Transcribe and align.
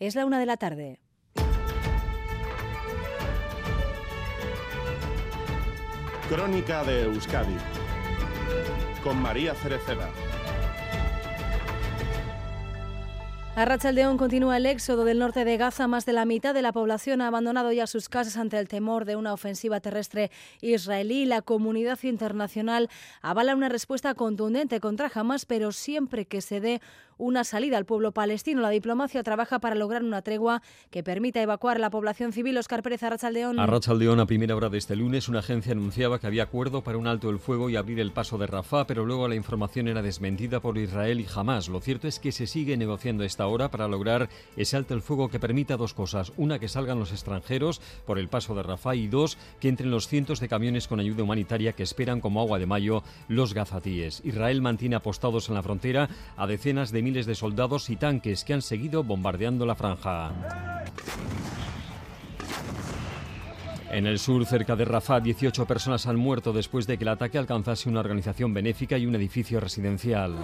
Es 0.00 0.14
la 0.14 0.24
una 0.24 0.40
de 0.40 0.46
la 0.46 0.56
tarde. 0.56 0.98
Crónica 6.30 6.82
de 6.84 7.02
Euskadi 7.02 7.54
con 9.04 9.20
María 9.20 9.54
Cereceda. 9.54 10.08
A 13.56 13.64
Rachaldeón 13.66 14.16
continúa 14.16 14.56
el 14.56 14.64
éxodo 14.64 15.04
del 15.04 15.18
norte 15.18 15.44
de 15.44 15.58
Gaza. 15.58 15.86
Más 15.86 16.06
de 16.06 16.14
la 16.14 16.24
mitad 16.24 16.54
de 16.54 16.62
la 16.62 16.72
población 16.72 17.20
ha 17.20 17.26
abandonado 17.26 17.70
ya 17.72 17.86
sus 17.86 18.08
casas 18.08 18.38
ante 18.38 18.58
el 18.58 18.68
temor 18.68 19.04
de 19.04 19.16
una 19.16 19.34
ofensiva 19.34 19.80
terrestre 19.80 20.30
israelí. 20.62 21.26
La 21.26 21.42
comunidad 21.42 21.98
internacional 22.04 22.88
avala 23.20 23.54
una 23.54 23.68
respuesta 23.68 24.14
contundente 24.14 24.80
contra 24.80 25.10
Hamas, 25.12 25.44
pero 25.44 25.72
siempre 25.72 26.24
que 26.24 26.40
se 26.40 26.60
dé 26.60 26.80
una 27.20 27.44
salida 27.44 27.76
al 27.76 27.84
pueblo 27.84 28.12
palestino. 28.12 28.60
La 28.62 28.70
diplomacia 28.70 29.22
trabaja 29.22 29.60
para 29.60 29.74
lograr 29.74 30.02
una 30.02 30.22
tregua 30.22 30.62
que 30.90 31.02
permita 31.02 31.40
evacuar 31.40 31.76
a 31.76 31.80
la 31.80 31.90
población 31.90 32.32
civil. 32.32 32.58
Oscar 32.58 32.82
Pérez, 32.82 33.02
Arrachaldeón. 33.02 33.60
A 33.60 33.64
a 33.64 34.26
primera 34.26 34.56
hora 34.56 34.68
de 34.68 34.78
este 34.78 34.96
lunes, 34.96 35.28
una 35.28 35.40
agencia 35.40 35.72
anunciaba 35.72 36.18
que 36.18 36.26
había 36.26 36.44
acuerdo 36.44 36.82
para 36.82 36.98
un 36.98 37.06
alto 37.06 37.30
el 37.30 37.38
fuego 37.38 37.70
y 37.70 37.76
abrir 37.76 38.00
el 38.00 38.12
paso 38.12 38.38
de 38.38 38.46
Rafah, 38.46 38.86
pero 38.86 39.04
luego 39.04 39.28
la 39.28 39.34
información 39.34 39.88
era 39.88 40.02
desmentida 40.02 40.60
por 40.60 40.78
Israel 40.78 41.20
y 41.20 41.26
Hamas. 41.34 41.68
Lo 41.68 41.80
cierto 41.80 42.08
es 42.08 42.18
que 42.18 42.32
se 42.32 42.46
sigue 42.46 42.76
negociando 42.76 43.24
esta 43.24 43.46
hora 43.46 43.70
para 43.70 43.88
lograr 43.88 44.28
ese 44.56 44.76
alto 44.76 44.94
el 44.94 45.02
fuego 45.02 45.28
que 45.28 45.38
permita 45.38 45.76
dos 45.76 45.94
cosas. 45.94 46.32
Una, 46.36 46.58
que 46.58 46.68
salgan 46.68 46.98
los 46.98 47.12
extranjeros 47.12 47.80
por 48.06 48.18
el 48.18 48.28
paso 48.28 48.54
de 48.54 48.62
Rafah 48.62 48.94
y 48.94 49.08
dos, 49.08 49.36
que 49.60 49.68
entren 49.68 49.90
los 49.90 50.08
cientos 50.08 50.40
de 50.40 50.48
camiones 50.48 50.88
con 50.88 51.00
ayuda 51.00 51.22
humanitaria 51.22 51.72
que 51.72 51.82
esperan 51.82 52.20
como 52.20 52.40
agua 52.40 52.58
de 52.58 52.66
mayo 52.66 53.02
los 53.28 53.52
gazatíes. 53.52 54.22
Israel 54.24 54.62
mantiene 54.62 54.96
apostados 54.96 55.48
en 55.48 55.54
la 55.54 55.62
frontera 55.62 56.08
a 56.36 56.46
decenas 56.46 56.92
de 56.92 57.02
miles 57.02 57.09
de 57.12 57.34
soldados 57.34 57.90
y 57.90 57.96
tanques 57.96 58.44
que 58.44 58.54
han 58.54 58.62
seguido 58.62 59.02
bombardeando 59.02 59.66
la 59.66 59.74
franja. 59.74 60.32
En 63.90 64.06
el 64.06 64.20
sur, 64.20 64.46
cerca 64.46 64.76
de 64.76 64.84
Rafah, 64.84 65.20
18 65.20 65.66
personas 65.66 66.06
han 66.06 66.16
muerto 66.16 66.52
después 66.52 66.86
de 66.86 66.96
que 66.96 67.02
el 67.02 67.08
ataque 67.08 67.38
alcanzase 67.38 67.88
una 67.88 68.00
organización 68.00 68.54
benéfica 68.54 68.96
y 68.96 69.06
un 69.06 69.16
edificio 69.16 69.58
residencial. 69.58 70.36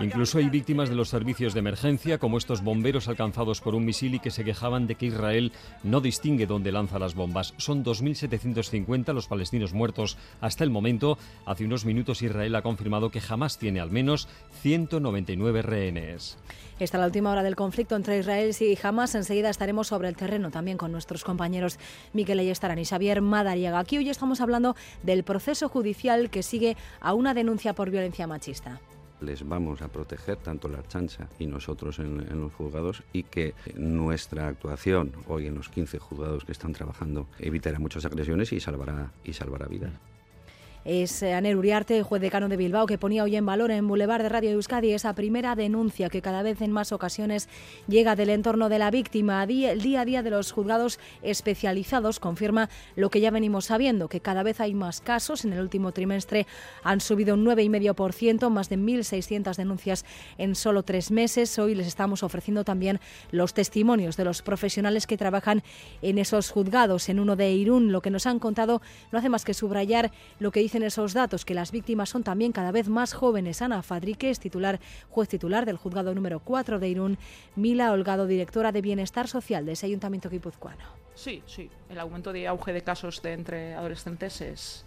Incluso 0.00 0.38
hay 0.38 0.48
víctimas 0.48 0.88
de 0.88 0.94
los 0.94 1.08
servicios 1.08 1.54
de 1.54 1.58
emergencia, 1.58 2.18
como 2.18 2.38
estos 2.38 2.62
bomberos 2.62 3.08
alcanzados 3.08 3.60
por 3.60 3.74
un 3.74 3.84
misil 3.84 4.14
y 4.14 4.20
que 4.20 4.30
se 4.30 4.44
quejaban 4.44 4.86
de 4.86 4.94
que 4.94 5.06
Israel 5.06 5.52
no 5.82 6.00
distingue 6.00 6.46
dónde 6.46 6.70
lanza 6.70 7.00
las 7.00 7.16
bombas. 7.16 7.52
Son 7.56 7.84
2.750 7.84 9.12
los 9.12 9.26
palestinos 9.26 9.72
muertos 9.72 10.16
hasta 10.40 10.62
el 10.62 10.70
momento. 10.70 11.18
Hace 11.46 11.64
unos 11.64 11.84
minutos 11.84 12.22
Israel 12.22 12.54
ha 12.54 12.62
confirmado 12.62 13.10
que 13.10 13.20
jamás 13.20 13.58
tiene 13.58 13.80
al 13.80 13.90
menos 13.90 14.28
199 14.62 15.62
rehenes. 15.62 16.38
Esta 16.78 16.96
es 16.96 17.00
la 17.00 17.06
última 17.06 17.32
hora 17.32 17.42
del 17.42 17.56
conflicto 17.56 17.96
entre 17.96 18.20
Israel 18.20 18.54
y 18.60 18.78
Hamas. 18.80 19.16
Enseguida 19.16 19.50
estaremos 19.50 19.88
sobre 19.88 20.08
el 20.08 20.14
terreno 20.14 20.52
también 20.52 20.78
con 20.78 20.92
nuestros 20.92 21.24
compañeros 21.24 21.76
Miquel 22.12 22.38
Ayestarán 22.38 22.78
y 22.78 22.84
Xavier 22.84 23.20
Madariaga. 23.20 23.80
Aquí 23.80 23.98
hoy 23.98 24.08
estamos 24.10 24.40
hablando 24.40 24.76
del 25.02 25.24
proceso 25.24 25.68
judicial 25.68 26.30
que 26.30 26.44
sigue 26.44 26.76
a 27.00 27.14
una 27.14 27.34
denuncia 27.34 27.74
por 27.74 27.90
violencia 27.90 28.28
machista 28.28 28.80
les 29.20 29.46
vamos 29.46 29.82
a 29.82 29.88
proteger 29.88 30.36
tanto 30.36 30.68
la 30.68 30.86
chancha 30.86 31.28
y 31.38 31.46
nosotros 31.46 31.98
en, 31.98 32.40
los 32.40 32.52
juzgados 32.52 33.02
y 33.12 33.24
que 33.24 33.54
nuestra 33.76 34.48
actuación 34.48 35.12
hoy 35.26 35.46
en 35.46 35.54
los 35.54 35.68
15 35.68 35.98
juzgados 35.98 36.44
que 36.44 36.52
están 36.52 36.72
trabajando 36.72 37.26
evitará 37.38 37.78
muchas 37.78 38.04
agresiones 38.04 38.52
y 38.52 38.60
salvará 38.60 39.12
y 39.24 39.32
salvará 39.32 39.66
vidas 39.66 39.92
es 40.88 41.22
eh, 41.22 41.34
Aner 41.34 41.54
Uriarte, 41.54 42.02
juez 42.02 42.22
decano 42.22 42.48
de 42.48 42.56
Bilbao, 42.56 42.86
que 42.86 42.96
ponía 42.96 43.22
hoy 43.22 43.36
en 43.36 43.44
valor 43.44 43.70
en 43.70 43.86
Boulevard 43.86 44.22
de 44.22 44.30
Radio 44.30 44.52
Euskadi 44.52 44.94
esa 44.94 45.14
primera 45.14 45.54
denuncia 45.54 46.08
que 46.08 46.22
cada 46.22 46.42
vez 46.42 46.62
en 46.62 46.72
más 46.72 46.92
ocasiones 46.92 47.50
llega 47.88 48.16
del 48.16 48.30
entorno 48.30 48.70
de 48.70 48.78
la 48.78 48.90
víctima. 48.90 49.42
El 49.42 49.82
día 49.82 50.00
a 50.00 50.04
día 50.06 50.22
de 50.22 50.30
los 50.30 50.50
juzgados 50.50 50.98
especializados 51.20 52.20
confirma 52.20 52.70
lo 52.96 53.10
que 53.10 53.20
ya 53.20 53.30
venimos 53.30 53.66
sabiendo, 53.66 54.08
que 54.08 54.20
cada 54.20 54.42
vez 54.42 54.62
hay 54.62 54.72
más 54.72 55.02
casos. 55.02 55.44
En 55.44 55.52
el 55.52 55.60
último 55.60 55.92
trimestre 55.92 56.46
han 56.82 57.02
subido 57.02 57.34
un 57.34 57.44
9,5%, 57.44 58.48
más 58.48 58.70
de 58.70 58.78
1.600 58.78 59.56
denuncias 59.56 60.06
en 60.38 60.54
solo 60.54 60.84
tres 60.84 61.10
meses. 61.10 61.58
Hoy 61.58 61.74
les 61.74 61.86
estamos 61.86 62.22
ofreciendo 62.22 62.64
también 62.64 62.98
los 63.30 63.52
testimonios 63.52 64.16
de 64.16 64.24
los 64.24 64.40
profesionales 64.40 65.06
que 65.06 65.18
trabajan 65.18 65.62
en 66.00 66.16
esos 66.16 66.50
juzgados. 66.50 67.10
En 67.10 67.20
uno 67.20 67.36
de 67.36 67.52
Irún, 67.52 67.92
lo 67.92 68.00
que 68.00 68.08
nos 68.08 68.26
han 68.26 68.38
contado 68.38 68.80
no 69.12 69.18
hace 69.18 69.28
más 69.28 69.44
que 69.44 69.52
subrayar 69.52 70.12
lo 70.38 70.50
que 70.50 70.62
dicen 70.78 70.86
esos 70.86 71.12
datos 71.12 71.44
que 71.44 71.54
las 71.54 71.72
víctimas 71.72 72.08
son 72.08 72.22
también 72.22 72.52
cada 72.52 72.70
vez 72.70 72.88
más 72.88 73.12
jóvenes. 73.12 73.62
Ana 73.62 73.82
Fadrique 73.82 74.30
es 74.30 74.38
titular, 74.38 74.78
juez 75.10 75.28
titular 75.28 75.66
del 75.66 75.76
juzgado 75.76 76.14
número 76.14 76.38
4 76.38 76.78
de 76.78 76.88
Irún. 76.88 77.18
Mila 77.56 77.90
Holgado, 77.90 78.26
directora 78.26 78.70
de 78.70 78.80
Bienestar 78.80 79.26
Social 79.26 79.66
de 79.66 79.72
ese 79.72 79.86
ayuntamiento 79.86 80.30
guipuzcoano. 80.30 80.84
Sí, 81.16 81.42
sí. 81.46 81.68
El 81.90 81.98
aumento 81.98 82.32
de 82.32 82.46
auge 82.46 82.72
de 82.72 82.82
casos 82.82 83.20
de 83.22 83.32
entre 83.32 83.74
adolescentes 83.74 84.40
es, 84.40 84.84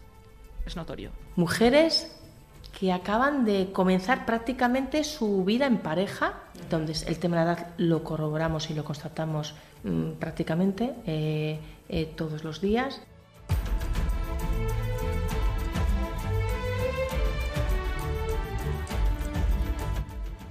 es 0.65 0.75
notorio. 0.77 1.11
Mujeres 1.35 2.17
que 2.79 2.93
acaban 2.93 3.43
de 3.43 3.73
comenzar 3.73 4.25
prácticamente 4.25 5.03
su 5.03 5.43
vida 5.43 5.65
en 5.65 5.79
pareja, 5.79 6.43
donde 6.69 6.93
el 7.05 7.19
tema 7.19 7.39
de 7.39 7.45
la 7.45 7.51
edad 7.51 7.67
lo 7.77 8.01
corroboramos 8.03 8.69
y 8.69 8.75
lo 8.75 8.85
constatamos 8.85 9.55
mm, 9.83 10.11
prácticamente 10.19 10.93
eh, 11.05 11.59
eh, 11.89 12.05
todos 12.15 12.45
los 12.45 12.61
días. 12.61 13.01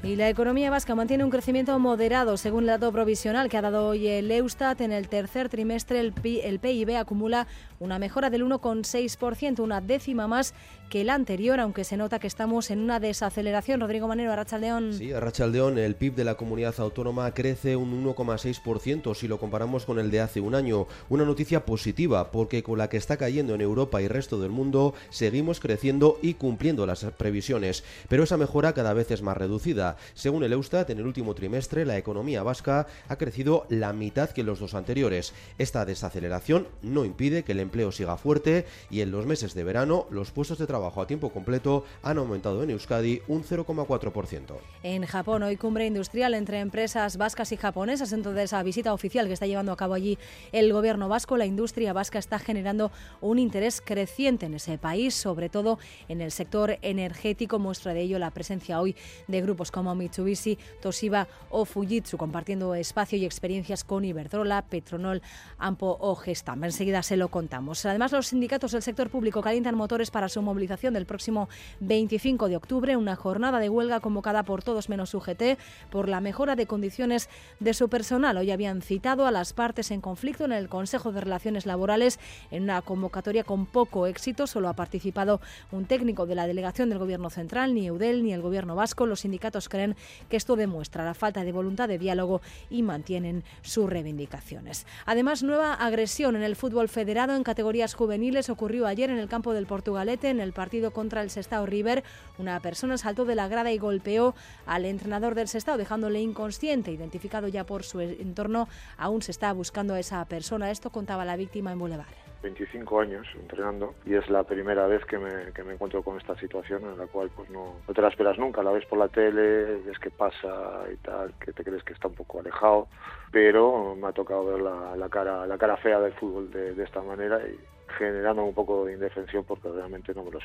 Y 0.02 0.16
la 0.16 0.30
economía 0.30 0.70
vasca 0.70 0.94
mantiene 0.94 1.24
un 1.24 1.30
crecimiento 1.30 1.78
moderado, 1.78 2.38
según 2.38 2.62
el 2.62 2.68
dato 2.68 2.90
provisional 2.90 3.50
que 3.50 3.58
ha 3.58 3.62
dado 3.62 3.86
hoy 3.86 4.06
el 4.06 4.30
Eustat. 4.30 4.80
En 4.80 4.92
el 4.92 5.08
tercer 5.08 5.50
trimestre 5.50 6.00
el, 6.00 6.12
PIB 6.12 6.96
acumula 6.96 7.46
una 7.80 7.98
mejora 7.98 8.30
del 8.30 8.42
1,6%, 8.42 9.60
una 9.60 9.82
décima 9.82 10.26
más 10.26 10.54
que 10.90 11.00
el 11.00 11.08
anterior, 11.08 11.60
aunque 11.60 11.84
se 11.84 11.96
nota 11.96 12.18
que 12.18 12.26
estamos 12.26 12.70
en 12.70 12.80
una 12.80 12.98
desaceleración. 12.98 13.80
Rodrigo 13.80 14.08
Manero, 14.08 14.32
Arrachaldeón. 14.32 14.92
Sí, 14.92 15.12
Arrachaldeón, 15.12 15.78
el 15.78 15.94
PIB 15.94 16.16
de 16.16 16.24
la 16.24 16.34
comunidad 16.34 16.74
autónoma 16.78 17.32
crece 17.32 17.76
un 17.76 18.04
1,6% 18.04 19.14
si 19.14 19.28
lo 19.28 19.38
comparamos 19.38 19.86
con 19.86 20.00
el 20.00 20.10
de 20.10 20.20
hace 20.20 20.40
un 20.40 20.56
año. 20.56 20.88
Una 21.08 21.24
noticia 21.24 21.64
positiva, 21.64 22.32
porque 22.32 22.64
con 22.64 22.76
la 22.76 22.88
que 22.88 22.96
está 22.96 23.16
cayendo 23.16 23.54
en 23.54 23.60
Europa 23.60 24.02
y 24.02 24.08
resto 24.08 24.40
del 24.40 24.50
mundo, 24.50 24.92
seguimos 25.10 25.60
creciendo 25.60 26.18
y 26.22 26.34
cumpliendo 26.34 26.84
las 26.86 27.04
previsiones. 27.04 27.84
Pero 28.08 28.24
esa 28.24 28.36
mejora 28.36 28.72
cada 28.72 28.92
vez 28.92 29.12
es 29.12 29.22
más 29.22 29.36
reducida. 29.36 29.96
Según 30.14 30.42
el 30.42 30.52
Eustat, 30.52 30.90
en 30.90 30.98
el 30.98 31.06
último 31.06 31.36
trimestre 31.36 31.86
la 31.86 31.98
economía 31.98 32.42
vasca 32.42 32.88
ha 33.08 33.16
crecido 33.16 33.64
la 33.68 33.92
mitad 33.92 34.30
que 34.30 34.42
los 34.42 34.58
dos 34.58 34.74
anteriores. 34.74 35.34
Esta 35.56 35.84
desaceleración 35.84 36.66
no 36.82 37.04
impide 37.04 37.44
que 37.44 37.52
el 37.52 37.60
empleo 37.60 37.92
siga 37.92 38.16
fuerte 38.16 38.66
y 38.90 39.02
en 39.02 39.12
los 39.12 39.24
meses 39.24 39.54
de 39.54 39.62
verano 39.62 40.08
los 40.10 40.32
puestos 40.32 40.58
de 40.58 40.66
trabajo 40.66 40.79
a 40.86 41.06
tiempo 41.06 41.30
completo 41.30 41.84
han 42.02 42.18
aumentado 42.18 42.62
en 42.62 42.70
Euskadi 42.70 43.22
un 43.28 43.42
0,4%. 43.42 44.54
En 44.82 45.04
Japón, 45.06 45.42
hoy 45.42 45.56
cumbre 45.56 45.86
industrial 45.86 46.34
entre 46.34 46.60
empresas 46.60 47.16
vascas 47.16 47.52
y 47.52 47.56
japonesas. 47.56 48.12
Entonces, 48.12 48.44
esa 48.44 48.62
visita 48.62 48.92
oficial 48.94 49.26
que 49.26 49.34
está 49.34 49.46
llevando 49.46 49.72
a 49.72 49.76
cabo 49.76 49.94
allí 49.94 50.18
el 50.52 50.72
gobierno 50.72 51.08
vasco, 51.08 51.36
la 51.36 51.46
industria 51.46 51.92
vasca 51.92 52.18
está 52.18 52.38
generando 52.38 52.90
un 53.20 53.38
interés 53.38 53.82
creciente 53.84 54.46
en 54.46 54.54
ese 54.54 54.78
país, 54.78 55.14
sobre 55.14 55.48
todo 55.48 55.78
en 56.08 56.20
el 56.20 56.30
sector 56.30 56.78
energético. 56.82 57.58
Muestra 57.58 57.94
de 57.94 58.02
ello 58.02 58.18
la 58.18 58.30
presencia 58.30 58.80
hoy 58.80 58.96
de 59.28 59.42
grupos 59.42 59.70
como 59.70 59.94
Mitsubishi, 59.94 60.58
Toshiba 60.80 61.28
o 61.50 61.64
Fujitsu, 61.64 62.16
compartiendo 62.16 62.74
espacio 62.74 63.18
y 63.18 63.24
experiencias 63.24 63.84
con 63.84 64.04
Iberdrola, 64.04 64.62
Petronol, 64.62 65.22
Ampo 65.58 65.96
o 66.00 66.14
Gestam. 66.14 66.64
Enseguida 66.64 67.02
se 67.02 67.16
lo 67.16 67.28
contamos. 67.28 67.84
Además, 67.84 68.12
los 68.12 68.28
sindicatos 68.28 68.72
del 68.72 68.82
sector 68.82 69.10
público 69.10 69.42
calientan 69.42 69.74
motores 69.74 70.10
para 70.10 70.28
su 70.28 70.40
movilización 70.42 70.69
del 70.70 71.04
próximo 71.04 71.48
25 71.80 72.48
de 72.48 72.54
octubre, 72.54 72.96
una 72.96 73.16
jornada 73.16 73.58
de 73.58 73.68
huelga 73.68 73.98
convocada 73.98 74.44
por 74.44 74.62
todos 74.62 74.88
menos 74.88 75.12
UGT 75.14 75.58
por 75.90 76.08
la 76.08 76.20
mejora 76.20 76.54
de 76.54 76.66
condiciones 76.66 77.28
de 77.58 77.74
su 77.74 77.88
personal. 77.88 78.36
Hoy 78.36 78.52
habían 78.52 78.80
citado 78.80 79.26
a 79.26 79.32
las 79.32 79.52
partes 79.52 79.90
en 79.90 80.00
conflicto 80.00 80.44
en 80.44 80.52
el 80.52 80.68
Consejo 80.68 81.10
de 81.10 81.22
Relaciones 81.22 81.66
Laborales 81.66 82.20
en 82.52 82.62
una 82.62 82.82
convocatoria 82.82 83.42
con 83.42 83.66
poco 83.66 84.06
éxito. 84.06 84.46
Solo 84.46 84.68
ha 84.68 84.74
participado 84.74 85.40
un 85.72 85.86
técnico 85.86 86.24
de 86.24 86.36
la 86.36 86.46
delegación 86.46 86.88
del 86.88 86.98
Gobierno 86.98 87.30
Central, 87.30 87.74
ni 87.74 87.88
Eudel 87.88 88.22
ni 88.22 88.32
el 88.32 88.40
Gobierno 88.40 88.76
Vasco. 88.76 89.06
Los 89.06 89.20
sindicatos 89.20 89.68
creen 89.68 89.96
que 90.28 90.36
esto 90.36 90.54
demuestra 90.54 91.04
la 91.04 91.14
falta 91.14 91.42
de 91.42 91.50
voluntad 91.50 91.88
de 91.88 91.98
diálogo 91.98 92.42
y 92.70 92.82
mantienen 92.82 93.42
sus 93.62 93.90
reivindicaciones. 93.90 94.86
Además, 95.04 95.42
nueva 95.42 95.74
agresión 95.74 96.36
en 96.36 96.42
el 96.44 96.54
fútbol 96.54 96.88
federado 96.88 97.34
en 97.34 97.42
categorías 97.42 97.94
juveniles 97.94 98.50
ocurrió 98.50 98.86
ayer 98.86 99.10
en 99.10 99.18
el 99.18 99.28
campo 99.28 99.52
del 99.52 99.66
Portugalete 99.66 100.20
en 100.28 100.40
el 100.40 100.52
partido 100.60 100.90
contra 100.90 101.22
el 101.22 101.30
Sestao 101.30 101.64
River. 101.64 102.04
Una 102.36 102.60
persona 102.60 102.98
saltó 102.98 103.24
de 103.24 103.34
la 103.34 103.48
grada 103.48 103.72
y 103.72 103.78
golpeó 103.78 104.34
al 104.66 104.84
entrenador 104.84 105.34
del 105.34 105.48
Sestao 105.48 105.78
dejándole 105.78 106.20
inconsciente, 106.20 106.92
identificado 106.92 107.48
ya 107.48 107.64
por 107.64 107.82
su 107.82 108.00
entorno. 108.00 108.68
Aún 108.98 109.22
se 109.22 109.30
está 109.30 109.50
buscando 109.54 109.94
a 109.94 110.00
esa 110.00 110.22
persona. 110.26 110.70
Esto 110.70 110.90
contaba 110.90 111.24
la 111.24 111.36
víctima 111.36 111.72
en 111.72 111.78
Boulevard. 111.78 112.14
25 112.42 113.00
años 113.00 113.26
entrenando 113.34 113.94
y 114.04 114.14
es 114.14 114.28
la 114.28 114.44
primera 114.44 114.86
vez 114.86 115.02
que 115.06 115.18
me, 115.18 115.52
que 115.54 115.62
me 115.62 115.74
encuentro 115.74 116.02
con 116.02 116.18
esta 116.18 116.38
situación 116.38 116.82
en 116.84 116.98
la 116.98 117.06
cual 117.06 117.30
pues 117.34 117.48
no, 117.50 117.76
no 117.86 117.94
te 117.94 118.02
la 118.02 118.08
esperas 118.08 118.38
nunca, 118.38 118.62
la 118.62 118.72
ves 118.72 118.84
por 118.86 118.98
la 118.98 119.08
tele, 119.08 119.80
ves 119.86 119.98
que 119.98 120.10
pasa 120.10 120.84
y 120.92 120.96
tal, 120.96 121.34
que 121.38 121.52
te 121.52 121.64
crees 121.64 121.82
que 121.84 121.92
está 121.92 122.08
un 122.08 122.14
poco 122.14 122.40
alejado, 122.40 122.88
pero 123.30 123.94
me 123.94 124.08
ha 124.08 124.12
tocado 124.12 124.46
ver 124.46 124.60
la, 124.60 124.96
la 124.96 125.08
cara, 125.08 125.46
la 125.46 125.58
cara 125.58 125.76
fea 125.76 126.00
del 126.00 126.14
fútbol 126.14 126.50
de, 126.50 126.74
de 126.74 126.84
esta 126.84 127.02
manera 127.02 127.40
y 127.46 127.58
generando 127.98 128.44
un 128.44 128.54
poco 128.54 128.84
de 128.84 128.94
indefensión 128.94 129.44
porque 129.44 129.68
realmente 129.68 130.12
no 130.14 130.24
me, 130.24 130.30
lo, 130.30 130.40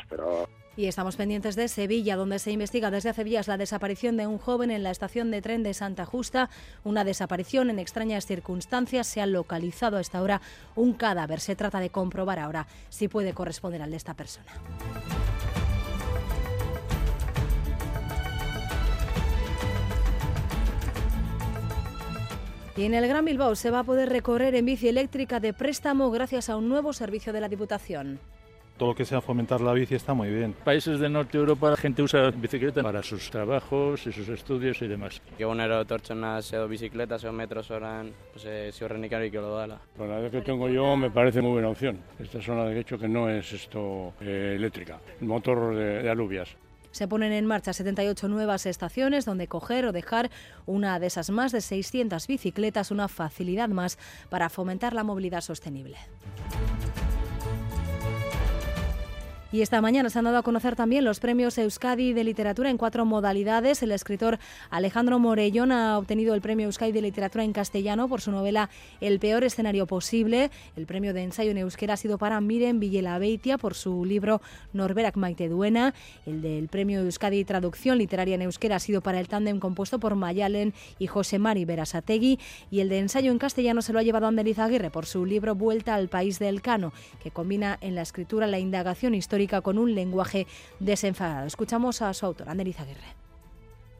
esperaba. 0.00 0.44
Y 0.76 0.86
estamos 0.86 1.16
pendientes 1.16 1.56
de 1.56 1.68
Sevilla, 1.68 2.16
donde 2.16 2.38
se 2.38 2.52
investiga 2.52 2.90
desde 2.90 3.10
hace 3.10 3.24
días 3.24 3.48
la 3.48 3.56
desaparición 3.56 4.16
de 4.16 4.26
un 4.26 4.38
joven 4.38 4.70
en 4.70 4.82
la 4.82 4.90
estación 4.90 5.30
de 5.30 5.42
tren 5.42 5.62
de 5.62 5.74
Santa 5.74 6.04
Justa. 6.04 6.48
Una 6.84 7.04
desaparición 7.04 7.70
en 7.70 7.78
extrañas 7.78 8.26
circunstancias. 8.26 9.06
Se 9.06 9.20
ha 9.20 9.26
localizado 9.26 9.96
a 9.96 10.00
esta 10.00 10.22
hora 10.22 10.40
un 10.76 10.94
cadáver. 10.94 11.40
Se 11.40 11.56
trata 11.56 11.80
de 11.80 11.90
comprobar 11.90 12.38
ahora 12.38 12.66
si 12.88 13.08
puede 13.08 13.34
corresponder 13.34 13.82
al 13.82 13.90
de 13.90 13.96
esta 13.96 14.14
persona. 14.14 14.52
Y 22.80 22.86
en 22.86 22.94
el 22.94 23.06
Gran 23.06 23.26
Bilbao 23.26 23.54
se 23.56 23.70
va 23.70 23.80
a 23.80 23.84
poder 23.84 24.08
recorrer 24.08 24.54
en 24.54 24.64
bici 24.64 24.88
eléctrica 24.88 25.38
de 25.38 25.52
préstamo 25.52 26.10
gracias 26.10 26.48
a 26.48 26.56
un 26.56 26.66
nuevo 26.70 26.94
servicio 26.94 27.30
de 27.30 27.42
la 27.42 27.46
Diputación. 27.50 28.18
Todo 28.78 28.88
lo 28.88 28.94
que 28.94 29.04
sea 29.04 29.20
fomentar 29.20 29.60
la 29.60 29.74
bici 29.74 29.96
está 29.96 30.14
muy 30.14 30.30
bien. 30.30 30.54
Países 30.64 30.98
del 30.98 31.12
norte 31.12 31.32
de 31.32 31.40
Europa 31.40 31.68
la 31.68 31.76
gente 31.76 32.00
usa 32.00 32.30
bicicleta 32.30 32.82
para 32.82 33.02
sus 33.02 33.28
trabajos 33.28 34.06
y 34.06 34.12
sus 34.12 34.26
estudios 34.30 34.80
y 34.80 34.88
demás. 34.88 35.20
Egunero 35.38 35.82
etortzonas 35.82 36.50
edo 36.54 36.66
bicicletas 36.68 37.22
edo 37.22 37.34
metros 37.34 37.70
oran, 37.70 38.14
pues, 38.32 38.46
eh, 38.46 38.70
ziurrenik 38.72 39.12
lo 39.34 39.56
dala. 39.56 39.78
Con 39.94 40.08
la 40.08 40.18
edad 40.18 40.30
que 40.30 40.40
tengo 40.40 40.66
yo 40.70 40.96
me 40.96 41.10
parece 41.10 41.42
muy 41.42 41.52
buena 41.52 41.68
opción. 41.68 41.98
Esta 42.18 42.40
zona 42.40 42.64
de 42.64 42.80
hecho 42.80 42.98
que 42.98 43.08
no 43.08 43.28
es 43.28 43.52
esto 43.52 44.14
eh, 44.22 44.54
eléctrica, 44.56 44.98
motor 45.20 45.74
de, 45.74 46.02
de 46.02 46.08
alubias. 46.08 46.56
Se 46.90 47.08
ponen 47.08 47.32
en 47.32 47.46
marcha 47.46 47.72
78 47.72 48.28
nuevas 48.28 48.66
estaciones 48.66 49.24
donde 49.24 49.48
coger 49.48 49.86
o 49.86 49.92
dejar 49.92 50.30
una 50.66 50.98
de 50.98 51.06
esas 51.06 51.30
más 51.30 51.52
de 51.52 51.60
600 51.60 52.26
bicicletas, 52.26 52.90
una 52.90 53.08
facilidad 53.08 53.68
más 53.68 53.98
para 54.28 54.48
fomentar 54.48 54.94
la 54.94 55.04
movilidad 55.04 55.40
sostenible. 55.40 55.96
Y 59.52 59.62
esta 59.62 59.80
mañana 59.80 60.08
se 60.10 60.18
han 60.20 60.26
dado 60.26 60.38
a 60.38 60.44
conocer 60.44 60.76
también 60.76 61.04
los 61.04 61.18
premios 61.18 61.58
Euskadi 61.58 62.12
de 62.12 62.22
Literatura 62.22 62.70
en 62.70 62.76
cuatro 62.76 63.04
modalidades. 63.04 63.82
El 63.82 63.90
escritor 63.90 64.38
Alejandro 64.70 65.18
Morellón 65.18 65.72
ha 65.72 65.98
obtenido 65.98 66.34
el 66.34 66.40
premio 66.40 66.66
Euskadi 66.66 66.92
de 66.92 67.02
Literatura 67.02 67.42
en 67.42 67.52
castellano 67.52 68.06
por 68.06 68.20
su 68.20 68.30
novela 68.30 68.70
El 69.00 69.18
peor 69.18 69.42
escenario 69.42 69.88
posible. 69.88 70.52
El 70.76 70.86
premio 70.86 71.12
de 71.12 71.24
ensayo 71.24 71.50
en 71.50 71.58
euskera 71.58 71.94
ha 71.94 71.96
sido 71.96 72.16
para 72.16 72.40
Miren 72.40 72.78
Villalabeitia 72.78 73.58
por 73.58 73.74
su 73.74 74.04
libro 74.04 74.40
Norberak 74.72 75.16
Maite 75.16 75.48
Duena. 75.48 75.94
El 76.26 76.42
del 76.42 76.68
premio 76.68 77.00
Euskadi 77.00 77.44
Traducción 77.44 77.98
Literaria 77.98 78.36
en 78.36 78.42
euskera 78.42 78.76
ha 78.76 78.80
sido 78.80 79.00
para 79.00 79.18
el 79.18 79.26
tándem 79.26 79.58
compuesto 79.58 79.98
por 79.98 80.14
Mayalen 80.14 80.74
y 81.00 81.08
José 81.08 81.40
Mari 81.40 81.64
Berasategui. 81.64 82.38
Y 82.70 82.80
el 82.80 82.88
de 82.88 83.00
ensayo 83.00 83.32
en 83.32 83.38
castellano 83.38 83.82
se 83.82 83.92
lo 83.92 83.98
ha 83.98 84.04
llevado 84.04 84.28
Andeliz 84.28 84.60
Aguirre 84.60 84.92
por 84.92 85.06
su 85.06 85.26
libro 85.26 85.56
Vuelta 85.56 85.96
al 85.96 86.08
País 86.08 86.38
del 86.38 86.62
Cano, 86.62 86.92
que 87.20 87.32
combina 87.32 87.78
en 87.80 87.96
la 87.96 88.02
escritura 88.02 88.46
la 88.46 88.60
indagación 88.60 89.16
histórica 89.16 89.39
con 89.48 89.78
un 89.78 89.94
lenguaje 89.94 90.46
desenfadado. 90.78 91.46
Escuchamos 91.46 92.02
a 92.02 92.12
su 92.14 92.26
autor, 92.26 92.48
Ander 92.48 92.66
Aguirre. 92.66 93.14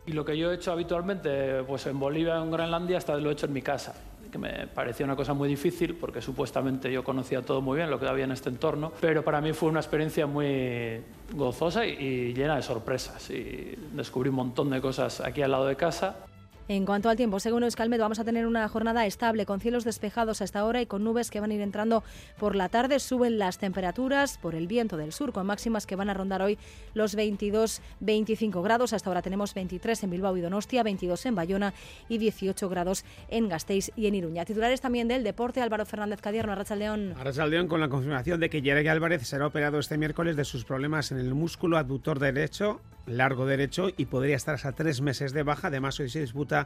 Y 0.06 0.12
lo 0.12 0.24
que 0.24 0.36
yo 0.36 0.50
he 0.50 0.54
hecho 0.54 0.72
habitualmente, 0.72 1.62
pues 1.64 1.86
en 1.86 1.98
Bolivia, 1.98 2.36
en 2.36 2.50
Groenlandia, 2.50 2.98
hasta 2.98 3.16
lo 3.16 3.30
he 3.30 3.32
hecho 3.32 3.46
en 3.46 3.52
mi 3.52 3.62
casa 3.62 3.94
que 4.30 4.38
me 4.38 4.68
parecía 4.68 5.04
una 5.04 5.16
cosa 5.16 5.34
muy 5.34 5.48
difícil 5.48 5.96
porque 5.96 6.22
supuestamente 6.22 6.92
yo 6.92 7.02
conocía 7.02 7.42
todo 7.42 7.60
muy 7.60 7.78
bien 7.78 7.90
lo 7.90 7.98
que 7.98 8.06
había 8.06 8.24
en 8.24 8.30
este 8.30 8.48
entorno, 8.48 8.92
pero 9.00 9.24
para 9.24 9.40
mí 9.40 9.52
fue 9.52 9.68
una 9.68 9.80
experiencia 9.80 10.24
muy 10.24 11.00
gozosa 11.34 11.84
y, 11.84 11.96
y 12.00 12.32
llena 12.32 12.54
de 12.54 12.62
sorpresas 12.62 13.28
y 13.30 13.74
descubrí 13.92 14.28
un 14.28 14.36
montón 14.36 14.70
de 14.70 14.80
cosas 14.80 15.20
aquí 15.20 15.42
al 15.42 15.50
lado 15.50 15.66
de 15.66 15.74
casa 15.74 16.26
en 16.70 16.86
cuanto 16.86 17.08
al 17.08 17.16
tiempo, 17.16 17.40
según 17.40 17.64
Euskalmet, 17.64 17.98
vamos 17.98 18.20
a 18.20 18.24
tener 18.24 18.46
una 18.46 18.68
jornada 18.68 19.04
estable 19.04 19.44
con 19.44 19.58
cielos 19.58 19.82
despejados 19.82 20.40
hasta 20.40 20.60
ahora 20.60 20.80
y 20.80 20.86
con 20.86 21.02
nubes 21.02 21.28
que 21.28 21.40
van 21.40 21.50
a 21.50 21.54
ir 21.54 21.62
entrando 21.62 22.04
por 22.38 22.54
la 22.54 22.68
tarde. 22.68 23.00
Suben 23.00 23.40
las 23.40 23.58
temperaturas 23.58 24.38
por 24.38 24.54
el 24.54 24.68
viento 24.68 24.96
del 24.96 25.12
sur, 25.12 25.32
con 25.32 25.46
máximas 25.46 25.84
que 25.84 25.96
van 25.96 26.10
a 26.10 26.14
rondar 26.14 26.42
hoy 26.42 26.58
los 26.94 27.16
22-25 27.16 28.62
grados. 28.62 28.92
Hasta 28.92 29.10
ahora 29.10 29.20
tenemos 29.20 29.52
23 29.52 30.04
en 30.04 30.10
Bilbao 30.10 30.36
y 30.36 30.42
Donostia, 30.42 30.84
22 30.84 31.26
en 31.26 31.34
Bayona 31.34 31.74
y 32.08 32.18
18 32.18 32.68
grados 32.68 33.04
en 33.30 33.48
Gasteiz 33.48 33.90
y 33.96 34.06
en 34.06 34.14
Iruña. 34.14 34.44
Titulares 34.44 34.80
también 34.80 35.08
del 35.08 35.24
deporte, 35.24 35.60
Álvaro 35.62 35.86
Fernández 35.86 36.20
Cadierno, 36.20 36.52
Arrachaldeón. 36.52 37.14
Arrachaldeón 37.18 37.66
con 37.66 37.80
la 37.80 37.88
confirmación 37.88 38.38
de 38.38 38.48
que 38.48 38.62
Yeregi 38.62 38.86
Álvarez 38.86 39.26
será 39.26 39.48
operado 39.48 39.80
este 39.80 39.98
miércoles 39.98 40.36
de 40.36 40.44
sus 40.44 40.64
problemas 40.64 41.10
en 41.10 41.18
el 41.18 41.34
músculo 41.34 41.78
abductor 41.78 42.20
derecho 42.20 42.80
largo 43.06 43.46
derecho 43.46 43.88
y 43.96 44.06
podría 44.06 44.36
estar 44.36 44.54
hasta 44.54 44.72
tres 44.72 45.00
meses 45.00 45.32
de 45.32 45.42
baja. 45.42 45.68
Además, 45.68 45.98
hoy 46.00 46.08
se 46.08 46.20
disputa 46.20 46.59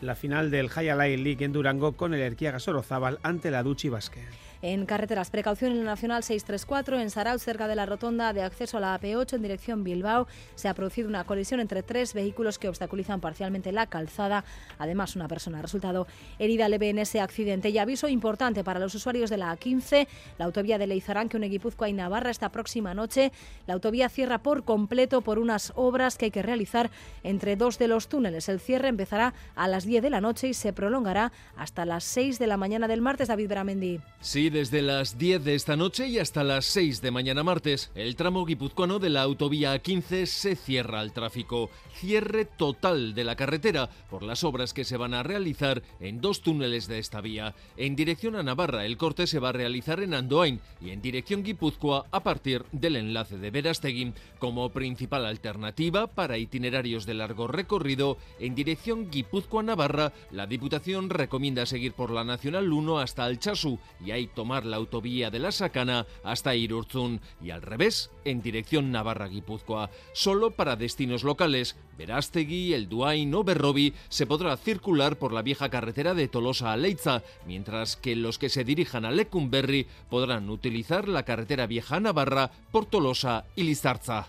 la 0.00 0.14
final 0.14 0.50
del 0.50 0.70
Hayalay 0.74 1.16
League 1.16 1.44
en 1.44 1.52
Durango 1.52 1.96
con 1.96 2.14
el 2.14 2.20
Erquiaga 2.20 2.58
Sorozábal 2.58 3.18
ante 3.22 3.50
la 3.50 3.62
Duchi 3.62 3.88
Basque. 3.88 4.24
En 4.62 4.86
carreteras, 4.86 5.30
precaución 5.30 5.72
en 5.72 5.78
la 5.78 5.84
Nacional 5.84 6.22
634 6.22 7.00
en 7.00 7.10
Saraut, 7.10 7.40
cerca 7.40 7.68
de 7.68 7.76
la 7.76 7.86
rotonda 7.86 8.32
de 8.32 8.42
acceso 8.42 8.78
a 8.78 8.80
la 8.80 9.00
AP8 9.00 9.34
en 9.34 9.42
dirección 9.42 9.84
Bilbao. 9.84 10.26
Se 10.54 10.68
ha 10.68 10.74
producido 10.74 11.08
una 11.08 11.24
colisión 11.24 11.60
entre 11.60 11.82
tres 11.82 12.14
vehículos 12.14 12.58
que 12.58 12.68
obstaculizan 12.68 13.20
parcialmente 13.20 13.72
la 13.72 13.86
calzada. 13.86 14.44
Además, 14.78 15.16
una 15.16 15.28
persona 15.28 15.58
ha 15.58 15.62
resultado 15.62 16.06
herida 16.38 16.68
leve 16.68 16.90
en 16.90 16.98
ese 16.98 17.20
accidente. 17.20 17.68
Y 17.68 17.78
aviso 17.78 18.08
importante 18.08 18.64
para 18.64 18.80
los 18.80 18.94
usuarios 18.94 19.30
de 19.30 19.36
la 19.36 19.56
A15, 19.56 20.06
la 20.38 20.44
autovía 20.46 20.78
de 20.78 20.86
Leizarán, 20.86 21.28
que 21.28 21.36
une 21.36 21.48
Guipúzcoa 21.48 21.88
y 21.88 21.92
Navarra 21.92 22.30
esta 22.30 22.50
próxima 22.50 22.94
noche. 22.94 23.32
La 23.66 23.74
autovía 23.74 24.08
cierra 24.08 24.38
por 24.38 24.64
completo 24.64 25.20
por 25.20 25.38
unas 25.38 25.72
obras 25.76 26.16
que 26.16 26.26
hay 26.26 26.30
que 26.30 26.42
realizar 26.42 26.90
entre 27.22 27.56
dos 27.56 27.78
de 27.78 27.88
los 27.88 28.08
túneles. 28.08 28.48
El 28.48 28.60
cierre 28.60 28.88
empezará 28.88 29.34
a 29.54 29.68
las 29.68 29.84
10 29.84 30.02
de 30.02 30.10
la 30.10 30.20
noche 30.20 30.48
y 30.48 30.54
se 30.54 30.72
prolongará 30.72 31.32
hasta 31.56 31.84
las 31.84 32.04
6 32.04 32.38
de 32.38 32.46
la 32.46 32.56
mañana 32.56 32.88
del 32.88 33.00
martes. 33.00 33.28
David 33.28 33.48
Bramendi. 33.48 34.00
Sí, 34.20 34.45
desde 34.50 34.82
las 34.82 35.18
10 35.18 35.44
de 35.44 35.54
esta 35.54 35.76
noche 35.76 36.08
y 36.08 36.18
hasta 36.18 36.44
las 36.44 36.66
6 36.66 37.00
de 37.00 37.10
mañana 37.10 37.42
martes, 37.42 37.90
el 37.94 38.16
tramo 38.16 38.44
guipuzcoano 38.44 38.98
de 38.98 39.10
la 39.10 39.22
autovía 39.22 39.78
15 39.78 40.26
se 40.26 40.56
cierra 40.56 41.00
al 41.00 41.12
tráfico. 41.12 41.70
Cierre 41.94 42.44
total 42.44 43.14
de 43.14 43.24
la 43.24 43.36
carretera 43.36 43.88
por 44.10 44.22
las 44.22 44.44
obras 44.44 44.74
que 44.74 44.84
se 44.84 44.96
van 44.96 45.14
a 45.14 45.22
realizar 45.22 45.82
en 46.00 46.20
dos 46.20 46.42
túneles 46.42 46.86
de 46.86 46.98
esta 46.98 47.20
vía. 47.20 47.54
En 47.76 47.96
dirección 47.96 48.36
a 48.36 48.42
Navarra, 48.42 48.84
el 48.84 48.96
corte 48.96 49.26
se 49.26 49.38
va 49.38 49.48
a 49.48 49.52
realizar 49.52 50.00
en 50.00 50.12
Andoain 50.12 50.60
y 50.80 50.90
en 50.90 51.00
dirección 51.00 51.42
Guipúzcoa 51.42 52.06
a 52.10 52.22
partir 52.22 52.64
del 52.72 52.96
enlace 52.96 53.38
de 53.38 53.50
Verastegui. 53.50 54.12
Como 54.38 54.70
principal 54.70 55.24
alternativa 55.24 56.06
para 56.06 56.38
itinerarios 56.38 57.06
de 57.06 57.14
largo 57.14 57.46
recorrido, 57.46 58.18
en 58.38 58.54
dirección 58.54 59.10
Guipúzcoa-Navarra, 59.10 60.12
la 60.30 60.46
Diputación 60.46 61.10
recomienda 61.10 61.64
seguir 61.66 61.94
por 61.94 62.10
la 62.10 62.24
Nacional 62.24 62.72
1 62.72 62.98
hasta 62.98 63.24
Alchazu 63.24 63.78
y 64.04 64.10
ahí 64.10 64.26
tomar 64.36 64.64
la 64.64 64.76
autovía 64.76 65.30
de 65.30 65.40
la 65.40 65.50
Sacana 65.50 66.06
hasta 66.22 66.54
Irurzun 66.54 67.20
y 67.42 67.50
al 67.50 67.62
revés, 67.62 68.12
en 68.24 68.42
dirección 68.42 68.92
Navarra-Guipúzcoa. 68.92 69.90
Solo 70.12 70.52
para 70.52 70.76
destinos 70.76 71.24
locales, 71.24 71.76
Verástegui, 71.98 72.74
El 72.74 72.88
Duain 72.88 73.34
o 73.34 73.42
Berrobi 73.42 73.94
se 74.08 74.26
podrá 74.26 74.56
circular 74.56 75.16
por 75.16 75.32
la 75.32 75.42
vieja 75.42 75.70
carretera 75.70 76.14
de 76.14 76.28
Tolosa 76.28 76.70
a 76.70 76.76
Leitza, 76.76 77.22
mientras 77.46 77.96
que 77.96 78.14
los 78.14 78.38
que 78.38 78.50
se 78.50 78.62
dirijan 78.62 79.04
a 79.04 79.10
Lecumberri 79.10 79.86
podrán 80.08 80.50
utilizar 80.50 81.08
la 81.08 81.24
carretera 81.24 81.66
vieja 81.66 81.98
Navarra 81.98 82.50
por 82.70 82.86
Tolosa 82.86 83.46
y 83.56 83.64
Lizarza. 83.64 84.28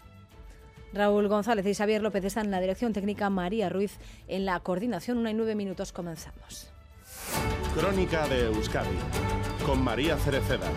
Raúl 0.94 1.28
González 1.28 1.66
y 1.68 1.76
Xavier 1.76 2.02
López 2.02 2.24
están 2.24 2.46
en 2.46 2.52
la 2.52 2.62
dirección 2.62 2.94
técnica, 2.94 3.30
María 3.30 3.68
Ruiz 3.68 3.98
en 4.30 4.46
la 4.46 4.58
coordinación. 4.62 5.18
Una 5.18 5.32
y 5.32 5.34
nueve 5.34 5.54
minutos 5.54 5.92
comenzamos. 5.92 6.72
Crónica 7.76 8.28
de 8.28 8.46
Euskadi 8.46 8.98
con 9.66 9.84
María 9.84 10.18
Cereceda. 10.18 10.68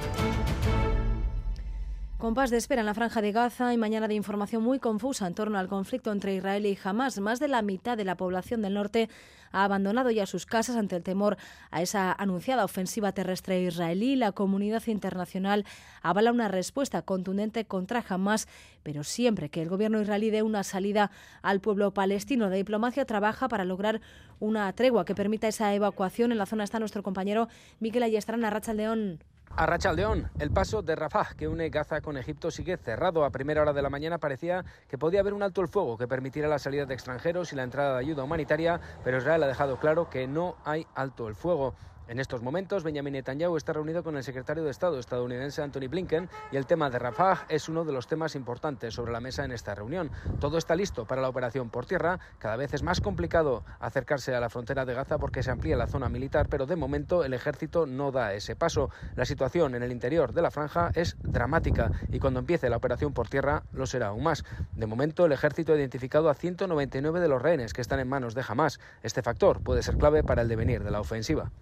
Compás 2.20 2.50
de 2.50 2.58
espera 2.58 2.82
en 2.82 2.86
la 2.86 2.92
franja 2.92 3.22
de 3.22 3.32
Gaza 3.32 3.72
y 3.72 3.78
mañana 3.78 4.06
de 4.06 4.12
información 4.12 4.62
muy 4.62 4.78
confusa 4.78 5.26
en 5.26 5.32
torno 5.32 5.58
al 5.58 5.68
conflicto 5.68 6.12
entre 6.12 6.34
Israel 6.34 6.66
y 6.66 6.78
Hamas. 6.84 7.18
Más 7.18 7.40
de 7.40 7.48
la 7.48 7.62
mitad 7.62 7.96
de 7.96 8.04
la 8.04 8.18
población 8.18 8.60
del 8.60 8.74
norte 8.74 9.08
ha 9.52 9.64
abandonado 9.64 10.10
ya 10.10 10.26
sus 10.26 10.44
casas 10.44 10.76
ante 10.76 10.96
el 10.96 11.02
temor 11.02 11.38
a 11.70 11.80
esa 11.80 12.12
anunciada 12.12 12.66
ofensiva 12.66 13.12
terrestre 13.12 13.62
israelí. 13.62 14.16
La 14.16 14.32
comunidad 14.32 14.86
internacional 14.86 15.64
avala 16.02 16.30
una 16.30 16.48
respuesta 16.48 17.00
contundente 17.00 17.64
contra 17.64 18.04
Hamas, 18.06 18.48
pero 18.82 19.02
siempre 19.02 19.48
que 19.48 19.62
el 19.62 19.70
gobierno 19.70 20.02
israelí 20.02 20.28
dé 20.28 20.42
una 20.42 20.62
salida 20.62 21.10
al 21.40 21.60
pueblo 21.60 21.94
palestino. 21.94 22.50
La 22.50 22.56
diplomacia 22.56 23.06
trabaja 23.06 23.48
para 23.48 23.64
lograr 23.64 24.02
una 24.40 24.70
tregua 24.74 25.06
que 25.06 25.14
permita 25.14 25.48
esa 25.48 25.74
evacuación. 25.74 26.32
En 26.32 26.38
la 26.38 26.44
zona 26.44 26.64
está 26.64 26.80
nuestro 26.80 27.02
compañero 27.02 27.48
Miquel 27.78 28.02
Ayestarán, 28.02 28.42
Racha 28.42 28.74
León. 28.74 29.20
A 29.56 29.66
Rachaldeón, 29.66 30.26
el 30.38 30.52
paso 30.52 30.80
de 30.80 30.96
Rafah 30.96 31.34
que 31.36 31.48
une 31.48 31.68
Gaza 31.68 32.00
con 32.00 32.16
Egipto 32.16 32.50
sigue 32.50 32.76
cerrado. 32.76 33.24
A 33.24 33.30
primera 33.30 33.60
hora 33.60 33.72
de 33.72 33.82
la 33.82 33.90
mañana 33.90 34.16
parecía 34.18 34.64
que 34.88 34.96
podía 34.96 35.20
haber 35.20 35.34
un 35.34 35.42
alto 35.42 35.60
el 35.60 35.68
fuego 35.68 35.98
que 35.98 36.08
permitiera 36.08 36.48
la 36.48 36.58
salida 36.58 36.86
de 36.86 36.94
extranjeros 36.94 37.52
y 37.52 37.56
la 37.56 37.64
entrada 37.64 37.94
de 37.94 38.00
ayuda 38.00 38.22
humanitaria, 38.22 38.80
pero 39.04 39.18
Israel 39.18 39.42
ha 39.42 39.48
dejado 39.48 39.78
claro 39.78 40.08
que 40.08 40.26
no 40.26 40.56
hay 40.64 40.86
alto 40.94 41.28
el 41.28 41.34
fuego. 41.34 41.74
En 42.10 42.18
estos 42.18 42.42
momentos, 42.42 42.82
Benjamin 42.82 43.12
Netanyahu 43.12 43.56
está 43.56 43.72
reunido 43.72 44.02
con 44.02 44.16
el 44.16 44.24
secretario 44.24 44.64
de 44.64 44.72
Estado 44.72 44.98
estadounidense 44.98 45.62
Anthony 45.62 45.86
Blinken 45.88 46.28
y 46.50 46.56
el 46.56 46.66
tema 46.66 46.90
de 46.90 46.98
Rafah 46.98 47.46
es 47.48 47.68
uno 47.68 47.84
de 47.84 47.92
los 47.92 48.08
temas 48.08 48.34
importantes 48.34 48.94
sobre 48.94 49.12
la 49.12 49.20
mesa 49.20 49.44
en 49.44 49.52
esta 49.52 49.76
reunión. 49.76 50.10
Todo 50.40 50.58
está 50.58 50.74
listo 50.74 51.04
para 51.04 51.22
la 51.22 51.28
operación 51.28 51.70
por 51.70 51.86
tierra. 51.86 52.18
Cada 52.40 52.56
vez 52.56 52.74
es 52.74 52.82
más 52.82 53.00
complicado 53.00 53.62
acercarse 53.78 54.34
a 54.34 54.40
la 54.40 54.50
frontera 54.50 54.84
de 54.84 54.92
Gaza 54.92 55.18
porque 55.18 55.44
se 55.44 55.52
amplía 55.52 55.76
la 55.76 55.86
zona 55.86 56.08
militar, 56.08 56.48
pero 56.48 56.66
de 56.66 56.74
momento 56.74 57.22
el 57.22 57.32
ejército 57.32 57.86
no 57.86 58.10
da 58.10 58.34
ese 58.34 58.56
paso. 58.56 58.90
La 59.14 59.24
situación 59.24 59.76
en 59.76 59.84
el 59.84 59.92
interior 59.92 60.32
de 60.32 60.42
la 60.42 60.50
franja 60.50 60.90
es 60.96 61.16
dramática 61.22 61.92
y 62.10 62.18
cuando 62.18 62.40
empiece 62.40 62.68
la 62.70 62.78
operación 62.78 63.12
por 63.12 63.28
tierra 63.28 63.62
lo 63.72 63.86
será 63.86 64.08
aún 64.08 64.24
más. 64.24 64.44
De 64.74 64.86
momento, 64.86 65.26
el 65.26 65.32
ejército 65.32 65.74
ha 65.74 65.76
identificado 65.76 66.28
a 66.28 66.34
199 66.34 67.20
de 67.20 67.28
los 67.28 67.40
rehenes 67.40 67.72
que 67.72 67.82
están 67.82 68.00
en 68.00 68.08
manos 68.08 68.34
de 68.34 68.42
Hamas. 68.48 68.80
Este 69.04 69.22
factor 69.22 69.62
puede 69.62 69.84
ser 69.84 69.96
clave 69.96 70.24
para 70.24 70.42
el 70.42 70.48
devenir 70.48 70.82
de 70.82 70.90
la 70.90 71.00
ofensiva. 71.00 71.52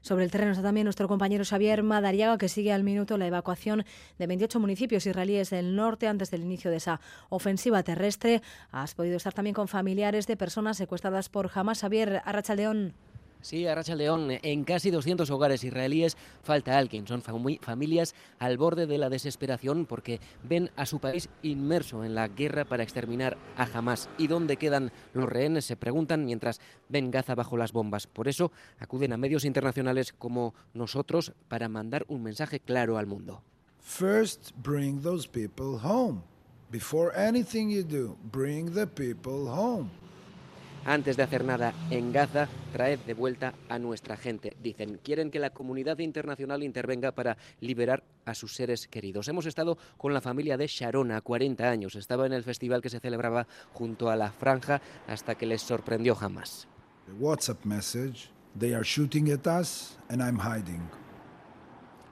Sobre 0.00 0.24
el 0.24 0.30
terreno 0.30 0.52
está 0.52 0.62
también 0.62 0.84
nuestro 0.84 1.08
compañero 1.08 1.44
Xavier 1.44 1.82
Madariaga, 1.82 2.38
que 2.38 2.48
sigue 2.48 2.72
al 2.72 2.84
minuto 2.84 3.18
la 3.18 3.26
evacuación 3.26 3.84
de 4.18 4.26
28 4.26 4.60
municipios 4.60 5.06
israelíes 5.06 5.50
del 5.50 5.74
norte 5.74 6.06
antes 6.06 6.30
del 6.30 6.42
inicio 6.42 6.70
de 6.70 6.76
esa 6.76 7.00
ofensiva 7.28 7.82
terrestre. 7.82 8.42
Has 8.70 8.94
podido 8.94 9.16
estar 9.16 9.34
también 9.34 9.54
con 9.54 9.68
familiares 9.68 10.26
de 10.26 10.36
personas 10.36 10.76
secuestradas 10.76 11.28
por 11.28 11.50
Hamas. 11.52 11.80
Xavier 11.80 12.22
Arrachaldeón. 12.24 12.94
Sí, 13.40 13.66
Arracha 13.66 13.94
León, 13.94 14.28
en 14.30 14.64
casi 14.64 14.90
200 14.90 15.30
hogares 15.30 15.62
israelíes 15.62 16.16
falta 16.42 16.76
alguien. 16.76 17.06
Son 17.06 17.22
familias 17.22 18.14
al 18.38 18.58
borde 18.58 18.86
de 18.86 18.98
la 18.98 19.08
desesperación 19.08 19.86
porque 19.86 20.20
ven 20.42 20.70
a 20.76 20.86
su 20.86 20.98
país 20.98 21.28
inmerso 21.42 22.04
en 22.04 22.14
la 22.14 22.28
guerra 22.28 22.64
para 22.64 22.82
exterminar 22.82 23.38
a 23.56 23.64
Hamas. 23.64 24.08
¿Y 24.18 24.26
dónde 24.26 24.56
quedan 24.56 24.90
los 25.14 25.28
rehenes? 25.28 25.66
Se 25.66 25.76
preguntan 25.76 26.24
mientras 26.24 26.60
ven 26.88 27.10
Gaza 27.10 27.36
bajo 27.36 27.56
las 27.56 27.72
bombas. 27.72 28.06
Por 28.08 28.26
eso 28.26 28.50
acuden 28.78 29.12
a 29.12 29.16
medios 29.16 29.44
internacionales 29.44 30.12
como 30.12 30.54
nosotros 30.74 31.32
para 31.48 31.68
mandar 31.68 32.04
un 32.08 32.22
mensaje 32.22 32.58
claro 32.58 32.98
al 32.98 33.06
mundo. 33.06 33.42
First, 33.80 34.50
bring 34.62 35.00
those 35.00 35.26
people 35.28 35.78
home. 35.82 36.22
Before 36.70 37.16
anything 37.16 37.70
you 37.70 37.82
do, 37.82 38.16
bring 38.30 38.74
the 38.74 38.86
people 38.86 39.48
home 39.48 39.88
antes 40.88 41.18
de 41.18 41.22
hacer 41.22 41.44
nada 41.44 41.74
en 41.90 42.12
Gaza, 42.12 42.48
traed 42.72 42.98
de 43.00 43.12
vuelta 43.12 43.52
a 43.68 43.78
nuestra 43.78 44.16
gente. 44.16 44.56
Dicen, 44.62 44.98
quieren 45.04 45.30
que 45.30 45.38
la 45.38 45.50
comunidad 45.50 45.98
internacional 45.98 46.62
intervenga 46.62 47.12
para 47.12 47.36
liberar 47.60 48.02
a 48.24 48.34
sus 48.34 48.54
seres 48.54 48.88
queridos. 48.88 49.28
Hemos 49.28 49.44
estado 49.44 49.76
con 49.98 50.14
la 50.14 50.22
familia 50.22 50.56
de 50.56 50.66
Sharona, 50.66 51.20
40 51.20 51.68
años. 51.68 51.94
Estaba 51.94 52.24
en 52.24 52.32
el 52.32 52.42
festival 52.42 52.80
que 52.80 52.88
se 52.88 53.00
celebraba 53.00 53.46
junto 53.74 54.08
a 54.08 54.16
la 54.16 54.32
franja 54.32 54.80
hasta 55.06 55.34
que 55.34 55.46
les 55.46 55.60
sorprendió 55.60 56.14
jamás. 56.14 56.66
WhatsApp 57.20 57.64
message, 57.66 58.30
they 58.58 58.72
are 58.72 58.84
shooting 58.84 59.30
at 59.30 59.46
us 59.46 59.98
and 60.08 60.22
I'm 60.22 60.38
hiding 60.38 60.82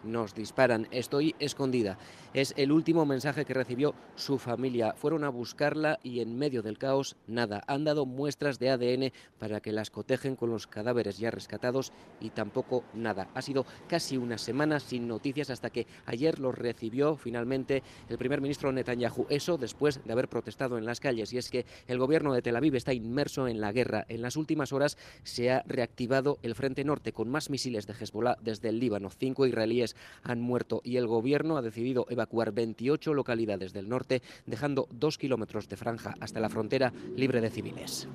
nos 0.06 0.34
disparan, 0.34 0.88
estoy 0.90 1.34
escondida. 1.38 1.98
Es 2.36 2.52
el 2.58 2.70
último 2.70 3.06
mensaje 3.06 3.46
que 3.46 3.54
recibió 3.54 3.94
su 4.14 4.36
familia. 4.36 4.92
Fueron 4.92 5.24
a 5.24 5.30
buscarla 5.30 5.98
y 6.02 6.20
en 6.20 6.36
medio 6.36 6.60
del 6.60 6.76
caos, 6.76 7.16
nada. 7.26 7.64
Han 7.66 7.84
dado 7.84 8.04
muestras 8.04 8.58
de 8.58 8.68
ADN 8.68 9.10
para 9.38 9.60
que 9.60 9.72
las 9.72 9.88
cotejen 9.88 10.36
con 10.36 10.50
los 10.50 10.66
cadáveres 10.66 11.16
ya 11.16 11.30
rescatados 11.30 11.94
y 12.20 12.28
tampoco 12.28 12.84
nada. 12.92 13.30
Ha 13.32 13.40
sido 13.40 13.64
casi 13.88 14.18
una 14.18 14.36
semana 14.36 14.80
sin 14.80 15.08
noticias 15.08 15.48
hasta 15.48 15.70
que 15.70 15.86
ayer 16.04 16.38
los 16.38 16.54
recibió 16.54 17.16
finalmente 17.16 17.82
el 18.10 18.18
primer 18.18 18.42
ministro 18.42 18.70
Netanyahu. 18.70 19.24
Eso 19.30 19.56
después 19.56 20.04
de 20.04 20.12
haber 20.12 20.28
protestado 20.28 20.76
en 20.76 20.84
las 20.84 21.00
calles. 21.00 21.32
Y 21.32 21.38
es 21.38 21.48
que 21.48 21.64
el 21.86 21.96
gobierno 21.96 22.34
de 22.34 22.42
Tel 22.42 22.56
Aviv 22.56 22.74
está 22.74 22.92
inmerso 22.92 23.48
en 23.48 23.62
la 23.62 23.72
guerra. 23.72 24.04
En 24.10 24.20
las 24.20 24.36
últimas 24.36 24.74
horas 24.74 24.98
se 25.22 25.52
ha 25.52 25.62
reactivado 25.66 26.38
el 26.42 26.54
frente 26.54 26.84
norte 26.84 27.14
con 27.14 27.30
más 27.30 27.48
misiles 27.48 27.86
de 27.86 27.94
Hezbollah 27.94 28.36
desde 28.42 28.68
el 28.68 28.78
Líbano. 28.78 29.08
Cinco 29.08 29.46
israelíes 29.46 29.96
han 30.22 30.42
muerto 30.42 30.82
y 30.84 30.98
el 30.98 31.06
gobierno 31.06 31.56
ha 31.56 31.62
decidido 31.62 32.04
evacuar 32.10 32.25
28 32.52 33.14
localidades 33.14 33.72
del 33.72 33.88
norte, 33.88 34.22
dejando 34.46 34.88
dos 34.90 35.18
kilómetros 35.18 35.68
de 35.68 35.76
franja 35.76 36.14
hasta 36.20 36.40
la 36.40 36.48
frontera 36.48 36.92
libre 37.16 37.40
de 37.40 37.50
civiles. 37.50 38.08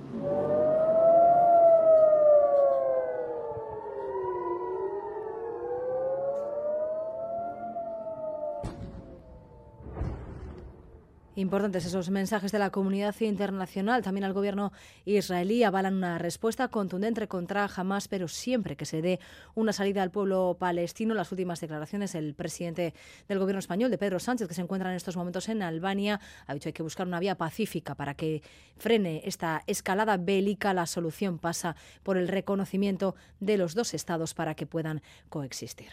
Importantes 11.35 11.85
esos 11.85 12.09
mensajes 12.09 12.51
de 12.51 12.59
la 12.59 12.71
comunidad 12.71 13.15
internacional. 13.21 14.03
También 14.03 14.25
al 14.25 14.33
gobierno 14.33 14.73
israelí 15.05 15.63
avalan 15.63 15.95
una 15.95 16.17
respuesta 16.17 16.67
contundente 16.67 17.25
contra 17.29 17.69
Hamas, 17.73 18.09
pero 18.09 18.27
siempre 18.27 18.75
que 18.75 18.85
se 18.85 19.01
dé 19.01 19.17
una 19.55 19.71
salida 19.71 20.03
al 20.03 20.11
pueblo 20.11 20.57
palestino. 20.59 21.13
Las 21.13 21.31
últimas 21.31 21.61
declaraciones 21.61 22.11
del 22.11 22.33
presidente 22.33 22.93
del 23.29 23.39
gobierno 23.39 23.59
español, 23.59 23.89
de 23.89 23.97
Pedro 23.97 24.19
Sánchez, 24.19 24.49
que 24.49 24.53
se 24.53 24.61
encuentra 24.61 24.89
en 24.89 24.97
estos 24.97 25.15
momentos 25.15 25.47
en 25.47 25.61
Albania, 25.61 26.19
ha 26.47 26.53
dicho 26.53 26.63
que 26.63 26.69
hay 26.69 26.73
que 26.73 26.83
buscar 26.83 27.07
una 27.07 27.21
vía 27.21 27.35
pacífica 27.35 27.95
para 27.95 28.13
que 28.13 28.43
frene 28.75 29.21
esta 29.23 29.63
escalada 29.67 30.17
bélica. 30.17 30.73
La 30.73 30.85
solución 30.85 31.39
pasa 31.39 31.77
por 32.03 32.17
el 32.17 32.27
reconocimiento 32.27 33.15
de 33.39 33.57
los 33.57 33.73
dos 33.73 33.93
estados 33.93 34.33
para 34.33 34.53
que 34.55 34.65
puedan 34.65 35.01
coexistir. 35.29 35.91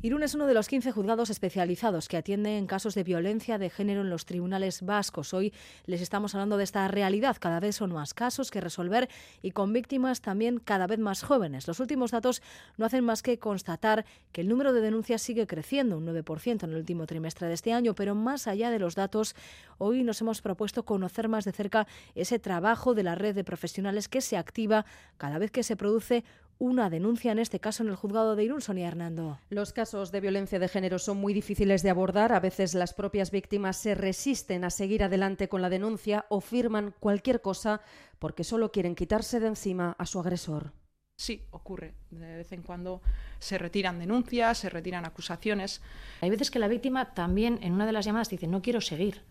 Irún 0.00 0.22
es 0.22 0.36
uno 0.36 0.46
de 0.46 0.54
los 0.54 0.68
15 0.68 0.92
juzgados 0.92 1.28
especializados 1.28 2.06
que 2.06 2.16
atienden 2.16 2.68
casos 2.68 2.94
de 2.94 3.02
violencia 3.02 3.58
de 3.58 3.68
género 3.68 4.02
en 4.02 4.10
los 4.10 4.26
tribunales 4.26 4.82
vascos. 4.82 5.34
Hoy 5.34 5.52
les 5.86 6.00
estamos 6.00 6.36
hablando 6.36 6.56
de 6.56 6.62
esta 6.62 6.86
realidad. 6.86 7.36
Cada 7.40 7.58
vez 7.58 7.74
son 7.74 7.92
más 7.92 8.14
casos 8.14 8.52
que 8.52 8.60
resolver 8.60 9.08
y 9.42 9.50
con 9.50 9.72
víctimas 9.72 10.20
también 10.20 10.60
cada 10.60 10.86
vez 10.86 11.00
más 11.00 11.24
jóvenes. 11.24 11.66
Los 11.66 11.80
últimos 11.80 12.12
datos 12.12 12.42
no 12.76 12.86
hacen 12.86 13.04
más 13.04 13.22
que 13.22 13.40
constatar 13.40 14.04
que 14.30 14.42
el 14.42 14.48
número 14.48 14.72
de 14.72 14.82
denuncias 14.82 15.20
sigue 15.20 15.48
creciendo, 15.48 15.98
un 15.98 16.06
9% 16.06 16.62
en 16.62 16.70
el 16.70 16.76
último 16.76 17.04
trimestre 17.08 17.48
de 17.48 17.54
este 17.54 17.72
año, 17.72 17.96
pero 17.96 18.14
más 18.14 18.46
allá 18.46 18.70
de 18.70 18.78
los 18.78 18.94
datos, 18.94 19.34
hoy 19.78 20.04
nos 20.04 20.20
hemos 20.20 20.42
propuesto 20.42 20.84
conocer 20.84 21.28
más 21.28 21.44
de 21.44 21.50
cerca 21.50 21.88
ese 22.14 22.38
trabajo 22.38 22.94
de 22.94 23.02
la 23.02 23.16
red 23.16 23.34
de 23.34 23.42
profesionales 23.42 24.06
que 24.06 24.20
se 24.20 24.36
activa 24.36 24.86
cada 25.16 25.38
vez 25.38 25.50
que 25.50 25.64
se 25.64 25.74
produce 25.74 26.22
una 26.58 26.90
denuncia, 26.90 27.32
en 27.32 27.38
este 27.38 27.60
caso 27.60 27.82
en 27.82 27.88
el 27.88 27.96
juzgado 27.96 28.34
de 28.34 28.44
Irún, 28.44 28.60
Sonia 28.60 28.88
Hernando. 28.88 29.38
Los 29.48 29.72
casos 29.72 30.10
de 30.10 30.20
violencia 30.20 30.58
de 30.58 30.68
género 30.68 30.98
son 30.98 31.18
muy 31.18 31.32
difíciles 31.32 31.82
de 31.82 31.90
abordar. 31.90 32.32
A 32.32 32.40
veces 32.40 32.74
las 32.74 32.94
propias 32.94 33.30
víctimas 33.30 33.76
se 33.76 33.94
resisten 33.94 34.64
a 34.64 34.70
seguir 34.70 35.04
adelante 35.04 35.48
con 35.48 35.62
la 35.62 35.70
denuncia 35.70 36.26
o 36.28 36.40
firman 36.40 36.94
cualquier 36.98 37.40
cosa 37.40 37.80
porque 38.18 38.44
solo 38.44 38.72
quieren 38.72 38.94
quitarse 38.94 39.40
de 39.40 39.48
encima 39.48 39.94
a 39.98 40.06
su 40.06 40.18
agresor. 40.18 40.72
Sí, 41.16 41.44
ocurre. 41.50 41.94
De 42.10 42.36
vez 42.36 42.52
en 42.52 42.62
cuando 42.62 43.02
se 43.38 43.58
retiran 43.58 43.98
denuncias, 43.98 44.58
se 44.58 44.70
retiran 44.70 45.04
acusaciones. 45.04 45.82
Hay 46.20 46.30
veces 46.30 46.50
que 46.50 46.60
la 46.60 46.68
víctima 46.68 47.12
también 47.14 47.58
en 47.62 47.72
una 47.72 47.86
de 47.86 47.92
las 47.92 48.04
llamadas 48.04 48.30
dice, 48.30 48.46
no 48.46 48.62
quiero 48.62 48.80
seguir, 48.80 49.22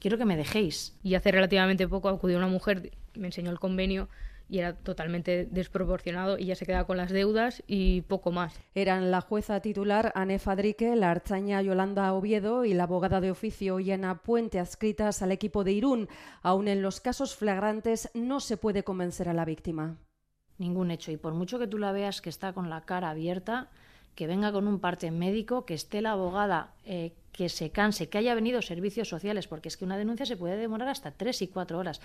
quiero 0.00 0.18
que 0.18 0.24
me 0.24 0.36
dejéis. 0.36 0.96
Y 1.02 1.14
hace 1.14 1.30
relativamente 1.30 1.86
poco 1.86 2.08
acudió 2.08 2.36
una 2.36 2.48
mujer, 2.48 2.90
me 3.14 3.28
enseñó 3.28 3.50
el 3.52 3.60
convenio 3.60 4.08
y 4.54 4.60
era 4.60 4.72
totalmente 4.72 5.48
desproporcionado 5.50 6.38
y 6.38 6.44
ya 6.44 6.54
se 6.54 6.64
quedaba 6.64 6.86
con 6.86 6.96
las 6.96 7.10
deudas 7.10 7.64
y 7.66 8.02
poco 8.02 8.30
más. 8.30 8.54
Eran 8.76 9.10
la 9.10 9.20
jueza 9.20 9.58
titular 9.58 10.12
Anne 10.14 10.38
Fadrique, 10.38 10.94
la 10.94 11.10
archaña 11.10 11.60
Yolanda 11.60 12.12
Oviedo 12.12 12.64
y 12.64 12.72
la 12.72 12.84
abogada 12.84 13.20
de 13.20 13.32
oficio 13.32 13.80
Yana 13.80 14.22
Puente 14.22 14.60
adscritas 14.60 15.22
al 15.22 15.32
equipo 15.32 15.64
de 15.64 15.72
Irún. 15.72 16.08
Aún 16.40 16.68
en 16.68 16.82
los 16.82 17.00
casos 17.00 17.34
flagrantes 17.34 18.08
no 18.14 18.38
se 18.38 18.56
puede 18.56 18.84
convencer 18.84 19.28
a 19.28 19.34
la 19.34 19.44
víctima. 19.44 19.96
Ningún 20.58 20.92
hecho 20.92 21.10
y 21.10 21.16
por 21.16 21.34
mucho 21.34 21.58
que 21.58 21.66
tú 21.66 21.78
la 21.78 21.90
veas 21.90 22.20
que 22.20 22.30
está 22.30 22.52
con 22.52 22.70
la 22.70 22.82
cara 22.82 23.10
abierta, 23.10 23.70
que 24.14 24.28
venga 24.28 24.52
con 24.52 24.68
un 24.68 24.78
parte 24.78 25.10
médico, 25.10 25.66
que 25.66 25.74
esté 25.74 26.00
la 26.00 26.12
abogada, 26.12 26.74
eh, 26.84 27.12
que 27.32 27.48
se 27.48 27.70
canse, 27.70 28.08
que 28.08 28.18
haya 28.18 28.36
venido 28.36 28.62
servicios 28.62 29.08
sociales, 29.08 29.48
porque 29.48 29.66
es 29.66 29.76
que 29.76 29.84
una 29.84 29.98
denuncia 29.98 30.24
se 30.24 30.36
puede 30.36 30.56
demorar 30.56 30.86
hasta 30.86 31.10
tres 31.10 31.42
y 31.42 31.48
cuatro 31.48 31.80
horas. 31.80 32.00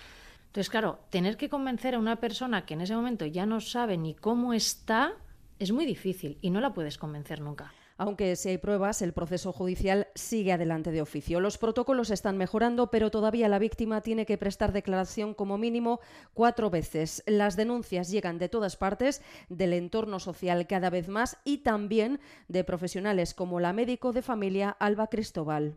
Entonces, 0.50 0.68
claro, 0.68 0.98
tener 1.10 1.36
que 1.36 1.48
convencer 1.48 1.94
a 1.94 2.00
una 2.00 2.16
persona 2.16 2.66
que 2.66 2.74
en 2.74 2.80
ese 2.80 2.96
momento 2.96 3.24
ya 3.24 3.46
no 3.46 3.60
sabe 3.60 3.96
ni 3.96 4.16
cómo 4.16 4.52
está 4.52 5.14
es 5.60 5.70
muy 5.70 5.86
difícil 5.86 6.38
y 6.40 6.50
no 6.50 6.60
la 6.60 6.74
puedes 6.74 6.98
convencer 6.98 7.40
nunca. 7.40 7.72
Aunque 7.98 8.34
si 8.34 8.48
hay 8.48 8.58
pruebas, 8.58 9.00
el 9.00 9.12
proceso 9.12 9.52
judicial 9.52 10.08
sigue 10.16 10.52
adelante 10.52 10.90
de 10.90 11.02
oficio. 11.02 11.38
Los 11.38 11.56
protocolos 11.56 12.10
están 12.10 12.36
mejorando, 12.36 12.90
pero 12.90 13.10
todavía 13.10 13.46
la 13.46 13.60
víctima 13.60 14.00
tiene 14.00 14.26
que 14.26 14.38
prestar 14.38 14.72
declaración 14.72 15.34
como 15.34 15.56
mínimo 15.56 16.00
cuatro 16.32 16.68
veces. 16.68 17.22
Las 17.26 17.54
denuncias 17.56 18.10
llegan 18.10 18.38
de 18.38 18.48
todas 18.48 18.76
partes, 18.76 19.22
del 19.50 19.74
entorno 19.74 20.18
social 20.18 20.66
cada 20.66 20.90
vez 20.90 21.08
más 21.08 21.36
y 21.44 21.58
también 21.58 22.18
de 22.48 22.64
profesionales 22.64 23.34
como 23.34 23.60
la 23.60 23.72
médico 23.72 24.12
de 24.12 24.22
familia 24.22 24.70
Alba 24.80 25.08
Cristóbal. 25.08 25.76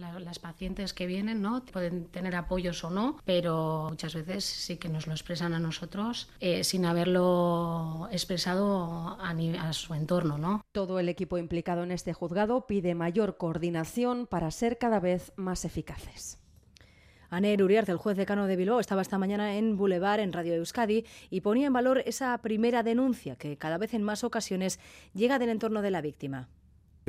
Las 0.00 0.38
pacientes 0.38 0.94
que 0.94 1.06
vienen 1.06 1.42
¿no? 1.42 1.62
pueden 1.64 2.06
tener 2.06 2.34
apoyos 2.34 2.82
o 2.84 2.90
no, 2.90 3.18
pero 3.24 3.88
muchas 3.90 4.14
veces 4.14 4.44
sí 4.44 4.78
que 4.78 4.88
nos 4.88 5.06
lo 5.06 5.12
expresan 5.12 5.52
a 5.52 5.58
nosotros 5.58 6.30
eh, 6.40 6.64
sin 6.64 6.86
haberlo 6.86 8.08
expresado 8.10 9.18
a, 9.20 9.30
a 9.30 9.72
su 9.74 9.92
entorno. 9.94 10.38
¿no? 10.38 10.62
Todo 10.72 10.98
el 11.00 11.08
equipo 11.10 11.36
implicado 11.36 11.82
en 11.82 11.92
este 11.92 12.14
juzgado 12.14 12.66
pide 12.66 12.94
mayor 12.94 13.36
coordinación 13.36 14.26
para 14.26 14.50
ser 14.50 14.78
cada 14.78 15.00
vez 15.00 15.32
más 15.36 15.66
eficaces. 15.66 16.38
Aner 17.28 17.62
Uriarte, 17.62 17.92
el 17.92 17.98
juez 17.98 18.16
decano 18.16 18.46
de 18.46 18.56
Bilbao, 18.56 18.80
estaba 18.80 19.02
esta 19.02 19.18
mañana 19.18 19.54
en 19.54 19.76
Boulevard, 19.76 20.20
en 20.20 20.32
Radio 20.32 20.54
Euskadi, 20.54 21.04
y 21.28 21.42
ponía 21.42 21.68
en 21.68 21.72
valor 21.72 22.02
esa 22.04 22.36
primera 22.38 22.82
denuncia 22.82 23.36
que 23.36 23.56
cada 23.56 23.78
vez 23.78 23.94
en 23.94 24.02
más 24.02 24.24
ocasiones 24.24 24.80
llega 25.14 25.38
del 25.38 25.50
entorno 25.50 25.82
de 25.82 25.92
la 25.92 26.00
víctima 26.00 26.48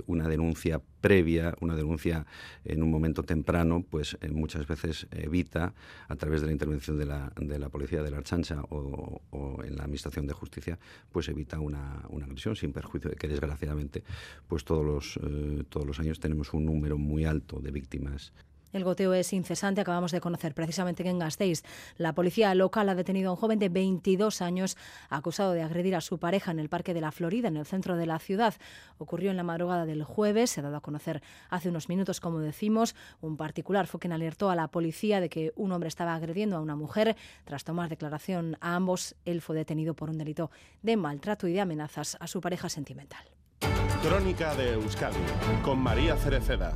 una 0.07 0.27
denuncia 0.27 0.81
previa, 1.01 1.55
una 1.61 1.75
denuncia 1.75 2.25
en 2.63 2.83
un 2.83 2.91
momento 2.91 3.23
temprano, 3.23 3.83
pues 3.89 4.17
eh, 4.21 4.29
muchas 4.29 4.67
veces 4.67 5.07
evita, 5.11 5.73
a 6.07 6.15
través 6.15 6.41
de 6.41 6.47
la 6.47 6.53
intervención 6.53 6.97
de 6.97 7.05
la, 7.05 7.31
de 7.35 7.59
la 7.59 7.69
policía 7.69 8.03
de 8.03 8.11
la 8.11 8.17
Archancha 8.17 8.61
o, 8.69 9.21
en 9.63 9.75
la 9.75 9.83
Administración 9.83 10.27
de 10.27 10.33
Justicia, 10.33 10.79
pues 11.11 11.27
evita 11.29 11.59
una, 11.59 12.05
una, 12.09 12.25
agresión 12.25 12.55
sin 12.55 12.71
perjuicio 12.71 13.09
de 13.09 13.15
que 13.15 13.27
desgraciadamente 13.27 14.03
pues 14.47 14.63
todos 14.63 14.85
los, 14.85 15.19
eh, 15.23 15.63
todos 15.69 15.85
los 15.85 15.99
años 15.99 16.19
tenemos 16.19 16.53
un 16.53 16.65
número 16.65 16.97
muy 16.97 17.25
alto 17.25 17.59
de 17.59 17.71
víctimas 17.71 18.31
el 18.73 18.83
goteo 18.83 19.13
es 19.13 19.33
incesante. 19.33 19.81
Acabamos 19.81 20.11
de 20.11 20.21
conocer 20.21 20.53
precisamente 20.53 21.03
que 21.03 21.09
en 21.09 21.19
Gasteiz 21.19 21.63
la 21.97 22.13
policía 22.13 22.53
local 22.55 22.89
ha 22.89 22.95
detenido 22.95 23.29
a 23.29 23.33
un 23.33 23.37
joven 23.37 23.59
de 23.59 23.69
22 23.69 24.41
años 24.41 24.77
acusado 25.09 25.53
de 25.53 25.61
agredir 25.61 25.95
a 25.95 26.01
su 26.01 26.19
pareja 26.19 26.51
en 26.51 26.59
el 26.59 26.69
Parque 26.69 26.93
de 26.93 27.01
la 27.01 27.11
Florida, 27.11 27.47
en 27.47 27.57
el 27.57 27.65
centro 27.65 27.95
de 27.97 28.05
la 28.05 28.19
ciudad. 28.19 28.53
Ocurrió 28.97 29.31
en 29.31 29.37
la 29.37 29.43
madrugada 29.43 29.85
del 29.85 30.03
jueves. 30.03 30.51
Se 30.51 30.59
ha 30.59 30.63
dado 30.63 30.77
a 30.77 30.81
conocer 30.81 31.21
hace 31.49 31.69
unos 31.69 31.89
minutos, 31.89 32.19
como 32.19 32.39
decimos. 32.39 32.95
Un 33.21 33.37
particular 33.37 33.87
fue 33.87 33.99
quien 33.99 34.13
alertó 34.13 34.49
a 34.49 34.55
la 34.55 34.67
policía 34.69 35.19
de 35.19 35.29
que 35.29 35.53
un 35.55 35.71
hombre 35.71 35.87
estaba 35.89 36.15
agrediendo 36.15 36.57
a 36.57 36.61
una 36.61 36.75
mujer. 36.75 37.15
Tras 37.45 37.63
tomar 37.63 37.89
declaración 37.89 38.57
a 38.61 38.75
ambos, 38.75 39.15
él 39.25 39.41
fue 39.41 39.55
detenido 39.55 39.93
por 39.93 40.09
un 40.09 40.17
delito 40.17 40.51
de 40.81 40.97
maltrato 40.97 41.47
y 41.47 41.53
de 41.53 41.61
amenazas 41.61 42.17
a 42.19 42.27
su 42.27 42.41
pareja 42.41 42.69
sentimental. 42.69 43.25
Crónica 44.01 44.55
de 44.55 44.73
Euskadi 44.73 45.19
con 45.63 45.79
María 45.79 46.15
Cereceda. 46.15 46.73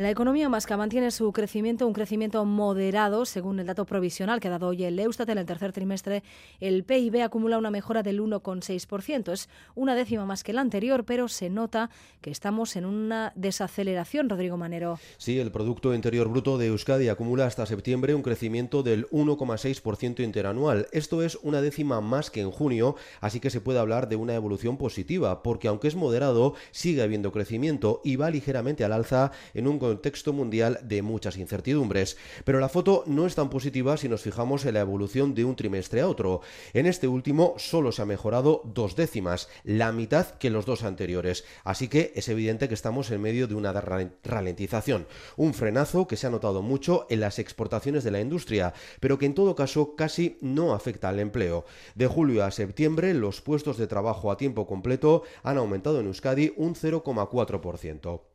La 0.00 0.08
economía 0.08 0.48
vasca 0.48 0.78
mantiene 0.78 1.10
su 1.10 1.30
crecimiento, 1.30 1.86
un 1.86 1.92
crecimiento 1.92 2.42
moderado, 2.46 3.26
según 3.26 3.60
el 3.60 3.66
dato 3.66 3.84
provisional 3.84 4.40
que 4.40 4.48
ha 4.48 4.52
dado 4.52 4.68
hoy 4.68 4.82
el 4.84 4.98
Eustat 4.98 5.28
en 5.28 5.36
el 5.36 5.44
tercer 5.44 5.72
trimestre. 5.72 6.22
El 6.58 6.84
PIB 6.84 7.20
acumula 7.22 7.58
una 7.58 7.70
mejora 7.70 8.02
del 8.02 8.22
1,6%. 8.22 9.30
Es 9.30 9.50
una 9.74 9.94
décima 9.94 10.24
más 10.24 10.42
que 10.42 10.52
el 10.52 10.58
anterior, 10.58 11.04
pero 11.04 11.28
se 11.28 11.50
nota 11.50 11.90
que 12.22 12.30
estamos 12.30 12.76
en 12.76 12.86
una 12.86 13.34
desaceleración, 13.36 14.30
Rodrigo 14.30 14.56
Manero. 14.56 14.98
Sí, 15.18 15.38
el 15.38 15.52
Producto 15.52 15.92
Interior 15.92 16.28
Bruto 16.28 16.56
de 16.56 16.68
Euskadi 16.68 17.10
acumula 17.10 17.44
hasta 17.44 17.66
septiembre 17.66 18.14
un 18.14 18.22
crecimiento 18.22 18.82
del 18.82 19.06
1,6% 19.10 20.24
interanual. 20.24 20.86
Esto 20.92 21.22
es 21.22 21.38
una 21.42 21.60
décima 21.60 22.00
más 22.00 22.30
que 22.30 22.40
en 22.40 22.50
junio, 22.50 22.96
así 23.20 23.38
que 23.38 23.50
se 23.50 23.60
puede 23.60 23.80
hablar 23.80 24.08
de 24.08 24.16
una 24.16 24.34
evolución 24.34 24.78
positiva, 24.78 25.42
porque 25.42 25.68
aunque 25.68 25.88
es 25.88 25.94
moderado, 25.94 26.54
sigue 26.70 27.02
habiendo 27.02 27.32
crecimiento 27.32 28.00
y 28.02 28.16
va 28.16 28.30
ligeramente 28.30 28.82
al 28.82 28.94
alza 28.94 29.32
en 29.52 29.68
un 29.68 29.89
contexto 29.90 30.32
mundial 30.32 30.78
de 30.84 31.02
muchas 31.02 31.36
incertidumbres. 31.36 32.16
Pero 32.44 32.60
la 32.60 32.68
foto 32.68 33.02
no 33.08 33.26
es 33.26 33.34
tan 33.34 33.50
positiva 33.50 33.96
si 33.96 34.08
nos 34.08 34.22
fijamos 34.22 34.64
en 34.64 34.74
la 34.74 34.80
evolución 34.80 35.34
de 35.34 35.44
un 35.44 35.56
trimestre 35.56 36.00
a 36.00 36.06
otro. 36.06 36.42
En 36.74 36.86
este 36.86 37.08
último 37.08 37.54
solo 37.56 37.90
se 37.90 38.02
ha 38.02 38.06
mejorado 38.06 38.62
dos 38.64 38.94
décimas, 38.94 39.48
la 39.64 39.90
mitad 39.90 40.38
que 40.38 40.48
los 40.50 40.64
dos 40.64 40.84
anteriores. 40.84 41.44
Así 41.64 41.88
que 41.88 42.12
es 42.14 42.28
evidente 42.28 42.68
que 42.68 42.74
estamos 42.74 43.10
en 43.10 43.20
medio 43.20 43.48
de 43.48 43.56
una 43.56 43.72
ralentización. 43.72 45.08
Un 45.36 45.54
frenazo 45.54 46.06
que 46.06 46.16
se 46.16 46.28
ha 46.28 46.30
notado 46.30 46.62
mucho 46.62 47.08
en 47.10 47.18
las 47.18 47.40
exportaciones 47.40 48.04
de 48.04 48.12
la 48.12 48.20
industria, 48.20 48.72
pero 49.00 49.18
que 49.18 49.26
en 49.26 49.34
todo 49.34 49.56
caso 49.56 49.96
casi 49.96 50.38
no 50.40 50.72
afecta 50.72 51.08
al 51.08 51.18
empleo. 51.18 51.64
De 51.96 52.06
julio 52.06 52.44
a 52.44 52.52
septiembre, 52.52 53.12
los 53.12 53.40
puestos 53.40 53.76
de 53.76 53.88
trabajo 53.88 54.30
a 54.30 54.36
tiempo 54.36 54.68
completo 54.68 55.24
han 55.42 55.58
aumentado 55.58 55.98
en 55.98 56.06
Euskadi 56.06 56.54
un 56.56 56.76
0,4%. 56.76 58.29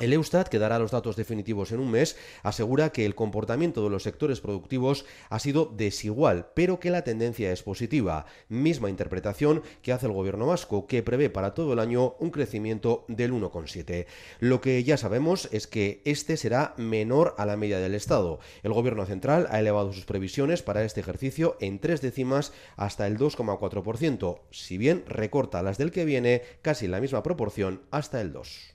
El 0.00 0.12
Eustat, 0.12 0.48
que 0.48 0.58
dará 0.58 0.80
los 0.80 0.90
datos 0.90 1.14
definitivos 1.14 1.70
en 1.70 1.78
un 1.78 1.88
mes, 1.88 2.16
asegura 2.42 2.90
que 2.90 3.06
el 3.06 3.14
comportamiento 3.14 3.84
de 3.84 3.90
los 3.90 4.02
sectores 4.02 4.40
productivos 4.40 5.04
ha 5.30 5.38
sido 5.38 5.66
desigual, 5.66 6.48
pero 6.52 6.80
que 6.80 6.90
la 6.90 7.04
tendencia 7.04 7.52
es 7.52 7.62
positiva. 7.62 8.26
Misma 8.48 8.90
interpretación 8.90 9.62
que 9.82 9.92
hace 9.92 10.06
el 10.06 10.12
gobierno 10.12 10.46
vasco, 10.46 10.88
que 10.88 11.04
prevé 11.04 11.30
para 11.30 11.54
todo 11.54 11.74
el 11.74 11.78
año 11.78 12.16
un 12.18 12.30
crecimiento 12.30 13.04
del 13.06 13.32
1,7. 13.32 14.06
Lo 14.40 14.60
que 14.60 14.82
ya 14.82 14.96
sabemos 14.96 15.48
es 15.52 15.68
que 15.68 16.02
este 16.04 16.36
será 16.36 16.74
menor 16.76 17.36
a 17.38 17.46
la 17.46 17.56
media 17.56 17.78
del 17.78 17.94
Estado. 17.94 18.40
El 18.64 18.72
gobierno 18.72 19.06
central 19.06 19.46
ha 19.50 19.60
elevado 19.60 19.92
sus 19.92 20.06
previsiones 20.06 20.62
para 20.62 20.82
este 20.82 21.02
ejercicio 21.02 21.56
en 21.60 21.78
tres 21.78 22.00
décimas 22.00 22.52
hasta 22.76 23.06
el 23.06 23.16
2,4%, 23.16 24.40
si 24.50 24.76
bien 24.76 25.04
recorta 25.06 25.62
las 25.62 25.78
del 25.78 25.92
que 25.92 26.04
viene 26.04 26.42
casi 26.62 26.86
en 26.86 26.90
la 26.90 27.00
misma 27.00 27.22
proporción 27.22 27.82
hasta 27.92 28.20
el 28.20 28.32
2%. 28.32 28.73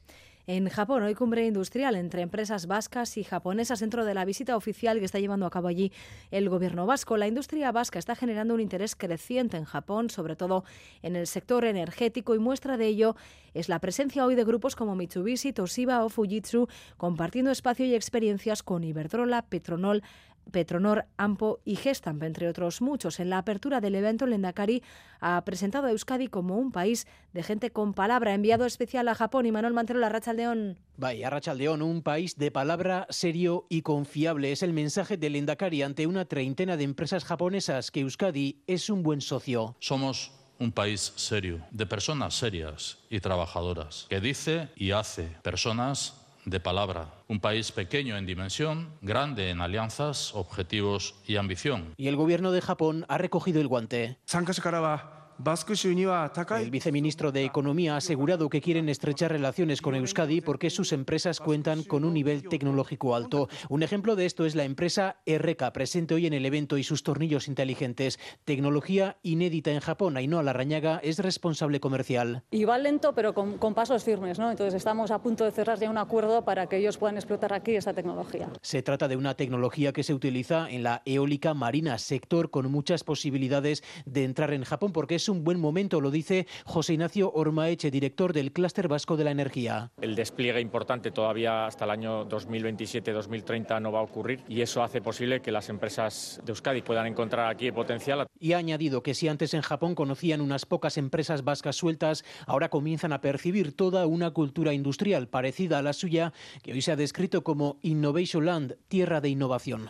En 0.52 0.68
Japón, 0.68 1.04
hoy 1.04 1.14
cumbre 1.14 1.46
industrial 1.46 1.96
entre 1.96 2.24
empresas 2.24 2.66
vascas 2.66 3.18
y 3.18 3.24
japonesas 3.24 3.82
dentro 3.82 4.04
de 4.04 4.16
la 4.16 4.26
visita 4.26 4.58
oficial 4.58 4.98
que 4.98 5.06
está 5.06 5.20
llevando 5.20 5.46
a 5.46 5.52
cabo 5.52 5.68
allí 5.68 5.92
el 6.32 6.50
gobierno 6.50 6.88
vasco. 6.88 7.18
La 7.18 7.28
industria 7.28 7.72
vasca 7.72 8.00
está 8.00 8.16
generando 8.16 8.56
un 8.56 8.60
interés 8.60 8.96
creciente 8.96 9.58
en 9.58 9.66
Japón, 9.66 10.10
sobre 10.10 10.36
todo 10.36 10.64
en 11.04 11.16
el 11.16 11.28
sector 11.28 11.66
energético, 11.66 12.34
y 12.34 12.40
muestra 12.40 12.78
de 12.78 12.88
ello 12.88 13.16
es 13.54 13.70
la 13.70 13.78
presencia 13.78 14.26
hoy 14.26 14.34
de 14.34 14.44
grupos 14.44 14.76
como 14.76 14.96
Mitsubishi, 14.96 15.54
Toshiba 15.54 16.04
o 16.04 16.10
Fujitsu, 16.10 16.68
compartiendo 16.98 17.52
espacio 17.52 17.86
y 17.86 17.94
experiencias 17.94 18.64
con 18.64 18.84
Iberdrola, 18.84 19.44
Petronol, 19.44 20.02
Petronor, 20.50 21.06
Ampo 21.18 21.60
y 21.66 21.76
Gestamp, 21.76 22.24
entre 22.24 22.48
otros 22.48 22.82
muchos. 22.82 23.20
En 23.20 23.30
la 23.30 23.38
apertura 23.40 23.82
del 23.82 23.96
evento, 23.96 24.26
el 24.26 24.34
Endacari 24.34 24.84
ha 25.20 25.44
presentado 25.46 25.88
a 25.88 25.92
Euskadi 25.92 26.28
como 26.28 26.58
un 26.58 26.72
país 26.72 27.08
de 27.34 27.44
gente 27.44 27.72
con 27.72 27.94
palabra, 27.94 28.34
enviado 28.34 28.66
especial 28.66 29.08
a 29.08 29.16
Japón 29.16 29.46
y 29.46 29.52
Manuel 29.52 29.74
Mantero, 29.74 30.00
la 30.00 30.10
Rachaldeón. 30.10 30.78
Vaya, 30.98 31.30
Rachaldeón, 31.30 31.82
un 31.82 32.02
país 32.02 32.38
de 32.38 32.52
palabra 32.52 33.08
serio 33.10 33.66
y 33.70 33.82
confiable. 33.82 34.52
Es 34.52 34.64
el 34.64 34.74
mensaje 34.74 35.18
del 35.18 35.36
Endacari 35.36 35.82
ante 35.82 36.08
una 36.08 36.26
treintena 36.26 36.78
de 36.78 36.84
empresas 36.84 37.24
japonesas 37.24 37.92
que 37.92 38.02
Euskadi 38.02 38.64
es 38.68 38.90
un 38.90 39.04
buen 39.04 39.22
socio. 39.22 39.76
Somos 39.80 40.34
un 40.60 40.74
país 40.74 41.14
serio, 41.16 41.62
de 41.72 41.86
personas 41.86 42.36
serias 42.36 42.98
y 43.10 43.22
trabajadoras, 43.22 44.06
que 44.10 44.20
dice 44.20 44.70
y 44.76 44.92
hace, 44.92 45.28
personas 45.42 46.19
de 46.50 46.60
palabra. 46.60 47.14
Un 47.28 47.40
país 47.40 47.72
pequeño 47.72 48.18
en 48.18 48.26
dimensión, 48.26 48.94
grande 49.02 49.50
en 49.50 49.62
alianzas, 49.62 50.34
objetivos 50.36 51.16
y 51.26 51.38
ambición. 51.38 51.94
Y 51.98 52.08
el 52.08 52.16
gobierno 52.16 52.52
de 52.52 52.62
Japón 52.62 53.06
ha 53.08 53.18
recogido 53.18 53.62
el 53.62 53.68
guante. 53.68 54.18
El 55.40 56.70
viceministro 56.70 57.32
de 57.32 57.46
Economía 57.46 57.94
ha 57.94 57.98
asegurado 57.98 58.50
que 58.50 58.60
quieren 58.60 58.90
estrechar 58.90 59.32
relaciones 59.32 59.82
con 59.82 59.96
Euskadi 59.96 60.42
porque 60.42 60.70
sus 60.70 60.92
empresas 60.92 61.40
cuentan 61.40 61.84
con 61.84 62.04
un 62.04 62.14
nivel 62.14 62.44
tecnológico 62.44 63.16
alto. 63.16 63.48
Un 63.70 63.82
ejemplo 63.82 64.18
de 64.18 64.26
esto 64.26 64.46
es 64.46 64.54
la 64.56 64.66
empresa 64.66 65.22
RK, 65.26 65.72
presente 65.72 66.14
hoy 66.14 66.28
en 66.28 66.34
el 66.34 66.46
evento 66.46 66.78
y 66.78 66.84
sus 66.84 67.04
tornillos 67.04 67.48
inteligentes. 67.48 68.20
Tecnología 68.44 69.16
inédita 69.24 69.72
en 69.72 69.80
Japón. 69.80 70.18
Ainhoa 70.18 70.44
Larrañaga 70.44 71.00
es 71.04 71.20
responsable 71.20 71.80
comercial. 71.80 72.44
Y 72.52 72.66
va 72.66 72.78
lento, 72.78 73.16
pero 73.16 73.34
con, 73.34 73.58
con 73.58 73.74
pasos 73.74 74.04
firmes. 74.04 74.40
¿no? 74.40 74.52
Entonces 74.52 74.74
estamos 74.74 75.10
a 75.10 75.22
punto 75.22 75.46
de 75.46 75.52
cerrar 75.52 75.80
ya 75.80 75.90
un 75.90 75.98
acuerdo 75.98 76.44
para 76.44 76.68
que 76.68 76.76
ellos 76.76 76.98
puedan 76.98 77.16
explotar 77.16 77.54
aquí 77.54 77.76
esta 77.76 77.94
tecnología. 77.94 78.50
Se 78.62 78.82
trata 78.82 79.08
de 79.08 79.16
una 79.16 79.36
tecnología 79.36 79.94
que 79.94 80.04
se 80.04 80.14
utiliza 80.14 80.70
en 80.70 80.84
la 80.84 81.02
eólica 81.06 81.54
marina, 81.54 81.98
sector 81.98 82.52
con 82.52 82.70
muchas 82.70 83.06
posibilidades 83.06 83.84
de 84.06 84.26
entrar 84.26 84.52
en 84.54 84.66
Japón 84.66 84.92
porque 84.92 85.16
es 85.16 85.29
un 85.30 85.44
buen 85.44 85.60
momento, 85.60 86.02
lo 86.02 86.12
dice 86.12 86.48
José 86.66 86.94
Ignacio 86.94 87.32
Ormaeche, 87.34 87.92
director 87.92 88.34
del 88.34 88.52
Clúster 88.52 88.88
Vasco 88.88 89.16
de 89.16 89.24
la 89.24 89.32
Energía. 89.32 89.92
El 90.02 90.16
despliegue 90.16 90.60
importante 90.60 91.12
todavía 91.12 91.66
hasta 91.66 91.86
el 91.86 91.92
año 91.92 92.28
2027-2030 92.28 93.82
no 93.82 93.92
va 93.92 94.00
a 94.00 94.04
ocurrir 94.04 94.44
y 94.48 94.62
eso 94.62 94.84
hace 94.84 95.02
posible 95.02 95.42
que 95.42 95.52
las 95.52 95.70
empresas 95.70 96.42
de 96.44 96.52
Euskadi 96.52 96.82
puedan 96.82 97.08
encontrar 97.08 97.50
aquí 97.50 97.72
potencial. 97.72 98.28
Y 98.40 98.54
ha 98.54 98.58
añadido 98.58 99.04
que 99.04 99.14
si 99.14 99.28
antes 99.28 99.54
en 99.54 99.62
Japón 99.62 99.96
conocían 99.96 100.42
unas 100.42 100.66
pocas 100.66 100.98
empresas 100.98 101.44
vascas 101.44 101.76
sueltas, 101.76 102.24
ahora 102.46 102.70
comienzan 102.70 103.14
a 103.14 103.22
percibir 103.22 103.76
toda 103.76 104.06
una 104.08 104.32
cultura 104.32 104.74
industrial 104.74 105.28
parecida 105.28 105.80
a 105.80 105.82
la 105.82 105.94
suya, 105.94 106.34
que 106.64 106.74
hoy 106.74 106.82
se 106.82 106.92
ha 106.92 106.96
descrito 106.96 107.44
como 107.44 107.78
Innovation 107.82 108.46
Land, 108.46 108.76
tierra 108.88 109.22
de 109.22 109.30
innovación. 109.30 109.90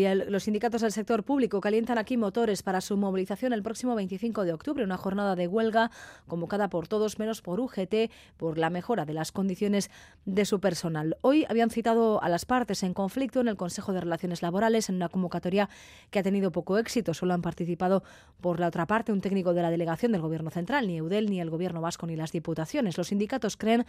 Los 0.00 0.44
sindicatos 0.44 0.80
del 0.80 0.92
sector 0.92 1.22
público 1.22 1.60
calientan 1.60 1.98
aquí 1.98 2.16
motores 2.16 2.62
para 2.62 2.80
su 2.80 2.96
movilización 2.96 3.52
el 3.52 3.62
próximo 3.62 3.94
25 3.94 4.44
de 4.44 4.52
octubre, 4.54 4.84
una 4.84 4.96
jornada 4.96 5.36
de 5.36 5.46
huelga 5.46 5.90
convocada 6.26 6.70
por 6.70 6.88
todos 6.88 7.18
menos 7.18 7.42
por 7.42 7.60
UGT 7.60 8.10
por 8.38 8.56
la 8.56 8.70
mejora 8.70 9.04
de 9.04 9.12
las 9.12 9.32
condiciones 9.32 9.90
de 10.24 10.44
su 10.46 10.60
personal. 10.60 11.18
Hoy 11.20 11.44
habían 11.48 11.70
citado 11.70 12.22
a 12.22 12.28
las 12.28 12.46
partes 12.46 12.82
en 12.82 12.94
conflicto 12.94 13.40
en 13.40 13.48
el 13.48 13.56
Consejo 13.56 13.92
de 13.92 14.00
Relaciones 14.00 14.40
Laborales 14.40 14.88
en 14.88 14.96
una 14.96 15.08
convocatoria 15.08 15.68
que 16.10 16.20
ha 16.20 16.22
tenido 16.22 16.52
poco 16.52 16.78
éxito. 16.78 17.12
Solo 17.12 17.34
han 17.34 17.42
participado 17.42 18.02
por 18.40 18.60
la 18.60 18.68
otra 18.68 18.86
parte 18.86 19.12
un 19.12 19.20
técnico 19.20 19.52
de 19.52 19.62
la 19.62 19.70
delegación 19.70 20.12
del 20.12 20.22
Gobierno 20.22 20.50
Central, 20.50 20.86
ni 20.86 20.96
Eudel, 20.96 21.28
ni 21.28 21.40
el 21.40 21.50
Gobierno 21.50 21.80
vasco, 21.80 22.06
ni 22.06 22.16
las 22.16 22.32
diputaciones. 22.32 22.96
Los 22.96 23.08
sindicatos 23.08 23.56
creen 23.56 23.84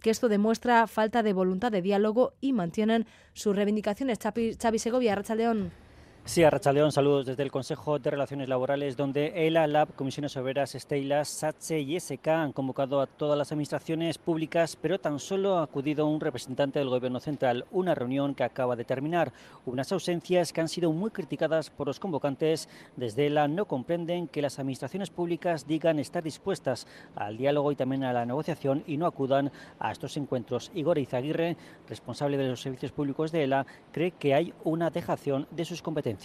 que 0.00 0.10
esto 0.10 0.28
demuestra 0.28 0.86
falta 0.86 1.22
de 1.22 1.32
voluntad 1.32 1.72
de 1.72 1.82
diálogo 1.82 2.34
y 2.40 2.52
mantienen 2.52 3.06
sus 3.32 3.56
reivindicaciones. 3.56 4.18
Xavi 4.18 4.78
Segovia, 4.78 5.14
León. 5.46 5.85
Sí, 6.26 6.42
Arrachaldeón, 6.42 6.90
saludos 6.90 7.24
desde 7.24 7.44
el 7.44 7.52
Consejo 7.52 8.00
de 8.00 8.10
Relaciones 8.10 8.48
Laborales, 8.48 8.96
donde 8.96 9.46
ELA, 9.46 9.68
LAB, 9.68 9.94
Comisiones 9.94 10.36
Obreras, 10.36 10.74
Estela, 10.74 11.24
SATSE 11.24 11.78
y 11.78 12.00
SK 12.00 12.26
han 12.26 12.52
convocado 12.52 13.00
a 13.00 13.06
todas 13.06 13.38
las 13.38 13.52
administraciones 13.52 14.18
públicas, 14.18 14.74
pero 14.74 14.98
tan 14.98 15.20
solo 15.20 15.56
ha 15.56 15.62
acudido 15.62 16.04
un 16.04 16.20
representante 16.20 16.80
del 16.80 16.88
Gobierno 16.88 17.20
Central, 17.20 17.64
una 17.70 17.94
reunión 17.94 18.34
que 18.34 18.42
acaba 18.42 18.74
de 18.74 18.84
terminar. 18.84 19.32
Unas 19.66 19.92
ausencias 19.92 20.52
que 20.52 20.60
han 20.60 20.68
sido 20.68 20.90
muy 20.92 21.12
criticadas 21.12 21.70
por 21.70 21.86
los 21.86 22.00
convocantes. 22.00 22.68
Desde 22.96 23.28
ELA 23.28 23.46
no 23.46 23.66
comprenden 23.66 24.26
que 24.26 24.42
las 24.42 24.58
administraciones 24.58 25.10
públicas 25.10 25.64
digan 25.68 26.00
estar 26.00 26.24
dispuestas 26.24 26.88
al 27.14 27.36
diálogo 27.36 27.70
y 27.70 27.76
también 27.76 28.02
a 28.02 28.12
la 28.12 28.26
negociación 28.26 28.82
y 28.88 28.96
no 28.96 29.06
acudan 29.06 29.52
a 29.78 29.92
estos 29.92 30.16
encuentros. 30.16 30.72
Igor 30.74 30.98
Izaguirre, 30.98 31.56
responsable 31.88 32.36
de 32.36 32.48
los 32.48 32.60
servicios 32.60 32.90
públicos 32.90 33.30
de 33.30 33.44
ELA, 33.44 33.64
cree 33.92 34.10
que 34.10 34.34
hay 34.34 34.52
una 34.64 34.90
dejación 34.90 35.46
de 35.52 35.64
sus 35.64 35.82
competencias. 35.82 36.15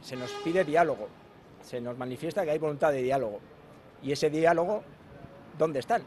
Se 0.00 0.16
nos 0.16 0.30
pide 0.44 0.64
diálogo, 0.64 1.08
se 1.62 1.80
nos 1.80 1.96
manifiesta 1.96 2.44
que 2.44 2.50
hay 2.50 2.58
voluntad 2.58 2.92
de 2.92 3.02
diálogo. 3.02 3.40
Y 4.02 4.12
ese 4.12 4.28
diálogo, 4.28 4.82
¿dónde 5.58 5.80
están? 5.80 6.02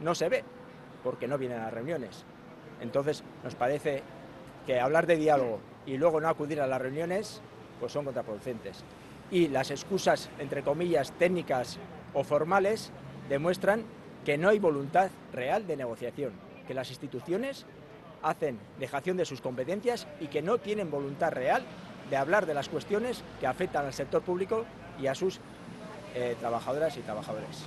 No 0.00 0.14
se 0.14 0.28
ve, 0.28 0.44
porque 1.02 1.28
no 1.28 1.38
vienen 1.38 1.60
a 1.60 1.64
las 1.64 1.74
reuniones. 1.74 2.24
Entonces, 2.80 3.22
nos 3.42 3.54
parece 3.54 4.02
que 4.66 4.80
hablar 4.80 5.06
de 5.06 5.16
diálogo 5.16 5.60
y 5.86 5.98
luego 5.98 6.20
no 6.20 6.28
acudir 6.28 6.60
a 6.60 6.66
las 6.66 6.80
reuniones, 6.80 7.42
pues 7.80 7.92
son 7.92 8.04
contraproducentes. 8.04 8.82
Y 9.30 9.48
las 9.48 9.70
excusas, 9.70 10.30
entre 10.38 10.62
comillas, 10.62 11.12
técnicas 11.12 11.78
o 12.14 12.24
formales, 12.24 12.90
demuestran 13.28 13.84
que 14.24 14.38
no 14.38 14.48
hay 14.48 14.58
voluntad 14.58 15.10
real 15.32 15.66
de 15.66 15.76
negociación, 15.76 16.32
que 16.66 16.74
las 16.74 16.88
instituciones 16.90 17.66
hacen 18.22 18.58
dejación 18.78 19.18
de 19.18 19.26
sus 19.26 19.42
competencias 19.42 20.06
y 20.18 20.28
que 20.28 20.40
no 20.40 20.58
tienen 20.58 20.90
voluntad 20.90 21.30
real 21.32 21.62
de 22.10 22.16
hablar 22.16 22.46
de 22.46 22.54
las 22.54 22.68
cuestiones 22.68 23.22
que 23.40 23.46
afectan 23.46 23.86
al 23.86 23.92
sector 23.92 24.22
público 24.22 24.64
y 25.00 25.06
a 25.06 25.14
sus 25.14 25.40
eh, 26.14 26.36
trabajadoras 26.40 26.96
y 26.96 27.00
trabajadores. 27.00 27.66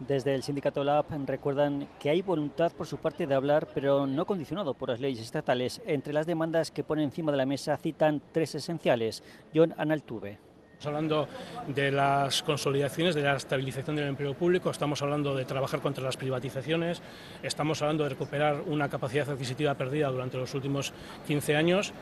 Desde 0.00 0.34
el 0.34 0.42
sindicato 0.42 0.82
LAB 0.82 1.06
recuerdan 1.24 1.86
que 2.00 2.10
hay 2.10 2.20
voluntad 2.20 2.72
por 2.72 2.86
su 2.86 2.98
parte 2.98 3.26
de 3.26 3.34
hablar, 3.34 3.68
pero 3.72 4.06
no 4.06 4.26
condicionado 4.26 4.74
por 4.74 4.88
las 4.88 5.00
leyes 5.00 5.20
estatales. 5.20 5.80
Entre 5.86 6.12
las 6.12 6.26
demandas 6.26 6.70
que 6.70 6.82
ponen 6.82 7.04
encima 7.04 7.30
de 7.30 7.38
la 7.38 7.46
mesa 7.46 7.76
citan 7.76 8.20
tres 8.32 8.56
esenciales. 8.56 9.22
John 9.54 9.72
Analtuve. 9.78 10.38
Estamos 10.72 10.86
hablando 10.86 11.28
de 11.68 11.92
las 11.92 12.42
consolidaciones, 12.42 13.14
de 13.14 13.22
la 13.22 13.36
estabilización 13.36 13.96
del 13.96 14.08
empleo 14.08 14.34
público, 14.34 14.70
estamos 14.70 15.00
hablando 15.00 15.34
de 15.34 15.44
trabajar 15.44 15.80
contra 15.80 16.04
las 16.04 16.16
privatizaciones, 16.16 17.00
estamos 17.42 17.80
hablando 17.80 18.02
de 18.02 18.10
recuperar 18.10 18.60
una 18.66 18.90
capacidad 18.90 19.30
adquisitiva 19.30 19.74
perdida 19.76 20.08
durante 20.10 20.36
los 20.36 20.52
últimos 20.54 20.92
15 21.26 21.56
años. 21.56 21.94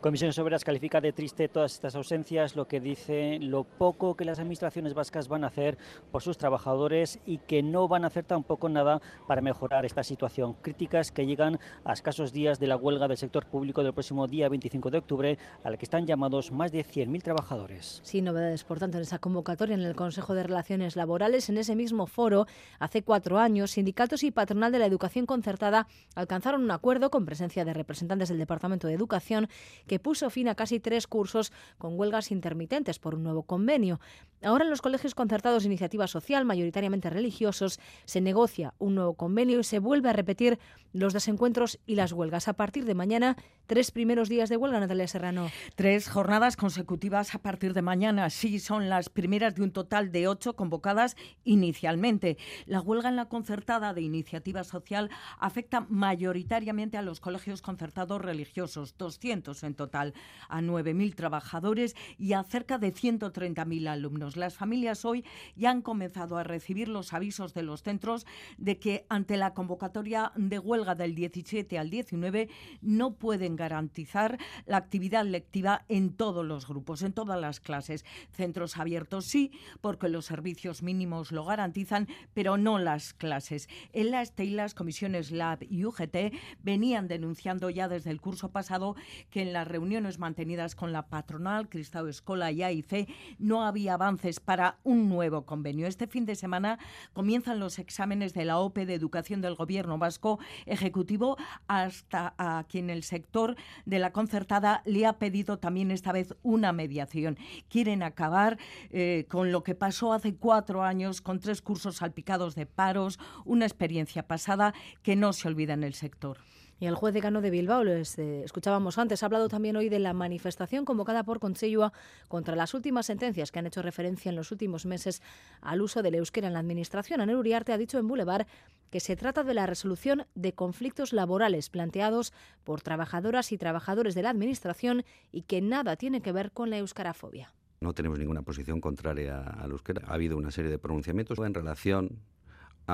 Comisiones 0.00 0.38
Obreras 0.38 0.64
califica 0.64 0.98
de 1.02 1.12
triste 1.12 1.48
todas 1.48 1.74
estas 1.74 1.94
ausencias, 1.94 2.56
lo 2.56 2.66
que 2.66 2.80
dice 2.80 3.38
lo 3.38 3.64
poco 3.64 4.14
que 4.16 4.24
las 4.24 4.38
administraciones 4.38 4.94
vascas 4.94 5.28
van 5.28 5.44
a 5.44 5.48
hacer 5.48 5.76
por 6.10 6.22
sus 6.22 6.38
trabajadores 6.38 7.18
y 7.26 7.36
que 7.36 7.62
no 7.62 7.86
van 7.86 8.04
a 8.04 8.06
hacer 8.06 8.24
tampoco 8.24 8.70
nada 8.70 9.02
para 9.28 9.42
mejorar 9.42 9.84
esta 9.84 10.02
situación. 10.02 10.54
Críticas 10.62 11.12
que 11.12 11.26
llegan 11.26 11.58
a 11.84 11.92
escasos 11.92 12.32
días 12.32 12.58
de 12.58 12.66
la 12.66 12.78
huelga 12.78 13.08
del 13.08 13.18
sector 13.18 13.44
público 13.44 13.82
del 13.82 13.92
próximo 13.92 14.26
día 14.26 14.48
25 14.48 14.90
de 14.90 14.98
octubre, 14.98 15.38
a 15.62 15.68
la 15.68 15.76
que 15.76 15.84
están 15.84 16.06
llamados 16.06 16.50
más 16.50 16.72
de 16.72 16.82
100.000 16.82 17.22
trabajadores. 17.22 18.00
Sí, 18.02 18.22
novedades, 18.22 18.64
por 18.64 18.78
tanto, 18.78 18.96
en 18.96 19.02
esa 19.02 19.18
convocatoria 19.18 19.74
en 19.74 19.82
el 19.82 19.94
Consejo 19.94 20.32
de 20.32 20.44
Relaciones 20.44 20.96
Laborales. 20.96 21.50
En 21.50 21.58
ese 21.58 21.76
mismo 21.76 22.06
foro, 22.06 22.46
hace 22.78 23.02
cuatro 23.02 23.38
años, 23.38 23.72
sindicatos 23.72 24.22
y 24.22 24.30
patronal 24.30 24.72
de 24.72 24.78
la 24.78 24.86
educación 24.86 25.26
concertada 25.26 25.86
alcanzaron 26.14 26.64
un 26.64 26.70
acuerdo 26.70 27.10
con 27.10 27.26
presencia 27.26 27.66
de 27.66 27.74
representantes 27.74 28.30
del 28.30 28.38
Departamento 28.38 28.86
de 28.88 28.94
Educación 28.94 29.46
que 29.90 29.98
puso 29.98 30.30
fin 30.30 30.46
a 30.46 30.54
casi 30.54 30.78
tres 30.78 31.08
cursos 31.08 31.50
con 31.76 31.98
huelgas 31.98 32.30
intermitentes 32.30 33.00
por 33.00 33.16
un 33.16 33.24
nuevo 33.24 33.42
convenio. 33.42 33.98
Ahora 34.40 34.62
en 34.62 34.70
los 34.70 34.82
colegios 34.82 35.16
concertados 35.16 35.64
de 35.64 35.66
iniciativa 35.66 36.06
social, 36.06 36.44
mayoritariamente 36.44 37.10
religiosos, 37.10 37.80
se 38.04 38.20
negocia 38.20 38.72
un 38.78 38.94
nuevo 38.94 39.14
convenio 39.14 39.58
y 39.58 39.64
se 39.64 39.80
vuelve 39.80 40.08
a 40.08 40.12
repetir 40.12 40.60
los 40.92 41.12
desencuentros 41.12 41.80
y 41.86 41.96
las 41.96 42.12
huelgas. 42.12 42.46
A 42.46 42.52
partir 42.52 42.84
de 42.84 42.94
mañana, 42.94 43.36
tres 43.66 43.90
primeros 43.90 44.28
días 44.28 44.48
de 44.48 44.56
huelga, 44.56 44.78
Natalia 44.78 45.08
Serrano. 45.08 45.50
Tres 45.74 46.08
jornadas 46.08 46.56
consecutivas 46.56 47.34
a 47.34 47.38
partir 47.38 47.74
de 47.74 47.82
mañana. 47.82 48.30
Sí, 48.30 48.60
son 48.60 48.88
las 48.88 49.08
primeras 49.08 49.56
de 49.56 49.62
un 49.62 49.72
total 49.72 50.12
de 50.12 50.28
ocho 50.28 50.54
convocadas 50.54 51.16
inicialmente. 51.42 52.38
La 52.66 52.80
huelga 52.80 53.08
en 53.08 53.16
la 53.16 53.28
concertada 53.28 53.92
de 53.92 54.02
iniciativa 54.02 54.62
social 54.62 55.10
afecta 55.38 55.80
mayoritariamente 55.88 56.96
a 56.96 57.02
los 57.02 57.20
colegios 57.20 57.60
concertados 57.60 58.22
religiosos, 58.22 58.96
200 58.96 59.62
en 59.64 59.74
total, 59.80 60.12
a 60.50 60.60
9.000 60.60 61.14
trabajadores 61.14 61.96
y 62.18 62.34
a 62.34 62.42
cerca 62.42 62.76
de 62.76 62.92
130.000 62.92 63.88
alumnos. 63.88 64.36
Las 64.36 64.54
familias 64.54 65.06
hoy 65.06 65.24
ya 65.56 65.70
han 65.70 65.80
comenzado 65.80 66.36
a 66.36 66.44
recibir 66.44 66.88
los 66.88 67.14
avisos 67.14 67.54
de 67.54 67.62
los 67.62 67.82
centros 67.82 68.26
de 68.58 68.78
que 68.78 69.06
ante 69.08 69.38
la 69.38 69.54
convocatoria 69.54 70.32
de 70.36 70.58
huelga 70.58 70.94
del 70.94 71.14
17 71.14 71.78
al 71.78 71.88
19 71.88 72.50
no 72.82 73.14
pueden 73.14 73.56
garantizar 73.56 74.38
la 74.66 74.76
actividad 74.76 75.24
lectiva 75.24 75.86
en 75.88 76.12
todos 76.12 76.44
los 76.44 76.66
grupos, 76.68 77.00
en 77.00 77.14
todas 77.14 77.40
las 77.40 77.60
clases. 77.60 78.04
Centros 78.32 78.76
abiertos 78.76 79.24
sí, 79.24 79.50
porque 79.80 80.10
los 80.10 80.26
servicios 80.26 80.82
mínimos 80.82 81.32
lo 81.32 81.46
garantizan, 81.46 82.06
pero 82.34 82.58
no 82.58 82.78
las 82.78 83.14
clases. 83.14 83.68
En 83.92 84.10
la 84.10 84.20
y 84.36 84.50
las 84.50 84.74
comisiones 84.74 85.30
LAB 85.30 85.64
y 85.68 85.84
UGT 85.84 86.34
venían 86.62 87.08
denunciando 87.08 87.70
ya 87.70 87.88
desde 87.88 88.10
el 88.10 88.20
curso 88.20 88.50
pasado 88.50 88.96
que 89.30 89.42
en 89.42 89.52
las 89.52 89.66
reuniones 89.70 90.18
mantenidas 90.18 90.74
con 90.74 90.92
la 90.92 91.08
patronal, 91.08 91.68
Cristau 91.68 92.06
Escola 92.06 92.50
y 92.50 92.62
AIC, 92.62 93.08
no 93.38 93.64
había 93.64 93.94
avances 93.94 94.40
para 94.40 94.78
un 94.84 95.08
nuevo 95.08 95.46
convenio. 95.46 95.86
Este 95.86 96.06
fin 96.06 96.26
de 96.26 96.34
semana 96.34 96.78
comienzan 97.12 97.60
los 97.60 97.78
exámenes 97.78 98.34
de 98.34 98.44
la 98.44 98.58
OPE 98.58 98.84
de 98.84 98.94
Educación 98.94 99.40
del 99.40 99.54
Gobierno 99.54 99.96
Vasco 99.96 100.38
Ejecutivo, 100.66 101.36
hasta 101.66 102.34
a 102.36 102.64
quien 102.68 102.90
el 102.90 103.02
sector 103.02 103.56
de 103.86 103.98
la 103.98 104.12
concertada 104.12 104.82
le 104.84 105.06
ha 105.06 105.18
pedido 105.18 105.58
también 105.58 105.90
esta 105.90 106.12
vez 106.12 106.34
una 106.42 106.72
mediación. 106.72 107.38
Quieren 107.68 108.02
acabar 108.02 108.58
eh, 108.90 109.26
con 109.28 109.52
lo 109.52 109.62
que 109.62 109.74
pasó 109.74 110.12
hace 110.12 110.34
cuatro 110.34 110.82
años 110.82 111.20
con 111.20 111.40
tres 111.40 111.62
cursos 111.62 111.96
salpicados 111.96 112.54
de 112.54 112.66
paros, 112.66 113.18
una 113.44 113.66
experiencia 113.66 114.26
pasada 114.26 114.74
que 115.02 115.16
no 115.16 115.32
se 115.32 115.48
olvida 115.48 115.74
en 115.74 115.84
el 115.84 115.94
sector. 115.94 116.38
Y 116.80 116.86
el 116.86 116.94
juez 116.94 117.12
decano 117.12 117.42
de 117.42 117.50
Bilbao, 117.50 117.84
lo 117.84 117.92
eh, 117.92 118.42
escuchábamos 118.42 118.96
antes, 118.96 119.22
ha 119.22 119.26
hablado 119.26 119.48
también 119.48 119.76
hoy 119.76 119.90
de 119.90 119.98
la 119.98 120.14
manifestación 120.14 120.86
convocada 120.86 121.24
por 121.24 121.38
Consellua 121.38 121.92
contra 122.26 122.56
las 122.56 122.72
últimas 122.72 123.04
sentencias 123.04 123.52
que 123.52 123.58
han 123.58 123.66
hecho 123.66 123.82
referencia 123.82 124.30
en 124.30 124.36
los 124.36 124.50
últimos 124.50 124.86
meses 124.86 125.20
al 125.60 125.82
uso 125.82 126.02
del 126.02 126.14
euskera 126.14 126.46
en 126.46 126.54
la 126.54 126.58
Administración. 126.58 127.20
Anel 127.20 127.36
Uriarte 127.36 127.74
ha 127.74 127.78
dicho 127.78 127.98
en 127.98 128.08
Boulevard 128.08 128.46
que 128.88 129.00
se 129.00 129.14
trata 129.14 129.44
de 129.44 129.52
la 129.52 129.66
resolución 129.66 130.24
de 130.34 130.54
conflictos 130.54 131.12
laborales 131.12 131.68
planteados 131.68 132.32
por 132.64 132.80
trabajadoras 132.80 133.52
y 133.52 133.58
trabajadores 133.58 134.14
de 134.14 134.22
la 134.22 134.30
Administración 134.30 135.04
y 135.30 135.42
que 135.42 135.60
nada 135.60 135.96
tiene 135.96 136.22
que 136.22 136.32
ver 136.32 136.50
con 136.50 136.70
la 136.70 136.78
euskarafobia. 136.78 137.52
No 137.80 137.92
tenemos 137.92 138.18
ninguna 138.18 138.40
posición 138.40 138.80
contraria 138.80 139.42
al 139.42 139.72
euskera. 139.72 140.02
Ha 140.06 140.14
habido 140.14 140.38
una 140.38 140.50
serie 140.50 140.70
de 140.70 140.78
pronunciamientos 140.78 141.38
en 141.38 141.52
relación 141.52 142.20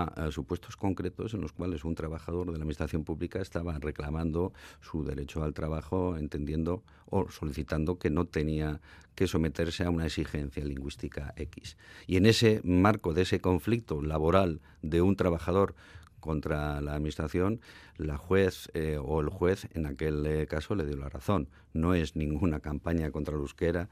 a, 0.02 0.30
supuestos 0.30 0.76
concretos 0.76 1.34
en 1.34 1.40
los 1.40 1.52
cuales 1.52 1.84
un 1.84 1.94
trabajador 1.94 2.46
de 2.46 2.52
la 2.52 2.58
administración 2.58 3.04
pública 3.04 3.40
estaba 3.40 3.78
reclamando 3.78 4.52
su 4.80 5.04
derecho 5.04 5.42
al 5.42 5.54
trabajo, 5.54 6.16
entendiendo 6.16 6.82
o 7.06 7.30
solicitando 7.30 7.98
que 7.98 8.10
no 8.10 8.26
tenía 8.26 8.80
que 9.14 9.26
someterse 9.26 9.84
a 9.84 9.90
una 9.90 10.06
exigencia 10.06 10.64
lingüística 10.64 11.32
X. 11.36 11.76
Y 12.06 12.16
en 12.16 12.26
ese 12.26 12.60
marco 12.64 13.14
de 13.14 13.22
ese 13.22 13.40
conflicto 13.40 14.02
laboral 14.02 14.60
de 14.82 15.00
un 15.02 15.16
trabajador 15.16 15.74
contra 16.20 16.80
la 16.80 16.94
administración, 16.94 17.60
la 17.96 18.18
juez 18.18 18.68
eh, 18.74 18.98
o 19.02 19.20
el 19.20 19.28
juez 19.28 19.68
en 19.74 19.86
aquel 19.86 20.26
eh, 20.26 20.46
caso 20.46 20.74
le 20.74 20.84
dio 20.84 20.96
la 20.96 21.08
razón. 21.08 21.48
No 21.72 21.94
es 21.94 22.16
ninguna 22.16 22.60
campaña 22.60 23.10
contra 23.10 23.34
la 23.34 23.40
euskera. 23.40 23.88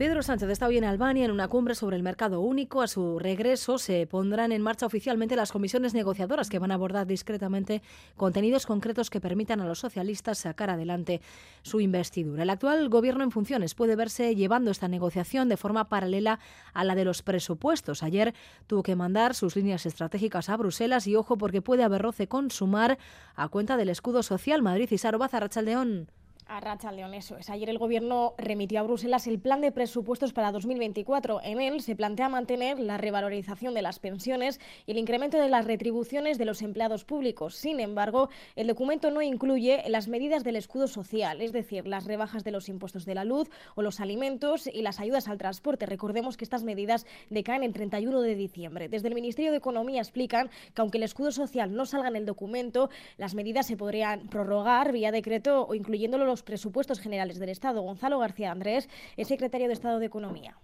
Pedro 0.00 0.22
Sánchez 0.22 0.48
está 0.48 0.66
hoy 0.66 0.78
en 0.78 0.84
Albania 0.84 1.26
en 1.26 1.30
una 1.30 1.48
cumbre 1.48 1.74
sobre 1.74 1.94
el 1.94 2.02
mercado 2.02 2.40
único. 2.40 2.80
A 2.80 2.86
su 2.86 3.18
regreso 3.18 3.76
se 3.76 4.06
pondrán 4.06 4.50
en 4.50 4.62
marcha 4.62 4.86
oficialmente 4.86 5.36
las 5.36 5.52
comisiones 5.52 5.92
negociadoras 5.92 6.48
que 6.48 6.58
van 6.58 6.70
a 6.70 6.76
abordar 6.76 7.06
discretamente 7.06 7.82
contenidos 8.16 8.64
concretos 8.64 9.10
que 9.10 9.20
permitan 9.20 9.60
a 9.60 9.66
los 9.66 9.80
socialistas 9.80 10.38
sacar 10.38 10.70
adelante 10.70 11.20
su 11.60 11.82
investidura. 11.82 12.44
El 12.44 12.48
actual 12.48 12.88
gobierno 12.88 13.24
en 13.24 13.30
funciones 13.30 13.74
puede 13.74 13.94
verse 13.94 14.34
llevando 14.34 14.70
esta 14.70 14.88
negociación 14.88 15.50
de 15.50 15.58
forma 15.58 15.90
paralela 15.90 16.38
a 16.72 16.82
la 16.84 16.94
de 16.94 17.04
los 17.04 17.20
presupuestos. 17.20 18.02
Ayer 18.02 18.32
tuvo 18.66 18.82
que 18.82 18.96
mandar 18.96 19.34
sus 19.34 19.54
líneas 19.54 19.84
estratégicas 19.84 20.48
a 20.48 20.56
Bruselas 20.56 21.06
y 21.08 21.14
ojo 21.14 21.36
porque 21.36 21.60
puede 21.60 21.82
haber 21.82 22.00
roce 22.00 22.26
con 22.26 22.50
sumar 22.50 22.96
a 23.34 23.48
cuenta 23.48 23.76
del 23.76 23.90
escudo 23.90 24.22
social 24.22 24.62
Madrid 24.62 24.88
y 24.90 24.96
Sarobaz 24.96 25.34
Rachaldeón. 25.34 26.08
A 26.52 26.58
Racha 26.58 26.90
León, 26.90 27.14
eso 27.14 27.36
es. 27.36 27.48
Ayer 27.48 27.70
el 27.70 27.78
Gobierno 27.78 28.34
remitió 28.36 28.80
a 28.80 28.82
Bruselas 28.82 29.28
el 29.28 29.38
plan 29.38 29.60
de 29.60 29.70
presupuestos 29.70 30.32
para 30.32 30.50
2024. 30.50 31.40
En 31.44 31.60
él 31.60 31.80
se 31.80 31.94
plantea 31.94 32.28
mantener 32.28 32.80
la 32.80 32.98
revalorización 32.98 33.72
de 33.72 33.82
las 33.82 34.00
pensiones 34.00 34.58
y 34.84 34.90
el 34.90 34.98
incremento 34.98 35.38
de 35.38 35.48
las 35.48 35.64
retribuciones 35.64 36.38
de 36.38 36.46
los 36.46 36.62
empleados 36.62 37.04
públicos. 37.04 37.54
Sin 37.54 37.78
embargo, 37.78 38.30
el 38.56 38.66
documento 38.66 39.12
no 39.12 39.22
incluye 39.22 39.84
las 39.86 40.08
medidas 40.08 40.42
del 40.42 40.56
escudo 40.56 40.88
social, 40.88 41.40
es 41.40 41.52
decir, 41.52 41.86
las 41.86 42.06
rebajas 42.06 42.42
de 42.42 42.50
los 42.50 42.68
impuestos 42.68 43.04
de 43.04 43.14
la 43.14 43.22
luz 43.22 43.48
o 43.76 43.82
los 43.82 44.00
alimentos 44.00 44.66
y 44.66 44.82
las 44.82 44.98
ayudas 44.98 45.28
al 45.28 45.38
transporte. 45.38 45.86
Recordemos 45.86 46.36
que 46.36 46.42
estas 46.42 46.64
medidas 46.64 47.06
decaen 47.28 47.62
el 47.62 47.72
31 47.72 48.22
de 48.22 48.34
diciembre. 48.34 48.88
Desde 48.88 49.06
el 49.06 49.14
Ministerio 49.14 49.52
de 49.52 49.58
Economía 49.58 50.00
explican 50.00 50.50
que 50.74 50.82
aunque 50.82 50.98
el 50.98 51.04
escudo 51.04 51.30
social 51.30 51.72
no 51.72 51.86
salga 51.86 52.08
en 52.08 52.16
el 52.16 52.26
documento, 52.26 52.90
las 53.18 53.36
medidas 53.36 53.68
se 53.68 53.76
podrían 53.76 54.26
prorrogar 54.26 54.90
vía 54.90 55.12
decreto 55.12 55.64
o 55.68 55.76
incluyéndolo 55.76 56.39
los 56.40 56.42
presupuestos 56.42 57.00
generales 57.00 57.38
del 57.38 57.50
Estado. 57.50 57.82
Gonzalo 57.82 58.18
García 58.18 58.50
Andrés 58.50 58.88
es 59.18 59.28
secretario 59.28 59.66
de 59.66 59.74
Estado 59.74 59.98
de 59.98 60.06
Economía. 60.06 60.56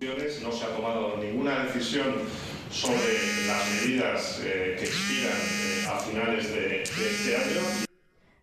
No 0.00 0.52
se 0.52 0.64
ha 0.64 0.76
tomado 0.76 1.16
ninguna 1.16 1.64
decisión 1.64 2.14
sobre 2.70 3.14
las 3.48 3.82
medidas 3.82 4.40
eh, 4.44 4.76
que 4.78 4.84
expiran 4.84 5.32
eh, 5.32 5.86
a 5.88 5.98
finales 5.98 6.52
de, 6.52 6.60
de 6.60 6.82
este 6.82 7.36
año. 7.36 7.60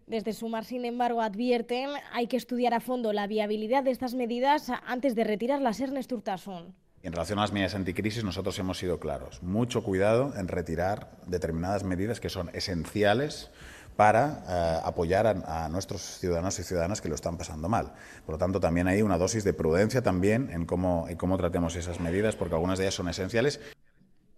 Desde 0.06 0.34
Sumar, 0.34 0.66
sin 0.66 0.84
embargo, 0.84 1.22
advierten 1.22 1.92
hay 2.12 2.28
que 2.28 2.36
estudiar 2.36 2.74
a 2.74 2.82
fondo 2.82 3.14
la 3.14 3.28
viabilidad 3.28 3.84
de 3.84 3.92
estas 3.92 4.14
medidas 4.14 4.70
antes 4.86 5.16
de 5.16 5.24
retirarlas. 5.24 5.80
Ernest 5.80 6.12
Urtasun. 6.12 6.76
En 7.04 7.14
relación 7.14 7.40
a 7.40 7.44
las 7.44 7.54
medidas 7.54 7.74
anticrisis, 7.74 8.24
nosotros 8.24 8.60
hemos 8.60 8.78
sido 8.78 9.00
claros. 9.00 9.42
Mucho 9.42 9.84
cuidado 9.84 10.34
en 10.38 10.48
retirar 10.48 11.12
determinadas 11.26 11.84
medidas 11.84 12.20
que 12.20 12.30
son 12.30 12.50
esenciales 12.54 13.50
para 14.02 14.44
eh, 14.50 14.82
apoyar 14.84 15.28
a, 15.28 15.70
nuestros 15.70 16.02
ciudadanos 16.02 16.58
y 16.58 16.64
ciudadanas 16.64 17.02
que 17.02 17.08
lo 17.08 17.14
están 17.14 17.38
pasando 17.38 17.70
mal. 17.70 17.94
Por 18.26 18.34
lo 18.34 18.40
tanto, 18.40 18.60
también 18.60 18.88
hay 18.88 19.04
una 19.04 19.20
dosis 19.20 19.44
de 19.44 19.54
prudencia 19.54 20.02
también 20.02 20.50
en 20.52 20.66
cómo, 20.66 21.06
en 21.08 21.18
cómo 21.18 21.38
tratemos 21.38 21.76
esas 21.76 22.00
medidas, 22.00 22.36
porque 22.36 22.56
algunas 22.56 22.80
de 22.80 22.86
ellas 22.86 22.96
son 22.96 23.10
esenciales. 23.10 23.60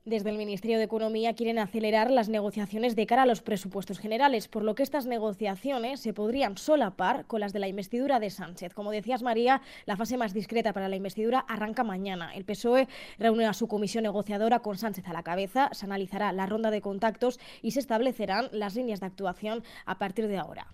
Desde 0.06 0.32
el 0.32 0.38
Ministerio 0.38 0.78
de 0.78 0.84
Economía 0.84 1.34
quieren 1.34 1.60
acelerar 1.60 2.12
las 2.12 2.28
negociaciones 2.28 2.98
de 2.98 3.06
cara 3.06 3.22
a 3.22 3.26
los 3.26 3.42
presupuestos 3.42 4.00
generales, 4.00 4.50
por 4.50 4.62
lo 4.62 4.76
que 4.76 4.84
estas 4.84 5.06
negociaciones 5.06 6.02
se 6.02 6.12
podrían 6.12 6.58
solapar 6.58 7.26
con 7.26 7.40
las 7.40 7.54
de 7.54 7.60
la 7.60 7.70
investidura 7.70 8.20
de 8.20 8.30
Sánchez. 8.30 8.74
Como 8.74 8.92
decías, 8.92 9.24
María, 9.24 9.62
la 9.86 9.96
fase 9.96 10.18
más 10.18 10.34
discreta 10.34 10.74
para 10.74 10.90
la 10.90 10.98
investidura 10.98 11.46
arranca 11.48 11.86
mañana. 11.86 12.36
El 12.36 12.44
PSOE 12.44 12.90
reúne 13.18 13.46
a 13.46 13.54
su 13.54 13.70
comisión 13.70 14.04
negociadora 14.04 14.60
con 14.60 14.78
Sánchez 14.78 15.08
a 15.08 15.14
la 15.14 15.24
cabeza, 15.24 15.70
se 15.72 15.86
analizará 15.86 16.34
la 16.34 16.48
ronda 16.48 16.70
de 16.70 16.82
contactos 16.82 17.40
y 17.62 17.72
se 17.72 17.80
establecerán 17.80 18.50
las 18.52 18.76
líneas 18.76 19.00
de 19.00 19.06
actuación 19.06 19.64
a 19.86 20.00
partir 20.00 20.28
de 20.28 20.38
ahora. 20.38 20.68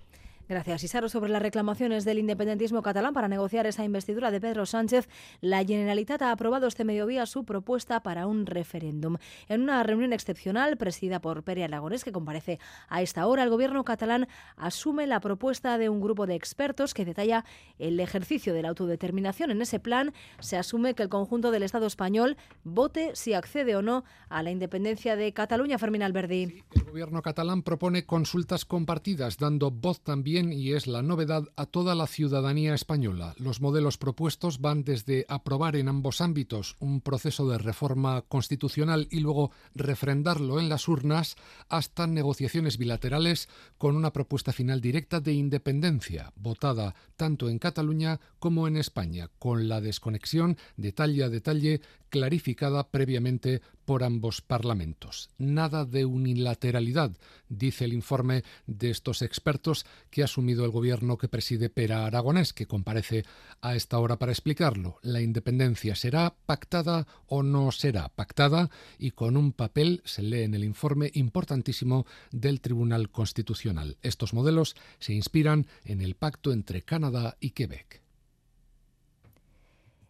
Gracias, 0.50 0.84
Isaro. 0.84 1.10
Sobre 1.10 1.30
las 1.30 1.44
reclamaciones 1.44 2.06
del 2.06 2.18
independentismo 2.18 2.82
catalán 2.82 3.14
para 3.14 3.28
negociar 3.28 3.68
esa 3.68 3.84
investidura 3.84 4.32
de 4.32 4.42
Pedro 4.42 4.66
Sánchez, 4.66 5.08
la 5.42 5.64
Generalitat 5.64 6.24
ha 6.24 6.32
aprobado 6.32 6.66
este 6.66 6.84
mediodía 6.84 7.28
su 7.28 7.46
propuesta 7.46 8.02
para 8.02 8.26
un 8.26 8.48
referéndum. 8.48 9.18
En 9.48 9.62
una 9.62 9.84
reunión 9.84 10.12
excepcional 10.12 10.76
presidida 10.76 11.22
por 11.22 11.44
Pere 11.44 11.66
Aragonés, 11.66 12.04
que 12.04 12.12
comparece 12.12 12.58
a 12.88 13.04
esta 13.04 13.28
hora, 13.28 13.44
el 13.44 13.52
gobierno 13.52 13.86
catalán 13.86 14.28
asume 14.58 15.06
la 15.06 15.20
propuesta 15.20 15.78
de 15.78 15.88
un 15.88 16.02
grupo 16.02 16.26
de 16.26 16.34
expertos 16.34 16.96
que 16.96 17.06
detalla 17.06 17.46
el 17.78 18.00
ejercicio 18.00 18.52
de 18.56 18.64
la 18.64 18.70
autodeterminación. 18.70 19.52
En 19.52 19.62
ese 19.62 19.80
plan 19.80 20.14
se 20.40 20.58
asume 20.58 20.96
que 20.96 21.04
el 21.04 21.10
conjunto 21.10 21.52
del 21.52 21.62
Estado 21.62 21.86
español 21.86 22.38
vote 22.64 23.12
si 23.14 23.34
accede 23.36 23.76
o 23.76 23.84
no 23.84 24.04
a 24.30 24.42
la 24.42 24.50
independencia 24.50 25.16
de 25.16 25.32
Cataluña. 25.32 25.78
Fermín 25.78 26.02
Alberdi. 26.02 26.48
Sí, 26.48 26.64
el 26.74 26.86
gobierno 26.86 27.22
catalán 27.22 27.62
propone 27.62 28.08
consultas 28.08 28.66
compartidas, 28.66 29.38
dando 29.38 29.70
voz 29.70 30.02
también 30.02 30.39
y 30.48 30.74
es 30.74 30.88
la 30.88 31.02
novedad 31.02 31.44
a 31.58 31.66
toda 31.66 31.96
la 31.96 32.08
ciudadanía 32.08 32.74
española. 32.74 33.36
Los 33.38 33.62
modelos 33.62 33.98
propuestos 33.98 34.62
van 34.62 34.84
desde 34.84 35.26
aprobar 35.28 35.76
en 35.76 35.90
ambos 35.90 36.22
ámbitos 36.22 36.78
un 36.80 37.02
proceso 37.02 37.50
de 37.50 37.58
reforma 37.58 38.22
constitucional 38.24 39.08
y 39.12 39.20
luego 39.20 39.52
refrendarlo 39.76 40.60
en 40.60 40.70
las 40.70 40.88
urnas 40.88 41.36
hasta 41.68 42.08
negociaciones 42.08 42.78
bilaterales 42.78 43.50
con 43.78 43.96
una 43.96 44.14
propuesta 44.14 44.54
final 44.54 44.80
directa 44.80 45.20
de 45.20 45.34
independencia, 45.34 46.32
votada 46.36 46.96
tanto 47.18 47.50
en 47.50 47.60
Cataluña 47.60 48.20
como 48.40 48.68
en 48.68 48.78
España, 48.78 49.30
con 49.40 49.68
la 49.68 49.82
desconexión 49.82 50.58
detalle 50.78 51.24
a 51.24 51.30
detalle 51.30 51.82
clarificada 52.10 52.90
previamente 52.90 53.62
por 53.90 54.04
ambos 54.04 54.42
parlamentos. 54.42 55.32
Nada 55.40 55.84
de 55.84 56.06
unilateralidad, 56.06 57.18
dice 57.48 57.86
el 57.86 57.94
informe 57.94 58.44
de 58.68 58.92
estos 58.92 59.24
expertos 59.24 59.84
que 60.12 60.22
ha 60.22 60.26
asumido 60.26 60.64
el 60.64 60.70
gobierno 60.70 61.18
que 61.18 61.28
preside 61.28 61.72
Pera 61.72 62.06
Aragonés, 62.06 62.54
que 62.54 62.68
comparece 62.68 63.26
a 63.62 63.76
esta 63.76 63.98
hora 63.98 64.20
para 64.20 64.32
explicarlo. 64.32 65.00
La 65.02 65.22
independencia 65.22 65.96
será 65.96 66.36
pactada 66.46 67.08
o 67.26 67.42
no 67.42 67.72
será 67.72 68.10
pactada 68.10 68.70
y 69.00 69.10
con 69.10 69.36
un 69.36 69.54
papel, 69.54 70.04
se 70.06 70.22
lee 70.22 70.44
en 70.44 70.54
el 70.54 70.66
informe, 70.66 71.10
importantísimo 71.16 72.06
del 72.30 72.62
Tribunal 72.62 73.10
Constitucional. 73.10 73.98
Estos 74.04 74.36
modelos 74.36 74.76
se 75.00 75.14
inspiran 75.14 75.66
en 75.84 76.02
el 76.02 76.14
pacto 76.14 76.52
entre 76.52 76.84
Canadá 76.84 77.38
y 77.40 77.50
Quebec. 77.50 78.04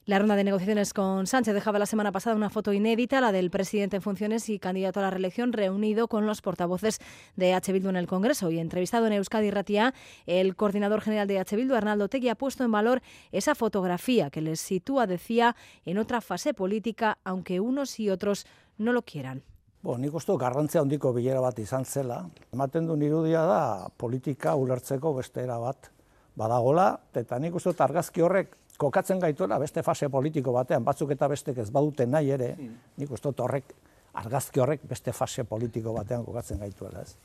La 0.09 0.17
ronda 0.17 0.35
de 0.35 0.43
negociaciones 0.43 0.91
con 0.91 1.27
Sánchez 1.27 1.53
dejaba 1.53 1.77
la 1.77 1.85
semana 1.85 2.11
pasada 2.11 2.35
una 2.35 2.49
foto 2.49 2.73
inédita, 2.73 3.21
la 3.21 3.31
del 3.31 3.51
presidente 3.51 3.97
en 3.97 4.01
funciones 4.01 4.49
y 4.49 4.57
candidato 4.57 4.99
a 4.99 5.03
la 5.03 5.11
reelección, 5.11 5.53
reunido 5.53 6.07
con 6.07 6.25
los 6.25 6.41
portavoces 6.41 6.97
de 7.35 7.53
H. 7.53 7.71
Bildu 7.71 7.89
en 7.89 7.95
el 7.95 8.07
Congreso. 8.07 8.49
Y 8.49 8.57
entrevistado 8.57 9.05
en 9.05 9.13
Euskadi 9.13 9.51
Ratia, 9.51 9.93
el 10.25 10.55
coordinador 10.55 11.01
general 11.01 11.27
de 11.27 11.37
H. 11.37 11.55
Bildu, 11.55 11.75
Arnaldo 11.75 12.09
Tegui, 12.09 12.29
ha 12.29 12.33
puesto 12.33 12.63
en 12.63 12.71
valor 12.71 13.03
esa 13.31 13.53
fotografía 13.53 14.31
que 14.31 14.41
les 14.41 14.59
sitúa, 14.59 15.05
decía, 15.05 15.55
en 15.85 15.99
otra 15.99 16.21
fase 16.21 16.55
política, 16.55 17.19
aunque 17.23 17.59
unos 17.59 17.99
y 17.99 18.09
otros 18.09 18.47
no 18.79 18.93
lo 18.93 19.03
quieran. 19.03 19.43
Bo, 19.83 19.99
nik 19.99 20.15
uste 20.17 20.33
garrantzia 20.41 20.81
handiko 20.81 21.13
bilera 21.13 21.39
bat 21.39 21.59
izan 21.61 21.85
zela. 21.85 22.23
Ematen 22.51 22.89
du 22.89 22.97
irudia 22.97 23.45
da 23.45 23.91
politika 23.95 24.55
ulertzeko 24.55 25.13
beste 25.21 25.45
era 25.45 25.59
bat 25.61 25.91
badagola, 26.33 26.95
eta 27.13 27.37
nik 27.37 27.53
uste 27.53 27.77
argazki 27.77 28.25
horrek 28.25 28.57
kokatzen 28.79 29.19
gaituela 29.19 29.59
beste 29.59 29.83
fase 29.83 30.09
politiko 30.09 30.53
batean, 30.55 30.85
batzuk 30.87 31.11
eta 31.15 31.27
bestek 31.27 31.57
ez 31.63 31.69
badute 31.75 32.07
nahi 32.07 32.31
ere, 32.35 32.53
nik 32.97 33.11
uste 33.11 33.33
horrek, 33.35 33.73
argazki 34.21 34.63
horrek 34.63 34.85
beste 34.89 35.13
fase 35.13 35.43
politiko 35.43 35.93
batean 35.97 36.23
kokatzen 36.25 36.63
gaituela, 36.63 37.03
ez? 37.03 37.17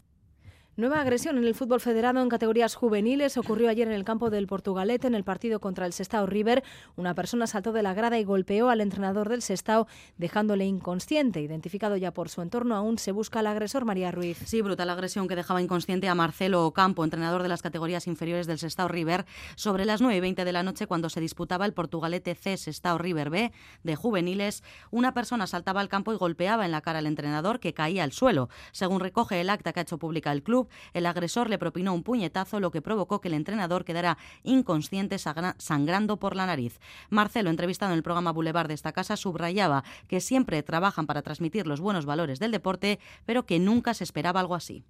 Nueva 0.76 1.00
agresión 1.00 1.38
en 1.38 1.44
el 1.44 1.54
fútbol 1.54 1.80
federado 1.80 2.20
en 2.20 2.28
categorías 2.28 2.74
juveniles 2.74 3.36
ocurrió 3.36 3.68
ayer 3.68 3.86
en 3.86 3.94
el 3.94 4.02
campo 4.02 4.28
del 4.28 4.48
Portugalete 4.48 5.06
en 5.06 5.14
el 5.14 5.22
partido 5.22 5.60
contra 5.60 5.86
el 5.86 5.92
Sestao 5.92 6.26
River. 6.26 6.64
Una 6.96 7.14
persona 7.14 7.46
saltó 7.46 7.72
de 7.72 7.84
la 7.84 7.94
grada 7.94 8.18
y 8.18 8.24
golpeó 8.24 8.70
al 8.70 8.80
entrenador 8.80 9.28
del 9.28 9.40
Sestao 9.40 9.86
dejándole 10.18 10.64
inconsciente. 10.64 11.40
Identificado 11.40 11.96
ya 11.96 12.12
por 12.12 12.28
su 12.28 12.42
entorno, 12.42 12.74
aún 12.74 12.98
se 12.98 13.12
busca 13.12 13.38
al 13.38 13.46
agresor 13.46 13.84
María 13.84 14.10
Ruiz. 14.10 14.36
Sí, 14.46 14.62
brutal 14.62 14.90
agresión 14.90 15.28
que 15.28 15.36
dejaba 15.36 15.62
inconsciente 15.62 16.08
a 16.08 16.16
Marcelo 16.16 16.66
Ocampo, 16.66 17.04
entrenador 17.04 17.44
de 17.44 17.50
las 17.50 17.62
categorías 17.62 18.08
inferiores 18.08 18.48
del 18.48 18.58
Sestao 18.58 18.88
River, 18.88 19.26
sobre 19.54 19.84
las 19.84 20.00
9 20.00 20.16
y 20.16 20.20
20 20.20 20.44
de 20.44 20.52
la 20.52 20.64
noche 20.64 20.88
cuando 20.88 21.08
se 21.08 21.20
disputaba 21.20 21.66
el 21.66 21.72
Portugalete 21.72 22.34
C 22.34 22.56
Sestao 22.56 22.98
River 22.98 23.30
B 23.30 23.52
de 23.84 23.94
juveniles. 23.94 24.64
Una 24.90 25.14
persona 25.14 25.46
saltaba 25.46 25.80
al 25.80 25.88
campo 25.88 26.12
y 26.12 26.16
golpeaba 26.16 26.64
en 26.64 26.72
la 26.72 26.80
cara 26.80 26.98
al 26.98 27.06
entrenador 27.06 27.60
que 27.60 27.74
caía 27.74 28.02
al 28.02 28.10
suelo. 28.10 28.48
Según 28.72 28.98
recoge 28.98 29.40
el 29.40 29.50
acta 29.50 29.72
que 29.72 29.78
ha 29.78 29.84
hecho 29.84 29.98
pública 29.98 30.32
el 30.32 30.42
club, 30.42 30.63
el 30.92 31.06
agresor 31.06 31.50
le 31.50 31.58
propinó 31.58 31.94
un 31.94 32.02
puñetazo, 32.02 32.60
lo 32.60 32.70
que 32.70 32.82
provocó 32.82 33.20
que 33.20 33.28
el 33.28 33.34
entrenador 33.34 33.84
quedara 33.84 34.18
inconsciente 34.42 35.16
sangrando 35.18 36.16
por 36.18 36.36
la 36.36 36.46
nariz. 36.46 36.80
Marcelo, 37.10 37.50
entrevistado 37.50 37.92
en 37.92 37.98
el 37.98 38.02
programa 38.02 38.32
Boulevard 38.32 38.68
de 38.68 38.74
esta 38.74 38.92
casa, 38.92 39.16
subrayaba 39.16 39.84
que 40.08 40.20
siempre 40.20 40.62
trabajan 40.62 41.06
para 41.06 41.22
transmitir 41.22 41.66
los 41.66 41.80
buenos 41.80 42.06
valores 42.06 42.38
del 42.38 42.52
deporte, 42.52 42.98
pero 43.26 43.44
que 43.46 43.58
nunca 43.58 43.94
se 43.94 44.04
esperaba 44.04 44.40
algo 44.40 44.54
así. 44.54 44.84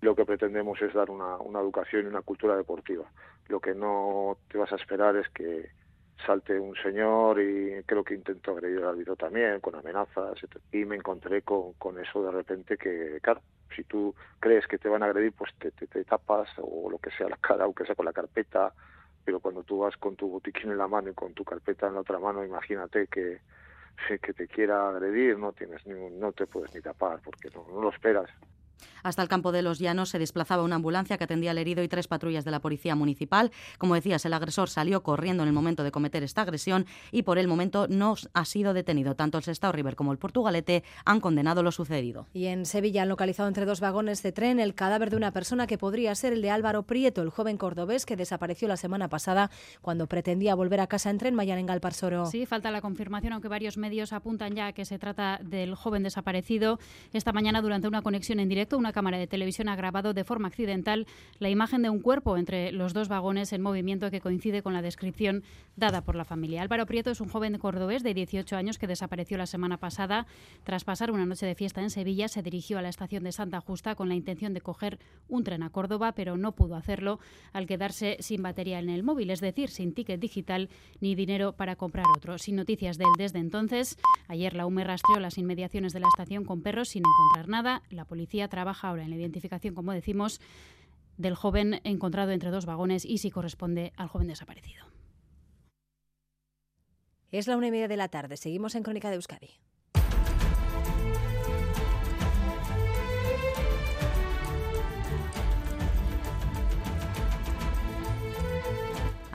Lo 0.00 0.14
que 0.14 0.26
pretendemos 0.26 0.80
es 0.82 0.92
dar 0.92 1.10
una, 1.10 1.36
educación 1.60 2.04
y 2.04 2.08
una 2.08 2.20
cultura 2.20 2.56
deportiva. 2.56 3.04
Lo 3.48 3.60
que 3.60 3.74
no 3.74 4.36
te 4.48 4.58
vas 4.58 4.70
a 4.72 4.76
esperar 4.76 5.16
es 5.16 5.28
que 5.30 5.70
salte 6.24 6.58
un 6.58 6.74
señor 6.76 7.40
y 7.40 7.82
creo 7.84 8.04
que 8.04 8.14
intentó 8.14 8.52
agredir 8.52 8.78
al 8.78 8.90
árbitro 8.90 9.16
también, 9.16 9.60
con 9.60 9.74
amenazas, 9.74 10.38
y 10.72 10.84
me 10.84 10.96
encontré 10.96 11.42
con, 11.42 11.74
con 11.74 11.98
eso 12.00 12.24
de 12.24 12.30
repente 12.30 12.76
que, 12.76 13.18
claro, 13.22 13.40
si 13.74 13.84
tú 13.84 14.14
crees 14.38 14.66
que 14.66 14.78
te 14.78 14.88
van 14.88 15.02
a 15.02 15.06
agredir, 15.06 15.32
pues 15.32 15.52
te, 15.58 15.70
te, 15.72 15.86
te 15.86 16.04
tapas 16.04 16.48
o 16.58 16.90
lo 16.90 16.98
que 16.98 17.10
sea 17.10 17.28
la 17.28 17.36
cara, 17.36 17.64
aunque 17.64 17.84
sea 17.84 17.94
con 17.94 18.06
la 18.06 18.12
carpeta, 18.12 18.72
pero 19.24 19.40
cuando 19.40 19.62
tú 19.62 19.78
vas 19.78 19.96
con 19.96 20.16
tu 20.16 20.28
botiquín 20.28 20.70
en 20.70 20.78
la 20.78 20.88
mano 20.88 21.10
y 21.10 21.14
con 21.14 21.32
tu 21.34 21.44
carpeta 21.44 21.86
en 21.86 21.94
la 21.94 22.00
otra 22.00 22.18
mano, 22.18 22.44
imagínate 22.44 23.06
que, 23.06 23.40
que 24.20 24.32
te 24.32 24.46
quiera 24.48 24.88
agredir, 24.88 25.38
no 25.38 25.52
tienes 25.52 25.86
ningún, 25.86 26.20
no 26.20 26.32
te 26.32 26.46
puedes 26.46 26.74
ni 26.74 26.80
tapar 26.80 27.20
porque 27.24 27.50
no, 27.54 27.66
no 27.72 27.80
lo 27.80 27.90
esperas. 27.90 28.30
Hasta 29.02 29.22
el 29.22 29.28
campo 29.28 29.52
de 29.52 29.62
los 29.62 29.78
Llanos 29.78 30.08
se 30.08 30.18
desplazaba 30.18 30.62
una 30.62 30.76
ambulancia 30.76 31.18
que 31.18 31.24
atendía 31.24 31.50
al 31.50 31.58
herido 31.58 31.82
y 31.82 31.88
tres 31.88 32.08
patrullas 32.08 32.44
de 32.44 32.50
la 32.50 32.60
policía 32.60 32.94
municipal. 32.94 33.50
Como 33.78 33.94
decías, 33.94 34.24
el 34.24 34.32
agresor 34.32 34.70
salió 34.70 35.02
corriendo 35.02 35.42
en 35.42 35.48
el 35.48 35.54
momento 35.54 35.84
de 35.84 35.90
cometer 35.90 36.22
esta 36.22 36.42
agresión 36.42 36.86
y 37.12 37.22
por 37.22 37.38
el 37.38 37.48
momento 37.48 37.86
no 37.88 38.14
ha 38.32 38.44
sido 38.44 38.74
detenido. 38.74 39.14
Tanto 39.14 39.38
el 39.38 39.44
Sestao 39.44 39.72
River 39.72 39.96
como 39.96 40.12
el 40.12 40.18
Portugalete 40.18 40.84
han 41.04 41.20
condenado 41.20 41.62
lo 41.62 41.72
sucedido. 41.72 42.26
Y 42.32 42.46
en 42.46 42.66
Sevilla 42.66 43.02
han 43.02 43.08
localizado 43.08 43.48
entre 43.48 43.66
dos 43.66 43.80
vagones 43.80 44.22
de 44.22 44.32
tren 44.32 44.60
el 44.60 44.74
cadáver 44.74 45.10
de 45.10 45.16
una 45.16 45.32
persona 45.32 45.66
que 45.66 45.78
podría 45.78 46.14
ser 46.14 46.32
el 46.32 46.42
de 46.42 46.50
Álvaro 46.50 46.84
Prieto, 46.84 47.22
el 47.22 47.30
joven 47.30 47.56
cordobés 47.56 48.06
que 48.06 48.16
desapareció 48.16 48.68
la 48.68 48.76
semana 48.76 49.08
pasada 49.08 49.50
cuando 49.80 50.06
pretendía 50.06 50.54
volver 50.54 50.80
a 50.80 50.86
casa 50.86 51.10
en 51.10 51.18
tren 51.18 51.34
Mayan 51.34 51.58
en 51.58 51.66
Galparsoro. 51.66 52.26
Sí, 52.26 52.46
falta 52.46 52.70
la 52.70 52.80
confirmación, 52.80 53.32
aunque 53.32 53.48
varios 53.48 53.76
medios 53.76 54.12
apuntan 54.12 54.54
ya 54.54 54.72
que 54.72 54.84
se 54.84 54.98
trata 54.98 55.40
del 55.42 55.74
joven 55.74 56.02
desaparecido. 56.02 56.78
Esta 57.12 57.32
mañana, 57.32 57.62
durante 57.62 57.88
una 57.88 58.02
conexión 58.02 58.40
en 58.40 58.48
directo, 58.48 58.73
una 58.78 58.92
cámara 58.92 59.18
de 59.18 59.26
televisión 59.26 59.68
ha 59.68 59.76
grabado 59.76 60.14
de 60.14 60.24
forma 60.24 60.48
accidental 60.48 61.06
la 61.38 61.50
imagen 61.50 61.82
de 61.82 61.90
un 61.90 62.00
cuerpo 62.00 62.36
entre 62.36 62.72
los 62.72 62.92
dos 62.92 63.08
vagones 63.08 63.52
en 63.52 63.62
movimiento 63.62 64.10
que 64.10 64.20
coincide 64.20 64.62
con 64.62 64.72
la 64.72 64.82
descripción 64.82 65.42
dada 65.76 66.02
por 66.02 66.14
la 66.14 66.24
familia. 66.24 66.62
Álvaro 66.62 66.86
Prieto 66.86 67.10
es 67.10 67.20
un 67.20 67.28
joven 67.28 67.58
cordobés 67.58 68.02
de 68.02 68.14
18 68.14 68.56
años 68.56 68.78
que 68.78 68.86
desapareció 68.86 69.38
la 69.38 69.46
semana 69.46 69.78
pasada. 69.78 70.26
Tras 70.64 70.84
pasar 70.84 71.10
una 71.10 71.26
noche 71.26 71.46
de 71.46 71.54
fiesta 71.54 71.82
en 71.82 71.90
Sevilla, 71.90 72.28
se 72.28 72.42
dirigió 72.42 72.78
a 72.78 72.82
la 72.82 72.88
estación 72.88 73.24
de 73.24 73.32
Santa 73.32 73.60
Justa 73.60 73.94
con 73.94 74.08
la 74.08 74.14
intención 74.14 74.54
de 74.54 74.60
coger 74.60 74.98
un 75.28 75.44
tren 75.44 75.62
a 75.62 75.70
Córdoba, 75.70 76.12
pero 76.12 76.36
no 76.36 76.52
pudo 76.52 76.76
hacerlo 76.76 77.18
al 77.52 77.66
quedarse 77.66 78.16
sin 78.20 78.42
batería 78.42 78.78
en 78.78 78.88
el 78.88 79.02
móvil, 79.02 79.30
es 79.30 79.40
decir, 79.40 79.70
sin 79.70 79.94
ticket 79.94 80.20
digital 80.20 80.68
ni 81.00 81.14
dinero 81.14 81.52
para 81.52 81.76
comprar 81.76 82.06
otro. 82.16 82.38
Sin 82.38 82.56
noticias 82.56 82.98
de 82.98 83.04
él 83.04 83.10
desde 83.18 83.38
entonces, 83.38 83.98
ayer 84.28 84.54
la 84.54 84.66
UME 84.66 84.84
rastreó 84.84 85.20
las 85.20 85.38
inmediaciones 85.38 85.92
de 85.92 86.00
la 86.00 86.08
estación 86.08 86.44
con 86.44 86.62
perros 86.62 86.88
sin 86.88 87.02
encontrar 87.02 87.48
nada. 87.48 87.82
La 87.90 88.04
policía 88.04 88.48
trabaja 88.54 88.88
ahora 88.88 89.02
en 89.02 89.10
la 89.10 89.16
identificación, 89.16 89.74
como 89.74 89.92
decimos, 89.92 90.40
del 91.16 91.34
joven 91.34 91.80
encontrado 91.82 92.30
entre 92.30 92.50
dos 92.50 92.66
vagones 92.66 93.04
y 93.04 93.18
si 93.18 93.32
corresponde 93.32 93.92
al 93.96 94.06
joven 94.06 94.28
desaparecido. 94.28 94.86
Es 97.32 97.48
la 97.48 97.56
una 97.56 97.66
y 97.66 97.70
media 97.72 97.88
de 97.88 97.96
la 97.96 98.08
tarde. 98.08 98.36
Seguimos 98.36 98.76
en 98.76 98.84
Crónica 98.84 99.10
de 99.10 99.16
Euskadi. 99.16 99.50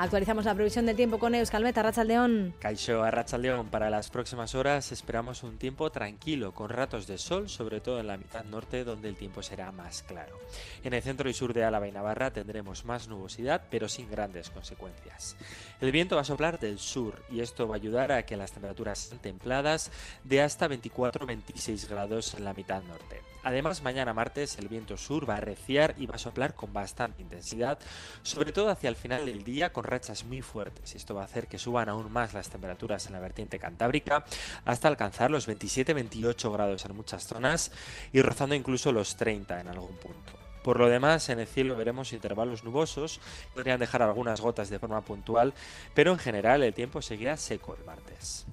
Actualizamos 0.01 0.45
la 0.45 0.55
previsión 0.55 0.85
del 0.85 0.95
tiempo 0.95 1.19
con 1.19 1.35
Euskalmeta, 1.35 1.81
Arrachaldeón. 1.81 2.53
Caixo 2.57 3.03
Arrachaldeón, 3.03 3.67
para 3.67 3.89
las 3.89 4.09
próximas 4.09 4.55
horas 4.55 4.93
esperamos 4.93 5.43
un 5.43 5.57
tiempo 5.57 5.91
tranquilo, 5.91 6.53
con 6.53 6.69
ratos 6.69 7.05
de 7.05 7.17
sol, 7.17 7.49
sobre 7.49 7.81
todo 7.81 7.99
en 7.99 8.07
la 8.07 8.15
mitad 8.15 8.45
norte, 8.45 8.85
donde 8.85 9.09
el 9.09 9.17
tiempo 9.17 9.43
será 9.43 9.73
más 9.73 10.03
claro. 10.03 10.39
En 10.85 10.93
el 10.93 11.01
centro 11.01 11.29
y 11.29 11.33
sur 11.33 11.53
de 11.53 11.65
Álava 11.65 11.85
y 11.85 11.91
Navarra 11.91 12.31
tendremos 12.31 12.85
más 12.85 13.09
nubosidad, 13.09 13.63
pero 13.69 13.89
sin 13.89 14.09
grandes 14.09 14.49
consecuencias. 14.51 15.35
El 15.81 15.91
viento 15.91 16.15
va 16.15 16.21
a 16.21 16.23
soplar 16.23 16.62
del 16.62 16.79
sur 16.79 17.21
y 17.29 17.41
esto 17.41 17.67
va 17.67 17.75
a 17.75 17.79
ayudar 17.79 18.13
a 18.13 18.23
que 18.23 18.38
las 18.38 18.53
temperaturas 18.53 18.99
sean 18.99 19.19
templadas 19.19 19.91
de 20.23 20.41
hasta 20.41 20.69
24-26 20.69 21.89
grados 21.89 22.35
en 22.35 22.45
la 22.45 22.53
mitad 22.53 22.81
norte. 22.83 23.19
Además, 23.43 23.84
mañana 23.84 24.13
martes 24.13 24.58
el 24.58 24.67
viento 24.67 24.97
sur 24.97 25.30
va 25.30 25.36
a 25.36 25.38
arreciar 25.38 25.95
y 25.97 26.06
va 26.06 26.15
a 26.15 26.19
soplar 26.19 26.56
con 26.56 26.73
bastante 26.73 27.21
intensidad, 27.21 27.80
sobre 28.21 28.52
todo 28.52 28.69
hacia 28.69 28.89
el 28.89 28.95
final 28.95 29.25
del 29.25 29.43
día 29.43 29.71
con 29.71 29.86
rachas 29.86 30.25
muy 30.25 30.41
fuertes. 30.41 30.95
Esto 30.95 31.15
va 31.15 31.21
a 31.21 31.25
hacer 31.25 31.47
que 31.47 31.58
suban 31.58 31.89
aún 31.89 32.12
más 32.12 32.34
las 32.34 32.49
temperaturas 32.49 33.08
en 33.08 33.13
la 33.13 33.19
vertiente 33.19 33.60
cantábrica 33.60 34.25
hasta 34.65 34.88
alcanzar 34.88 35.32
los 35.32 35.47
27-28 35.47 36.52
grados 36.52 36.86
en 36.86 36.95
muchas 36.95 37.25
zonas 37.25 37.71
y 38.12 38.21
rozando 38.21 38.56
incluso 38.56 38.91
los 38.91 39.15
30 39.15 39.62
en 39.62 39.67
algún 39.67 39.95
punto. 39.97 40.34
Por 40.63 40.78
lo 40.78 40.89
demás, 40.89 41.30
en 41.30 41.39
el 41.39 41.47
cielo 41.47 41.75
veremos 41.75 42.12
intervalos 42.12 42.63
nubosos, 42.63 43.21
podrían 43.54 43.80
dejar 43.80 44.02
algunas 44.02 44.41
gotas 44.41 44.69
de 44.69 44.80
forma 44.80 45.02
puntual, 45.02 45.54
pero 45.93 46.12
en 46.12 46.19
general 46.19 46.63
el 46.63 46.73
tiempo 46.73 47.02
seguirá 47.02 47.38
seco 47.38 47.75
el 47.75 47.86
martes. 47.86 48.45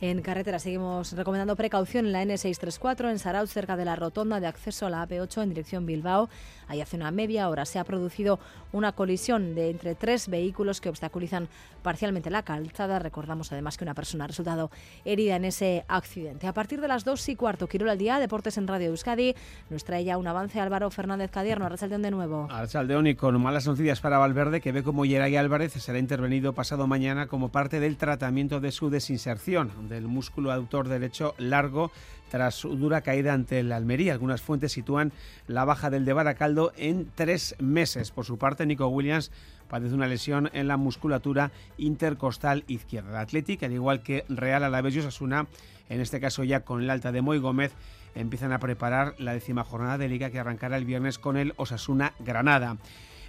En 0.00 0.22
carretera 0.22 0.60
seguimos 0.60 1.12
recomendando 1.12 1.56
precaución 1.56 2.06
en 2.06 2.12
la 2.12 2.22
N634 2.22 3.10
en 3.10 3.18
Saraut, 3.18 3.48
cerca 3.48 3.76
de 3.76 3.84
la 3.84 3.96
rotonda 3.96 4.38
de 4.38 4.46
acceso 4.46 4.86
a 4.86 4.90
la 4.90 5.08
AP8 5.08 5.42
en 5.42 5.48
dirección 5.48 5.86
Bilbao. 5.86 6.28
Ahí 6.68 6.80
hace 6.80 6.96
una 6.96 7.10
media 7.10 7.48
hora 7.48 7.64
se 7.64 7.78
ha 7.78 7.84
producido 7.84 8.38
una 8.72 8.92
colisión 8.92 9.54
de 9.54 9.70
entre 9.70 9.94
tres 9.94 10.28
vehículos 10.28 10.80
que 10.80 10.88
obstaculizan 10.88 11.48
parcialmente 11.82 12.30
la 12.30 12.42
calzada. 12.42 12.98
Recordamos 12.98 13.50
además 13.52 13.76
que 13.76 13.84
una 13.84 13.94
persona 13.94 14.24
ha 14.24 14.26
resultado 14.26 14.70
herida 15.04 15.36
en 15.36 15.44
ese 15.44 15.84
accidente. 15.88 16.46
A 16.46 16.52
partir 16.52 16.80
de 16.80 16.88
las 16.88 17.04
2 17.04 17.28
y 17.30 17.36
cuarto, 17.36 17.66
Quirol 17.66 17.88
al 17.88 17.98
día, 17.98 18.18
Deportes 18.18 18.58
en 18.58 18.66
Radio 18.68 18.88
Euskadi, 18.88 19.34
nos 19.70 19.84
trae 19.84 20.04
ya 20.04 20.18
un 20.18 20.26
avance 20.26 20.60
Álvaro 20.60 20.90
Fernández 20.90 21.30
Cadierno, 21.30 21.66
Arrachaldeón 21.66 22.02
de 22.02 22.10
nuevo. 22.10 22.48
Arrachaldeón 22.50 23.06
y 23.06 23.14
con 23.14 23.40
malas 23.40 23.66
noticias 23.66 24.00
para 24.00 24.18
Valverde, 24.18 24.60
que 24.60 24.72
ve 24.72 24.82
como 24.82 25.04
Yeray 25.04 25.36
Álvarez 25.36 25.72
será 25.72 25.98
intervenido 25.98 26.52
pasado 26.52 26.86
mañana 26.86 27.26
como 27.26 27.50
parte 27.50 27.80
del 27.80 27.96
tratamiento 27.96 28.60
de 28.60 28.72
su 28.72 28.90
desinserción 28.90 29.88
del 29.88 30.06
músculo 30.06 30.50
aductor 30.50 30.88
derecho 30.88 31.34
largo 31.38 31.90
tras 32.28 32.54
su 32.54 32.76
dura 32.76 33.00
caída 33.00 33.32
ante 33.32 33.60
el 33.60 33.72
Almería. 33.72 34.12
Algunas 34.12 34.42
fuentes 34.42 34.72
sitúan 34.72 35.12
la 35.46 35.64
baja 35.64 35.90
del 35.90 36.04
de 36.04 36.12
Baracaldo 36.12 36.72
en 36.76 37.10
tres 37.14 37.54
meses. 37.58 38.10
Por 38.10 38.24
su 38.24 38.38
parte, 38.38 38.66
Nico 38.66 38.88
Williams 38.88 39.30
padece 39.68 39.94
una 39.94 40.06
lesión 40.06 40.50
en 40.52 40.68
la 40.68 40.76
musculatura 40.76 41.50
intercostal 41.76 42.64
izquierda. 42.66 43.20
Al 43.20 43.72
igual 43.72 44.02
que 44.02 44.24
Real 44.28 44.64
Alavés 44.64 44.96
y 44.96 45.00
Osasuna, 45.00 45.46
en 45.88 46.00
este 46.00 46.20
caso 46.20 46.44
ya 46.44 46.60
con 46.60 46.82
el 46.82 46.90
alta 46.90 47.12
de 47.12 47.22
Moy 47.22 47.38
Gómez, 47.38 47.72
empiezan 48.14 48.52
a 48.52 48.58
preparar 48.58 49.14
la 49.18 49.32
décima 49.32 49.64
jornada 49.64 49.98
de 49.98 50.08
liga 50.08 50.30
que 50.30 50.38
arrancará 50.38 50.76
el 50.76 50.84
viernes 50.84 51.18
con 51.18 51.36
el 51.36 51.54
Osasuna 51.56 52.14
Granada. 52.18 52.76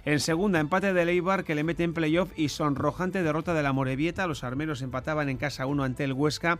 En 0.04 0.18
segunda, 0.18 0.60
empate 0.60 0.94
de 0.94 1.04
Leibar 1.04 1.44
que 1.44 1.54
le 1.54 1.62
mete 1.62 1.84
en 1.84 1.92
playoff 1.92 2.32
y 2.34 2.48
sonrojante 2.48 3.22
derrota 3.22 3.52
de 3.52 3.62
la 3.62 3.74
Morevieta. 3.74 4.26
Los 4.26 4.44
armeros 4.44 4.80
empataban 4.80 5.28
en 5.28 5.36
casa 5.36 5.66
uno 5.66 5.84
ante 5.84 6.04
el 6.04 6.14
Huesca 6.14 6.58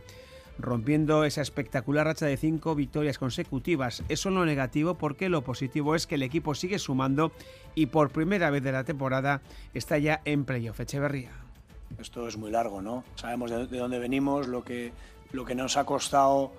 rompiendo 0.61 1.23
esa 1.23 1.41
espectacular 1.41 2.05
racha 2.05 2.25
de 2.25 2.37
cinco 2.37 2.75
victorias 2.75 3.17
consecutivas. 3.17 4.03
Eso 4.09 4.29
es 4.29 4.35
lo 4.35 4.45
negativo 4.45 4.95
porque 4.95 5.29
lo 5.29 5.43
positivo 5.43 5.95
es 5.95 6.07
que 6.07 6.15
el 6.15 6.23
equipo 6.23 6.55
sigue 6.55 6.79
sumando 6.79 7.31
y 7.75 7.87
por 7.87 8.09
primera 8.09 8.49
vez 8.49 8.63
de 8.63 8.71
la 8.71 8.83
temporada 8.83 9.41
está 9.73 9.97
ya 9.97 10.21
en 10.25 10.45
playoff 10.45 10.79
Echeverría. 10.79 11.31
Esto 11.99 12.27
es 12.27 12.37
muy 12.37 12.51
largo, 12.51 12.81
¿no? 12.81 13.03
Sabemos 13.15 13.51
de, 13.51 13.77
dónde 13.77 13.99
venimos, 13.99 14.47
lo 14.47 14.63
que, 14.63 14.91
lo 15.31 15.45
que 15.45 15.55
nos 15.55 15.77
ha 15.77 15.85
costado 15.85 16.51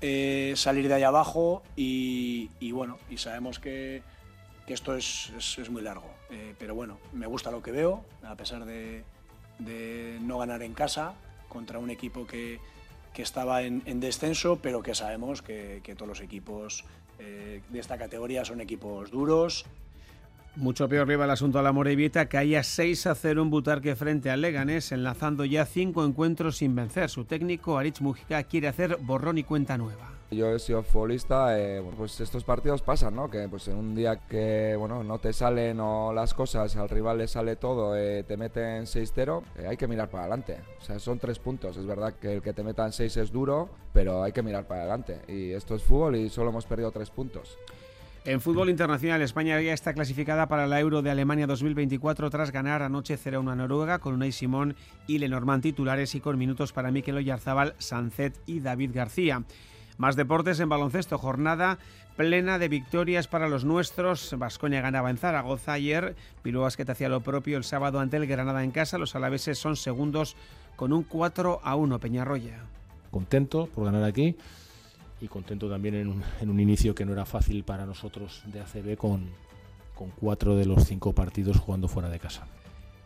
eh, 0.00 0.54
salir 0.56 0.88
de 0.88 0.94
ahí 0.94 1.02
abajo 1.02 1.62
y, 1.76 2.48
bueno, 2.72 2.98
y 3.08 3.18
sabemos 3.18 3.58
que, 3.58 4.02
esto 4.66 4.96
es, 4.96 5.32
es, 5.38 5.70
muy 5.70 5.82
largo. 5.82 6.10
Eh, 6.30 6.54
pero 6.58 6.74
bueno, 6.74 6.98
me 7.12 7.26
gusta 7.26 7.50
lo 7.50 7.62
que 7.62 7.70
veo, 7.70 8.04
a 8.24 8.34
pesar 8.34 8.64
de 8.64 9.04
no 10.20 10.38
ganar 10.38 10.62
en 10.62 10.74
casa 10.74 11.14
contra 11.48 11.78
un 11.78 11.90
equipo 11.90 12.26
que, 12.26 12.60
que 13.16 13.22
estaba 13.22 13.62
en, 13.62 13.98
descenso, 13.98 14.58
pero 14.60 14.82
que 14.82 14.94
sabemos 14.94 15.40
que, 15.40 15.80
todos 15.96 16.06
los 16.06 16.20
equipos 16.20 16.84
eh, 17.18 17.62
de 17.70 17.78
esta 17.78 17.96
categoría 17.96 18.44
son 18.44 18.60
equipos 18.60 19.10
duros. 19.10 19.64
Mucho 20.54 20.86
peor 20.86 21.08
lleva 21.08 21.24
el 21.24 21.30
asunto 21.30 21.58
a 21.58 21.62
la 21.62 21.72
Morevieta, 21.72 22.28
que 22.28 22.36
haya 22.36 22.62
6 22.62 23.06
a 23.06 23.14
0 23.14 23.40
en 23.40 23.48
Butarque 23.48 23.96
frente 23.96 24.28
al 24.28 24.42
Leganés, 24.42 24.92
enlazando 24.92 25.46
ya 25.46 25.64
cinco 25.64 26.04
encuentros 26.04 26.58
sin 26.58 26.74
vencer. 26.74 27.08
Su 27.08 27.24
técnico, 27.24 27.78
Aritz 27.78 28.02
Mujica, 28.02 28.42
quiere 28.42 28.68
hacer 28.68 28.98
borrón 29.00 29.38
y 29.38 29.44
cuenta 29.44 29.78
nueva. 29.78 30.15
Yo 30.30 30.52
he 30.52 30.58
sido 30.58 30.82
futbolista, 30.82 31.56
eh, 31.58 31.80
pues 31.96 32.20
estos 32.20 32.42
partidos 32.42 32.82
pasan, 32.82 33.14
¿no? 33.14 33.30
Que 33.30 33.48
pues 33.48 33.68
en 33.68 33.76
un 33.76 33.94
día 33.94 34.16
que 34.16 34.74
bueno 34.76 35.04
no 35.04 35.18
te 35.18 35.32
salen 35.32 35.78
las 35.78 36.34
cosas, 36.34 36.76
al 36.76 36.88
rival 36.88 37.18
le 37.18 37.28
sale 37.28 37.54
todo, 37.54 37.96
eh, 37.96 38.24
te 38.24 38.36
meten 38.36 38.86
6-0, 38.86 39.42
eh, 39.56 39.66
hay 39.68 39.76
que 39.76 39.86
mirar 39.86 40.10
para 40.10 40.24
adelante. 40.24 40.58
O 40.80 40.84
sea, 40.84 40.98
son 40.98 41.20
tres 41.20 41.38
puntos. 41.38 41.76
Es 41.76 41.86
verdad 41.86 42.14
que 42.14 42.34
el 42.34 42.42
que 42.42 42.52
te 42.52 42.64
metan 42.64 42.92
6 42.92 43.16
es 43.18 43.32
duro, 43.32 43.68
pero 43.92 44.24
hay 44.24 44.32
que 44.32 44.42
mirar 44.42 44.66
para 44.66 44.80
adelante. 44.80 45.20
Y 45.28 45.52
esto 45.52 45.76
es 45.76 45.84
fútbol 45.84 46.16
y 46.16 46.28
solo 46.28 46.50
hemos 46.50 46.66
perdido 46.66 46.90
tres 46.90 47.10
puntos. 47.10 47.56
En 48.24 48.40
fútbol 48.40 48.70
internacional, 48.70 49.22
España 49.22 49.60
ya 49.60 49.72
está 49.72 49.94
clasificada 49.94 50.48
para 50.48 50.66
la 50.66 50.80
Euro 50.80 51.00
de 51.00 51.10
Alemania 51.10 51.46
2024 51.46 52.28
tras 52.28 52.50
ganar 52.50 52.82
anoche 52.82 53.16
0-1 53.16 53.52
a 53.52 53.54
Noruega 53.54 54.00
con 54.00 54.14
Unai 54.14 54.32
Simón 54.32 54.74
y 55.06 55.18
Lenormand 55.18 55.62
titulares 55.62 56.16
y 56.16 56.20
con 56.20 56.36
minutos 56.36 56.72
para 56.72 56.90
Mikel 56.90 57.18
Oyarzábal, 57.18 57.76
Sancet 57.78 58.36
y 58.44 58.58
David 58.58 58.90
García. 58.92 59.44
Más 59.98 60.16
deportes 60.16 60.60
en 60.60 60.68
baloncesto, 60.68 61.18
jornada 61.18 61.78
plena 62.16 62.58
de 62.58 62.68
victorias 62.68 63.28
para 63.28 63.48
los 63.48 63.64
nuestros. 63.64 64.34
Vascoña 64.38 64.80
ganaba 64.80 65.10
en 65.10 65.18
Zaragoza 65.18 65.72
ayer, 65.72 66.16
Bilbao 66.42 66.68
que 66.76 66.90
hacía 66.90 67.08
lo 67.08 67.20
propio 67.20 67.56
el 67.56 67.64
sábado 67.64 68.00
ante 68.00 68.16
el 68.16 68.26
Granada 68.26 68.64
en 68.64 68.70
casa. 68.70 68.98
Los 68.98 69.14
alaveses 69.14 69.58
son 69.58 69.76
segundos 69.76 70.36
con 70.76 70.92
un 70.92 71.02
4 71.02 71.60
a 71.62 71.76
1 71.76 71.98
Peñarroya. 71.98 72.60
Contento 73.10 73.66
por 73.74 73.84
ganar 73.84 74.04
aquí 74.04 74.36
y 75.20 75.28
contento 75.28 75.70
también 75.70 75.94
en 75.94 76.08
un, 76.08 76.22
en 76.40 76.50
un 76.50 76.60
inicio 76.60 76.94
que 76.94 77.04
no 77.06 77.12
era 77.12 77.24
fácil 77.24 77.64
para 77.64 77.86
nosotros 77.86 78.42
de 78.46 78.60
ACB 78.60 78.96
con, 78.96 79.30
con 79.94 80.10
cuatro 80.10 80.56
de 80.56 80.66
los 80.66 80.84
cinco 80.84 81.14
partidos 81.14 81.58
jugando 81.58 81.88
fuera 81.88 82.08
de 82.08 82.18
casa. 82.18 82.46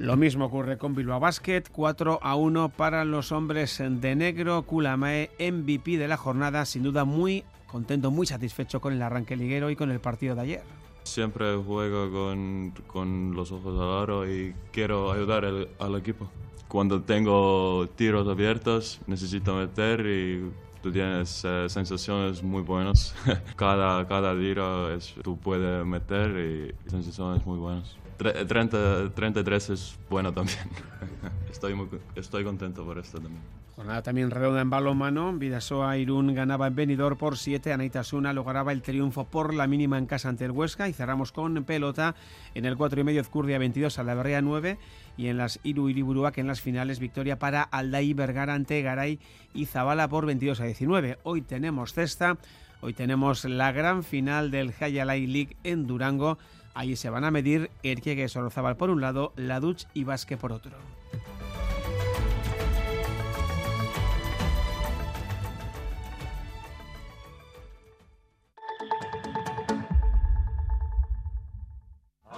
Lo 0.01 0.17
mismo 0.17 0.47
ocurre 0.47 0.79
con 0.79 0.95
Bilbao 0.95 1.21
Basket, 1.21 1.63
4 1.71 2.21
a 2.23 2.35
1 2.35 2.71
para 2.71 3.05
los 3.05 3.33
hombres 3.33 3.83
de 3.87 4.17
negro. 4.17 4.63
Kulamae, 4.63 5.29
MVP 5.39 5.99
de 5.99 6.09
la 6.09 6.17
jornada, 6.17 6.65
sin 6.65 6.85
duda 6.85 7.05
muy 7.05 7.45
contento, 7.67 8.11
muy 8.11 8.27
satisfecho 8.27 8.81
con 8.81 8.95
el 8.95 9.03
arranque 9.03 9.37
liguero 9.37 9.69
y 9.69 9.77
con 9.77 9.91
el 9.91 10.01
partido 10.01 10.35
de 10.35 10.41
ayer. 10.41 10.63
Siempre 11.03 11.55
juego 11.55 12.11
con, 12.11 12.73
con 12.87 13.35
los 13.37 13.53
ojos 13.53 13.79
al 13.79 14.03
aro 14.03 14.27
y 14.27 14.55
quiero 14.73 15.13
ayudar 15.13 15.45
al 15.45 15.95
equipo. 15.97 16.31
Cuando 16.67 17.03
tengo 17.03 17.87
tiros 17.95 18.27
abiertos, 18.27 19.03
necesito 19.07 19.55
meter 19.55 20.01
y 20.07 20.51
tú 20.83 20.91
tienes 20.91 21.43
eh, 21.45 21.67
sensaciones 21.69 22.43
muy 22.43 22.63
buenas. 22.63 23.15
cada, 23.57 24.09
cada 24.09 24.33
tiro 24.35 24.95
es, 24.95 25.15
tú 25.23 25.37
puedes 25.37 25.85
meter 25.85 26.75
y 26.87 26.91
sensaciones 26.91 27.45
muy 27.45 27.59
buenas. 27.59 28.01
30, 28.21 29.11
33 29.15 29.71
es 29.71 29.99
bueno 30.11 30.33
también. 30.33 30.59
estoy, 31.51 31.75
estoy 32.15 32.45
contento 32.45 32.85
por 32.85 32.99
esto 32.99 33.19
también. 33.19 33.43
Jornada 33.77 34.03
también 34.03 34.31
redonda 34.31 34.61
en 34.61 34.69
balonmano. 34.69 35.33
Vidasoa 35.33 35.97
Irún 35.97 36.35
ganaba 36.35 36.67
en 36.67 36.75
Benidorm 36.75 37.17
por 37.17 37.39
7. 37.39 37.73
Anaitasuna 37.73 38.35
lograba 38.35 38.73
el 38.73 38.83
triunfo 38.83 39.25
por 39.25 39.55
la 39.55 39.67
mínima 39.67 39.97
en 39.97 40.05
casa 40.05 40.29
ante 40.29 40.45
el 40.45 40.51
Huesca. 40.51 40.87
Y 40.87 40.93
cerramos 40.93 41.33
con 41.33 41.65
pelota 41.65 42.15
en 42.55 42.67
el 42.67 42.77
4 42.77 43.01
y 43.01 43.05
medio 43.05 43.23
Ezcurdia 43.23 43.59
22 43.59 43.99
a 43.99 44.03
la 44.03 44.15
Berrea 44.15 44.43
9. 44.43 44.77
Y 45.17 45.29
en 45.29 45.39
las 45.39 45.61
Iru 45.63 45.89
Iriburuak 45.89 46.37
en 46.37 46.47
las 46.47 46.61
finales 46.61 46.99
victoria 46.99 47.39
para 47.39 47.63
Alday 47.63 48.13
Vergara 48.13 48.53
ante 48.53 48.83
Garay 48.83 49.19
y 49.55 49.65
Zabala 49.65 50.09
por 50.09 50.27
22 50.27 50.61
a 50.61 50.65
19. 50.65 51.19
Hoy 51.23 51.41
tenemos 51.41 51.95
cesta. 51.95 52.37
Hoy 52.83 52.93
tenemos 52.93 53.47
la 53.47 53.73
gran 53.73 54.05
final 54.05 54.51
del 54.51 54.75
Hayalay 54.79 55.27
League 55.27 55.57
en 55.65 55.87
Durango. 55.87 56.37
Allí 56.75 56.97
se 56.97 57.11
van 57.11 57.25
a 57.25 57.31
medir 57.31 57.71
Erquegue 57.83 58.29
Sorozabal 58.29 58.77
por 58.77 58.91
un 58.91 59.01
lado, 59.01 59.33
Laduch 59.37 59.85
y 59.95 60.05
Vasque 60.05 60.37
por 60.37 60.53
otro. 60.53 60.77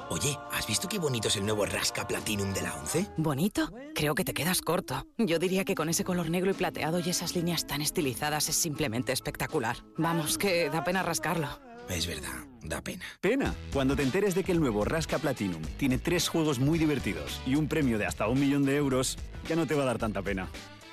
Oye, 0.09 0.39
¿has 0.53 0.66
visto 0.66 0.89
qué 0.89 0.99
bonito 0.99 1.28
es 1.28 1.37
el 1.37 1.47
nuevo 1.47 1.64
Rasca 1.64 2.07
Platinum 2.07 2.53
de 2.53 2.61
la 2.61 2.74
11? 2.74 3.07
¿Bonito? 3.16 3.72
Creo 3.95 4.14
que 4.14 4.24
te 4.24 4.35
quedas 4.35 4.61
corto. 4.61 5.07
Yo 5.16 5.39
diría 5.39 5.64
que 5.64 5.74
con 5.74 5.89
ese 5.89 6.05
color 6.05 6.28
negro 6.28 6.51
y 6.51 6.55
plateado 6.55 7.01
y 7.01 7.09
esas 7.09 7.35
líneas 7.35 7.66
tan 7.66 7.80
estilizadas 7.80 8.49
es 8.51 8.57
simplemente 8.57 9.12
espectacular. 9.12 9.78
Vamos, 9.97 10.37
que 10.37 10.68
da 10.68 10.85
pena 10.85 11.03
rascarlo. 11.03 11.49
Es 11.89 12.07
verdad, 12.07 12.47
da 12.62 12.80
pena. 12.80 13.05
Pena, 13.20 13.55
cuando 13.72 13.97
te 13.97 14.03
enteres 14.03 14.35
de 14.35 14.45
que 14.45 14.53
el 14.53 14.61
nuevo 14.61 14.85
Rasca 14.85 15.18
Platinum 15.18 15.62
tiene 15.76 15.99
tres 15.99 16.28
juegos 16.28 16.59
muy 16.59 16.78
divertidos 16.78 17.41
y 17.47 17.55
un 17.57 17.68
premio 17.68 17.99
de 17.99 18.07
hasta 18.07 18.28
un 18.28 18.41
millón 18.41 18.64
de 18.64 18.76
euros, 18.76 19.18
ya 19.49 19.57
no 19.57 19.66
te 19.66 19.74
va 19.74 19.83
a 19.83 19.87
dar 19.87 19.99
tanta 19.99 20.22
pena. 20.22 20.49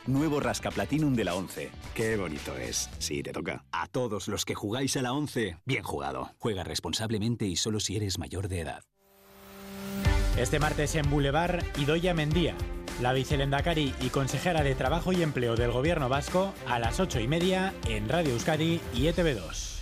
Nuevo 0.08 0.40
Rasca 0.40 0.72
Platinum 0.72 1.14
de 1.16 1.24
la 1.24 1.36
11. 1.36 1.70
Qué 1.94 2.18
bonito 2.18 2.58
es. 2.58 2.90
Sí, 2.98 3.22
te 3.22 3.32
toca. 3.32 3.64
A 3.72 3.88
todos 3.88 4.28
los 4.28 4.44
que 4.44 4.56
jugáis 4.56 4.98
a 4.98 5.02
la 5.02 5.14
11, 5.14 5.58
bien 5.66 5.84
jugado. 5.84 6.32
Juega 6.40 6.64
responsablemente 6.64 7.46
y 7.46 7.56
solo 7.56 7.80
si 7.80 7.96
eres 7.96 8.18
mayor 8.18 8.48
de 8.48 8.62
edad. 8.62 8.84
Este 10.38 10.58
martes 10.60 10.96
en 10.96 11.10
Boulevard, 11.10 11.64
Idoya 11.78 12.14
Mendía, 12.14 12.56
la 13.02 13.14
vicelendacari 13.14 13.94
y 14.02 14.10
consejera 14.10 14.64
de 14.64 14.74
Trabajo 14.74 15.12
y 15.12 15.22
Empleo 15.22 15.56
del 15.56 15.72
Gobierno 15.72 16.10
Vasco, 16.10 16.54
a 16.68 16.80
las 16.80 17.00
ocho 17.00 17.20
y 17.20 17.28
media 17.28 17.74
en 17.88 18.10
Radio 18.10 18.34
Euskadi 18.34 18.80
y 18.94 19.04
ETV2. 19.04 19.79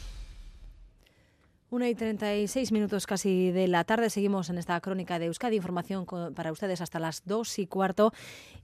Una 1.70 1.90
y 1.90 1.96
36 1.96 2.72
minutos 2.72 3.06
casi 3.06 3.52
de 3.52 3.68
la 3.68 3.84
tarde. 3.84 4.10
Seguimos 4.10 4.50
en 4.50 4.58
esta 4.58 4.80
crónica 4.80 5.20
de 5.20 5.26
Euskadi. 5.26 5.58
Información 5.58 6.06
para 6.34 6.54
ustedes 6.54 6.80
hasta 6.80 6.98
las 6.98 7.24
dos 7.26 7.60
y 7.60 7.68
cuarto. 7.68 8.14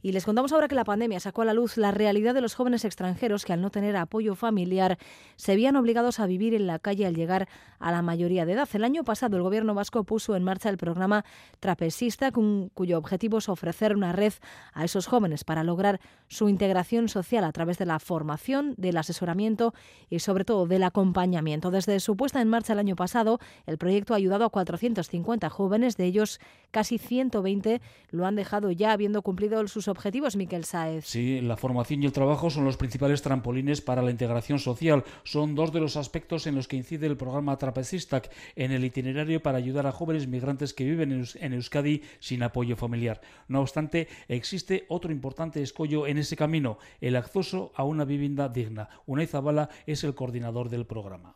Y 0.02 0.14
les 0.14 0.24
contamos 0.24 0.54
ahora 0.54 0.70
que 0.70 0.76
la 0.76 0.86
pandemia 0.86 1.20
sacó 1.20 1.42
a 1.42 1.46
la 1.46 1.54
luz 1.54 1.76
la 1.76 1.92
realidad 1.92 2.34
de 2.34 2.40
los 2.40 2.56
jóvenes 2.56 2.86
extranjeros 2.86 3.44
que 3.44 3.52
al 3.52 3.60
no 3.60 3.72
tener 3.72 3.98
apoyo 3.98 4.36
familiar 4.36 4.98
se 5.36 5.54
veían 5.56 5.76
obligados 5.76 6.22
a 6.22 6.28
vivir 6.28 6.54
en 6.54 6.66
la 6.66 6.80
calle 6.80 7.06
al 7.06 7.14
llegar 7.14 7.50
a 7.78 7.92
la 7.92 8.02
mayoría 8.02 8.46
de 8.46 8.54
edad. 8.54 8.70
El 8.72 8.86
año 8.86 9.04
pasado 9.04 9.36
el 9.36 9.44
gobierno 9.44 9.74
vasco 9.74 10.06
puso 10.06 10.38
en 10.38 10.46
marcha 10.46 10.70
el 10.70 10.78
programa 10.78 11.26
Trapesista, 11.60 12.32
cuyo 12.32 12.98
objetivo 12.98 13.40
es 13.40 13.50
ofrecer 13.50 13.98
una 13.98 14.14
red 14.14 14.32
a 14.72 14.86
esos 14.86 15.08
jóvenes 15.08 15.44
para 15.44 15.66
lograr 15.66 16.00
su 16.30 16.48
integración 16.48 17.10
social 17.10 17.44
a 17.44 17.52
través 17.52 17.78
de 17.78 17.86
la 17.86 18.00
formación, 18.00 18.76
del 18.78 18.96
asesoramiento 18.96 19.74
y 20.10 20.20
sobre 20.20 20.46
todo 20.46 20.68
del 20.68 20.84
acompañamiento. 20.84 21.70
Desde 21.70 22.00
su 22.00 22.16
puesta 22.16 22.42
en 22.42 22.48
marcha 22.48 22.72
el 22.72 22.80
año 22.80 22.93
pasado, 22.96 23.40
el 23.66 23.78
proyecto 23.78 24.14
ha 24.14 24.18
ayudado 24.18 24.46
a 24.46 24.50
450 24.50 25.50
jóvenes, 25.50 25.98
de 25.98 26.06
ellos 26.06 26.40
casi 26.72 26.98
120 26.98 27.82
lo 28.10 28.26
han 28.26 28.36
dejado 28.36 28.72
ya 28.72 28.92
habiendo 28.92 29.22
cumplido 29.22 29.66
sus 29.68 29.88
objetivos, 29.88 30.36
Miquel 30.36 30.66
Saez. 30.66 31.06
Sí, 31.06 31.40
la 31.42 31.58
formación 31.58 32.02
y 32.02 32.06
el 32.08 32.12
trabajo 32.12 32.50
son 32.50 32.66
los 32.66 32.78
principales 32.78 33.22
trampolines 33.22 33.82
para 33.82 34.02
la 34.02 34.12
integración 34.12 34.60
social. 34.60 35.04
Son 35.24 35.56
dos 35.56 35.72
de 35.72 35.80
los 35.80 35.98
aspectos 35.98 36.48
en 36.48 36.56
los 36.56 36.68
que 36.68 36.78
incide 36.78 37.06
el 37.08 37.18
programa 37.18 37.58
Trapecistac 37.58 38.32
en 38.56 38.72
el 38.72 38.84
itinerario 38.84 39.42
para 39.42 39.58
ayudar 39.58 39.86
a 39.88 39.92
jóvenes 39.92 40.28
migrantes 40.28 40.74
que 40.74 40.86
viven 40.86 41.26
en 41.36 41.54
Euskadi 41.54 42.02
sin 42.20 42.44
apoyo 42.44 42.76
familiar. 42.76 43.22
No 43.48 43.62
obstante, 43.62 44.08
existe 44.28 44.86
otro 44.90 45.12
importante 45.12 45.62
escollo 45.62 46.08
en 46.08 46.18
ese 46.18 46.36
camino, 46.36 46.78
el 47.02 47.16
acceso 47.16 47.72
a 47.76 47.84
una 47.84 48.06
vivienda 48.06 48.50
digna. 48.50 48.90
Unai 49.06 49.28
Zabala 49.28 49.70
es 49.86 50.04
el 50.04 50.16
coordinador 50.16 50.70
del 50.70 50.86
programa. 50.86 51.36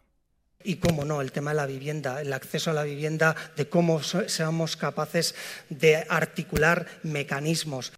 Y 0.63 0.77
cómo 0.77 1.05
no, 1.05 1.21
el 1.21 1.31
tema 1.31 1.51
de 1.51 1.57
la 1.57 1.65
vivienda, 1.65 2.21
el 2.21 2.33
acceso 2.33 2.71
a 2.71 2.73
la 2.73 2.83
vivienda, 2.83 3.35
de 3.55 3.69
cómo 3.69 4.01
seamos 4.01 4.75
capaces 4.75 5.35
de 5.69 5.97
articular 6.09 6.87
mecanismos. 7.03 7.93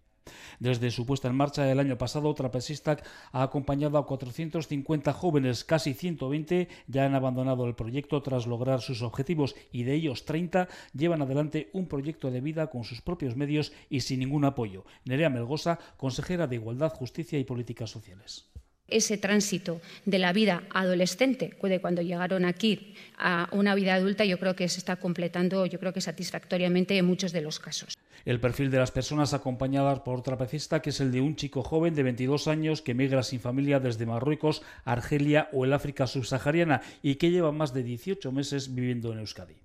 Desde 0.60 0.91
su 0.91 1.05
puesta 1.05 1.30
en 1.30 1.36
marcha 1.36 1.72
el 1.72 1.80
año 1.80 1.97
pasado, 1.97 2.34
Trapesistac 2.36 3.05
ha 3.32 3.43
acompañado 3.43 3.97
a 3.97 4.05
450 4.05 5.14
jóvenes, 5.14 5.64
casi 5.64 5.93
120 5.93 6.68
ya 6.88 7.05
han 7.05 7.16
abandonado 7.16 7.66
el 7.66 7.76
proyecto 7.76 8.22
tras 8.22 8.45
lograr 8.45 8.82
sus 8.82 9.01
objetivos 9.01 9.55
y 9.72 9.84
de 9.84 9.93
ellos 9.93 10.26
30 10.26 10.68
llevan 10.93 11.22
adelante 11.22 11.70
un 11.72 11.88
proyecto 11.88 12.30
de 12.30 12.41
vida 12.41 12.68
con 12.68 12.84
sus 12.84 13.01
propios 13.01 13.38
medios 13.38 13.72
y 13.89 14.01
sin 14.01 14.20
ningún 14.20 14.43
apoyo. 14.43 14.84
Nerea 15.05 15.30
Melgosa, 15.30 15.80
consejera 15.95 16.45
de 16.45 16.57
Igualdad, 16.57 16.91
Justicia 16.93 17.39
y 17.39 17.45
Políticas 17.45 17.89
Sociales 17.89 18.49
ese 18.91 19.17
tránsito 19.17 19.81
de 20.05 20.19
la 20.19 20.33
vida 20.33 20.63
adolescente, 20.71 21.55
de 21.61 21.79
cuando 21.79 22.01
llegaron 22.01 22.45
aquí 22.45 22.95
a 23.17 23.49
una 23.51 23.75
vida 23.75 23.95
adulta, 23.95 24.25
yo 24.25 24.39
creo 24.39 24.55
que 24.55 24.67
se 24.69 24.79
está 24.79 24.95
completando, 24.95 25.65
yo 25.65 25.79
creo 25.79 25.93
que 25.93 26.01
satisfactoriamente 26.01 26.97
en 26.97 27.05
muchos 27.05 27.31
de 27.31 27.41
los 27.41 27.59
casos. 27.59 27.95
El 28.25 28.39
perfil 28.39 28.69
de 28.69 28.77
las 28.77 28.91
personas 28.91 29.33
acompañadas 29.33 30.01
por 30.01 30.21
trapecista, 30.23 30.81
que 30.81 30.89
es 30.89 30.99
el 30.99 31.11
de 31.11 31.21
un 31.21 31.35
chico 31.35 31.63
joven 31.63 31.95
de 31.95 32.03
22 32.03 32.47
años 32.47 32.81
que 32.81 32.93
migra 32.93 33.23
sin 33.23 33.39
familia 33.39 33.79
desde 33.79 34.05
Marruecos, 34.05 34.61
Argelia 34.83 35.49
o 35.53 35.65
el 35.65 35.73
África 35.73 36.05
subsahariana 36.05 36.81
y 37.01 37.15
que 37.15 37.31
lleva 37.31 37.51
más 37.51 37.73
de 37.73 37.83
18 37.83 38.31
meses 38.31 38.75
viviendo 38.75 39.13
en 39.13 39.19
Euskadi. 39.19 39.55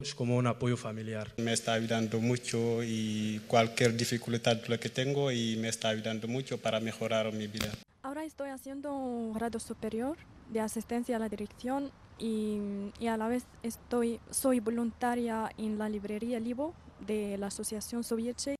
Es 0.00 0.14
como 0.14 0.36
un 0.36 0.46
apoyo 0.46 0.76
familiar. 0.76 1.34
Me 1.38 1.52
está 1.52 1.72
ayudando 1.72 2.20
mucho 2.20 2.84
y 2.84 3.40
cualquier 3.48 3.96
dificultad 3.96 4.60
que 4.60 4.88
tengo 4.90 5.32
y 5.32 5.56
me 5.56 5.68
está 5.68 5.88
ayudando 5.88 6.28
mucho 6.28 6.58
para 6.58 6.78
mejorar 6.78 7.32
mi 7.32 7.48
vida. 7.48 7.68
Ahora 8.02 8.24
estoy 8.24 8.50
haciendo 8.50 8.94
un 8.94 9.32
grado 9.32 9.58
superior 9.58 10.16
de 10.50 10.60
asistencia 10.60 11.16
a 11.16 11.18
la 11.18 11.28
dirección 11.28 11.90
y, 12.18 12.58
a 13.08 13.16
la 13.16 13.28
vez 13.28 13.44
estoy, 13.62 14.20
soy 14.30 14.60
voluntaria 14.60 15.50
en 15.58 15.78
la 15.78 15.88
librería 15.88 16.38
Libo 16.38 16.74
de 17.00 17.36
la 17.38 17.48
Asociación 17.48 18.04
Sovieche. 18.04 18.54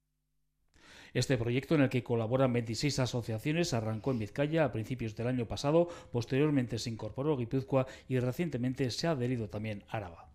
Este 1.14 1.38
proyecto, 1.38 1.74
en 1.74 1.82
el 1.82 1.88
que 1.88 2.02
colaboran 2.02 2.52
26 2.52 2.98
asociaciones, 2.98 3.72
arrancó 3.72 4.10
en 4.10 4.18
Vizcaya 4.18 4.64
a 4.64 4.72
principios 4.72 5.16
del 5.16 5.28
año 5.28 5.46
pasado, 5.46 5.88
posteriormente 6.12 6.78
se 6.78 6.90
incorporó 6.90 7.36
Guipúzcoa 7.36 7.86
y 8.08 8.18
recientemente 8.18 8.90
se 8.90 9.06
ha 9.06 9.12
adherido 9.12 9.48
también 9.48 9.84
Araba. 9.88 10.27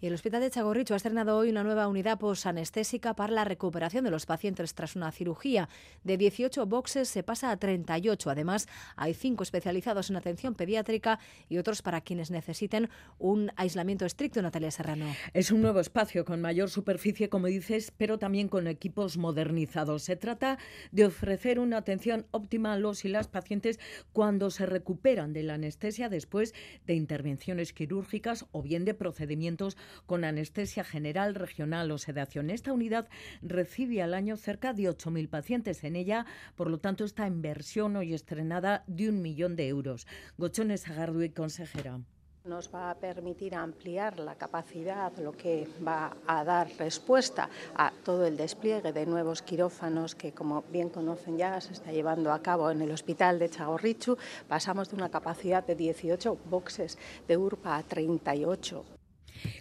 Y 0.00 0.06
el 0.06 0.14
Hospital 0.14 0.40
de 0.42 0.50
Chagorricho 0.50 0.94
ha 0.94 0.96
estrenado 0.96 1.36
hoy 1.36 1.50
una 1.50 1.64
nueva 1.64 1.88
unidad 1.88 2.20
posanestésica 2.20 3.14
para 3.14 3.32
la 3.32 3.44
recuperación 3.44 4.04
de 4.04 4.12
los 4.12 4.26
pacientes 4.26 4.72
tras 4.74 4.94
una 4.94 5.10
cirugía. 5.10 5.68
De 6.04 6.16
18 6.16 6.66
boxes 6.66 7.08
se 7.08 7.24
pasa 7.24 7.50
a 7.50 7.56
38. 7.56 8.30
Además, 8.30 8.68
hay 8.94 9.12
cinco 9.12 9.42
especializados 9.42 10.10
en 10.10 10.16
atención 10.16 10.54
pediátrica 10.54 11.18
y 11.48 11.58
otros 11.58 11.82
para 11.82 12.00
quienes 12.00 12.30
necesiten 12.30 12.90
un 13.18 13.50
aislamiento 13.56 14.06
estricto. 14.06 14.40
Natalia 14.40 14.70
Serrano. 14.70 15.06
Es 15.34 15.50
un 15.50 15.62
nuevo 15.62 15.80
espacio 15.80 16.24
con 16.24 16.40
mayor 16.40 16.70
superficie, 16.70 17.28
como 17.28 17.48
dices, 17.48 17.92
pero 17.96 18.20
también 18.20 18.46
con 18.46 18.68
equipos 18.68 19.16
modernizados. 19.16 20.04
Se 20.04 20.14
trata 20.14 20.58
de 20.92 21.06
ofrecer 21.06 21.58
una 21.58 21.78
atención 21.78 22.24
óptima 22.30 22.74
a 22.74 22.78
los 22.78 23.04
y 23.04 23.08
las 23.08 23.26
pacientes 23.26 23.80
cuando 24.12 24.52
se 24.52 24.64
recuperan 24.64 25.32
de 25.32 25.42
la 25.42 25.54
anestesia 25.54 26.08
después 26.08 26.54
de 26.86 26.94
intervenciones 26.94 27.72
quirúrgicas 27.72 28.46
o 28.52 28.62
bien 28.62 28.84
de 28.84 28.94
procedimientos 28.94 29.76
con 30.06 30.24
anestesia 30.24 30.84
general, 30.84 31.34
regional 31.34 31.90
o 31.90 31.98
sedación. 31.98 32.50
Esta 32.50 32.72
unidad 32.72 33.08
recibe 33.42 34.02
al 34.02 34.14
año 34.14 34.36
cerca 34.36 34.72
de 34.72 34.84
8.000 34.84 35.28
pacientes. 35.28 35.84
En 35.84 35.96
ella, 35.96 36.26
por 36.56 36.70
lo 36.70 36.78
tanto, 36.78 37.04
esta 37.04 37.26
inversión 37.26 37.96
hoy 37.96 38.14
estrenada 38.14 38.84
de 38.86 39.08
un 39.08 39.22
millón 39.22 39.56
de 39.56 39.68
euros. 39.68 40.06
Gochones 40.36 40.86
y 40.88 41.28
consejera. 41.30 42.00
Nos 42.44 42.72
va 42.74 42.90
a 42.90 42.94
permitir 42.94 43.54
ampliar 43.54 44.18
la 44.18 44.34
capacidad, 44.36 45.12
lo 45.18 45.32
que 45.32 45.68
va 45.86 46.16
a 46.26 46.44
dar 46.44 46.70
respuesta 46.78 47.50
a 47.74 47.92
todo 48.04 48.26
el 48.26 48.38
despliegue 48.38 48.92
de 48.92 49.04
nuevos 49.04 49.42
quirófanos 49.42 50.14
que, 50.14 50.32
como 50.32 50.62
bien 50.72 50.88
conocen 50.88 51.36
ya, 51.36 51.60
se 51.60 51.74
está 51.74 51.92
llevando 51.92 52.32
a 52.32 52.40
cabo 52.40 52.70
en 52.70 52.80
el 52.80 52.90
hospital 52.90 53.38
de 53.38 53.50
Chagorrichu. 53.50 54.16
Pasamos 54.48 54.88
de 54.88 54.96
una 54.96 55.10
capacidad 55.10 55.66
de 55.66 55.74
18 55.74 56.38
boxes 56.48 56.96
de 57.26 57.36
URPA 57.36 57.76
a 57.76 57.82
38 57.82 58.97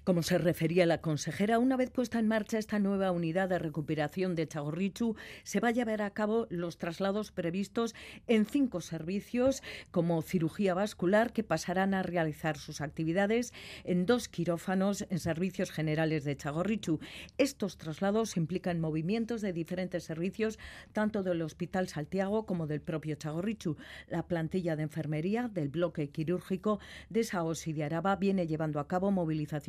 como 0.04 0.24
se 0.24 0.38
refería 0.38 0.86
la 0.86 1.02
consejera, 1.02 1.60
una 1.60 1.78
vez 1.78 1.90
puesta 1.90 2.20
en 2.20 2.28
marcha 2.28 2.58
esta 2.58 2.80
nueva 2.80 3.12
unidad 3.12 3.50
de 3.50 3.60
recuperación 3.60 4.36
de 4.36 4.48
Chagorrichu, 4.48 5.16
se 5.44 5.60
va 5.60 5.70
a 5.70 5.72
llevar 5.72 6.02
a 6.02 6.12
cabo 6.12 6.48
los 6.50 6.78
traslados 6.78 7.32
previstos 7.32 7.94
en 8.28 8.46
cinco 8.46 8.82
servicios 8.82 9.62
como 9.92 10.22
cirugía 10.22 10.74
vascular 10.74 11.34
que 11.34 11.44
pasarán 11.44 11.94
a 11.94 12.04
realizar 12.04 12.58
sus 12.58 12.82
actividades 12.82 13.54
en 13.84 14.06
dos 14.06 14.30
quirófanos 14.30 15.06
en 15.10 15.20
servicios 15.20 15.72
generales 15.72 16.24
de 16.24 16.38
Chagorrichu. 16.38 17.00
Estos 17.38 17.78
traslados 17.78 18.38
implican 18.38 18.80
movimientos 18.80 19.42
de 19.42 19.54
diferentes 19.54 20.04
servicios, 20.04 20.60
tanto 20.94 21.24
del 21.24 21.42
Hospital 21.42 21.88
Santiago 21.88 22.46
como 22.46 22.68
del 22.68 22.82
propio 22.82 23.16
Chagorrichu. 23.16 23.78
La 24.08 24.28
plantilla 24.28 24.76
de 24.76 24.84
enfermería 24.84 25.50
del 25.50 25.70
bloque 25.70 26.10
quirúrgico 26.10 26.80
de 27.10 27.24
Saosi 27.24 27.74
de 27.74 27.84
Araba 27.84 28.16
viene 28.16 28.48
llevando 28.48 28.80
a 28.80 28.88
cabo 28.88 29.12
movilizaciones 29.12 29.67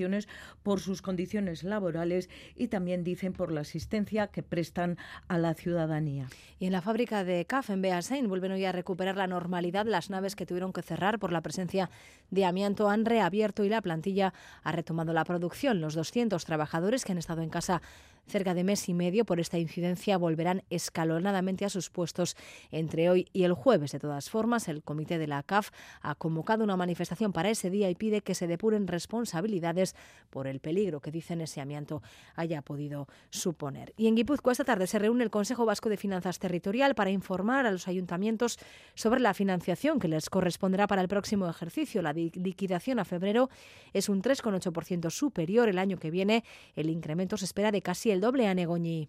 por 0.62 0.80
sus 0.80 1.02
condiciones 1.02 1.64
laborales 1.64 2.30
y 2.54 2.68
también 2.68 3.04
dicen 3.04 3.32
por 3.32 3.52
la 3.52 3.62
asistencia 3.62 4.28
que 4.28 4.42
prestan 4.42 4.96
a 5.26 5.38
la 5.38 5.54
ciudadanía. 5.54 6.28
Y 6.58 6.66
en 6.66 6.72
la 6.72 6.82
fábrica 6.82 7.24
de 7.24 7.44
CAF 7.44 7.70
en 7.70 7.82
Beasain 7.82 8.28
vuelven 8.28 8.52
hoy 8.52 8.64
a 8.64 8.72
recuperar 8.72 9.16
la 9.16 9.26
normalidad. 9.26 9.86
Las 9.86 10.10
naves 10.10 10.36
que 10.36 10.46
tuvieron 10.46 10.72
que 10.72 10.82
cerrar 10.82 11.18
por 11.18 11.32
la 11.32 11.40
presencia 11.40 11.90
de 12.30 12.44
amianto 12.44 12.88
han 12.88 13.04
reabierto 13.04 13.64
y 13.64 13.68
la 13.68 13.82
plantilla 13.82 14.32
ha 14.62 14.72
retomado 14.72 15.12
la 15.12 15.24
producción. 15.24 15.80
Los 15.80 15.94
200 15.94 16.44
trabajadores 16.44 17.04
que 17.04 17.12
han 17.12 17.18
estado 17.18 17.42
en 17.42 17.50
casa 17.50 17.82
cerca 18.28 18.54
de 18.54 18.64
mes 18.64 18.88
y 18.88 18.94
medio 18.94 19.24
por 19.24 19.40
esta 19.40 19.58
incidencia 19.58 20.18
volverán 20.18 20.62
escalonadamente 20.70 21.64
a 21.64 21.68
sus 21.68 21.90
puestos 21.90 22.36
entre 22.70 23.10
hoy 23.10 23.26
y 23.32 23.44
el 23.44 23.54
jueves. 23.54 23.92
De 23.92 23.98
todas 23.98 24.30
formas, 24.30 24.68
el 24.68 24.82
comité 24.82 25.18
de 25.18 25.26
la 25.26 25.42
CAF 25.42 25.70
ha 26.02 26.14
convocado 26.14 26.64
una 26.64 26.76
manifestación 26.76 27.32
para 27.32 27.50
ese 27.50 27.70
día 27.70 27.90
y 27.90 27.94
pide 27.94 28.20
que 28.20 28.34
se 28.34 28.46
depuren 28.46 28.86
responsabilidades 28.86 29.96
por 30.30 30.46
el 30.46 30.60
peligro 30.60 31.00
que 31.00 31.10
dicen 31.10 31.40
ese 31.40 31.60
amianto 31.60 32.02
haya 32.36 32.62
podido 32.62 33.08
suponer. 33.30 33.94
Y 33.96 34.06
en 34.06 34.14
Guipúzcoa 34.14 34.52
esta 34.52 34.64
tarde 34.64 34.86
se 34.86 34.98
reúne 34.98 35.24
el 35.24 35.30
Consejo 35.30 35.64
Vasco 35.64 35.88
de 35.88 35.96
Finanzas 35.96 36.38
Territorial 36.38 36.94
para 36.94 37.10
informar 37.10 37.66
a 37.66 37.70
los 37.70 37.88
ayuntamientos 37.88 38.58
sobre 38.94 39.20
la 39.20 39.34
financiación 39.34 39.98
que 39.98 40.08
les 40.08 40.30
corresponderá 40.30 40.86
para 40.86 41.02
el 41.02 41.08
próximo 41.08 41.48
ejercicio. 41.48 42.02
La 42.02 42.12
liquidación 42.12 42.98
a 42.98 43.04
febrero 43.04 43.48
es 43.92 44.08
un 44.08 44.22
3,8% 44.22 45.10
superior 45.10 45.68
el 45.68 45.78
año 45.78 45.98
que 45.98 46.10
viene. 46.10 46.44
El 46.76 46.90
incremento 46.90 47.36
se 47.36 47.44
espera 47.44 47.72
de 47.72 47.82
casi 47.82 48.10
el 48.10 48.17
doble 48.20 48.46
a 48.46 48.54
Negoñi. 48.54 49.08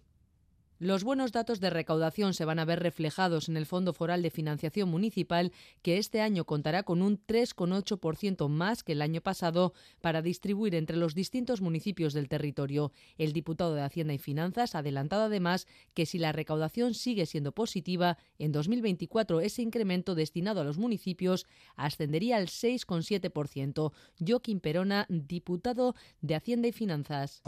Los 0.82 1.04
buenos 1.04 1.30
datos 1.30 1.60
de 1.60 1.68
recaudación 1.68 2.32
se 2.32 2.46
van 2.46 2.58
a 2.58 2.64
ver 2.64 2.80
reflejados 2.80 3.50
en 3.50 3.58
el 3.58 3.66
Fondo 3.66 3.92
Foral 3.92 4.22
de 4.22 4.30
Financiación 4.30 4.88
Municipal, 4.88 5.52
que 5.82 5.98
este 5.98 6.22
año 6.22 6.46
contará 6.46 6.84
con 6.84 7.02
un 7.02 7.18
3,8% 7.18 8.48
más 8.48 8.82
que 8.82 8.92
el 8.92 9.02
año 9.02 9.20
pasado 9.20 9.74
para 10.00 10.22
distribuir 10.22 10.74
entre 10.74 10.96
los 10.96 11.14
distintos 11.14 11.60
municipios 11.60 12.14
del 12.14 12.30
territorio. 12.30 12.92
El 13.18 13.34
diputado 13.34 13.74
de 13.74 13.82
Hacienda 13.82 14.14
y 14.14 14.18
Finanzas 14.18 14.74
ha 14.74 14.78
adelantado 14.78 15.24
además 15.24 15.66
que 15.92 16.06
si 16.06 16.18
la 16.18 16.32
recaudación 16.32 16.94
sigue 16.94 17.26
siendo 17.26 17.52
positiva, 17.52 18.16
en 18.38 18.50
2024 18.50 19.42
ese 19.42 19.60
incremento 19.60 20.14
destinado 20.14 20.62
a 20.62 20.64
los 20.64 20.78
municipios 20.78 21.44
ascendería 21.76 22.38
al 22.38 22.46
6,7%. 22.46 23.92
Joaquín 24.26 24.60
Perona, 24.60 25.04
diputado 25.10 25.94
de 26.22 26.36
Hacienda 26.36 26.68
y 26.68 26.72
Finanzas. 26.72 27.42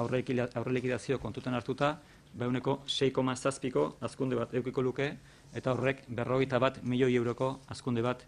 Behuneko 2.35 2.81
6,zazpiko 2.87 3.97
azkunde 4.01 4.37
bat 4.37 4.55
eukiko 4.55 4.83
luke, 4.83 5.09
eta 5.55 5.73
horrek 5.73 6.05
berrogeita 6.09 6.59
bat 6.59 6.83
milioi 6.83 7.15
euroko 7.17 7.59
azkunde 7.69 8.03
bat 8.03 8.25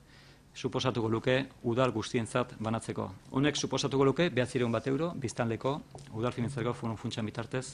suposatuko 0.55 1.09
luke 1.09 1.36
udal 1.62 1.92
guztientzat 1.92 2.55
banatzeko. 2.61 3.11
Honek 3.30 3.57
suposatuko 3.57 4.05
luke 4.05 4.30
behatzireun 4.30 4.72
bat 4.72 4.86
euro, 4.86 5.12
biztanleko 5.16 5.80
udal 6.14 6.32
finantzareko 6.32 6.96
funtsan 6.96 7.26
bitartez 7.26 7.66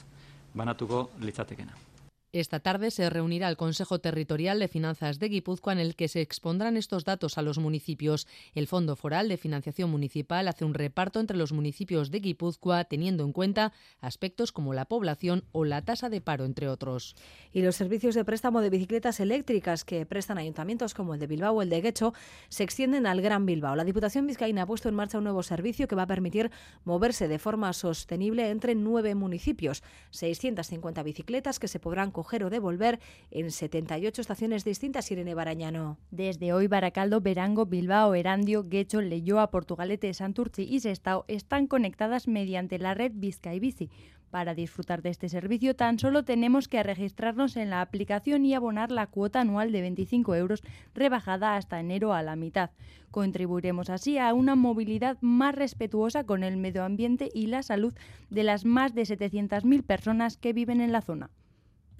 banatuko 0.55 1.11
litzatekena. 1.20 1.89
Esta 2.33 2.61
tarde 2.61 2.93
se 2.93 3.11
reunirá 3.11 3.49
el 3.49 3.57
Consejo 3.57 3.99
Territorial 3.99 4.61
de 4.61 4.68
Finanzas 4.68 5.18
de 5.18 5.28
Guipúzcoa 5.28 5.72
en 5.72 5.81
el 5.81 5.97
que 5.97 6.07
se 6.07 6.20
expondrán 6.20 6.76
estos 6.76 7.05
datos 7.05 7.39
a 7.39 7.43
los 7.43 7.59
municipios. 7.59 8.28
El 8.55 8.68
Fondo 8.68 8.95
Foral 8.95 9.28
de 9.28 9.37
Financiación 9.37 9.91
Municipal 9.91 10.47
hace 10.47 10.64
un 10.64 10.74
reparto 10.74 11.18
entre 11.18 11.37
los 11.37 11.51
municipios 11.51 12.12
de 12.12 12.20
Guipúzcoa 12.20 12.85
teniendo 12.85 13.24
en 13.24 13.33
cuenta 13.33 13.72
aspectos 14.01 14.53
como 14.53 14.74
la 14.74 14.85
población 14.85 15.43
o 15.51 15.64
la 15.64 15.85
tasa 15.85 16.09
de 16.09 16.20
paro, 16.20 16.45
entre 16.45 16.68
otros. 16.68 17.16
Y 17.53 17.62
los 17.62 17.74
servicios 17.74 18.14
de 18.14 18.24
préstamo 18.24 18.61
de 18.61 18.70
bicicletas 18.70 19.18
eléctricas 19.18 19.85
que 19.85 20.07
prestan 20.07 20.39
ayuntamientos 20.39 20.95
como 20.95 21.14
el 21.14 21.20
de 21.20 21.26
Bilbao 21.26 21.55
o 21.57 21.62
el 21.62 21.68
de 21.68 21.81
Guecho 21.81 22.14
se 22.49 22.62
extienden 22.62 23.09
al 23.09 23.22
Gran 23.22 23.45
Bilbao. 23.45 23.74
La 23.74 23.83
Diputación 23.83 24.28
Vizcaína 24.28 24.62
ha 24.62 24.66
puesto 24.66 24.89
en 24.89 24.95
marcha 24.95 25.18
un 25.18 25.24
nuevo 25.24 25.43
servicio 25.43 25.89
que 25.89 25.97
va 25.97 26.03
a 26.03 26.07
permitir 26.07 26.53
moverse 26.85 27.26
de 27.26 27.41
forma 27.41 27.72
sostenible 27.72 28.51
entre 28.51 28.76
nueve 28.76 29.16
municipios. 29.16 29.83
650 30.11 31.03
bicicletas 31.03 31.59
que 31.59 31.66
se 31.66 31.81
podrán 31.81 32.12
coger 32.21 32.45
o 32.45 32.51
devolver 32.51 33.01
en 33.31 33.51
78 33.51 34.21
estaciones 34.21 34.62
distintas, 34.62 35.11
Irene 35.11 35.35
Barañano. 35.35 35.97
Desde 36.11 36.53
hoy, 36.53 36.66
Baracaldo, 36.66 37.23
Verango, 37.23 37.64
Bilbao, 37.64 38.14
Erandio, 38.14 38.68
Guecho, 38.68 39.01
Leyoa, 39.01 39.51
Portugalete, 39.51 40.12
Santurci 40.12 40.64
y 40.64 40.81
Sestao 40.81 41.25
están 41.29 41.66
conectadas 41.66 42.29
mediante 42.29 42.79
la 42.79 42.93
red 42.93 43.12
Vizca 43.14 43.55
y 43.55 43.59
Bici. 43.59 43.89
Para 44.31 44.55
disfrutar 44.55 45.01
de 45.01 45.09
este 45.09 45.31
servicio 45.31 45.75
tan 45.75 45.99
solo 45.99 46.25
tenemos 46.25 46.68
que 46.68 46.83
registrarnos 46.83 47.57
en 47.57 47.71
la 47.71 47.81
aplicación 47.81 48.45
y 48.45 48.55
abonar 48.55 48.93
la 48.93 49.07
cuota 49.07 49.41
anual 49.41 49.73
de 49.73 49.81
25 49.81 50.35
euros 50.37 50.62
rebajada 50.95 51.57
hasta 51.57 51.81
enero 51.81 52.12
a 52.12 52.23
la 52.23 52.37
mitad. 52.37 52.71
Contribuiremos 53.11 53.91
así 53.91 54.18
a 54.18 54.33
una 54.35 54.55
movilidad 54.55 55.16
más 55.21 55.55
respetuosa 55.55 56.23
con 56.25 56.45
el 56.45 56.59
medio 56.59 56.85
ambiente 56.85 57.29
y 57.35 57.47
la 57.47 57.64
salud 57.64 57.95
de 58.29 58.45
las 58.45 58.64
más 58.64 58.95
de 58.95 59.03
700.000 59.03 59.83
personas 59.83 60.37
que 60.37 60.53
viven 60.53 60.81
en 60.81 60.93
la 60.93 61.01
zona. 61.01 61.31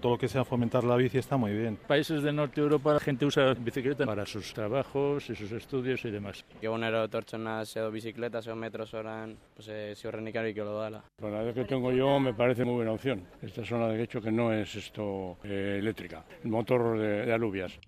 Todo 0.01 0.13
lo 0.13 0.17
que 0.17 0.27
sea 0.27 0.43
fomentar 0.43 0.83
la 0.83 0.95
bici 0.95 1.19
está 1.19 1.37
muy 1.37 1.53
bien. 1.53 1.77
Países 1.87 2.23
de 2.23 2.33
Norte 2.33 2.59
Europa 2.59 2.93
la 2.93 2.99
gente 2.99 3.23
usa 3.23 3.53
bicicleta 3.53 4.03
para 4.03 4.25
sus 4.25 4.51
trabajos 4.51 5.29
y 5.29 5.35
sus 5.35 5.51
estudios 5.51 6.03
y 6.05 6.09
demás. 6.09 6.43
Egunero 6.59 7.07
tortzonas 7.07 7.75
edo 7.75 7.91
bicicletas 7.91 8.47
o 8.47 8.55
metros 8.55 8.95
oran, 8.95 9.37
pues 9.53 9.67
eh, 9.69 9.93
si 9.95 10.07
ikari 10.07 10.55
que 10.55 10.61
lo 10.61 10.79
dala. 10.79 11.03
Con 11.19 11.31
la 11.31 11.53
que 11.53 11.65
tengo 11.65 11.91
yo 11.91 12.19
me 12.19 12.33
parece 12.33 12.65
muy 12.65 12.73
buena 12.73 12.93
opción. 12.93 13.27
Esta 13.43 13.63
zona 13.63 13.89
de 13.89 14.01
hecho 14.01 14.19
que 14.19 14.31
no 14.31 14.51
es 14.51 14.73
esto 14.75 15.37
eh, 15.43 15.77
eléctrica, 15.79 16.25
el 16.43 16.49
motor 16.49 16.97
de, 16.97 17.27
de 17.27 17.33
alubias. 17.33 17.79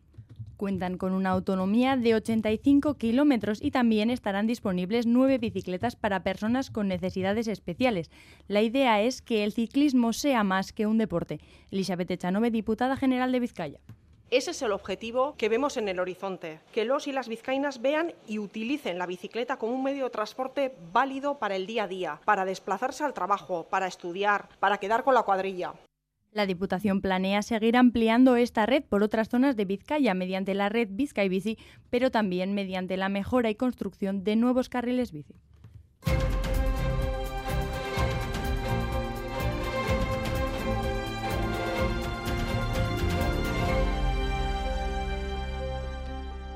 Cuentan 0.58 0.98
con 0.98 1.14
una 1.14 1.32
autonomía 1.32 1.98
de 1.98 2.16
85 2.16 2.96
kilómetros 2.96 3.62
y 3.62 3.72
también 3.72 4.10
estarán 4.10 4.48
disponibles 4.48 5.06
nueve 5.06 5.38
bicicletas 5.38 5.96
para 5.96 6.24
personas 6.24 6.70
con 6.70 6.88
necesidades 6.88 7.48
especiales. 7.48 8.12
La 8.48 8.62
idea 8.62 9.02
es 9.02 9.22
que 9.22 9.44
el 9.44 9.54
ciclismo 9.54 10.14
sea 10.14 10.44
más 10.44 10.74
que 10.74 10.86
un 10.86 10.98
deporte. 10.98 11.40
Elizabeth 11.72 12.12
Echanove, 12.12 12.52
diputada 12.52 12.96
general 12.96 13.32
de 13.32 13.40
Vizcaya. 13.40 13.80
Ese 14.34 14.50
es 14.50 14.62
el 14.64 14.72
objetivo 14.72 15.36
que 15.38 15.48
vemos 15.48 15.78
en 15.78 15.88
el 15.90 16.00
horizonte, 16.00 16.60
que 16.74 16.86
los 16.86 17.06
y 17.06 17.12
las 17.12 17.28
vizcaínas 17.28 17.84
vean 17.84 18.16
y 18.28 18.40
utilicen 18.40 18.98
la 18.98 19.06
bicicleta 19.06 19.58
como 19.58 19.74
un 19.74 19.84
medio 19.84 20.06
de 20.06 20.10
transporte 20.10 20.76
válido 20.92 21.38
para 21.38 21.56
el 21.56 21.68
día 21.68 21.84
a 21.84 21.88
día, 21.88 22.20
para 22.26 22.44
desplazarse 22.44 23.04
al 23.04 23.14
trabajo, 23.14 23.68
para 23.70 23.86
estudiar, 23.86 24.50
para 24.60 24.80
quedar 24.80 25.04
con 25.04 25.14
la 25.14 25.22
cuadrilla. 25.22 25.74
La 26.34 26.48
Diputación 26.48 27.00
planea 27.02 27.44
seguir 27.44 27.78
ampliando 27.78 28.36
esta 28.38 28.66
red 28.66 28.84
por 28.84 29.04
otras 29.04 29.30
zonas 29.30 29.56
de 29.56 29.66
Vizcaya 29.66 30.16
mediante 30.16 30.56
la 30.56 30.68
red 30.68 30.88
Vizcay 30.92 31.30
Bici, 31.30 31.60
pero 31.92 32.10
también 32.10 32.56
mediante 32.56 32.98
la 32.98 33.08
mejora 33.08 33.52
y 33.52 33.56
construcción 33.56 34.24
de 34.24 34.36
nuevos 34.36 34.68
carriles 34.68 35.12
bici. 35.12 35.36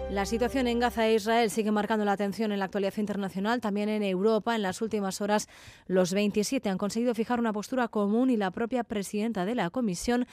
La 0.10 0.26
situación 0.26 0.68
en 0.68 0.80
Gaza 0.80 1.06
e 1.06 1.16
Israel 1.16 1.52
sigue 1.52 1.70
marcando 1.70 2.06
la 2.06 2.14
atención 2.14 2.54
en 2.54 2.60
la 2.60 2.66
actualidad 2.66 2.98
internacional, 2.98 3.60
también 3.60 3.90
en 3.90 4.04
Europa. 4.04 4.56
En 4.56 4.62
las 4.62 4.82
últimas 4.82 5.20
horas, 5.20 5.50
los 5.86 6.14
27 6.14 6.70
han 6.70 6.78
conseguido 6.78 7.14
fijar 7.14 7.40
una 7.40 7.52
postura 7.52 7.90
común 7.90 8.30
y 8.30 8.38
la 8.38 8.52
propia 8.52 8.86
presidenta 8.86 9.46
de 9.46 9.54
la 9.54 9.70
Comisión 9.70 10.26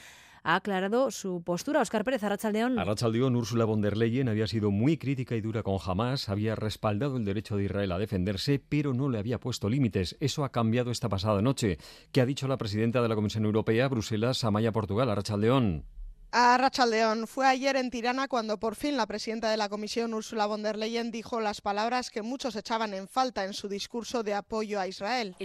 ha 0.43 0.55
aclarado 0.55 1.11
su 1.11 1.43
postura. 1.43 1.81
Oscar 1.81 2.05
Pérez, 2.05 2.23
Arrachaldeón. 2.23 2.79
Arrachaldeón, 2.79 3.35
Úrsula 3.35 3.65
von 3.65 3.81
der 3.81 3.97
Leyen 3.97 4.29
había 4.29 4.47
sido 4.47 4.71
muy 4.71 4.97
crítica 4.97 5.35
y 5.35 5.41
dura 5.41 5.61
con 5.61 5.77
Hamas, 5.83 6.29
había 6.29 6.55
respaldado 6.55 7.17
el 7.17 7.25
derecho 7.25 7.57
de 7.57 7.65
Israel 7.65 7.91
a 7.91 7.97
defenderse, 7.97 8.59
pero 8.59 8.93
no 8.93 9.09
le 9.09 9.19
había 9.19 9.39
puesto 9.39 9.69
límites. 9.69 10.15
Eso 10.21 10.45
ha 10.45 10.51
cambiado 10.51 10.89
esta 10.89 11.09
pasada 11.09 11.41
noche. 11.41 11.79
¿Qué 12.13 12.21
ha 12.21 12.25
dicho 12.25 12.47
la 12.47 12.57
presidenta 12.57 13.01
de 13.01 13.09
la 13.09 13.15
Comisión 13.15 13.43
Europea, 13.43 13.89
Bruselas, 13.89 14.43
Amaya 14.45 14.71
Portugal, 14.71 15.09
Arrachaldeón? 15.09 15.83
A 16.31 16.57
Rachaldeón 16.57 17.27
fue 17.27 17.47
ayer 17.47 17.75
en 17.77 17.89
Tirana 17.89 18.27
cuando 18.27 18.57
por 18.57 18.75
fin 18.75 18.97
la 18.97 19.05
presidenta 19.05 19.49
de 19.49 19.57
la 19.57 19.69
Comisión, 19.69 20.13
Ursula 20.13 20.45
von 20.45 20.63
der 20.63 20.77
Leyen, 20.77 21.11
dijo 21.11 21.39
las 21.39 21.61
palabras 21.61 22.09
que 22.09 22.21
muchos 22.21 22.55
echaban 22.55 22.93
en 22.93 23.07
falta 23.07 23.45
en 23.45 23.53
su 23.53 23.69
discurso 23.69 24.21
de 24.21 24.33
apoyo 24.33 24.79
a 24.79 24.87
Israel. 24.87 25.35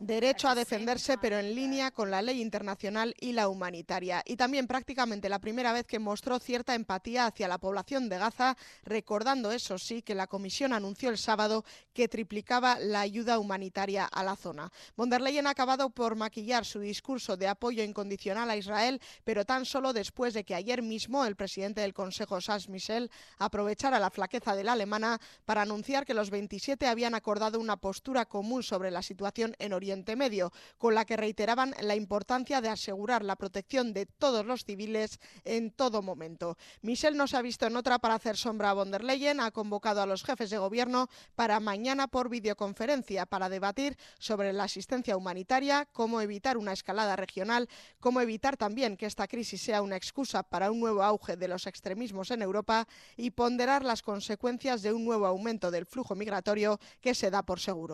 Derecho 0.00 0.46
a 0.46 0.54
defenderse, 0.54 1.16
pero 1.16 1.38
en 1.38 1.54
línea 1.54 1.90
con 1.92 2.10
la 2.10 2.20
ley 2.20 2.42
internacional 2.42 3.14
y 3.18 3.32
la 3.32 3.48
humanitaria. 3.48 4.22
Y 4.26 4.36
también 4.36 4.66
prácticamente 4.66 5.30
la 5.30 5.38
primera 5.38 5.72
vez 5.72 5.86
que 5.86 5.98
mostró 5.98 6.38
cierta 6.38 6.74
empatía 6.74 7.24
hacia 7.24 7.48
la 7.48 7.56
población 7.56 8.10
de 8.10 8.18
Gaza, 8.18 8.54
recordando, 8.84 9.50
eso 9.50 9.78
sí, 9.78 10.02
que 10.02 10.14
la 10.14 10.26
Comisión 10.26 10.74
anunció 10.74 11.08
el 11.08 11.16
sábado 11.16 11.64
que 11.94 12.06
triplicaba 12.06 12.78
la 12.78 13.00
ayuda 13.00 13.38
humanitaria 13.38 14.04
a 14.04 14.22
la 14.22 14.36
zona. 14.36 14.70
Von 14.94 15.08
der 15.08 15.22
Leyen 15.22 15.46
ha 15.46 15.50
acabado 15.50 15.88
por 15.88 16.14
maquillar 16.14 16.66
su 16.66 16.80
discurso 16.80 17.38
de 17.38 17.48
apoyo 17.48 17.82
incondicional 17.82 18.50
a 18.50 18.58
Israel, 18.58 19.00
pero 19.24 19.46
tan 19.46 19.64
solo 19.64 19.94
después 19.94 20.34
de 20.34 20.44
que 20.44 20.54
ayer 20.54 20.82
mismo 20.82 21.24
el 21.24 21.36
presidente 21.36 21.80
del 21.80 21.94
Consejo, 21.94 22.40
Charles 22.40 22.68
Michel, 22.68 23.10
aprovechara 23.38 23.98
la 23.98 24.10
flaqueza 24.10 24.54
de 24.54 24.64
la 24.64 24.72
alemana 24.72 25.18
para 25.46 25.62
anunciar 25.62 26.04
que 26.04 26.12
los 26.12 26.28
27 26.28 26.86
habían 26.86 27.14
acordado 27.14 27.58
una 27.58 27.78
postura 27.78 28.01
común 28.28 28.62
sobre 28.62 28.90
la 28.90 29.00
situación 29.00 29.54
en 29.58 29.72
Oriente 29.72 30.16
Medio, 30.16 30.52
con 30.76 30.94
la 30.94 31.04
que 31.04 31.16
reiteraban 31.16 31.72
la 31.80 31.94
importancia 31.94 32.60
de 32.60 32.68
asegurar 32.68 33.24
la 33.24 33.36
protección 33.36 33.92
de 33.92 34.06
todos 34.06 34.44
los 34.44 34.64
civiles 34.64 35.20
en 35.44 35.70
todo 35.70 36.02
momento. 36.02 36.56
Michel 36.82 37.16
no 37.16 37.26
se 37.28 37.36
ha 37.36 37.42
visto 37.42 37.66
en 37.66 37.76
otra 37.76 38.00
para 38.00 38.14
hacer 38.14 38.36
sombra 38.36 38.70
a 38.70 38.74
von 38.74 38.90
der 38.90 39.04
Leyen, 39.04 39.38
ha 39.40 39.52
convocado 39.52 40.02
a 40.02 40.06
los 40.06 40.24
jefes 40.24 40.50
de 40.50 40.58
gobierno 40.58 41.08
para 41.36 41.60
mañana 41.60 42.08
por 42.08 42.28
videoconferencia 42.28 43.24
para 43.26 43.48
debatir 43.48 43.96
sobre 44.18 44.52
la 44.52 44.64
asistencia 44.64 45.16
humanitaria, 45.16 45.86
cómo 45.92 46.20
evitar 46.20 46.56
una 46.58 46.72
escalada 46.72 47.14
regional, 47.14 47.68
cómo 48.00 48.20
evitar 48.20 48.56
también 48.56 48.96
que 48.96 49.06
esta 49.06 49.28
crisis 49.28 49.62
sea 49.62 49.80
una 49.80 49.96
excusa 49.96 50.42
para 50.42 50.72
un 50.72 50.80
nuevo 50.80 51.02
auge 51.02 51.36
de 51.36 51.48
los 51.48 51.66
extremismos 51.66 52.30
en 52.32 52.42
Europa 52.42 52.88
y 53.16 53.30
ponderar 53.30 53.84
las 53.84 54.02
consecuencias 54.02 54.82
de 54.82 54.92
un 54.92 55.04
nuevo 55.04 55.26
aumento 55.26 55.70
del 55.70 55.86
flujo 55.86 56.16
migratorio 56.16 56.80
que 57.00 57.14
se 57.14 57.30
da 57.30 57.42
por 57.42 57.60
seguro. 57.60 57.91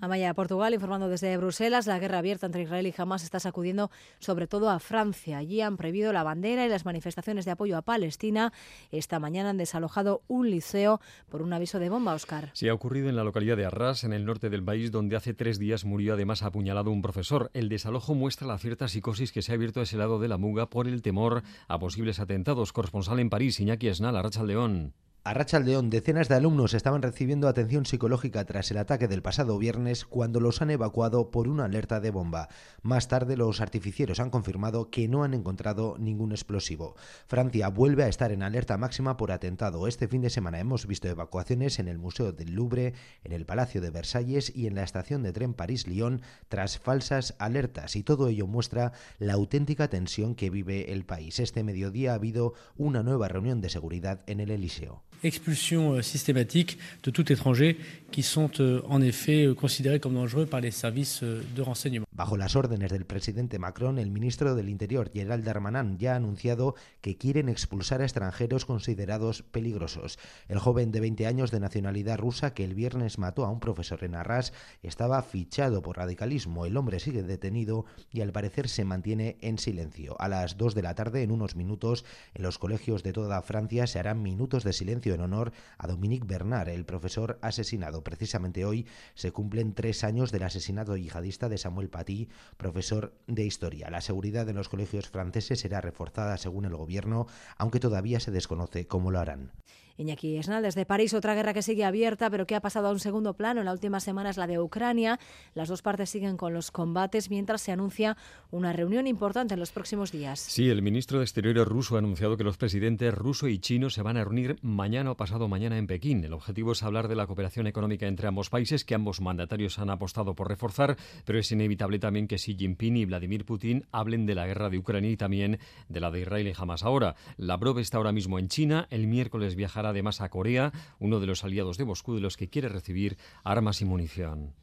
Amaya, 0.00 0.34
Portugal, 0.34 0.74
informando 0.74 1.08
desde 1.08 1.34
Bruselas, 1.38 1.86
la 1.86 1.98
guerra 1.98 2.18
abierta 2.18 2.44
entre 2.44 2.62
Israel 2.62 2.86
y 2.86 2.94
Hamas 2.94 3.24
está 3.24 3.40
sacudiendo 3.40 3.90
sobre 4.18 4.46
todo 4.46 4.68
a 4.68 4.78
Francia. 4.78 5.38
Allí 5.38 5.62
han 5.62 5.78
prohibido 5.78 6.12
la 6.12 6.22
bandera 6.22 6.66
y 6.66 6.68
las 6.68 6.84
manifestaciones 6.84 7.46
de 7.46 7.52
apoyo 7.52 7.78
a 7.78 7.82
Palestina. 7.82 8.52
Esta 8.90 9.18
mañana 9.18 9.50
han 9.50 9.56
desalojado 9.56 10.22
un 10.28 10.50
liceo 10.50 11.00
por 11.30 11.40
un 11.40 11.54
aviso 11.54 11.78
de 11.78 11.88
bomba, 11.88 12.12
Oscar. 12.12 12.50
Se 12.52 12.68
ha 12.68 12.74
ocurrido 12.74 13.08
en 13.08 13.16
la 13.16 13.24
localidad 13.24 13.56
de 13.56 13.64
Arras, 13.64 14.04
en 14.04 14.12
el 14.12 14.26
norte 14.26 14.50
del 14.50 14.62
país, 14.62 14.92
donde 14.92 15.16
hace 15.16 15.32
tres 15.32 15.58
días 15.58 15.86
murió 15.86 16.14
además 16.14 16.42
apuñalado 16.42 16.90
un 16.90 17.00
profesor. 17.00 17.50
El 17.54 17.70
desalojo 17.70 18.14
muestra 18.14 18.46
la 18.46 18.58
cierta 18.58 18.88
psicosis 18.88 19.32
que 19.32 19.40
se 19.40 19.52
ha 19.52 19.54
abierto 19.54 19.80
a 19.80 19.84
ese 19.84 19.96
lado 19.96 20.18
de 20.18 20.28
la 20.28 20.36
muga 20.36 20.68
por 20.68 20.86
el 20.86 21.00
temor 21.00 21.42
a 21.66 21.78
posibles 21.78 22.20
atentados. 22.20 22.74
Corresponsal 22.74 23.20
en 23.20 23.30
París, 23.30 23.58
Iñaki 23.58 23.88
Esnal, 23.88 24.16
Arracha 24.16 24.42
León. 24.42 24.92
A 25.26 25.32
Rachaldeón, 25.32 25.88
decenas 25.88 26.28
de 26.28 26.34
alumnos 26.34 26.74
estaban 26.74 27.00
recibiendo 27.00 27.48
atención 27.48 27.86
psicológica 27.86 28.44
tras 28.44 28.70
el 28.70 28.76
ataque 28.76 29.08
del 29.08 29.22
pasado 29.22 29.56
viernes 29.56 30.04
cuando 30.04 30.38
los 30.38 30.60
han 30.60 30.68
evacuado 30.68 31.30
por 31.30 31.48
una 31.48 31.64
alerta 31.64 31.98
de 31.98 32.10
bomba. 32.10 32.50
Más 32.82 33.08
tarde, 33.08 33.38
los 33.38 33.62
artificieros 33.62 34.20
han 34.20 34.28
confirmado 34.28 34.90
que 34.90 35.08
no 35.08 35.24
han 35.24 35.32
encontrado 35.32 35.96
ningún 35.98 36.32
explosivo. 36.32 36.94
Francia 37.26 37.68
vuelve 37.68 38.04
a 38.04 38.08
estar 38.08 38.32
en 38.32 38.42
alerta 38.42 38.76
máxima 38.76 39.16
por 39.16 39.32
atentado. 39.32 39.88
Este 39.88 40.08
fin 40.08 40.20
de 40.20 40.28
semana 40.28 40.60
hemos 40.60 40.86
visto 40.86 41.08
evacuaciones 41.08 41.78
en 41.78 41.88
el 41.88 41.96
Museo 41.96 42.32
del 42.32 42.52
Louvre, 42.52 42.92
en 43.22 43.32
el 43.32 43.46
Palacio 43.46 43.80
de 43.80 43.88
Versalles 43.88 44.54
y 44.54 44.66
en 44.66 44.74
la 44.74 44.82
estación 44.82 45.22
de 45.22 45.32
tren 45.32 45.54
París-Lyon 45.54 46.20
tras 46.50 46.78
falsas 46.78 47.34
alertas. 47.38 47.96
Y 47.96 48.02
todo 48.02 48.28
ello 48.28 48.46
muestra 48.46 48.92
la 49.18 49.32
auténtica 49.32 49.88
tensión 49.88 50.34
que 50.34 50.50
vive 50.50 50.92
el 50.92 51.06
país. 51.06 51.38
Este 51.38 51.64
mediodía 51.64 52.12
ha 52.12 52.16
habido 52.16 52.52
una 52.76 53.02
nueva 53.02 53.28
reunión 53.28 53.62
de 53.62 53.70
seguridad 53.70 54.20
en 54.26 54.40
el 54.40 54.50
Elíseo. 54.50 55.02
Expulsion 55.24 56.00
systématique 56.02 56.78
de 57.02 57.10
tout 57.10 57.32
étranger 57.32 57.78
qui 58.10 58.22
sont 58.22 58.50
en 58.88 59.00
effet 59.00 59.48
considérés 59.56 59.98
comme 59.98 60.14
dangereux 60.14 60.46
par 60.46 60.60
les 60.60 60.70
services 60.70 61.22
de 61.22 61.62
renseignement. 61.62 62.06
Bajo 62.12 62.36
las 62.36 62.54
órdenes 62.54 62.92
del 62.92 63.06
presidente 63.06 63.58
Macron, 63.58 63.98
el 63.98 64.12
ministro 64.12 64.54
del 64.54 64.68
Interior, 64.68 65.10
Gerald 65.12 65.44
Darmanin, 65.44 65.98
ya 65.98 66.12
ha 66.12 66.16
anunciado 66.16 66.76
que 67.00 67.16
quieren 67.16 67.48
expulsar 67.48 68.02
a 68.02 68.04
extranjeros 68.04 68.66
considerados 68.66 69.42
peligrosos. 69.42 70.18
El 70.46 70.60
joven 70.60 70.92
de 70.92 71.00
20 71.00 71.26
años 71.26 71.50
de 71.50 71.58
nacionalidad 71.58 72.18
rusa 72.18 72.54
que 72.54 72.64
el 72.64 72.74
viernes 72.74 73.18
mató 73.18 73.44
a 73.44 73.50
un 73.50 73.58
profesor 73.58 74.04
en 74.04 74.14
Arras 74.14 74.52
estaba 74.84 75.20
fichado 75.22 75.82
por 75.82 75.96
radicalismo. 75.96 76.66
El 76.66 76.76
hombre 76.76 77.00
sigue 77.00 77.24
detenido 77.24 77.84
y 78.12 78.20
al 78.20 78.30
parecer 78.30 78.68
se 78.68 78.84
mantiene 78.84 79.36
en 79.40 79.58
silencio. 79.58 80.14
A 80.20 80.28
las 80.28 80.56
2 80.56 80.74
de 80.76 80.82
la 80.82 80.94
tarde, 80.94 81.22
en 81.22 81.32
unos 81.32 81.56
minutos, 81.56 82.04
en 82.34 82.42
los 82.42 82.58
colegios 82.58 83.02
de 83.02 83.12
toda 83.12 83.42
Francia 83.42 83.88
se 83.88 83.98
harán 83.98 84.22
minutos 84.22 84.62
de 84.62 84.72
silencio 84.72 85.13
en 85.14 85.22
honor 85.22 85.52
a 85.78 85.86
Dominique 85.86 86.26
Bernard, 86.26 86.68
el 86.68 86.84
profesor 86.84 87.38
asesinado. 87.42 88.04
Precisamente 88.04 88.64
hoy 88.64 88.86
se 89.14 89.32
cumplen 89.32 89.74
tres 89.74 90.04
años 90.04 90.32
del 90.32 90.42
asesinato 90.42 90.96
yihadista 90.96 91.48
de 91.48 91.58
Samuel 91.58 91.88
Paty, 91.88 92.28
profesor 92.56 93.14
de 93.26 93.44
historia. 93.44 93.90
La 93.90 94.00
seguridad 94.00 94.48
en 94.48 94.56
los 94.56 94.68
colegios 94.68 95.08
franceses 95.08 95.60
será 95.60 95.80
reforzada 95.80 96.36
según 96.36 96.64
el 96.64 96.76
gobierno, 96.76 97.26
aunque 97.56 97.80
todavía 97.80 98.20
se 98.20 98.30
desconoce 98.30 98.86
cómo 98.86 99.10
lo 99.10 99.20
harán. 99.20 99.52
Iñaki 99.96 100.36
Esnal, 100.36 100.62
desde 100.62 100.86
París, 100.86 101.14
otra 101.14 101.34
guerra 101.34 101.54
que 101.54 101.62
sigue 101.62 101.84
abierta, 101.84 102.28
pero 102.30 102.46
que 102.46 102.56
ha 102.56 102.60
pasado 102.60 102.88
a 102.88 102.90
un 102.90 102.98
segundo 102.98 103.34
plano. 103.34 103.60
En 103.60 103.66
la 103.66 103.72
última 103.72 104.00
semana 104.00 104.30
es 104.30 104.36
la 104.36 104.46
de 104.46 104.58
Ucrania. 104.58 105.20
Las 105.54 105.68
dos 105.68 105.82
partes 105.82 106.10
siguen 106.10 106.36
con 106.36 106.52
los 106.52 106.70
combates 106.70 107.30
mientras 107.30 107.62
se 107.62 107.72
anuncia 107.72 108.16
una 108.50 108.72
reunión 108.72 109.06
importante 109.06 109.54
en 109.54 109.60
los 109.60 109.70
próximos 109.70 110.10
días. 110.10 110.40
Sí, 110.40 110.68
el 110.68 110.82
ministro 110.82 111.18
de 111.18 111.24
Exteriores 111.24 111.66
ruso 111.66 111.94
ha 111.94 111.98
anunciado 111.98 112.36
que 112.36 112.44
los 112.44 112.56
presidentes 112.56 113.14
ruso 113.14 113.46
y 113.46 113.58
chino 113.58 113.90
se 113.90 114.02
van 114.02 114.16
a 114.16 114.24
reunir 114.24 114.56
mañana 114.62 115.12
o 115.12 115.16
pasado 115.16 115.48
mañana 115.48 115.78
en 115.78 115.86
Pekín. 115.86 116.24
El 116.24 116.32
objetivo 116.32 116.72
es 116.72 116.82
hablar 116.82 117.06
de 117.08 117.16
la 117.16 117.26
cooperación 117.26 117.66
económica 117.66 118.06
entre 118.06 118.26
ambos 118.26 118.50
países, 118.50 118.84
que 118.84 118.94
ambos 118.94 119.20
mandatarios 119.20 119.78
han 119.78 119.90
apostado 119.90 120.34
por 120.34 120.48
reforzar, 120.48 120.96
pero 121.24 121.38
es 121.38 121.52
inevitable 121.52 121.98
también 121.98 122.26
que 122.26 122.36
Xi 122.36 122.56
Jinping 122.56 122.96
y 122.96 123.04
Vladimir 123.04 123.44
Putin 123.44 123.86
hablen 123.92 124.26
de 124.26 124.34
la 124.34 124.46
guerra 124.46 124.70
de 124.70 124.78
Ucrania 124.78 125.10
y 125.10 125.16
también 125.16 125.58
de 125.88 126.00
la 126.00 126.10
de 126.10 126.20
Israel 126.20 126.48
y 126.48 126.52
Hamas. 126.56 126.82
Ahora, 126.82 127.14
Lavrov 127.36 127.78
está 127.78 127.98
ahora 127.98 128.12
mismo 128.12 128.38
en 128.38 128.48
China. 128.48 128.86
El 128.90 129.06
miércoles 129.06 129.54
viajará 129.54 129.83
además 129.86 130.20
a 130.20 130.28
Corea, 130.28 130.72
uno 130.98 131.20
de 131.20 131.26
los 131.26 131.44
aliados 131.44 131.78
de 131.78 131.84
Moscú 131.84 132.14
de 132.14 132.20
los 132.20 132.36
que 132.36 132.48
quiere 132.48 132.68
recibir 132.68 133.16
armas 133.44 133.80
y 133.80 133.84
munición. 133.84 134.54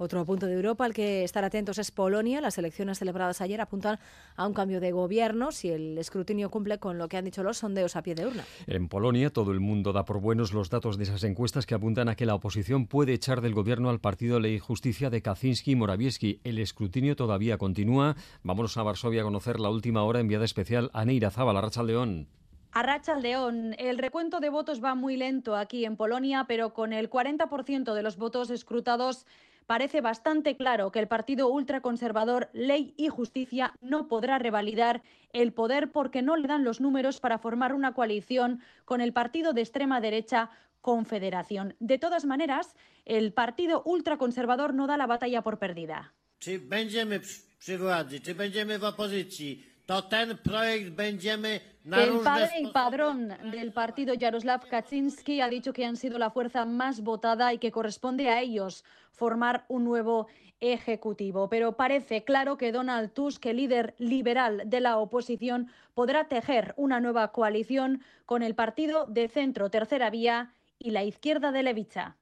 Otro 0.00 0.24
punto 0.24 0.46
de 0.46 0.54
Europa 0.54 0.84
al 0.84 0.94
que 0.94 1.24
estar 1.24 1.44
atentos 1.44 1.76
es 1.78 1.90
Polonia. 1.90 2.40
Las 2.40 2.56
elecciones 2.56 3.00
celebradas 3.00 3.40
ayer 3.40 3.60
apuntan 3.60 3.98
a 4.36 4.46
un 4.46 4.54
cambio 4.54 4.78
de 4.78 4.92
gobierno 4.92 5.50
si 5.50 5.70
el 5.70 5.98
escrutinio 5.98 6.50
cumple 6.50 6.78
con 6.78 6.98
lo 6.98 7.08
que 7.08 7.16
han 7.16 7.24
dicho 7.24 7.42
los 7.42 7.58
sondeos 7.58 7.96
a 7.96 8.02
pie 8.02 8.14
de 8.14 8.24
urna. 8.24 8.44
En 8.68 8.86
Polonia 8.86 9.30
todo 9.30 9.50
el 9.50 9.58
mundo 9.58 9.92
da 9.92 10.04
por 10.04 10.20
buenos 10.20 10.52
los 10.52 10.70
datos 10.70 10.98
de 10.98 11.02
esas 11.02 11.24
encuestas 11.24 11.66
que 11.66 11.74
apuntan 11.74 12.08
a 12.08 12.14
que 12.14 12.26
la 12.26 12.36
oposición 12.36 12.86
puede 12.86 13.12
echar 13.12 13.40
del 13.40 13.54
gobierno 13.54 13.90
al 13.90 13.98
partido 13.98 14.38
Ley 14.38 14.54
y 14.54 14.58
Justicia 14.60 15.10
de 15.10 15.20
Kaczynski 15.20 15.72
y 15.72 15.76
Morawiecki. 15.76 16.40
El 16.44 16.60
escrutinio 16.60 17.16
todavía 17.16 17.58
continúa. 17.58 18.14
Vámonos 18.44 18.76
a 18.76 18.84
Varsovia 18.84 19.22
a 19.22 19.24
conocer 19.24 19.58
la 19.58 19.70
última 19.70 20.04
hora 20.04 20.20
enviada 20.20 20.44
especial 20.44 20.90
a 20.92 21.04
Neira 21.04 21.32
Zabal, 21.32 21.60
Racha 21.60 21.82
León. 22.68 22.78
Arracha 22.78 23.14
León, 23.16 23.74
el 23.78 23.98
recuento 23.98 24.40
de 24.40 24.50
votos 24.50 24.82
va 24.82 24.94
muy 24.94 25.16
lento 25.16 25.56
aquí 25.56 25.84
en 25.84 25.96
Polonia, 25.96 26.44
pero 26.46 26.72
con 26.74 26.92
el 26.92 27.10
40% 27.10 27.94
de 27.94 28.02
los 28.02 28.16
votos 28.16 28.50
escrutados 28.50 29.26
parece 29.66 30.00
bastante 30.00 30.56
claro 30.56 30.90
que 30.90 30.98
el 30.98 31.08
partido 31.08 31.48
ultraconservador 31.50 32.48
Ley 32.54 32.94
y 32.96 33.08
Justicia 33.08 33.74
no 33.82 34.08
podrá 34.08 34.38
revalidar 34.38 35.02
el 35.32 35.52
poder 35.52 35.92
porque 35.92 36.22
no 36.22 36.36
le 36.36 36.48
dan 36.48 36.64
los 36.64 36.80
números 36.80 37.20
para 37.20 37.38
formar 37.38 37.74
una 37.74 37.92
coalición 37.92 38.60
con 38.86 39.00
el 39.00 39.12
partido 39.12 39.52
de 39.52 39.60
extrema 39.60 40.00
derecha 40.00 40.50
Confederación. 40.80 41.74
De 41.80 41.98
todas 41.98 42.24
maneras, 42.24 42.74
el 43.04 43.32
partido 43.32 43.82
ultraconservador 43.84 44.72
no 44.72 44.86
da 44.86 44.96
la 44.96 45.06
batalla 45.06 45.42
por 45.42 45.58
perdida. 45.58 46.14
El 51.90 52.20
padre 52.20 52.60
y 52.60 52.66
padrón 52.66 53.28
del 53.50 53.72
partido 53.72 54.14
Jaroslav 54.20 54.68
Kaczynski 54.68 55.40
ha 55.40 55.48
dicho 55.48 55.72
que 55.72 55.86
han 55.86 55.96
sido 55.96 56.18
la 56.18 56.28
fuerza 56.28 56.66
más 56.66 57.00
votada 57.00 57.54
y 57.54 57.58
que 57.58 57.72
corresponde 57.72 58.28
a 58.28 58.38
ellos 58.42 58.84
formar 59.12 59.64
un 59.68 59.84
nuevo 59.84 60.26
ejecutivo. 60.60 61.48
Pero 61.48 61.72
parece 61.76 62.22
claro 62.22 62.58
que 62.58 62.70
Donald 62.70 63.14
Tusk, 63.14 63.46
el 63.46 63.56
líder 63.56 63.94
liberal 63.96 64.62
de 64.66 64.80
la 64.80 64.98
oposición, 64.98 65.70
podrá 65.94 66.28
tejer 66.28 66.74
una 66.76 67.00
nueva 67.00 67.32
coalición 67.32 68.02
con 68.26 68.42
el 68.42 68.54
partido 68.54 69.06
de 69.06 69.28
centro 69.28 69.70
tercera 69.70 70.10
vía 70.10 70.52
y 70.78 70.90
la 70.90 71.02
izquierda 71.02 71.50
de 71.50 71.62
Lewica. 71.62 72.16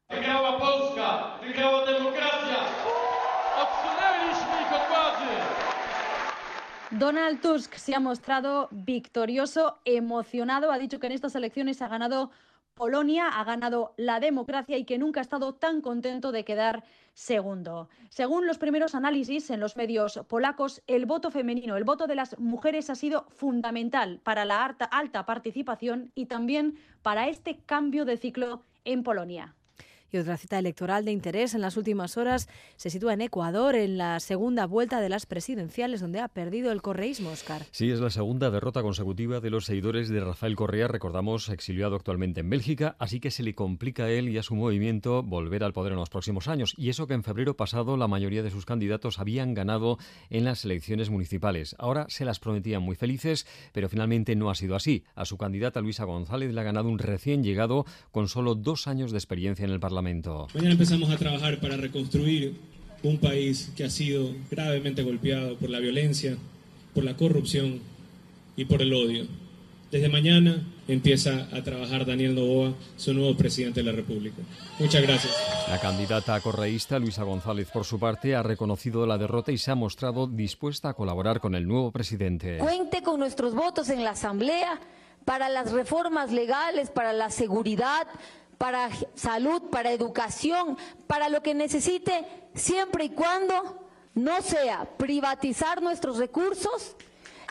Donald 6.99 7.41
Tusk 7.43 7.75
se 7.75 7.95
ha 7.95 8.01
mostrado 8.01 8.69
victorioso, 8.71 9.79
emocionado. 9.85 10.73
Ha 10.73 10.79
dicho 10.79 10.99
que 10.99 11.07
en 11.07 11.13
estas 11.13 11.35
elecciones 11.35 11.83
ha 11.83 11.89
ganado 11.89 12.31
Polonia 12.77 13.29
ha 13.29 13.43
ganado 13.45 13.95
la 13.97 14.21
democracia 14.21 14.77
y 14.77 14.85
que 14.85 14.99
nunca 14.99 15.21
ha 15.21 15.23
estado 15.23 15.55
tan 15.55 15.81
contento 15.81 16.31
de 16.31 16.45
quedar 16.45 16.85
segundo. 17.15 17.89
Según 18.11 18.47
los 18.47 18.59
primeros 18.59 18.95
análisis 18.95 19.49
en 19.49 19.61
los 19.61 19.79
medios 19.79 20.21
polacos, 20.29 20.83
el 20.87 21.07
voto 21.07 21.31
femenino, 21.31 21.79
el 21.79 21.85
voto 21.85 22.07
de 22.07 22.17
las 22.17 22.39
mujeres 22.39 22.91
ha 22.91 22.95
sido 22.95 23.25
fundamental 23.31 24.21
para 24.23 24.45
la 24.45 24.63
alta, 24.63 25.25
participación 25.25 26.13
y 26.15 26.27
también 26.27 26.77
para 27.01 27.29
este 27.29 27.57
cambio 27.65 28.05
de 28.05 28.19
ciclo 28.19 28.63
en 28.85 29.03
Polonia. 29.03 29.56
Otra 30.21 30.37
cita 30.37 30.59
electoral 30.59 31.05
de 31.05 31.13
interés 31.13 31.55
en 31.55 31.61
las 31.61 31.77
últimas 31.77 32.17
horas 32.17 32.49
se 32.77 32.91
sitúa 32.91 33.13
en 33.13 33.21
Ecuador, 33.21 33.75
en 33.75 33.99
la 33.99 34.21
segunda 34.21 34.67
vuelta 34.67 35.01
de 35.01 35.09
las 35.09 35.27
presidenciales, 35.27 36.01
donde 36.01 36.21
ha 36.21 36.29
perdido 36.29 36.73
el 36.73 36.83
correísmo, 36.83 37.31
Oscar. 37.31 37.63
Sí, 37.71 37.91
es 37.91 38.01
la 38.01 38.11
segunda 38.11 38.51
derrota 38.51 38.83
consecutiva 38.83 39.41
de 39.41 39.51
los 39.51 39.67
seguidores 39.67 40.09
de 40.09 40.21
Rafael 40.21 40.57
Correa, 40.57 40.89
recordamos, 40.89 41.49
exiliado 41.49 41.97
actualmente 41.97 42.41
en 42.41 42.51
Bélgica, 42.51 42.97
así 42.99 43.21
que 43.21 43.31
se 43.31 43.43
le 43.43 43.55
complica 43.55 44.05
a 44.05 44.11
él 44.11 44.29
y 44.29 44.39
a 44.39 44.43
su 44.43 44.55
movimiento 44.55 45.23
volver 45.23 45.65
al 45.65 45.73
poder 45.73 45.93
en 45.93 45.99
los 45.99 46.11
próximos 46.11 46.49
años. 46.49 46.75
Y 46.77 46.89
eso 46.89 47.07
que 47.07 47.15
en 47.15 47.23
febrero 47.23 47.57
pasado 47.57 47.97
la 47.97 48.09
mayoría 48.09 48.43
de 48.43 48.51
sus 48.51 48.65
candidatos 48.65 49.19
habían 49.19 49.55
ganado 49.55 49.99
en 50.31 50.45
las 50.45 50.65
elecciones 50.65 51.11
municipales. 51.11 51.77
Ahora 51.79 52.07
se 52.09 52.25
las 52.25 52.41
prometían 52.41 52.83
muy 52.83 52.97
felices, 52.97 53.47
pero 53.73 53.89
finalmente 53.89 54.37
no 54.37 54.51
ha 54.51 54.55
sido 54.55 54.77
así. 54.77 55.05
A 55.15 55.25
su 55.25 55.37
candidata 55.37 55.81
Luisa 55.81 56.05
González 56.05 56.53
le 56.53 56.61
ha 56.61 56.65
ganado 56.65 56.89
un 56.89 56.99
recién 56.99 57.43
llegado 57.43 57.85
con 58.11 58.29
solo 58.29 58.55
dos 58.55 58.87
años 58.87 59.13
de 59.13 59.19
experiencia 59.19 59.65
en 59.65 59.71
el 59.71 59.81
Parlamento. 59.81 60.06
Mañana 60.55 60.73
empezamos 60.73 61.11
a 61.11 61.17
trabajar 61.17 61.59
para 61.59 61.77
reconstruir 61.77 62.55
un 63.03 63.19
país 63.19 63.73
que 63.77 63.85
ha 63.85 63.91
sido 63.91 64.33
gravemente 64.51 65.03
golpeado 65.03 65.57
por 65.57 65.71
la 65.71 65.79
violencia, 65.81 66.37
por 66.95 67.05
la 67.05 67.17
corrupción 67.17 67.81
y 68.57 68.65
por 68.65 68.83
el 68.83 68.95
odio. 68.95 69.27
Desde 69.91 70.09
mañana 70.09 70.65
empieza 70.89 71.49
a 71.53 71.63
trabajar 71.63 72.07
Daniel 72.07 72.35
Novoa, 72.35 72.75
su 72.97 73.15
nuevo 73.15 73.37
presidente 73.37 73.83
de 73.83 73.91
la 73.91 73.97
República. 73.97 74.43
Muchas 74.79 75.03
gracias. 75.03 75.35
La 75.69 75.81
candidata 75.81 76.41
correísta 76.41 76.99
Luisa 76.99 77.23
González, 77.23 77.69
por 77.73 77.85
su 77.85 77.99
parte, 77.99 78.35
ha 78.35 78.43
reconocido 78.43 79.07
la 79.07 79.19
derrota 79.19 79.53
y 79.53 79.59
se 79.59 79.71
ha 79.71 79.75
mostrado 79.75 80.27
dispuesta 80.27 80.91
a 80.91 80.95
colaborar 80.95 81.41
con 81.41 81.55
el 81.55 81.67
nuevo 81.67 81.93
presidente. 81.93 82.59
Cuente 82.59 83.03
con 83.03 83.19
nuestros 83.19 83.55
votos 83.55 83.89
en 83.89 84.05
la 84.05 84.11
Asamblea 84.11 84.81
para 85.25 85.49
las 85.49 85.73
reformas 85.73 86.33
legales, 86.33 86.91
para 86.91 87.13
la 87.13 87.31
seguridad, 87.31 88.07
para 88.59 88.91
salud, 89.15 89.63
para 89.71 89.93
educación, 89.93 90.77
para 91.07 91.29
lo 91.29 91.43
que 91.43 91.55
necesite, 91.55 92.27
siempre 92.55 93.05
y 93.05 93.11
cuando 93.11 93.89
no 94.15 94.41
sea 94.43 94.89
privatizar 94.97 95.83
nuestros 95.83 96.19
recursos 96.19 96.97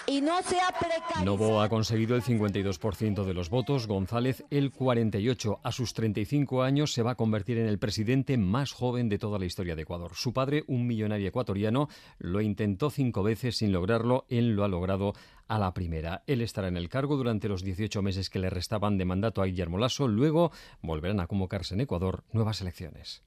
y 0.07 0.21
precarizar. 0.21 1.23
Novo 1.23 1.61
ha 1.61 1.69
conseguido 1.69 2.15
el 2.15 2.23
52% 2.23 3.23
de 3.23 3.33
los 3.33 3.49
votos, 3.49 3.87
González 3.87 4.43
el 4.49 4.71
48%. 4.71 5.59
A 5.63 5.71
sus 5.71 5.93
35 5.93 6.63
años 6.63 6.93
se 6.93 7.01
va 7.01 7.11
a 7.11 7.15
convertir 7.15 7.57
en 7.57 7.67
el 7.67 7.79
presidente 7.79 8.37
más 8.37 8.71
joven 8.71 9.09
de 9.09 9.17
toda 9.17 9.39
la 9.39 9.45
historia 9.45 9.75
de 9.75 9.83
Ecuador. 9.83 10.11
Su 10.15 10.33
padre, 10.33 10.63
un 10.67 10.87
millonario 10.87 11.27
ecuatoriano, 11.27 11.89
lo 12.19 12.41
intentó 12.41 12.89
cinco 12.89 13.23
veces 13.23 13.57
sin 13.57 13.71
lograrlo. 13.71 14.25
Él 14.29 14.55
lo 14.55 14.63
ha 14.63 14.67
logrado 14.67 15.13
a 15.47 15.59
la 15.59 15.73
primera. 15.73 16.23
Él 16.27 16.41
estará 16.41 16.67
en 16.67 16.77
el 16.77 16.89
cargo 16.89 17.17
durante 17.17 17.49
los 17.49 17.63
18 17.63 18.01
meses 18.01 18.29
que 18.29 18.39
le 18.39 18.49
restaban 18.49 18.97
de 18.97 19.05
mandato 19.05 19.41
a 19.41 19.45
Guillermo 19.45 19.77
Lasso. 19.77 20.07
Luego 20.07 20.51
volverán 20.81 21.19
a 21.19 21.27
convocarse 21.27 21.73
en 21.75 21.81
Ecuador 21.81 22.23
nuevas 22.31 22.61
elecciones. 22.61 23.23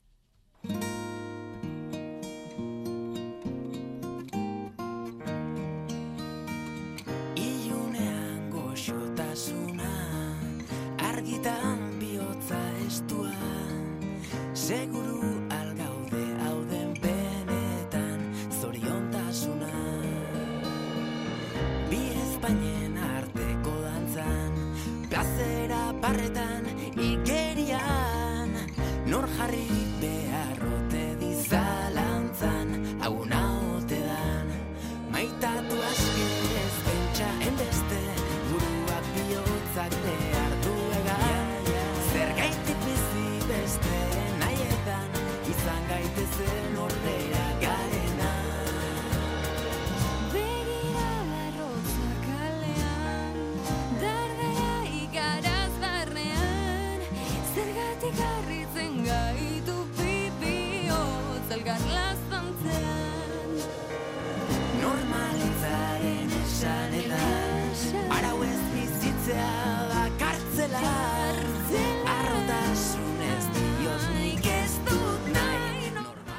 alive. 70.81 71.08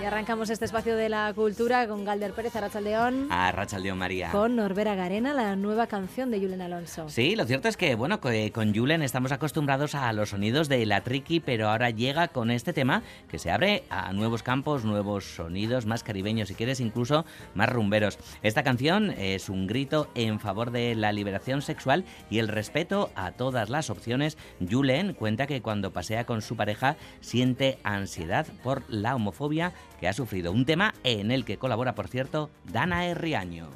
Arrancamos 0.10 0.50
este 0.50 0.66
espacio 0.66 0.96
de 0.96 1.08
la 1.08 1.32
cultura 1.36 1.88
con 1.88 2.04
Galder 2.04 2.34
Pérez, 2.34 2.56
Arrachaldeón, 2.56 3.28
A 3.30 3.52
Rachaldeón 3.52 4.00
María. 4.00 4.32
con 4.32 4.56
Norbera 4.56 4.96
Garena, 4.96 5.36
la 5.36 5.56
nueva 5.56 5.86
canción 5.86 6.32
de 6.32 6.40
Julen 6.40 6.62
Alonso. 6.62 7.08
Sí, 7.10 7.36
lo 7.36 7.46
cierto 7.46 7.68
es 7.68 7.78
que, 7.78 7.94
bueno, 7.94 8.20
eh, 8.24 8.52
con 8.52 8.74
Julen 8.74 9.04
estamos 9.04 9.32
acostumbrados 9.32 9.94
a 9.94 10.12
los 10.14 10.30
sonidos 10.30 10.68
de 10.68 10.84
la 10.88 11.02
triqui, 11.02 11.40
pero 11.40 11.70
ahora 11.70 11.92
llega 11.92 12.30
con 12.30 12.50
este 12.50 12.74
tema 12.74 13.04
que 13.30 13.38
se 13.38 13.52
abre 13.52 13.84
a 13.92 14.12
nuevos 14.12 14.42
campos, 14.42 14.84
nuevos 14.84 15.26
sonidos, 15.26 15.86
más 15.86 16.02
caribeños, 16.02 16.48
si 16.48 16.56
quieres, 16.56 16.80
incluso 16.80 17.24
más 17.54 17.70
rumberos. 17.70 18.18
Esta 18.42 18.64
canción 18.64 19.12
es 19.12 19.48
un 19.48 19.68
grito 19.68 20.10
en 20.16 20.40
favor 20.40 20.72
de 20.72 20.96
la 20.96 21.12
liberación 21.12 21.62
sexual 21.62 22.04
y 22.32 22.40
el 22.40 22.48
respeto 22.48 23.12
a 23.14 23.34
todas 23.34 23.70
las 23.70 23.92
opciones. 23.92 24.40
Julen 24.68 25.14
cuenta 25.14 25.46
que 25.46 25.62
cuando 25.62 25.94
pasea 25.94 26.26
con 26.26 26.42
su 26.42 26.56
pareja 26.56 26.96
siente 27.22 27.78
ansiedad 27.84 28.48
por 28.64 28.82
la 28.90 29.14
homofobia 29.14 29.72
que 30.00 30.08
ha 30.08 30.14
sufrido. 30.14 30.52
Un 30.52 30.66
tema 30.66 30.94
en 31.04 31.32
el 31.32 31.46
que 31.46 31.58
colabora, 31.58 31.96
por 31.96 32.08
cierto, 32.08 32.50
Dana 32.66 33.06
Herriaño. 33.06 33.70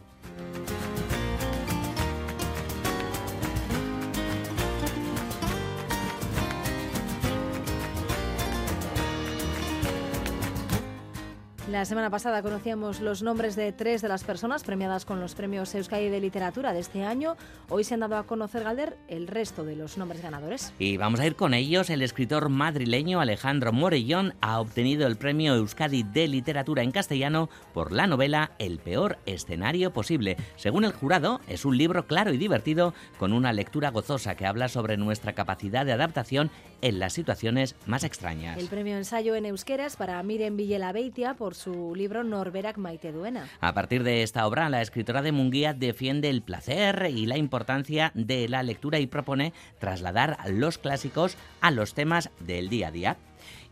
La 11.73 11.85
semana 11.85 12.11
pasada 12.11 12.43
conocíamos 12.43 12.99
los 12.99 13.23
nombres 13.23 13.55
de 13.55 13.71
tres 13.71 14.03
de 14.03 14.07
las 14.07 14.23
personas 14.23 14.63
premiadas 14.63 15.05
con 15.05 15.19
los 15.19 15.33
premios 15.33 15.73
Euskadi 15.73 16.07
de 16.07 16.21
Literatura 16.21 16.71
de 16.71 16.79
este 16.79 17.03
año. 17.03 17.35
Hoy 17.67 17.83
se 17.83 17.95
han 17.95 18.01
dado 18.01 18.17
a 18.17 18.27
conocer, 18.27 18.63
Galder, 18.63 18.95
el 19.07 19.25
resto 19.25 19.65
de 19.65 19.75
los 19.75 19.97
nombres 19.97 20.21
ganadores. 20.21 20.71
Y 20.77 20.97
vamos 20.97 21.19
a 21.19 21.25
ir 21.25 21.35
con 21.35 21.55
ellos. 21.55 21.89
El 21.89 22.03
escritor 22.03 22.49
madrileño 22.49 23.19
Alejandro 23.19 23.73
Morellón 23.73 24.35
ha 24.39 24.59
obtenido 24.59 25.07
el 25.07 25.15
premio 25.15 25.55
Euskadi 25.55 26.03
de 26.03 26.27
Literatura 26.27 26.83
en 26.83 26.91
castellano 26.91 27.49
por 27.73 27.91
la 27.91 28.05
novela 28.05 28.51
El 28.59 28.77
peor 28.77 29.17
escenario 29.25 29.91
posible. 29.91 30.37
Según 30.57 30.85
el 30.85 30.93
jurado, 30.93 31.41
es 31.47 31.65
un 31.65 31.75
libro 31.75 32.05
claro 32.05 32.31
y 32.33 32.37
divertido 32.37 32.93
con 33.17 33.33
una 33.33 33.51
lectura 33.51 33.89
gozosa 33.89 34.35
que 34.35 34.45
habla 34.45 34.69
sobre 34.69 34.95
nuestra 34.97 35.33
capacidad 35.33 35.87
de 35.87 35.93
adaptación 35.93 36.51
en 36.83 36.99
las 36.99 37.13
situaciones 37.13 37.75
más 37.87 38.03
extrañas. 38.03 38.59
El 38.59 38.67
premio 38.67 38.95
ensayo 38.95 39.33
en 39.33 39.47
euskera 39.47 39.87
es 39.87 39.95
para 39.95 40.21
Miren 40.21 40.55
Villela 40.55 40.91
Beitia 40.91 41.33
por 41.33 41.55
su 41.63 41.95
libro 41.95 42.25
Norberak 42.25 42.77
Maite 42.77 43.13
Duena. 43.13 43.47
A 43.61 43.73
partir 43.73 44.03
de 44.03 44.21
esta 44.21 44.45
obra, 44.45 44.69
la 44.69 44.81
escritora 44.81 45.21
de 45.21 45.31
Munguía 45.31 45.73
defiende 45.73 46.29
el 46.29 46.41
placer 46.41 47.07
y 47.09 47.25
la 47.25 47.37
importancia 47.37 48.11
de 48.15 48.49
la 48.49 48.63
lectura 48.63 48.99
y 48.99 49.07
propone 49.07 49.53
trasladar 49.79 50.37
los 50.49 50.77
clásicos 50.77 51.37
a 51.61 51.71
los 51.71 51.93
temas 51.93 52.31
del 52.41 52.67
día 52.67 52.89
a 52.89 52.91
día. 52.91 53.17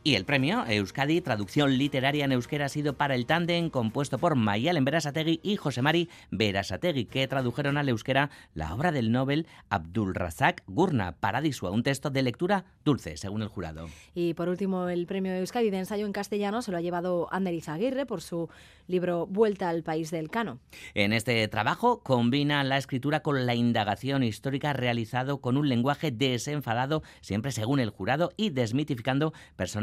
Y 0.03 0.15
el 0.15 0.25
premio 0.25 0.65
Euskadi 0.65 1.21
Traducción 1.21 1.77
Literaria 1.77 2.25
en 2.25 2.31
Euskera 2.31 2.65
ha 2.65 2.69
sido 2.69 2.93
para 2.93 3.13
el 3.13 3.27
tándem 3.27 3.69
compuesto 3.69 4.17
por 4.17 4.35
Mayalen 4.35 4.83
Berasategui 4.83 5.39
y 5.43 5.57
José 5.57 5.83
Mari 5.83 6.09
Berasategui, 6.31 7.05
que 7.05 7.27
tradujeron 7.27 7.77
al 7.77 7.87
euskera 7.87 8.31
la 8.55 8.73
obra 8.73 8.91
del 8.91 9.11
Nobel 9.11 9.45
Abdul 9.69 10.15
Razak 10.15 10.63
Gurna, 10.65 11.17
Paradiso, 11.19 11.71
un 11.71 11.83
texto 11.83 12.09
de 12.09 12.23
lectura 12.23 12.65
dulce, 12.83 13.15
según 13.15 13.43
el 13.43 13.49
jurado. 13.49 13.89
Y 14.15 14.33
por 14.33 14.49
último, 14.49 14.89
el 14.89 15.05
premio 15.05 15.35
Euskadi 15.35 15.69
de 15.69 15.77
ensayo 15.77 16.07
en 16.07 16.13
castellano 16.13 16.63
se 16.63 16.71
lo 16.71 16.77
ha 16.77 16.81
llevado 16.81 17.27
Ander 17.31 17.53
Izaguirre 17.53 18.07
por 18.07 18.23
su 18.23 18.49
libro 18.87 19.27
Vuelta 19.27 19.69
al 19.69 19.83
País 19.83 20.09
del 20.09 20.31
Cano. 20.31 20.57
En 20.95 21.13
este 21.13 21.47
trabajo 21.47 22.01
combina 22.01 22.63
la 22.63 22.77
escritura 22.77 23.21
con 23.21 23.45
la 23.45 23.53
indagación 23.53 24.23
histórica 24.23 24.73
realizado 24.73 25.41
con 25.41 25.57
un 25.57 25.69
lenguaje 25.69 26.09
desenfadado, 26.09 27.03
siempre 27.21 27.51
según 27.51 27.79
el 27.79 27.91
jurado, 27.91 28.33
y 28.35 28.49
desmitificando 28.49 29.31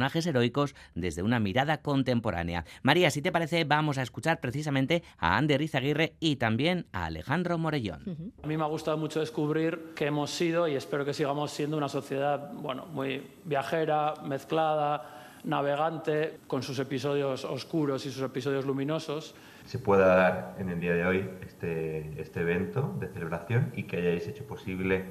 personajes 0.09 0.27
heroicos 0.27 0.75
desde 0.95 1.23
una 1.23 1.39
mirada 1.39 1.83
contemporánea. 1.83 2.65
María, 2.83 3.11
si 3.11 3.21
te 3.21 3.31
parece, 3.31 3.65
vamos 3.65 3.99
a 3.99 4.03
escuchar 4.03 4.41
precisamente 4.41 5.03
a 5.19 5.37
Ander 5.37 5.61
Izaguirre 5.61 6.15
y 6.19 6.37
también 6.37 6.87
a 6.93 7.07
Alejandro 7.07 7.59
Morellón. 7.59 8.33
A 8.43 8.47
mí 8.47 8.57
me 8.57 8.65
ha 8.65 8.69
gustado 8.69 8.97
mucho 8.97 9.21
descubrir 9.21 9.93
que 9.95 10.07
hemos 10.07 10.31
sido 10.31 10.67
y 10.67 10.75
espero 10.75 11.05
que 11.05 11.13
sigamos 11.13 11.51
siendo 11.51 11.77
una 11.77 11.89
sociedad 11.89 12.53
bueno, 12.55 12.87
muy 12.87 13.23
viajera, 13.45 14.15
mezclada, 14.25 15.41
navegante, 15.45 16.41
con 16.47 16.63
sus 16.63 16.79
episodios 16.79 17.45
oscuros 17.45 18.07
y 18.07 18.11
sus 18.11 18.23
episodios 18.23 18.65
luminosos. 18.65 19.35
se 19.67 19.79
pueda 19.79 20.07
dar 20.07 20.57
en 20.59 20.71
el 20.71 20.81
día 20.81 20.95
de 20.95 21.05
hoy 21.05 21.31
este, 21.47 22.21
este 22.21 22.41
evento 22.41 22.97
de 22.99 23.09
celebración 23.09 23.73
y 23.77 23.83
que 23.83 23.99
hayáis 23.99 24.27
hecho 24.27 24.45
posible 24.47 25.05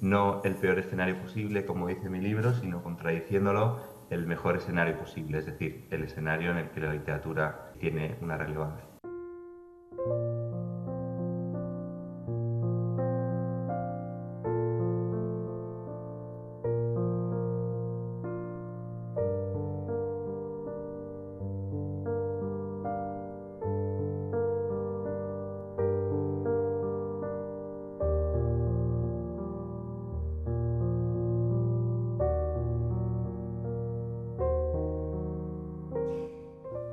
no 0.00 0.40
el 0.44 0.54
peor 0.54 0.78
escenario 0.78 1.16
posible, 1.20 1.64
como 1.64 1.86
dice 1.86 2.08
mi 2.08 2.20
libro, 2.20 2.54
sino 2.54 2.82
contradiciéndolo 2.82 3.78
el 4.10 4.26
mejor 4.26 4.56
escenario 4.56 4.98
posible, 4.98 5.38
es 5.38 5.46
decir, 5.46 5.86
el 5.90 6.02
escenario 6.02 6.50
en 6.50 6.58
el 6.58 6.70
que 6.70 6.80
la 6.80 6.92
literatura 6.92 7.72
tiene 7.78 8.16
una 8.20 8.36
relevancia. 8.36 8.84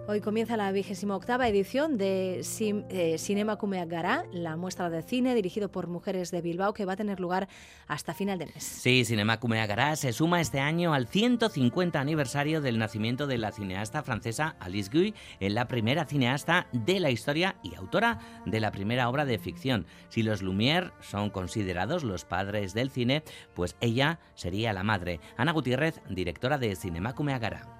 Hoy 0.10 0.22
comienza 0.22 0.56
la 0.56 0.72
vigésima 0.72 1.18
octava 1.18 1.50
edición 1.50 1.98
de 1.98 2.40
eh, 2.40 3.18
Cinema 3.18 3.58
Cumeac 3.58 3.90
Gara, 3.90 4.24
la 4.32 4.56
muestra 4.56 4.90
de 4.90 5.02
cine 5.02 5.36
dirigido 5.36 5.70
por 5.70 5.88
mujeres 5.88 6.32
de 6.32 6.42
Bilbao 6.42 6.74
que 6.74 6.86
va 6.86 6.94
a 6.94 6.96
tener 6.96 7.20
lugar 7.20 7.50
hasta 7.88 8.14
final 8.14 8.40
de 8.40 8.46
mes. 8.46 8.64
Sí, 8.64 9.04
Cinema 9.04 9.42
Cumeagará 9.42 9.98
se 9.98 10.14
suma 10.14 10.40
este 10.40 10.62
año 10.62 10.94
al 10.94 11.08
150 11.08 12.00
aniversario 12.00 12.62
del 12.62 12.80
nacimiento 12.80 13.28
de 13.28 13.38
la 13.38 13.52
cineasta 13.52 14.02
francesa 14.02 14.56
Alice 14.62 14.90
Guy, 14.94 15.14
en 15.42 15.56
la 15.56 15.68
primera 15.68 16.06
cineasta 16.06 16.68
de 16.72 17.02
la 17.02 17.12
historia 17.12 17.58
y 17.62 17.76
autora 17.76 18.20
de 18.46 18.62
la 18.62 18.72
primera 18.72 19.10
obra 19.10 19.26
de 19.26 19.40
ficción. 19.40 19.88
Si 20.08 20.24
los 20.24 20.42
Lumière 20.42 20.94
son 21.02 21.30
considerados 21.30 22.06
los 22.06 22.24
padres 22.24 22.74
del 22.74 22.92
cine, 22.92 23.24
pues 23.54 23.76
ella 23.82 24.22
sería 24.36 24.72
la 24.72 24.84
madre. 24.84 25.20
Ana 25.36 25.52
Gutiérrez, 25.52 26.00
directora 26.10 26.58
de 26.58 26.78
Cinema 26.78 27.14
Cumeagará. 27.14 27.77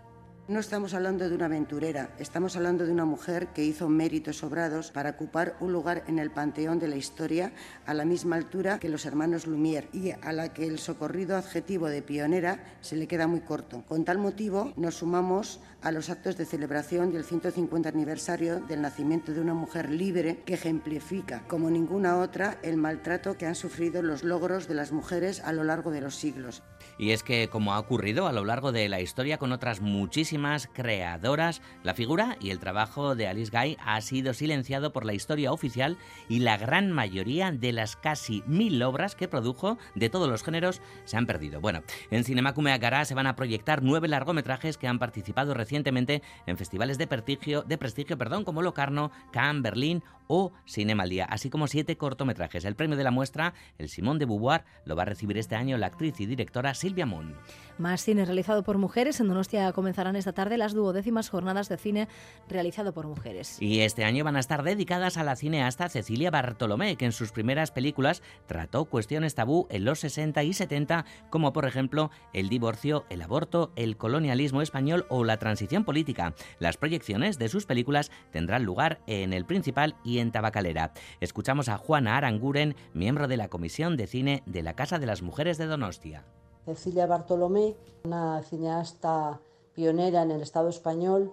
No 0.48 0.62
estamos 0.62 0.94
hablando 0.94 1.28
de 1.28 1.36
una 1.36 1.48
aventurera, 1.48 2.10
estamos 2.20 2.56
hablando 2.56 2.86
de 2.86 2.94
una 2.94 3.04
mujer 3.04 3.48
que 3.48 3.66
hizo 3.66 3.90
méritos 3.90 4.38
sobrados 4.38 4.92
para 4.92 5.10
ocupar 5.10 5.58
un 5.60 5.74
lugar 5.74 6.06
en 6.08 6.20
el 6.20 6.32
panteón 6.32 6.80
de 6.80 6.88
la 6.88 6.96
historia 6.96 7.52
a 7.86 7.94
la 7.94 8.06
misma 8.06 8.38
altura 8.38 8.80
que 8.80 8.88
los 8.88 9.06
hermanos 9.06 9.46
Lumière 9.46 9.90
y 9.92 10.12
a 10.12 10.32
la 10.32 10.54
que 10.54 10.66
el 10.66 10.80
socorrido 10.80 11.36
adjetivo 11.36 11.90
de 11.90 12.02
pionera 12.02 12.64
se 12.80 12.96
le 12.96 13.10
queda 13.10 13.28
muy 13.28 13.42
corto. 13.42 13.84
Con 13.90 14.06
tal 14.06 14.20
motivo 14.20 14.72
nos 14.78 14.96
sumamos 14.96 15.60
a 15.82 15.92
los 15.92 16.10
actos 16.10 16.38
de 16.38 16.46
celebración 16.46 17.12
del 17.12 17.24
150 17.24 17.90
aniversario 17.90 18.60
del 18.62 18.82
nacimiento 18.82 19.34
de 19.34 19.42
una 19.42 19.54
mujer 19.54 19.90
libre 19.90 20.42
que 20.46 20.56
ejemplifica 20.56 21.44
como 21.48 21.70
ninguna 21.70 22.18
otra 22.18 22.58
el 22.64 22.78
maltrato 22.78 23.38
que 23.38 23.46
han 23.46 23.56
sufrido 23.56 24.02
los 24.02 24.24
logros 24.24 24.68
de 24.68 24.74
las 24.74 24.92
mujeres 24.92 25.42
a 25.42 25.54
lo 25.54 25.64
largo 25.64 25.92
de 25.92 26.02
los 26.02 26.16
siglos. 26.16 26.64
Y 26.98 27.12
es 27.12 27.24
que, 27.24 27.48
como 27.48 27.74
ha 27.74 27.80
ocurrido 27.80 28.28
a 28.28 28.34
lo 28.34 28.44
largo 28.44 28.72
de 28.72 28.90
la 28.90 29.02
historia 29.02 29.38
con 29.38 29.52
otras 29.52 29.82
muchísimas 29.82 30.68
creadoras, 30.68 31.62
la 31.84 31.94
figura 31.94 32.38
y 32.40 32.50
el 32.50 32.60
trabajo 32.60 33.16
de 33.16 33.28
Alice 33.28 33.52
Guy 33.56 33.78
ha 33.86 34.02
sido 34.02 34.34
silenciado 34.34 34.92
por 34.92 35.06
la 35.06 35.14
historia 35.14 35.52
oficial 35.52 35.98
y 36.28 36.40
la 36.40 36.58
gran 36.58 36.92
mayoría 36.92 37.52
de 37.52 37.72
las 37.72 37.96
casi 37.96 38.44
mil 38.48 38.82
obras 38.84 39.16
que 39.16 39.28
produjo 39.28 39.78
de 39.96 40.10
todos 40.10 40.30
los 40.30 40.44
géneros 40.44 40.82
se 41.06 41.18
han 41.18 41.28
perdido. 41.28 41.62
Bueno, 41.62 41.84
en 42.12 42.24
Cinemacume 42.24 42.72
Agará 42.72 43.06
se 43.06 43.16
van 43.16 43.28
a 43.28 43.36
proyectar 43.36 43.84
nueve 43.84 44.08
largometrajes 44.08 44.78
que 44.78 44.88
han 44.88 45.00
participado 45.00 45.54
recientemente 45.54 45.77
en 45.86 46.58
festivales 46.58 46.98
de 46.98 47.08
prestigio, 47.08 47.64
de 47.64 47.78
prestigio 47.78 48.18
perdón, 48.18 48.44
como 48.44 48.62
Locarno, 48.62 49.12
Cannes, 49.32 49.64
Berlín 49.64 50.04
o 50.28 50.52
Cinema 50.66 51.04
al 51.04 51.10
Día, 51.10 51.26
así 51.26 51.50
como 51.50 51.68
siete 51.68 51.98
cortometrajes. 51.98 52.66
El 52.66 52.76
premio 52.76 52.98
de 52.98 53.04
la 53.04 53.12
muestra, 53.12 53.54
el 53.78 53.90
Simón 53.90 54.20
de 54.20 54.26
Beauvoir, 54.26 54.66
lo 54.86 54.96
va 54.96 55.04
a 55.04 55.06
recibir 55.06 55.38
este 55.38 55.56
año 55.56 55.78
la 55.78 55.88
actriz 55.88 56.20
y 56.20 56.26
directora 56.26 56.74
Silvia 56.74 57.06
Moon. 57.06 57.36
Más 57.78 58.04
cine 58.04 58.26
realizado 58.26 58.64
por 58.64 58.78
mujeres. 58.78 59.20
En 59.20 59.28
Donostia 59.28 59.72
comenzarán 59.72 60.16
esta 60.16 60.34
tarde 60.34 60.58
las 60.58 60.74
duodécimas 60.74 61.30
jornadas 61.30 61.70
de 61.70 61.78
cine 61.78 62.08
realizado 62.50 62.94
por 62.94 63.08
mujeres. 63.08 63.58
Y 63.62 63.82
este 63.82 64.04
año 64.04 64.24
van 64.24 64.36
a 64.36 64.40
estar 64.40 64.64
dedicadas 64.64 65.18
a 65.18 65.24
la 65.24 65.36
cineasta 65.36 65.90
Cecilia 65.90 66.32
Bartolomé, 66.32 66.96
que 66.96 67.06
en 67.06 67.12
sus 67.12 67.32
primeras 67.32 67.72
películas 67.72 68.22
trató 68.48 68.86
cuestiones 68.86 69.36
tabú 69.36 69.68
en 69.70 69.86
los 69.86 70.00
60 70.00 70.44
y 70.44 70.54
70, 70.54 71.06
como 71.30 71.54
por 71.54 71.66
ejemplo 71.66 72.10
el 72.34 72.50
divorcio, 72.50 73.06
el 73.10 73.22
aborto, 73.22 73.72
el 73.76 73.98
colonialismo 73.98 74.62
español 74.62 75.06
o 75.10 75.24
la 75.24 75.38
transición 75.38 75.57
política. 75.86 76.34
Las 76.60 76.78
proyecciones 76.78 77.38
de 77.38 77.50
sus 77.50 77.66
películas 77.66 78.12
tendrán 78.32 78.64
lugar 78.64 79.00
en 79.08 79.34
El 79.34 79.46
Principal 79.46 79.96
y 80.04 80.20
en 80.20 80.32
Tabacalera. 80.32 80.94
Escuchamos 81.20 81.70
a 81.70 81.78
Juana 81.78 82.18
Aranguren, 82.18 82.76
miembro 82.94 83.28
de 83.28 83.38
la 83.38 83.50
Comisión 83.50 83.98
de 83.98 84.08
Cine 84.08 84.44
de 84.46 84.62
la 84.62 84.76
Casa 84.76 85.00
de 85.00 85.08
las 85.08 85.22
Mujeres 85.22 85.58
de 85.58 85.66
Donostia. 85.66 86.24
Cecilia 86.66 87.08
Bartolomé, 87.08 87.76
una 88.04 88.42
cineasta 88.44 89.40
pionera 89.74 90.24
en 90.24 90.32
el 90.32 90.42
Estado 90.42 90.70
español, 90.70 91.32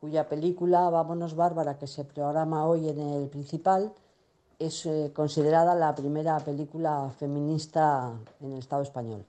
cuya 0.00 0.28
película 0.28 0.88
Vámonos 0.88 1.34
Bárbara, 1.34 1.78
que 1.78 1.86
se 1.86 2.04
programa 2.04 2.66
hoy 2.66 2.88
en 2.88 2.98
el 2.98 3.28
Principal, 3.28 3.92
es 4.58 4.86
eh, 4.86 5.10
considerada 5.14 5.74
la 5.74 5.94
primera 5.94 6.38
película 6.38 7.10
feminista 7.18 8.12
en 8.40 8.52
el 8.52 8.58
Estado 8.58 8.82
español. 8.82 9.24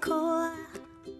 cold. 0.00 0.17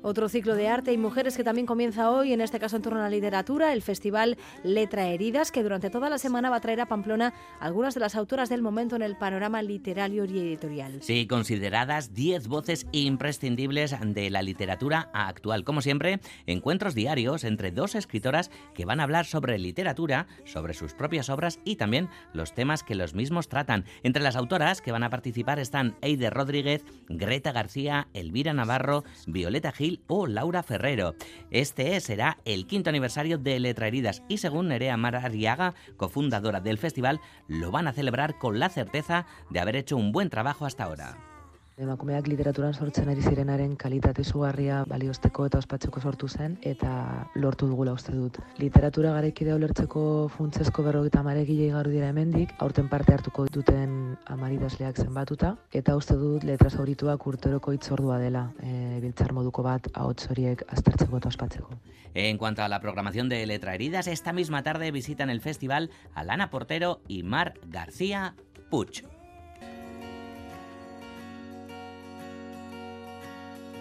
Otro 0.08 0.30
ciclo 0.30 0.54
de 0.54 0.68
arte 0.68 0.90
y 0.94 0.96
mujeres 0.96 1.36
que 1.36 1.44
también 1.44 1.66
comienza 1.66 2.10
hoy, 2.10 2.32
en 2.32 2.40
este 2.40 2.58
caso 2.58 2.76
en 2.76 2.82
torno 2.82 2.98
a 2.98 3.02
la 3.02 3.10
literatura, 3.10 3.74
el 3.74 3.82
Festival 3.82 4.38
Letra 4.64 5.06
Heridas, 5.06 5.52
que 5.52 5.62
durante 5.62 5.90
toda 5.90 6.08
la 6.08 6.16
semana 6.16 6.48
va 6.48 6.56
a 6.56 6.60
traer 6.62 6.80
a 6.80 6.86
Pamplona 6.86 7.34
algunas 7.60 7.92
de 7.92 8.00
las 8.00 8.14
autoras 8.14 8.48
del 8.48 8.62
momento 8.62 8.96
en 8.96 9.02
el 9.02 9.18
panorama 9.18 9.60
literario 9.60 10.24
y 10.24 10.38
editorial. 10.38 11.02
Sí, 11.02 11.26
consideradas 11.26 12.14
10 12.14 12.48
voces 12.48 12.86
imprescindibles 12.92 13.94
de 14.02 14.30
la 14.30 14.40
literatura 14.40 15.10
actual. 15.12 15.64
Como 15.64 15.82
siempre, 15.82 16.20
encuentros 16.46 16.94
diarios 16.94 17.44
entre 17.44 17.70
dos 17.70 17.94
escritoras 17.94 18.50
que 18.72 18.86
van 18.86 19.00
a 19.00 19.02
hablar 19.02 19.26
sobre 19.26 19.58
literatura, 19.58 20.26
sobre 20.46 20.72
sus 20.72 20.94
propias 20.94 21.28
obras 21.28 21.60
y 21.66 21.76
también 21.76 22.08
los 22.32 22.54
temas 22.54 22.82
que 22.82 22.94
los 22.94 23.12
mismos 23.12 23.50
tratan. 23.50 23.84
Entre 24.02 24.22
las 24.22 24.36
autoras 24.36 24.80
que 24.80 24.90
van 24.90 25.02
a 25.02 25.10
participar 25.10 25.58
están 25.58 25.98
Eider 26.00 26.32
Rodríguez, 26.32 26.82
Greta 27.10 27.52
García, 27.52 28.08
Elvira 28.14 28.54
Navarro, 28.54 29.04
Violeta 29.26 29.70
Gil 29.70 29.97
o 30.06 30.26
Laura 30.26 30.62
Ferrero. 30.62 31.14
Este 31.50 31.98
será 32.00 32.38
el 32.44 32.66
quinto 32.66 32.90
aniversario 32.90 33.38
de 33.38 33.58
Letra 33.60 33.88
Heridas 33.88 34.22
y 34.28 34.38
según 34.38 34.68
Nerea 34.68 34.96
Marariaga, 34.96 35.74
cofundadora 35.96 36.60
del 36.60 36.78
festival, 36.78 37.20
lo 37.46 37.70
van 37.70 37.88
a 37.88 37.92
celebrar 37.92 38.38
con 38.38 38.58
la 38.58 38.68
certeza 38.68 39.26
de 39.50 39.60
haber 39.60 39.76
hecho 39.76 39.96
un 39.96 40.12
buen 40.12 40.30
trabajo 40.30 40.66
hasta 40.66 40.84
ahora. 40.84 41.37
Emakumeak 41.78 42.26
literaturan 42.26 42.74
sortzen 42.74 43.06
ari 43.12 43.22
zirenaren 43.22 43.76
kalitate 43.78 44.24
izugarria 44.24 44.80
baliozteko 44.90 45.44
eta 45.46 45.60
ospatzeko 45.62 46.00
sortu 46.00 46.26
zen 46.26 46.56
eta 46.66 46.90
lortu 47.38 47.68
dugula 47.70 47.92
uste 47.94 48.10
dut. 48.16 48.40
Literatura 48.58 49.12
garaikidea 49.14 49.54
ulertzeko 49.54 50.02
funtsezko 50.34 50.82
berrogeita 50.82 51.20
amaregile 51.22 51.68
igaru 51.68 51.92
dira 51.94 52.08
hemendik, 52.10 52.54
aurten 52.58 52.88
parte 52.90 53.14
hartuko 53.14 53.46
duten 53.54 54.16
amaridazleak 54.26 54.98
zenbatuta, 55.04 55.52
eta 55.70 55.94
uste 55.96 56.16
dut 56.18 56.46
letra 56.48 56.70
zaurituak 56.70 57.26
urteroko 57.30 57.76
itzordua 57.76 58.18
dela, 58.18 58.48
e, 58.58 58.98
biltzar 59.04 59.30
moduko 59.36 59.62
bat 59.62 59.86
ahots 59.94 60.26
horiek 60.32 60.64
aztertzeko 60.66 61.22
eta 61.22 61.30
ospatzeko. 61.30 61.78
En 62.14 62.38
cuanto 62.38 62.62
a 62.62 62.68
la 62.68 62.80
programación 62.80 63.28
de 63.28 63.46
Letra 63.46 63.74
Heridas, 63.74 64.08
esta 64.08 64.32
misma 64.32 64.64
tarde 64.64 64.90
visitan 64.90 65.30
el 65.30 65.40
festival 65.40 65.90
Alana 66.14 66.50
Portero 66.50 67.02
y 67.06 67.22
Mar 67.22 67.54
García 67.68 68.34
Puch. 68.68 69.04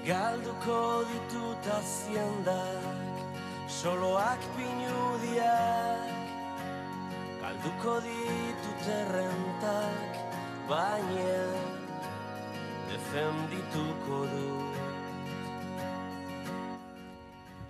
Galduko 0.08 1.03
ditut 1.03 1.66
aziendak, 1.68 3.18
soloak 3.68 4.39
pinudiak 4.55 6.14
Galduko 7.41 7.99
ditut 8.05 8.88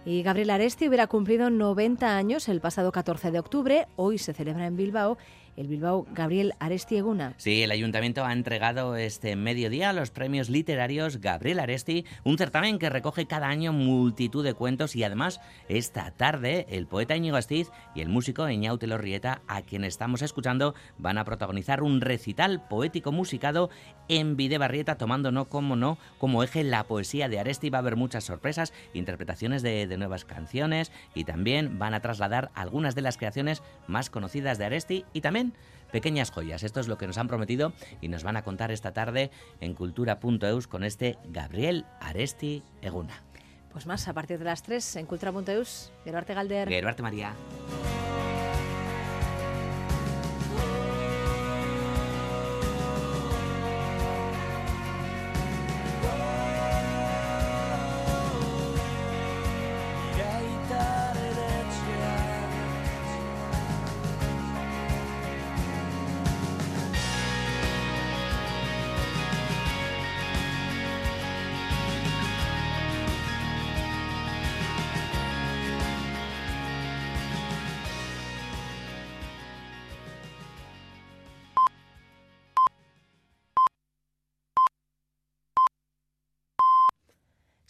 Y 0.05 0.21
Gabriel 0.21 0.51
Aresti 0.51 0.87
hubiera 0.87 1.07
cumplido 1.07 1.49
90 1.49 2.15
años 2.15 2.47
el 2.49 2.61
pasado 2.61 2.91
14 2.91 3.31
de 3.31 3.39
octubre. 3.39 3.87
Hoy 3.95 4.19
se 4.19 4.33
celebra 4.33 4.67
en 4.67 4.77
Bilbao 4.77 5.17
el 5.57 5.67
Bilbao 5.67 6.05
Gabriel 6.13 6.53
Aresti 6.59 6.97
Eguna. 6.97 7.33
Sí, 7.37 7.63
el 7.63 7.71
ayuntamiento 7.71 8.23
ha 8.23 8.31
entregado 8.31 8.95
este 8.95 9.35
mediodía 9.35 9.91
los 9.91 10.11
premios 10.11 10.49
literarios 10.49 11.19
Gabriel 11.19 11.59
Aresti, 11.59 12.05
un 12.23 12.37
certamen 12.37 12.77
que 12.77 12.91
recoge 12.91 13.25
cada 13.25 13.47
año 13.47 13.73
multitud 13.73 14.43
de 14.43 14.53
cuentos 14.53 14.95
y 14.95 15.03
además 15.03 15.41
esta 15.67 16.11
tarde 16.11 16.67
el 16.69 16.85
poeta 16.85 17.15
Íñigo 17.15 17.37
Astiz 17.37 17.69
y 17.95 18.01
el 18.01 18.09
músico 18.09 18.47
Eñaute 18.47 18.87
Lorrieta, 18.87 19.41
a 19.47 19.63
quien 19.63 19.83
estamos 19.83 20.21
escuchando, 20.21 20.75
van 20.99 21.17
a 21.17 21.25
protagonizar 21.25 21.81
un 21.81 22.01
recital 22.01 22.67
poético 22.67 23.11
musicado 23.11 23.71
en 24.09 24.37
Videbarrieta, 24.37 24.97
tomando 24.97 25.31
no 25.31 25.45
como 25.45 25.75
no 25.75 25.97
como 26.19 26.43
eje 26.43 26.63
la 26.63 26.83
poesía 26.83 27.29
de 27.29 27.39
Aresti. 27.39 27.71
Va 27.71 27.79
a 27.79 27.81
haber 27.81 27.95
muchas 27.95 28.23
sorpresas, 28.23 28.73
interpretaciones 28.93 29.63
de, 29.63 29.87
de 29.87 29.97
nuevas 29.97 30.23
canciones 30.23 30.91
y 31.15 31.23
también 31.23 31.79
van 31.79 31.95
a 31.95 31.99
trasladar 31.99 32.51
algunas 32.53 32.93
de 32.93 33.01
las 33.01 33.17
creaciones 33.17 33.63
más 33.87 34.11
conocidas 34.11 34.59
de 34.59 34.65
Aresti 34.65 35.05
y 35.13 35.21
también 35.21 35.46
pequeñas 35.91 36.31
joyas. 36.31 36.63
Esto 36.63 36.79
es 36.79 36.87
lo 36.87 36.97
que 36.97 37.07
nos 37.07 37.17
han 37.17 37.27
prometido 37.27 37.73
y 38.01 38.07
nos 38.07 38.23
van 38.23 38.37
a 38.37 38.43
contar 38.43 38.71
esta 38.71 38.93
tarde 38.93 39.31
en 39.61 39.73
cultura.eus 39.73 40.67
con 40.67 40.83
este 40.83 41.17
Gabriel 41.25 41.85
Aresti 41.99 42.63
Eguna. 42.81 43.23
Pues 43.71 43.85
más 43.85 44.07
a 44.07 44.13
partir 44.13 44.39
de 44.39 44.45
las 44.45 44.63
3 44.63 44.95
en 44.97 45.05
Cultura.eus. 45.05 45.91
Geruarte 46.03 46.33
Galder. 46.33 46.67
Geruarte 46.67 47.03
María. 47.03 47.33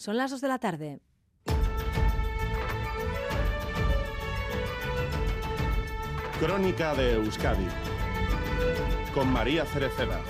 Son 0.07 0.15
las 0.15 0.31
2 0.31 0.39
de 0.39 0.47
la 0.47 0.57
tarde. 0.57 1.01
Crónica 6.39 6.95
de 6.95 7.15
Euskadi 7.15 7.67
con 9.13 9.29
María 9.33 9.65
Cereceda. 9.65 10.21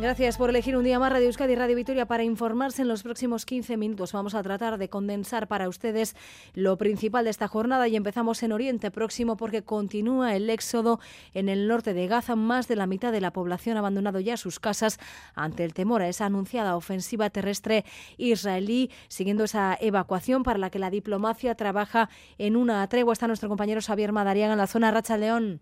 Gracias 0.00 0.38
por 0.38 0.48
elegir 0.48 0.78
un 0.78 0.84
día 0.84 0.98
más 0.98 1.12
Radio 1.12 1.26
Euskadi 1.26 1.52
y 1.52 1.56
Radio 1.56 1.76
Vitoria 1.76 2.06
para 2.06 2.24
informarse 2.24 2.80
en 2.80 2.88
los 2.88 3.02
próximos 3.02 3.44
15 3.44 3.76
minutos. 3.76 4.14
Vamos 4.14 4.34
a 4.34 4.42
tratar 4.42 4.78
de 4.78 4.88
condensar 4.88 5.46
para 5.46 5.68
ustedes 5.68 6.16
lo 6.54 6.78
principal 6.78 7.24
de 7.24 7.30
esta 7.30 7.48
jornada 7.48 7.86
y 7.86 7.96
empezamos 7.96 8.42
en 8.42 8.52
Oriente 8.52 8.90
Próximo 8.90 9.36
porque 9.36 9.62
continúa 9.62 10.34
el 10.34 10.48
éxodo 10.48 11.00
en 11.34 11.50
el 11.50 11.68
norte 11.68 11.92
de 11.92 12.06
Gaza. 12.06 12.34
Más 12.34 12.66
de 12.66 12.76
la 12.76 12.86
mitad 12.86 13.12
de 13.12 13.20
la 13.20 13.34
población 13.34 13.76
ha 13.76 13.80
abandonado 13.80 14.20
ya 14.20 14.38
sus 14.38 14.58
casas 14.58 14.98
ante 15.34 15.64
el 15.64 15.74
temor 15.74 16.00
a 16.00 16.08
esa 16.08 16.24
anunciada 16.24 16.76
ofensiva 16.76 17.28
terrestre 17.28 17.84
israelí, 18.16 18.90
siguiendo 19.08 19.44
esa 19.44 19.76
evacuación 19.78 20.44
para 20.44 20.58
la 20.58 20.70
que 20.70 20.78
la 20.78 20.88
diplomacia 20.88 21.54
trabaja 21.56 22.08
en 22.38 22.56
una 22.56 22.88
tregua. 22.88 23.12
Está 23.12 23.26
nuestro 23.26 23.50
compañero 23.50 23.82
Xavier 23.82 24.12
Madariaga 24.12 24.54
en 24.54 24.58
la 24.60 24.66
zona 24.66 24.92
Racha 24.92 25.18
León. 25.18 25.60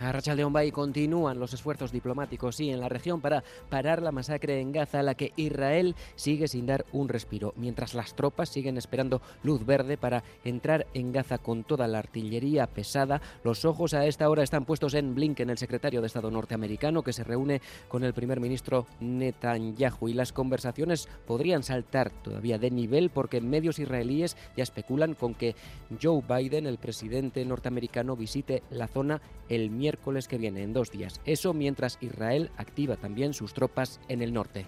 A 0.00 0.12
Rachaldeón 0.12 0.52
Bay 0.52 0.70
continúan 0.70 1.40
los 1.40 1.54
esfuerzos 1.54 1.90
diplomáticos 1.90 2.54
sí, 2.54 2.70
en 2.70 2.78
la 2.78 2.88
región 2.88 3.20
para 3.20 3.42
parar 3.68 4.00
la 4.00 4.12
masacre 4.12 4.60
en 4.60 4.70
Gaza, 4.70 5.00
a 5.00 5.02
la 5.02 5.16
que 5.16 5.32
Israel 5.34 5.96
sigue 6.14 6.46
sin 6.46 6.66
dar 6.66 6.86
un 6.92 7.08
respiro, 7.08 7.52
mientras 7.56 7.94
las 7.94 8.14
tropas 8.14 8.48
siguen 8.48 8.76
esperando 8.76 9.20
luz 9.42 9.66
verde 9.66 9.96
para 9.96 10.22
entrar 10.44 10.86
en 10.94 11.10
Gaza 11.10 11.38
con 11.38 11.64
toda 11.64 11.88
la 11.88 11.98
artillería 11.98 12.68
pesada. 12.68 13.20
Los 13.42 13.64
ojos 13.64 13.92
a 13.92 14.06
esta 14.06 14.30
hora 14.30 14.44
están 14.44 14.64
puestos 14.64 14.94
en 14.94 15.16
Blinken, 15.16 15.50
el 15.50 15.58
secretario 15.58 16.00
de 16.00 16.06
Estado 16.06 16.30
norteamericano, 16.30 17.02
que 17.02 17.12
se 17.12 17.24
reúne 17.24 17.60
con 17.88 18.04
el 18.04 18.14
primer 18.14 18.38
ministro 18.38 18.86
Netanyahu. 19.00 20.08
Y 20.08 20.14
las 20.14 20.32
conversaciones 20.32 21.08
podrían 21.26 21.64
saltar 21.64 22.12
todavía 22.22 22.58
de 22.58 22.70
nivel 22.70 23.10
porque 23.10 23.40
medios 23.40 23.80
israelíes 23.80 24.36
ya 24.56 24.62
especulan 24.62 25.14
con 25.14 25.34
que 25.34 25.56
Joe 26.00 26.22
Biden, 26.22 26.68
el 26.68 26.78
presidente 26.78 27.44
norteamericano, 27.44 28.14
visite 28.14 28.62
la 28.70 28.86
zona 28.86 29.20
el 29.48 29.70
miércoles 29.70 29.87
que 30.28 30.38
viene, 30.38 30.62
en 30.62 30.72
dos 30.72 30.90
días. 30.90 31.20
Eso 31.24 31.54
mientras 31.54 31.98
Israel 32.00 32.50
activa 32.56 32.96
también 32.96 33.34
sus 33.34 33.54
tropas 33.54 34.00
en 34.08 34.22
el 34.22 34.32
norte. 34.32 34.66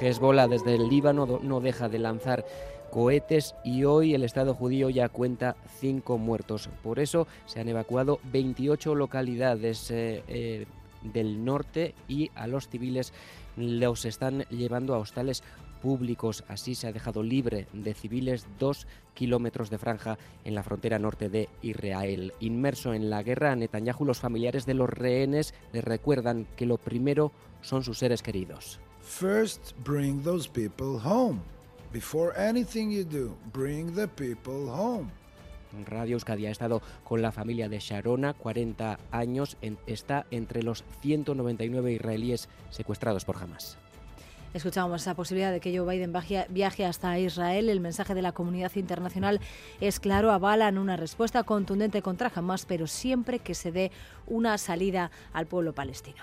Hezbollah 0.00 0.48
desde 0.48 0.74
el 0.74 0.88
Líbano 0.88 1.40
no 1.42 1.60
deja 1.60 1.88
de 1.88 1.98
lanzar 1.98 2.44
cohetes 2.90 3.54
y 3.64 3.84
hoy 3.84 4.14
el 4.14 4.24
Estado 4.24 4.54
judío 4.54 4.90
ya 4.90 5.08
cuenta 5.08 5.56
cinco 5.80 6.18
muertos. 6.18 6.68
Por 6.82 6.98
eso 6.98 7.26
se 7.46 7.60
han 7.60 7.68
evacuado 7.68 8.20
28 8.32 8.94
localidades 8.94 9.90
eh, 9.90 10.22
eh, 10.28 10.66
del 11.02 11.44
norte 11.44 11.94
y 12.08 12.30
a 12.34 12.46
los 12.46 12.68
civiles 12.68 13.12
los 13.56 14.04
están 14.04 14.42
llevando 14.50 14.94
a 14.94 14.98
hostales 14.98 15.42
públicos. 15.82 16.44
Así 16.48 16.74
se 16.74 16.86
ha 16.86 16.92
dejado 16.92 17.22
libre 17.22 17.66
de 17.72 17.92
civiles 17.92 18.46
dos 18.58 18.86
kilómetros 19.14 19.68
de 19.68 19.78
franja 19.78 20.16
en 20.44 20.54
la 20.54 20.62
frontera 20.62 20.98
norte 20.98 21.28
de 21.28 21.48
Israel. 21.60 22.32
Inmerso 22.40 22.94
en 22.94 23.10
la 23.10 23.22
guerra, 23.22 23.52
a 23.52 23.56
Netanyahu 23.56 24.04
los 24.06 24.20
familiares 24.20 24.64
de 24.64 24.74
los 24.74 24.88
rehenes 24.88 25.52
le 25.72 25.80
recuerdan 25.82 26.46
que 26.56 26.64
lo 26.66 26.78
primero 26.78 27.32
son 27.60 27.82
sus 27.84 27.98
seres 27.98 28.22
queridos. 28.22 28.80
First, 29.02 29.72
bring 29.84 30.22
those 30.22 30.48
people 30.48 30.98
home. 31.04 31.40
Before 31.92 32.32
anything 32.38 32.90
you 32.90 33.04
do, 33.04 33.36
bring 33.52 33.94
the 33.94 34.08
people 34.08 34.70
home. 34.70 35.10
Radio 35.86 36.16
Euskadi 36.16 36.46
ha 36.46 36.50
estado 36.50 36.82
con 37.02 37.22
la 37.22 37.32
familia 37.32 37.68
de 37.68 37.78
Sharona, 37.80 38.34
40 38.34 38.98
años, 39.10 39.56
en- 39.62 39.78
está 39.86 40.26
entre 40.30 40.62
los 40.62 40.84
199 41.00 41.92
israelíes 41.92 42.48
secuestrados 42.70 43.24
por 43.24 43.36
Hamas. 43.38 43.78
Escuchábamos 44.54 45.02
esa 45.02 45.14
posibilidad 45.14 45.50
de 45.50 45.60
que 45.60 45.76
Joe 45.76 45.88
Biden 45.88 46.12
viaje, 46.50 46.84
hasta 46.84 47.18
Israel. 47.18 47.70
El 47.70 47.80
mensaje 47.80 48.14
de 48.14 48.22
la 48.22 48.32
comunidad 48.32 48.72
internacional 48.74 49.40
es 49.80 49.98
claro, 49.98 50.30
avalan 50.30 50.76
una 50.76 50.96
respuesta 50.96 51.42
contundente 51.42 52.02
contra 52.02 52.30
Hamas, 52.34 52.66
pero 52.66 52.86
siempre 52.86 53.38
que 53.38 53.54
se 53.54 53.72
dé 53.72 53.90
una 54.26 54.58
salida 54.58 55.10
al 55.32 55.46
pueblo 55.46 55.74
palestino. 55.74 56.22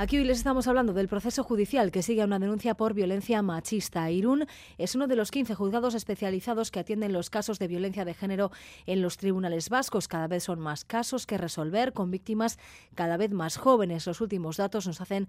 Aquí 0.00 0.16
hoy 0.16 0.22
les 0.22 0.38
estamos 0.38 0.68
hablando 0.68 0.92
del 0.92 1.08
proceso 1.08 1.42
judicial 1.42 1.90
que 1.90 2.04
sigue 2.04 2.22
a 2.22 2.24
una 2.24 2.38
denuncia 2.38 2.76
por 2.76 2.94
violencia 2.94 3.42
machista. 3.42 4.08
Irún 4.12 4.46
es 4.78 4.94
uno 4.94 5.08
de 5.08 5.16
los 5.16 5.32
15 5.32 5.56
juzgados 5.56 5.96
especializados 5.96 6.70
que 6.70 6.78
atienden 6.78 7.12
los 7.12 7.30
casos 7.30 7.58
de 7.58 7.66
violencia 7.66 8.04
de 8.04 8.14
género 8.14 8.52
en 8.86 9.02
los 9.02 9.16
tribunales 9.16 9.70
vascos. 9.70 10.06
Cada 10.06 10.28
vez 10.28 10.44
son 10.44 10.60
más 10.60 10.84
casos 10.84 11.26
que 11.26 11.36
resolver 11.36 11.94
con 11.94 12.12
víctimas 12.12 12.60
cada 12.94 13.16
vez 13.16 13.32
más 13.32 13.56
jóvenes. 13.56 14.06
Los 14.06 14.20
últimos 14.20 14.58
datos 14.58 14.86
nos 14.86 15.00
hacen 15.00 15.26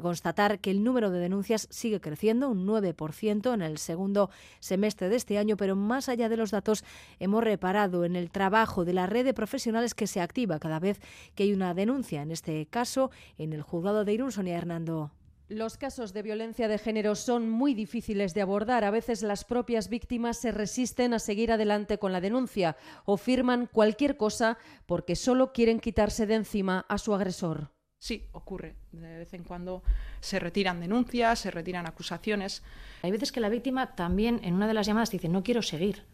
constatar 0.00 0.60
que 0.60 0.70
el 0.70 0.84
número 0.84 1.10
de 1.10 1.18
denuncias 1.18 1.66
sigue 1.72 2.00
creciendo, 2.00 2.48
un 2.48 2.64
9% 2.64 3.52
en 3.52 3.62
el 3.62 3.78
segundo 3.78 4.30
semestre 4.60 5.08
de 5.08 5.16
este 5.16 5.36
año, 5.36 5.56
pero 5.56 5.74
más 5.74 6.08
allá 6.08 6.28
de 6.28 6.36
los 6.36 6.52
datos 6.52 6.84
hemos 7.18 7.42
reparado 7.42 8.04
en 8.04 8.14
el 8.14 8.30
trabajo 8.30 8.84
de 8.84 8.92
la 8.92 9.08
red 9.08 9.24
de 9.24 9.34
profesionales 9.34 9.94
que 9.94 10.06
se 10.06 10.20
activa 10.20 10.60
cada 10.60 10.78
vez 10.78 11.00
que 11.34 11.42
hay 11.42 11.52
una 11.52 11.74
denuncia. 11.74 12.22
En 12.22 12.30
este 12.30 12.64
caso, 12.66 13.10
en 13.36 13.52
el 13.52 13.62
juzgado 13.62 14.04
de 14.04 14.11
Irún, 14.12 14.32
Sonia 14.32 14.56
Hernando. 14.56 15.12
Los 15.48 15.76
casos 15.76 16.14
de 16.14 16.22
violencia 16.22 16.66
de 16.66 16.78
género 16.78 17.14
son 17.14 17.50
muy 17.50 17.74
difíciles 17.74 18.32
de 18.32 18.40
abordar. 18.40 18.84
A 18.84 18.90
veces 18.90 19.22
las 19.22 19.44
propias 19.44 19.90
víctimas 19.90 20.38
se 20.38 20.50
resisten 20.50 21.12
a 21.12 21.18
seguir 21.18 21.52
adelante 21.52 21.98
con 21.98 22.12
la 22.12 22.22
denuncia 22.22 22.76
o 23.04 23.18
firman 23.18 23.68
cualquier 23.70 24.16
cosa 24.16 24.56
porque 24.86 25.14
solo 25.14 25.52
quieren 25.52 25.78
quitarse 25.78 26.26
de 26.26 26.36
encima 26.36 26.86
a 26.88 26.96
su 26.96 27.14
agresor. 27.14 27.70
Sí, 27.98 28.28
ocurre. 28.32 28.76
De 28.92 29.18
vez 29.18 29.34
en 29.34 29.44
cuando 29.44 29.82
se 30.20 30.38
retiran 30.38 30.80
denuncias, 30.80 31.38
se 31.38 31.50
retiran 31.50 31.86
acusaciones. 31.86 32.62
Hay 33.02 33.10
veces 33.10 33.30
que 33.30 33.40
la 33.40 33.48
víctima 33.48 33.94
también 33.94 34.40
en 34.42 34.54
una 34.54 34.66
de 34.66 34.74
las 34.74 34.86
llamadas 34.86 35.10
dice, 35.10 35.28
no 35.28 35.42
quiero 35.42 35.62
seguir, 35.62 36.04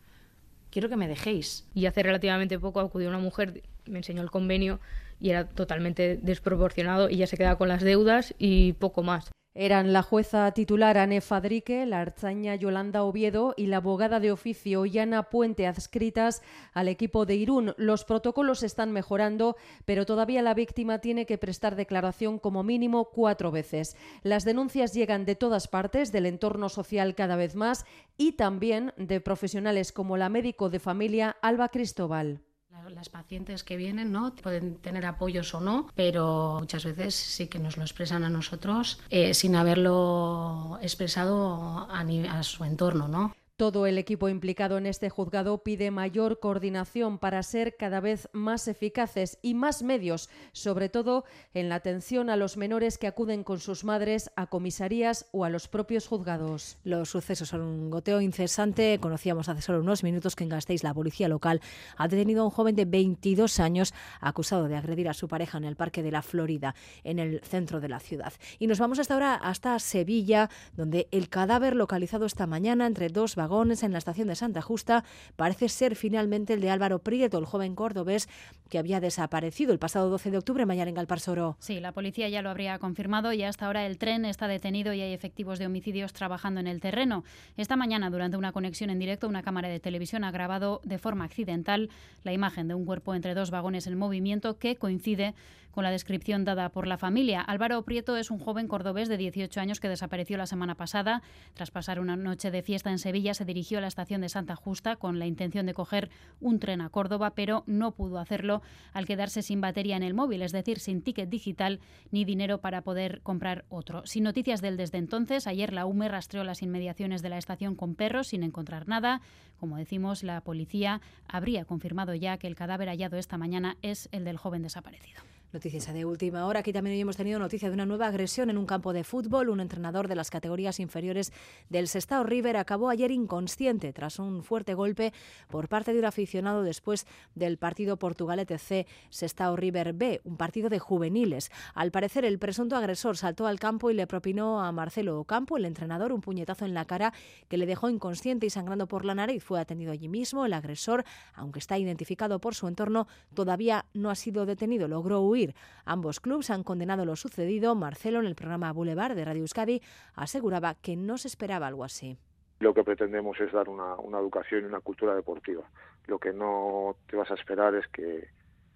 quiero 0.70 0.88
que 0.88 0.96
me 0.96 1.08
dejéis. 1.08 1.66
Y 1.74 1.86
hace 1.86 2.02
relativamente 2.02 2.58
poco 2.58 2.80
acudió 2.80 3.08
una 3.08 3.18
mujer, 3.18 3.62
me 3.88 3.98
enseñó 3.98 4.22
el 4.22 4.30
convenio 4.30 4.80
y 5.20 5.30
era 5.30 5.48
totalmente 5.48 6.18
desproporcionado 6.22 7.10
y 7.10 7.16
ya 7.16 7.26
se 7.26 7.36
queda 7.36 7.56
con 7.56 7.68
las 7.68 7.82
deudas 7.82 8.34
y 8.38 8.74
poco 8.74 9.02
más. 9.02 9.30
Eran 9.60 9.92
la 9.92 10.02
jueza 10.02 10.52
titular 10.52 10.98
Anne 10.98 11.20
Fadrique, 11.20 11.84
la 11.84 12.00
arzaña 12.00 12.54
Yolanda 12.54 13.02
Oviedo 13.02 13.54
y 13.56 13.66
la 13.66 13.78
abogada 13.78 14.20
de 14.20 14.30
oficio 14.30 14.86
Yana 14.86 15.30
Puente 15.30 15.66
adscritas 15.66 16.42
al 16.74 16.86
equipo 16.86 17.26
de 17.26 17.34
Irún. 17.34 17.74
Los 17.76 18.04
protocolos 18.04 18.62
están 18.62 18.92
mejorando, 18.92 19.56
pero 19.84 20.06
todavía 20.06 20.42
la 20.42 20.54
víctima 20.54 21.00
tiene 21.00 21.26
que 21.26 21.38
prestar 21.38 21.74
declaración 21.74 22.38
como 22.38 22.62
mínimo 22.62 23.06
cuatro 23.06 23.50
veces. 23.50 23.96
Las 24.22 24.44
denuncias 24.44 24.94
llegan 24.94 25.24
de 25.24 25.34
todas 25.34 25.66
partes, 25.66 26.12
del 26.12 26.26
entorno 26.26 26.68
social 26.68 27.16
cada 27.16 27.34
vez 27.34 27.56
más 27.56 27.84
y 28.16 28.34
también 28.34 28.92
de 28.96 29.20
profesionales 29.20 29.90
como 29.90 30.16
la 30.16 30.28
médico 30.28 30.70
de 30.70 30.78
familia 30.78 31.36
Alba 31.42 31.70
Cristóbal. 31.70 32.42
Las 32.88 33.08
pacientes 33.08 33.64
que 33.64 33.76
vienen 33.76 34.12
¿no? 34.12 34.34
pueden 34.34 34.76
tener 34.76 35.06
apoyos 35.06 35.54
o 35.54 35.60
no, 35.60 35.88
pero 35.94 36.56
muchas 36.60 36.84
veces 36.84 37.14
sí 37.14 37.48
que 37.48 37.58
nos 37.58 37.76
lo 37.76 37.82
expresan 37.82 38.24
a 38.24 38.30
nosotros 38.30 39.00
eh, 39.10 39.34
sin 39.34 39.56
haberlo 39.56 40.78
expresado 40.80 41.86
a, 41.90 42.00
a 42.00 42.42
su 42.42 42.64
entorno. 42.64 43.08
¿no? 43.08 43.34
Todo 43.58 43.86
el 43.86 43.98
equipo 43.98 44.28
implicado 44.28 44.78
en 44.78 44.86
este 44.86 45.10
juzgado 45.10 45.64
pide 45.64 45.90
mayor 45.90 46.38
coordinación 46.38 47.18
para 47.18 47.42
ser 47.42 47.74
cada 47.76 47.98
vez 47.98 48.28
más 48.32 48.68
eficaces 48.68 49.36
y 49.42 49.54
más 49.54 49.82
medios, 49.82 50.30
sobre 50.52 50.88
todo 50.88 51.24
en 51.54 51.68
la 51.68 51.74
atención 51.74 52.30
a 52.30 52.36
los 52.36 52.56
menores 52.56 52.98
que 52.98 53.08
acuden 53.08 53.42
con 53.42 53.58
sus 53.58 53.82
madres 53.82 54.30
a 54.36 54.46
comisarías 54.46 55.26
o 55.32 55.44
a 55.44 55.50
los 55.50 55.66
propios 55.66 56.06
juzgados. 56.06 56.78
Los 56.84 57.10
sucesos 57.10 57.48
son 57.48 57.62
un 57.62 57.90
goteo 57.90 58.20
incesante. 58.20 59.00
Conocíamos 59.00 59.48
hace 59.48 59.60
solo 59.60 59.80
unos 59.80 60.04
minutos 60.04 60.36
que 60.36 60.44
en 60.44 60.50
Gasteiz 60.50 60.84
la 60.84 60.94
policía 60.94 61.26
local 61.26 61.60
ha 61.96 62.06
detenido 62.06 62.42
a 62.42 62.44
un 62.44 62.52
joven 62.52 62.76
de 62.76 62.84
22 62.84 63.58
años 63.58 63.92
acusado 64.20 64.68
de 64.68 64.76
agredir 64.76 65.08
a 65.08 65.14
su 65.14 65.26
pareja 65.26 65.58
en 65.58 65.64
el 65.64 65.74
Parque 65.74 66.04
de 66.04 66.12
la 66.12 66.22
Florida, 66.22 66.76
en 67.02 67.18
el 67.18 67.40
centro 67.40 67.80
de 67.80 67.88
la 67.88 67.98
ciudad. 67.98 68.32
Y 68.60 68.68
nos 68.68 68.78
vamos 68.78 69.00
hasta 69.00 69.14
ahora 69.14 69.34
hasta 69.34 69.76
Sevilla, 69.80 70.48
donde 70.76 71.08
el 71.10 71.28
cadáver 71.28 71.74
localizado 71.74 72.24
esta 72.24 72.46
mañana 72.46 72.86
entre 72.86 73.08
dos 73.08 73.34
vagones 73.34 73.47
en 73.48 73.92
la 73.92 73.98
estación 73.98 74.28
de 74.28 74.34
Santa 74.34 74.60
Justa 74.60 75.04
parece 75.36 75.70
ser 75.70 75.96
finalmente 75.96 76.52
el 76.52 76.60
de 76.60 76.68
Álvaro 76.68 76.98
Prieto, 76.98 77.38
el 77.38 77.46
joven 77.46 77.74
cordobés 77.74 78.28
que 78.68 78.78
había 78.78 79.00
desaparecido 79.00 79.72
el 79.72 79.78
pasado 79.78 80.10
12 80.10 80.30
de 80.30 80.38
octubre 80.38 80.66
mañana 80.66 80.90
en 80.90 80.94
Galparsoro. 80.94 81.56
Sí, 81.58 81.80
la 81.80 81.92
policía 81.92 82.28
ya 82.28 82.42
lo 82.42 82.50
habría 82.50 82.78
confirmado 82.78 83.32
y 83.32 83.42
hasta 83.42 83.64
ahora 83.64 83.86
el 83.86 83.96
tren 83.96 84.26
está 84.26 84.48
detenido 84.48 84.92
y 84.92 85.00
hay 85.00 85.14
efectivos 85.14 85.58
de 85.58 85.64
homicidios 85.64 86.12
trabajando 86.12 86.60
en 86.60 86.66
el 86.66 86.80
terreno. 86.80 87.24
Esta 87.56 87.76
mañana, 87.76 88.10
durante 88.10 88.36
una 88.36 88.52
conexión 88.52 88.90
en 88.90 88.98
directo, 88.98 89.26
una 89.26 89.42
cámara 89.42 89.68
de 89.68 89.80
televisión 89.80 90.24
ha 90.24 90.30
grabado 90.30 90.82
de 90.84 90.98
forma 90.98 91.24
accidental 91.24 91.88
la 92.24 92.34
imagen 92.34 92.68
de 92.68 92.74
un 92.74 92.84
cuerpo 92.84 93.14
entre 93.14 93.32
dos 93.32 93.50
vagones 93.50 93.86
en 93.86 93.96
movimiento 93.96 94.58
que 94.58 94.76
coincide 94.76 95.34
con 95.78 95.84
la 95.84 95.92
descripción 95.92 96.44
dada 96.44 96.70
por 96.70 96.88
la 96.88 96.98
familia. 96.98 97.40
Álvaro 97.40 97.80
Prieto 97.82 98.16
es 98.16 98.32
un 98.32 98.40
joven 98.40 98.66
cordobés 98.66 99.08
de 99.08 99.16
18 99.16 99.60
años 99.60 99.78
que 99.78 99.88
desapareció 99.88 100.36
la 100.36 100.46
semana 100.46 100.74
pasada. 100.74 101.22
Tras 101.54 101.70
pasar 101.70 102.00
una 102.00 102.16
noche 102.16 102.50
de 102.50 102.62
fiesta 102.62 102.90
en 102.90 102.98
Sevilla, 102.98 103.32
se 103.38 103.44
dirigió 103.44 103.78
a 103.78 103.80
la 103.80 103.86
estación 103.86 104.20
de 104.20 104.28
Santa 104.28 104.56
Justa 104.56 104.96
con 104.96 105.18
la 105.18 105.26
intención 105.26 105.64
de 105.64 105.74
coger 105.74 106.10
un 106.40 106.58
tren 106.58 106.80
a 106.80 106.90
Córdoba, 106.90 107.32
pero 107.34 107.64
no 107.66 107.92
pudo 107.92 108.18
hacerlo 108.18 108.62
al 108.92 109.06
quedarse 109.06 109.42
sin 109.42 109.60
batería 109.60 109.96
en 109.96 110.02
el 110.02 110.12
móvil, 110.12 110.42
es 110.42 110.52
decir, 110.52 110.80
sin 110.80 111.02
ticket 111.02 111.28
digital 111.28 111.80
ni 112.10 112.24
dinero 112.24 112.60
para 112.60 112.82
poder 112.82 113.20
comprar 113.22 113.64
otro. 113.68 114.04
Sin 114.06 114.24
noticias 114.24 114.60
de 114.60 114.68
él 114.68 114.76
desde 114.76 114.98
entonces, 114.98 115.46
ayer 115.46 115.72
la 115.72 115.86
UME 115.86 116.08
rastreó 116.08 116.44
las 116.44 116.62
inmediaciones 116.62 117.22
de 117.22 117.28
la 117.28 117.38
estación 117.38 117.76
con 117.76 117.94
perros 117.94 118.28
sin 118.28 118.42
encontrar 118.42 118.88
nada. 118.88 119.20
Como 119.58 119.76
decimos, 119.76 120.22
la 120.22 120.40
policía 120.40 121.00
habría 121.28 121.64
confirmado 121.64 122.14
ya 122.14 122.36
que 122.38 122.48
el 122.48 122.56
cadáver 122.56 122.88
hallado 122.88 123.16
esta 123.16 123.38
mañana 123.38 123.76
es 123.82 124.08
el 124.12 124.24
del 124.24 124.36
joven 124.36 124.62
desaparecido. 124.62 125.22
Noticias 125.50 125.90
de 125.94 126.04
última 126.04 126.44
hora. 126.44 126.60
Aquí 126.60 126.74
también 126.74 126.94
hoy 126.94 127.00
hemos 127.00 127.16
tenido 127.16 127.38
noticia 127.38 127.70
de 127.70 127.74
una 127.74 127.86
nueva 127.86 128.08
agresión 128.08 128.50
en 128.50 128.58
un 128.58 128.66
campo 128.66 128.92
de 128.92 129.02
fútbol. 129.02 129.48
Un 129.48 129.60
entrenador 129.60 130.06
de 130.06 130.14
las 130.14 130.28
categorías 130.28 130.78
inferiores 130.78 131.32
del 131.70 131.88
Sestao 131.88 132.22
River 132.22 132.58
acabó 132.58 132.90
ayer 132.90 133.10
inconsciente 133.10 133.94
tras 133.94 134.18
un 134.18 134.44
fuerte 134.44 134.74
golpe 134.74 135.14
por 135.48 135.68
parte 135.68 135.94
de 135.94 136.00
un 136.00 136.04
aficionado 136.04 136.62
después 136.62 137.06
del 137.34 137.56
partido 137.56 137.96
Portugal 137.96 138.40
ETC 138.40 138.86
Sestao 139.08 139.56
River 139.56 139.94
B, 139.94 140.20
un 140.24 140.36
partido 140.36 140.68
de 140.68 140.80
juveniles. 140.80 141.50
Al 141.72 141.92
parecer, 141.92 142.26
el 142.26 142.38
presunto 142.38 142.76
agresor 142.76 143.16
saltó 143.16 143.46
al 143.46 143.58
campo 143.58 143.90
y 143.90 143.94
le 143.94 144.06
propinó 144.06 144.62
a 144.62 144.70
Marcelo 144.70 145.18
Ocampo, 145.18 145.56
el 145.56 145.64
entrenador, 145.64 146.12
un 146.12 146.20
puñetazo 146.20 146.66
en 146.66 146.74
la 146.74 146.84
cara 146.84 147.14
que 147.48 147.56
le 147.56 147.64
dejó 147.64 147.88
inconsciente 147.88 148.44
y 148.44 148.50
sangrando 148.50 148.86
por 148.86 149.06
la 149.06 149.14
nariz. 149.14 149.42
Fue 149.42 149.58
atendido 149.58 149.92
allí 149.92 150.08
mismo. 150.08 150.44
El 150.44 150.52
agresor, 150.52 151.04
aunque 151.32 151.58
está 151.58 151.78
identificado 151.78 152.38
por 152.38 152.54
su 152.54 152.68
entorno, 152.68 153.08
todavía 153.32 153.86
no 153.94 154.10
ha 154.10 154.14
sido 154.14 154.44
detenido. 154.44 154.88
Logró 154.88 155.22
huir. 155.22 155.37
Ambos 155.84 156.20
clubes 156.20 156.50
han 156.50 156.64
condenado 156.64 157.04
lo 157.04 157.16
sucedido. 157.16 157.74
Marcelo, 157.74 158.20
en 158.20 158.26
el 158.26 158.34
programa 158.34 158.72
Boulevard 158.72 159.14
de 159.14 159.24
Radio 159.24 159.42
Euskadi, 159.42 159.80
aseguraba 160.14 160.74
que 160.74 160.96
no 160.96 161.18
se 161.18 161.28
esperaba 161.28 161.66
algo 161.66 161.84
así. 161.84 162.18
Lo 162.60 162.74
que 162.74 162.82
pretendemos 162.82 163.40
es 163.40 163.52
dar 163.52 163.68
una, 163.68 163.94
una 163.96 164.18
educación 164.18 164.62
y 164.62 164.66
una 164.66 164.80
cultura 164.80 165.14
deportiva. 165.14 165.62
Lo 166.06 166.18
que 166.18 166.32
no 166.32 166.96
te 167.08 167.16
vas 167.16 167.30
a 167.30 167.34
esperar 167.34 167.74
es 167.74 167.86
que 167.88 168.28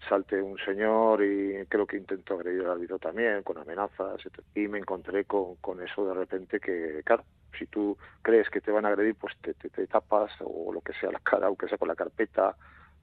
salte 0.08 0.40
un 0.40 0.58
señor 0.58 1.22
y 1.22 1.64
creo 1.66 1.86
que 1.86 1.96
intentó 1.96 2.34
agredir 2.34 2.62
al 2.62 2.72
árbitro 2.72 2.98
también, 2.98 3.42
con 3.42 3.58
amenazas, 3.58 4.20
y 4.54 4.68
me 4.68 4.78
encontré 4.78 5.24
con, 5.24 5.56
con 5.56 5.82
eso 5.82 6.06
de 6.06 6.14
repente 6.14 6.60
que, 6.60 7.02
claro, 7.04 7.24
si 7.58 7.66
tú 7.66 7.96
crees 8.22 8.48
que 8.50 8.60
te 8.60 8.70
van 8.70 8.84
a 8.84 8.88
agredir, 8.88 9.14
pues 9.14 9.34
te, 9.40 9.54
te, 9.54 9.68
te 9.68 9.86
tapas 9.86 10.32
o 10.40 10.72
lo 10.72 10.80
que 10.80 10.92
sea 10.94 11.10
la 11.10 11.20
cara, 11.20 11.46
aunque 11.46 11.68
sea 11.68 11.78
con 11.78 11.88
la 11.88 11.94
carpeta, 11.94 12.56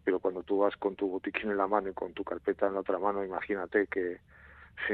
pero 0.10 0.20
cuando 0.20 0.42
tú 0.42 0.58
vas 0.58 0.76
con 0.76 0.96
tu 0.96 1.08
botiquín 1.08 1.52
en 1.52 1.58
la 1.58 1.68
mano 1.68 1.90
y 1.90 1.94
con 1.94 2.14
tu 2.14 2.24
carpeta 2.24 2.66
en 2.66 2.74
la 2.74 2.80
otra 2.80 2.98
mano, 2.98 3.24
imagínate 3.24 3.86
que, 3.86 4.18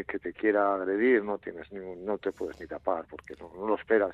que 0.05 0.20
te 0.20 0.34
quiera 0.34 0.76
agredir, 0.76 1.24
no 1.24 1.38
tienes 1.38 1.72
ni, 1.72 1.95
no 1.95 2.18
te 2.18 2.34
puedes 2.34 2.59
ni 2.59 2.68
tapar 2.68 3.05
porque 3.09 3.34
no, 3.39 3.49
no 3.55 3.66
lo 3.66 3.76
esperas. 3.76 4.13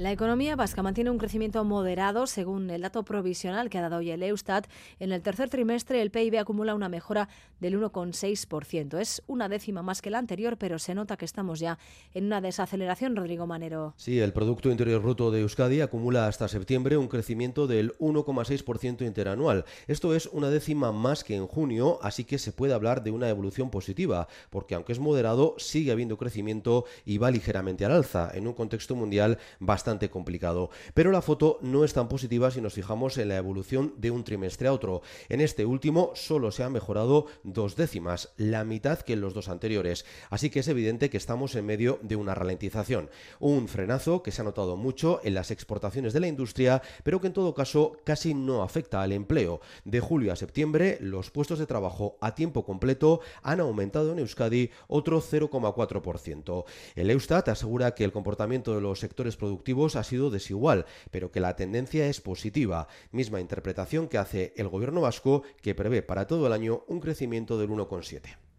La 0.00 0.12
economía 0.12 0.56
vasca 0.56 0.82
mantiene 0.82 1.10
un 1.10 1.18
crecimiento 1.18 1.62
moderado 1.62 2.26
según 2.26 2.70
el 2.70 2.80
dato 2.80 3.04
provisional 3.04 3.68
que 3.68 3.76
ha 3.76 3.82
dado 3.82 3.98
hoy 3.98 4.10
el 4.10 4.22
Eustat. 4.22 4.66
En 4.98 5.12
el 5.12 5.20
tercer 5.20 5.50
trimestre 5.50 6.00
el 6.00 6.10
PIB 6.10 6.38
acumula 6.38 6.74
una 6.74 6.88
mejora 6.88 7.28
del 7.60 7.78
1,6%. 7.78 8.98
Es 8.98 9.22
una 9.26 9.50
décima 9.50 9.82
más 9.82 10.00
que 10.00 10.08
la 10.08 10.16
anterior, 10.16 10.56
pero 10.56 10.78
se 10.78 10.94
nota 10.94 11.18
que 11.18 11.26
estamos 11.26 11.60
ya 11.60 11.78
en 12.14 12.24
una 12.24 12.40
desaceleración, 12.40 13.14
Rodrigo 13.14 13.46
Manero. 13.46 13.92
Sí, 13.98 14.18
el 14.18 14.32
Producto 14.32 14.70
Interior 14.70 15.02
Bruto 15.02 15.30
de 15.30 15.42
Euskadi 15.42 15.82
acumula 15.82 16.26
hasta 16.28 16.48
septiembre 16.48 16.96
un 16.96 17.08
crecimiento 17.08 17.66
del 17.66 17.92
1,6% 17.98 19.06
interanual. 19.06 19.66
Esto 19.86 20.14
es 20.14 20.30
una 20.32 20.48
décima 20.48 20.92
más 20.92 21.24
que 21.24 21.36
en 21.36 21.46
junio, 21.46 21.98
así 22.00 22.24
que 22.24 22.38
se 22.38 22.52
puede 22.52 22.72
hablar 22.72 23.02
de 23.02 23.10
una 23.10 23.28
evolución 23.28 23.68
positiva, 23.68 24.28
porque 24.48 24.74
aunque 24.74 24.94
es 24.94 24.98
moderado, 24.98 25.56
sigue 25.58 25.92
habiendo 25.92 26.16
crecimiento 26.16 26.86
y 27.04 27.18
va 27.18 27.30
ligeramente 27.30 27.84
al 27.84 27.92
alza, 27.92 28.30
en 28.32 28.46
un 28.46 28.54
contexto 28.54 28.96
mundial 28.96 29.36
bastante 29.58 29.89
complicado. 29.98 30.70
Pero 30.94 31.10
la 31.10 31.22
foto 31.22 31.58
no 31.62 31.84
es 31.84 31.92
tan 31.92 32.08
positiva 32.08 32.50
si 32.50 32.60
nos 32.60 32.74
fijamos 32.74 33.18
en 33.18 33.28
la 33.28 33.36
evolución 33.36 33.94
de 33.96 34.10
un 34.10 34.24
trimestre 34.24 34.68
a 34.68 34.72
otro. 34.72 35.02
En 35.28 35.40
este 35.40 35.64
último 35.64 36.12
solo 36.14 36.52
se 36.52 36.62
ha 36.62 36.70
mejorado 36.70 37.26
dos 37.42 37.76
décimas, 37.76 38.32
la 38.36 38.64
mitad 38.64 39.00
que 39.00 39.14
en 39.14 39.20
los 39.20 39.34
dos 39.34 39.48
anteriores. 39.48 40.04
Así 40.30 40.50
que 40.50 40.60
es 40.60 40.68
evidente 40.68 41.10
que 41.10 41.16
estamos 41.16 41.54
en 41.56 41.66
medio 41.66 41.98
de 42.02 42.16
una 42.16 42.34
ralentización. 42.34 43.10
Un 43.40 43.68
frenazo 43.68 44.22
que 44.22 44.30
se 44.30 44.42
ha 44.42 44.44
notado 44.44 44.76
mucho 44.76 45.20
en 45.24 45.34
las 45.34 45.50
exportaciones 45.50 46.12
de 46.12 46.20
la 46.20 46.28
industria, 46.28 46.82
pero 47.02 47.20
que 47.20 47.26
en 47.26 47.32
todo 47.32 47.54
caso 47.54 47.96
casi 48.04 48.34
no 48.34 48.62
afecta 48.62 49.02
al 49.02 49.12
empleo. 49.12 49.60
De 49.84 50.00
julio 50.00 50.32
a 50.32 50.36
septiembre, 50.36 50.98
los 51.00 51.30
puestos 51.30 51.58
de 51.58 51.66
trabajo 51.66 52.16
a 52.20 52.34
tiempo 52.34 52.64
completo 52.64 53.20
han 53.42 53.60
aumentado 53.60 54.12
en 54.12 54.18
Euskadi 54.20 54.70
otro 54.88 55.20
0,4%. 55.20 56.64
El 56.94 57.10
Eustat 57.10 57.48
asegura 57.48 57.94
que 57.94 58.04
el 58.04 58.12
comportamiento 58.12 58.74
de 58.74 58.80
los 58.80 59.00
sectores 59.00 59.36
productivos 59.36 59.79
ha 59.96 60.04
sido 60.04 60.30
desigual, 60.30 60.86
pero 61.10 61.30
que 61.30 61.40
la 61.40 61.56
tendencia 61.56 62.06
es 62.06 62.20
positiva. 62.20 62.88
Misma 63.12 63.40
interpretación 63.40 64.08
que 64.08 64.18
hace 64.18 64.52
el 64.56 64.68
gobierno 64.68 65.00
vasco, 65.00 65.42
que 65.62 65.74
prevé 65.74 66.02
para 66.02 66.26
todo 66.26 66.46
el 66.46 66.52
año 66.52 66.84
un 66.86 67.00
crecimiento 67.00 67.58
del 67.58 67.70
1,7%. 67.70 68.49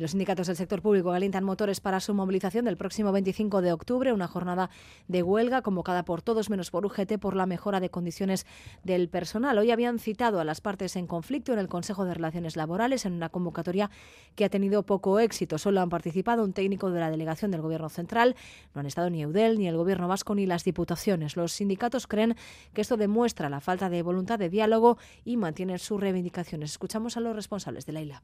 Los 0.00 0.12
sindicatos 0.12 0.46
del 0.46 0.56
sector 0.56 0.80
público 0.80 1.10
calientan 1.10 1.44
motores 1.44 1.82
para 1.82 2.00
su 2.00 2.14
movilización 2.14 2.64
del 2.64 2.78
próximo 2.78 3.12
25 3.12 3.60
de 3.60 3.70
octubre, 3.70 4.14
una 4.14 4.28
jornada 4.28 4.70
de 5.08 5.22
huelga 5.22 5.60
convocada 5.60 6.06
por 6.06 6.22
todos 6.22 6.48
menos 6.48 6.70
por 6.70 6.86
UGT 6.86 7.18
por 7.20 7.36
la 7.36 7.44
mejora 7.44 7.80
de 7.80 7.90
condiciones 7.90 8.46
del 8.82 9.10
personal. 9.10 9.58
Hoy 9.58 9.70
habían 9.70 9.98
citado 9.98 10.40
a 10.40 10.44
las 10.44 10.62
partes 10.62 10.96
en 10.96 11.06
conflicto 11.06 11.52
en 11.52 11.58
el 11.58 11.68
Consejo 11.68 12.06
de 12.06 12.14
Relaciones 12.14 12.56
Laborales 12.56 13.04
en 13.04 13.12
una 13.12 13.28
convocatoria 13.28 13.90
que 14.36 14.46
ha 14.46 14.48
tenido 14.48 14.84
poco 14.84 15.20
éxito. 15.20 15.58
Solo 15.58 15.82
han 15.82 15.90
participado 15.90 16.44
un 16.44 16.54
técnico 16.54 16.90
de 16.90 16.98
la 16.98 17.10
delegación 17.10 17.50
del 17.50 17.60
Gobierno 17.60 17.90
Central. 17.90 18.36
No 18.74 18.80
han 18.80 18.86
estado 18.86 19.10
ni 19.10 19.20
Eudel, 19.20 19.58
ni 19.58 19.68
el 19.68 19.76
Gobierno 19.76 20.08
vasco, 20.08 20.34
ni 20.34 20.46
las 20.46 20.64
diputaciones. 20.64 21.36
Los 21.36 21.52
sindicatos 21.52 22.06
creen 22.06 22.36
que 22.72 22.80
esto 22.80 22.96
demuestra 22.96 23.50
la 23.50 23.60
falta 23.60 23.90
de 23.90 24.00
voluntad 24.00 24.38
de 24.38 24.48
diálogo 24.48 24.96
y 25.26 25.36
mantienen 25.36 25.78
sus 25.78 26.00
reivindicaciones. 26.00 26.70
Escuchamos 26.70 27.18
a 27.18 27.20
los 27.20 27.36
responsables 27.36 27.84
de 27.84 27.92
la 27.92 28.00
ILAB 28.00 28.22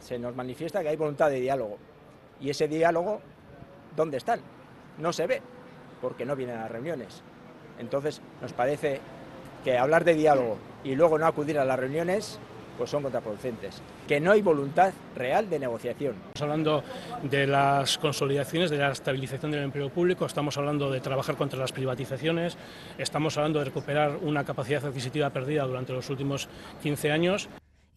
se 0.00 0.18
nos 0.18 0.34
manifiesta 0.34 0.82
que 0.82 0.88
hay 0.88 0.96
voluntad 0.96 1.30
de 1.30 1.40
diálogo. 1.40 1.78
Y 2.40 2.50
ese 2.50 2.68
diálogo, 2.68 3.20
¿dónde 3.96 4.16
están? 4.16 4.40
No 4.98 5.12
se 5.12 5.26
ve, 5.26 5.42
porque 6.00 6.24
no 6.24 6.36
vienen 6.36 6.56
a 6.56 6.62
las 6.62 6.70
reuniones. 6.70 7.22
Entonces, 7.78 8.20
nos 8.40 8.52
parece 8.52 9.00
que 9.64 9.78
hablar 9.78 10.04
de 10.04 10.14
diálogo 10.14 10.58
y 10.84 10.94
luego 10.94 11.18
no 11.18 11.26
acudir 11.26 11.58
a 11.58 11.64
las 11.64 11.78
reuniones, 11.78 12.38
pues 12.78 12.90
son 12.90 13.02
contraproducentes. 13.02 13.82
Que 14.08 14.20
no 14.20 14.32
hay 14.32 14.40
voluntad 14.40 14.92
real 15.14 15.50
de 15.50 15.58
negociación. 15.58 16.14
Estamos 16.34 16.42
hablando 16.42 16.82
de 17.22 17.46
las 17.46 17.98
consolidaciones, 17.98 18.70
de 18.70 18.78
la 18.78 18.90
estabilización 18.90 19.52
del 19.52 19.64
empleo 19.64 19.90
público, 19.90 20.24
estamos 20.24 20.56
hablando 20.56 20.90
de 20.90 21.00
trabajar 21.00 21.36
contra 21.36 21.58
las 21.58 21.72
privatizaciones, 21.72 22.56
estamos 22.96 23.36
hablando 23.36 23.58
de 23.58 23.66
recuperar 23.66 24.16
una 24.22 24.44
capacidad 24.44 24.84
adquisitiva 24.84 25.28
perdida 25.30 25.64
durante 25.64 25.92
los 25.92 26.08
últimos 26.08 26.48
15 26.82 27.12
años. 27.12 27.50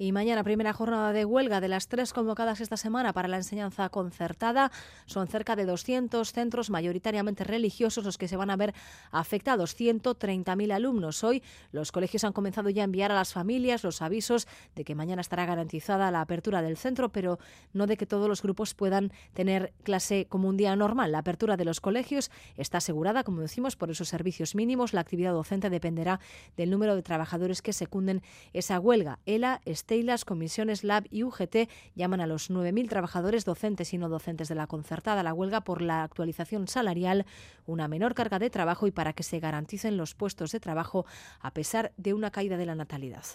Y 0.03 0.11
mañana, 0.11 0.43
primera 0.43 0.73
jornada 0.73 1.13
de 1.13 1.23
huelga 1.23 1.61
de 1.61 1.69
las 1.69 1.87
tres 1.87 2.11
convocadas 2.11 2.59
esta 2.59 2.75
semana 2.75 3.13
para 3.13 3.29
la 3.29 3.37
enseñanza 3.37 3.87
concertada. 3.87 4.69
Son 5.05 5.29
cerca 5.29 5.55
de 5.55 5.63
200 5.63 6.33
centros, 6.33 6.69
mayoritariamente 6.69 7.45
religiosos, 7.45 8.03
los 8.03 8.17
que 8.17 8.27
se 8.27 8.35
van 8.35 8.49
a 8.49 8.57
ver 8.57 8.73
afectados. 9.11 9.79
130.000 9.79 10.73
alumnos. 10.73 11.23
Hoy 11.23 11.41
los 11.71 11.93
colegios 11.93 12.25
han 12.25 12.33
comenzado 12.33 12.69
ya 12.69 12.81
a 12.81 12.83
enviar 12.83 13.13
a 13.13 13.15
las 13.15 13.31
familias 13.31 13.85
los 13.85 14.01
avisos 14.01 14.45
de 14.75 14.83
que 14.83 14.93
mañana 14.93 15.21
estará 15.21 15.45
garantizada 15.45 16.11
la 16.11 16.19
apertura 16.19 16.61
del 16.61 16.75
centro, 16.75 17.07
pero 17.07 17.39
no 17.71 17.87
de 17.87 17.95
que 17.95 18.05
todos 18.05 18.27
los 18.27 18.41
grupos 18.41 18.73
puedan 18.73 19.13
tener 19.31 19.71
clase 19.83 20.27
como 20.27 20.49
un 20.49 20.57
día 20.57 20.75
normal. 20.75 21.13
La 21.13 21.19
apertura 21.19 21.55
de 21.55 21.63
los 21.63 21.79
colegios 21.79 22.29
está 22.57 22.79
asegurada, 22.79 23.23
como 23.23 23.39
decimos, 23.39 23.77
por 23.77 23.89
esos 23.89 24.09
servicios 24.09 24.53
mínimos. 24.53 24.91
La 24.91 24.99
actividad 24.99 25.31
docente 25.31 25.69
dependerá 25.69 26.19
del 26.57 26.71
número 26.71 26.97
de 26.97 27.03
trabajadores 27.03 27.61
que 27.61 27.71
secunden 27.71 28.21
esa 28.51 28.81
huelga. 28.81 29.19
ELA 29.25 29.61
las 30.01 30.25
comisiones 30.25 30.83
Lab 30.83 31.05
y 31.11 31.23
UGT 31.23 31.69
llaman 31.93 32.21
a 32.21 32.27
los 32.27 32.49
9.000 32.49 32.89
trabajadores 32.89 33.45
docentes 33.45 33.93
y 33.93 33.99
no 33.99 34.09
docentes 34.09 34.47
de 34.47 34.55
la 34.55 34.65
concertada 34.65 35.19
a 35.19 35.23
la 35.23 35.33
huelga 35.33 35.61
por 35.61 35.83
la 35.83 36.03
actualización 36.03 36.67
salarial, 36.67 37.25
una 37.67 37.87
menor 37.87 38.15
carga 38.15 38.39
de 38.39 38.49
trabajo 38.49 38.87
y 38.87 38.91
para 38.91 39.13
que 39.13 39.23
se 39.23 39.39
garanticen 39.39 39.97
los 39.97 40.15
puestos 40.15 40.51
de 40.51 40.59
trabajo 40.59 41.05
a 41.41 41.51
pesar 41.51 41.91
de 41.97 42.15
una 42.15 42.31
caída 42.31 42.57
de 42.57 42.65
la 42.65 42.75
natalidad. 42.75 43.25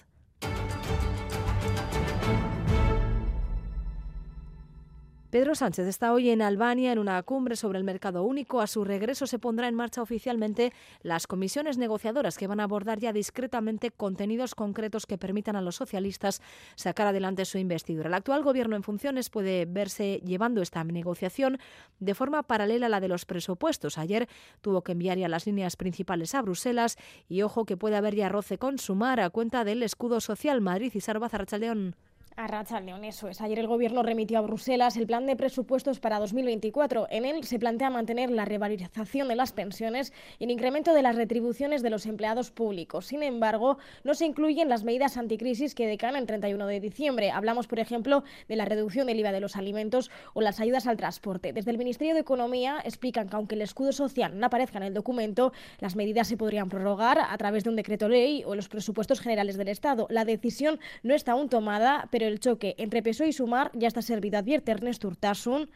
Pedro 5.31 5.55
Sánchez 5.55 5.87
está 5.87 6.15
hoy 6.15 6.31
en 6.31 6.41
Albania 6.41 6.91
en 6.91 6.99
una 6.99 7.23
cumbre 7.23 7.55
sobre 7.55 7.77
el 7.77 7.85
mercado 7.85 8.23
único. 8.23 8.63
A 8.63 8.67
su 8.67 8.83
regreso 8.83 9.27
se 9.27 9.39
pondrá 9.39 9.69
en 9.69 9.75
marcha 9.75 10.01
oficialmente 10.01 10.73
las 11.03 11.27
comisiones 11.27 11.77
negociadoras 11.77 12.39
que 12.39 12.47
van 12.47 12.61
a 12.61 12.63
abordar 12.63 12.99
ya 12.99 13.13
discretamente 13.13 13.91
contenidos 13.91 14.55
concretos 14.55 15.05
que 15.05 15.19
permitan 15.19 15.55
a 15.55 15.61
los 15.61 15.77
socialistas 15.77 16.41
sacar 16.77 17.09
adelante 17.09 17.45
su 17.45 17.59
investidura. 17.59 18.09
El 18.09 18.15
actual 18.15 18.43
gobierno 18.43 18.75
en 18.75 18.83
funciones 18.83 19.29
puede 19.29 19.67
verse 19.67 20.23
llevando 20.25 20.63
esta 20.63 20.83
negociación 20.83 21.59
de 22.01 22.15
forma 22.15 22.43
paralela 22.45 22.87
a 22.87 22.89
la 22.89 23.01
de 23.01 23.09
los 23.09 23.27
presupuestos. 23.27 23.99
Ayer 23.99 24.31
tuvo 24.63 24.81
que 24.81 24.93
enviar 24.93 25.19
ya 25.19 25.29
las 25.29 25.45
líneas 25.45 25.77
principales 25.77 26.35
a 26.35 26.41
Bruselas 26.41 26.97
y 27.29 27.43
ojo 27.43 27.67
que 27.67 27.77
puede 27.77 27.97
haber 27.97 28.15
ya 28.15 28.31
roce 28.31 28.57
con 28.57 28.79
Sumar 28.79 29.21
a 29.21 29.29
cuenta 29.29 29.65
del 29.65 29.83
escudo 29.83 30.23
social 30.23 30.63
Madrid 30.63 30.91
y 30.95 31.01
Sarba 31.01 31.29
Zarrachaldeón. 31.29 31.97
A 32.39 32.47
Racha 32.47 32.79
León, 32.79 33.03
eso 33.03 33.27
es. 33.27 33.41
Ayer 33.41 33.59
el 33.59 33.67
Gobierno 33.67 34.05
remitió 34.05 34.39
a 34.39 34.43
Bruselas 34.43 34.97
el 34.97 35.09
plan 35.09 35.27
de 35.27 35.35
presupuestos 35.35 35.99
para 35.99 36.21
2024. 36.21 37.09
En 37.11 37.25
él 37.25 37.43
se 37.43 37.59
plantea 37.59 37.91
mantener 37.91 38.31
la 38.31 38.45
revalorización 38.45 39.27
de 39.27 39.35
las 39.35 39.51
pensiones 39.51 40.13
y 40.39 40.45
el 40.45 40.53
incremento 40.53 40.95
de 40.95 41.03
las 41.03 41.17
retribuciones 41.17 41.83
de 41.83 41.91
los 41.91 42.07
empleados 42.07 42.53
públicos. 42.53 43.07
Sin 43.07 43.25
embargo, 43.25 43.79
no 44.05 44.15
se 44.15 44.25
incluyen 44.25 44.69
las 44.69 44.85
medidas 44.85 45.17
anticrisis 45.17 45.75
que 45.75 45.89
decaen 45.89 46.15
el 46.15 46.27
31 46.27 46.65
de 46.69 46.79
diciembre. 46.79 47.33
Hablamos, 47.33 47.67
por 47.67 47.81
ejemplo, 47.81 48.23
de 48.47 48.55
la 48.55 48.67
reducción 48.67 49.09
del 49.09 49.19
IVA 49.19 49.33
de 49.33 49.41
los 49.41 49.57
alimentos 49.57 50.09
o 50.33 50.41
las 50.41 50.61
ayudas 50.61 50.87
al 50.87 50.97
transporte. 50.97 51.53
Desde 51.53 51.73
el 51.73 51.79
Ministerio 51.79 52.15
de 52.15 52.21
Economía 52.21 52.79
explican 52.85 53.29
que 53.29 53.35
aunque 53.35 53.57
el 53.57 53.63
escudo 53.63 53.91
social 53.91 54.39
no 54.39 54.47
aparezca 54.47 54.79
en 54.79 54.85
el 54.85 54.95
documento, 54.95 55.53
las 55.81 55.97
medidas 55.97 56.29
se 56.29 56.37
podrían 56.37 56.69
prorrogar 56.69 57.19
a 57.19 57.37
través 57.37 57.65
de 57.65 57.71
un 57.71 57.75
decreto 57.75 58.09
ley 58.09 58.45
o 58.47 58.55
los 58.55 58.69
presupuestos 58.69 59.19
generales 59.19 59.57
del 59.57 59.67
Estado. 59.67 60.07
La 60.09 60.25
decisión 60.25 60.79
no 61.03 61.17
está 61.17 61.33
aún 61.33 61.49
tomada, 61.49 62.07
pero 62.13 62.28
el 62.29 62.41
choque 62.41 62.75
entre 62.79 63.03
PSOE 63.03 63.29
y 63.29 63.33
Sumar 63.33 63.71
ya 63.75 63.89
está 63.89 64.03
servido, 64.03 64.39
advierte 64.39 64.71
Ernest 64.71 65.05
Urtasun. 65.05 65.71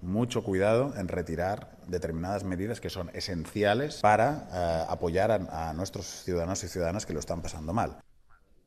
Mucho 0.00 0.42
cuidado 0.42 0.92
en 0.96 1.08
retirar 1.08 1.78
determinadas 1.86 2.44
medidas 2.44 2.80
que 2.80 2.90
son 2.90 3.10
esenciales 3.14 4.00
para 4.00 4.48
eh, 4.52 4.86
apoyar 4.88 5.30
a 5.30 5.72
nuestros 5.72 6.06
ciudadanos 6.06 6.62
y 6.64 6.68
ciudadanas 6.68 7.06
que 7.06 7.14
lo 7.14 7.20
están 7.20 7.40
pasando 7.40 7.72
mal. 7.72 7.98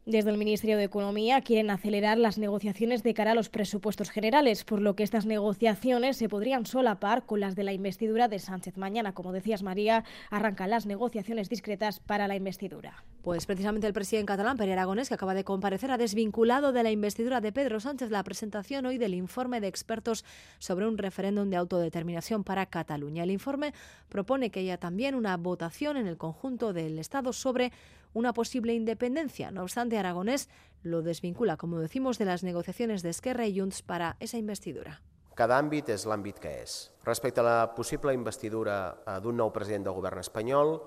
Desde 0.07 0.29
el 0.29 0.37
Ministerio 0.37 0.77
de 0.77 0.85
Economía 0.85 1.41
quieren 1.41 1.69
acelerar 1.69 2.17
las 2.17 2.37
negociaciones 2.37 3.03
de 3.03 3.13
cara 3.13 3.31
a 3.31 3.35
los 3.35 3.49
presupuestos 3.49 4.09
generales, 4.09 4.63
por 4.63 4.79
lo 4.79 4.95
que 4.95 5.03
estas 5.03 5.25
negociaciones 5.25 6.15
se 6.15 6.29
podrían 6.29 6.65
solapar 6.65 7.25
con 7.25 7.41
las 7.41 7.57
de 7.57 7.65
la 7.65 7.73
investidura 7.73 8.29
de 8.29 8.39
Sánchez. 8.39 8.77
Mañana, 8.77 9.11
como 9.11 9.33
decías 9.33 9.63
María, 9.63 10.05
arrancan 10.29 10.69
las 10.69 10.85
negociaciones 10.85 11.49
discretas 11.49 11.99
para 11.99 12.29
la 12.29 12.37
investidura. 12.37 13.03
Pues 13.21 13.45
precisamente 13.45 13.85
el 13.85 13.91
presidente 13.91 14.27
catalán, 14.27 14.55
Pere 14.55 14.71
Aragonés, 14.71 15.09
que 15.09 15.15
acaba 15.15 15.33
de 15.33 15.43
comparecer, 15.43 15.91
ha 15.91 15.97
desvinculado 15.97 16.71
de 16.71 16.83
la 16.83 16.91
investidura 16.91 17.41
de 17.41 17.51
Pedro 17.51 17.81
Sánchez 17.81 18.09
la 18.09 18.23
presentación 18.23 18.85
hoy 18.85 18.97
del 18.97 19.13
informe 19.13 19.59
de 19.59 19.67
expertos 19.67 20.23
sobre 20.59 20.87
un 20.87 20.97
referéndum 20.97 21.49
de 21.49 21.57
autodeterminación 21.57 22.45
para 22.45 22.67
Cataluña. 22.67 23.23
El 23.23 23.31
informe 23.31 23.73
propone 24.07 24.51
que 24.51 24.61
haya 24.61 24.77
también 24.77 25.15
una 25.15 25.35
votación 25.35 25.97
en 25.97 26.07
el 26.07 26.15
conjunto 26.15 26.71
del 26.71 26.97
Estado 26.97 27.33
sobre 27.33 27.73
una 28.17 28.33
posible 28.33 28.73
independencia. 28.73 29.51
No 29.51 29.61
obstante, 29.61 29.97
Aragonés 29.97 30.49
lo 30.81 31.01
desvincula, 31.01 31.57
como 31.57 31.79
decimos, 31.79 32.17
de 32.17 32.25
las 32.25 32.43
negociaciones 32.43 33.03
de 33.03 33.09
Esquerra 33.09 33.45
y 33.45 33.59
Junts 33.59 33.81
para 33.81 34.17
esa 34.19 34.37
investidura. 34.37 35.01
Cada 35.37 35.59
àmbit 35.61 35.91
és 35.93 36.07
l'àmbit 36.09 36.39
que 36.41 36.49
és. 36.63 36.75
Respecte 37.05 37.43
a 37.43 37.45
la 37.45 37.57
possible 37.77 38.09
investidura 38.17 38.77
eh, 39.05 39.19
d'un 39.21 39.37
nou 39.37 39.51
president 39.53 39.85
del 39.85 39.93
govern 39.93 40.23
espanyol, 40.23 40.79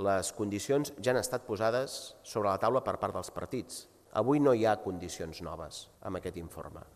les 0.00 0.32
condicions 0.32 0.94
ja 0.96 1.12
han 1.12 1.20
estat 1.20 1.44
posades 1.44 2.16
sobre 2.22 2.48
la 2.48 2.60
taula 2.62 2.80
per 2.86 2.96
part 3.02 3.18
dels 3.18 3.34
partits. 3.36 3.82
Avui 4.16 4.40
no 4.40 4.54
hi 4.56 4.64
ha 4.64 4.78
condicions 4.80 5.42
noves 5.44 5.90
amb 6.00 6.22
aquest 6.22 6.40
informe. 6.40 6.86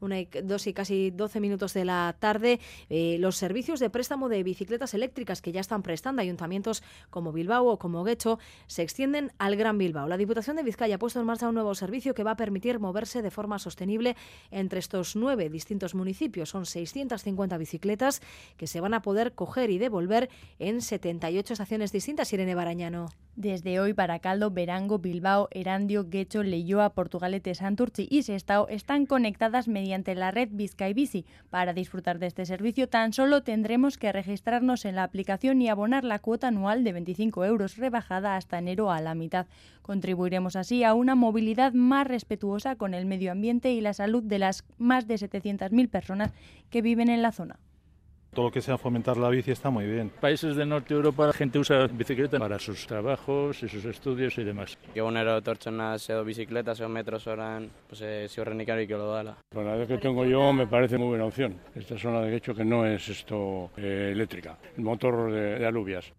Una 0.00 0.20
y 0.20 0.28
dos 0.42 0.66
y 0.66 0.72
casi 0.72 1.10
12 1.10 1.40
minutos 1.40 1.74
de 1.74 1.84
la 1.84 2.16
tarde, 2.18 2.60
eh, 2.88 3.16
los 3.18 3.36
servicios 3.36 3.80
de 3.80 3.90
préstamo 3.90 4.28
de 4.28 4.42
bicicletas 4.42 4.94
eléctricas 4.94 5.42
que 5.42 5.52
ya 5.52 5.60
están 5.60 5.82
prestando 5.82 6.22
ayuntamientos 6.22 6.82
como 7.10 7.32
Bilbao 7.32 7.66
o 7.66 7.78
como 7.78 8.04
Guecho 8.04 8.38
se 8.66 8.82
extienden 8.82 9.32
al 9.38 9.56
Gran 9.56 9.78
Bilbao. 9.78 10.08
La 10.08 10.16
Diputación 10.16 10.56
de 10.56 10.62
Vizcaya 10.62 10.96
ha 10.96 10.98
puesto 10.98 11.20
en 11.20 11.26
marcha 11.26 11.48
un 11.48 11.54
nuevo 11.54 11.74
servicio 11.74 12.14
que 12.14 12.24
va 12.24 12.32
a 12.32 12.36
permitir 12.36 12.78
moverse 12.78 13.22
de 13.22 13.30
forma 13.30 13.58
sostenible 13.58 14.16
entre 14.50 14.78
estos 14.78 15.16
nueve 15.16 15.48
distintos 15.48 15.94
municipios. 15.94 16.50
Son 16.50 16.66
650 16.66 17.56
bicicletas 17.58 18.22
que 18.56 18.66
se 18.66 18.80
van 18.80 18.94
a 18.94 19.02
poder 19.02 19.34
coger 19.34 19.70
y 19.70 19.78
devolver 19.78 20.28
en 20.58 20.80
78 20.82 21.52
estaciones 21.52 21.92
distintas. 21.92 22.32
Irene 22.32 22.54
Barañano. 22.54 23.06
Desde 23.36 23.78
hoy, 23.78 23.92
Baracaldo, 23.92 24.50
Verango, 24.50 24.98
Bilbao, 24.98 25.48
Erandio, 25.52 26.08
Guecho, 26.08 26.42
Leyoa, 26.42 26.90
Portugalete, 26.90 27.54
Santurci 27.54 28.08
y 28.10 28.24
Sestao 28.24 28.66
están 28.68 29.06
conectadas 29.06 29.68
mediante 29.68 29.87
mediante 29.88 30.14
la 30.14 30.30
red 30.30 30.50
Vizcay. 30.52 31.24
Para 31.48 31.72
disfrutar 31.72 32.18
de 32.18 32.26
este 32.26 32.44
servicio 32.44 32.90
tan 32.90 33.14
solo 33.14 33.42
tendremos 33.42 33.96
que 33.96 34.12
registrarnos 34.12 34.84
en 34.84 34.96
la 34.96 35.02
aplicación 35.02 35.62
y 35.62 35.68
abonar 35.70 36.04
la 36.04 36.18
cuota 36.18 36.48
anual 36.48 36.84
de 36.84 36.92
25 36.92 37.44
euros 37.46 37.78
rebajada 37.78 38.36
hasta 38.36 38.58
enero 38.58 38.90
a 38.90 39.00
la 39.00 39.14
mitad. 39.14 39.46
Contribuiremos 39.80 40.56
así 40.56 40.84
a 40.84 40.92
una 40.92 41.14
movilidad 41.14 41.72
más 41.72 42.06
respetuosa 42.06 42.76
con 42.76 42.92
el 42.92 43.06
medio 43.06 43.32
ambiente 43.32 43.72
y 43.72 43.80
la 43.80 43.94
salud 43.94 44.22
de 44.22 44.38
las 44.38 44.64
más 44.76 45.06
de 45.08 45.14
700.000 45.14 45.88
personas 45.88 46.34
que 46.68 46.82
viven 46.82 47.08
en 47.08 47.22
la 47.22 47.32
zona. 47.32 47.58
Todo 48.38 48.46
lo 48.46 48.52
que 48.52 48.60
sea 48.60 48.78
fomentar 48.78 49.16
la 49.16 49.30
bici 49.30 49.50
está 49.50 49.68
muy 49.68 49.84
bien. 49.84 50.12
Países 50.20 50.54
de 50.54 50.64
Norte 50.64 50.94
Europa 50.94 51.26
la 51.26 51.32
gente 51.32 51.58
usa 51.58 51.88
bicicleta 51.88 52.38
para 52.38 52.56
sus 52.60 52.86
trabajos 52.86 53.60
y 53.64 53.68
sus 53.68 53.84
estudios 53.84 54.38
y 54.38 54.44
demás. 54.44 54.78
Egunero 54.94 55.38
etortzenas 55.38 56.08
edo 56.08 56.24
bicicletas 56.24 56.78
edo 56.78 56.88
metros 56.88 57.26
oran, 57.26 57.68
pues, 57.88 58.00
eh, 58.02 58.26
ziurrenik 58.28 58.68
que 58.86 58.94
lo 58.94 59.10
dala. 59.10 59.38
Con 59.52 59.66
la 59.66 59.74
vez 59.74 59.88
que 59.88 59.98
tengo 59.98 60.24
yo 60.24 60.52
me 60.52 60.68
parece 60.68 60.98
muy 60.98 61.08
buena 61.08 61.24
opción. 61.24 61.56
Esta 61.74 61.98
zona 61.98 62.20
de 62.20 62.36
hecho 62.36 62.54
que 62.54 62.64
no 62.64 62.86
es 62.86 63.08
esto 63.08 63.72
eh, 63.76 64.10
eléctrica, 64.12 64.56
el 64.76 64.84
motor 64.84 65.32
de, 65.32 65.58
de 65.58 65.66
alubias. 65.66 66.12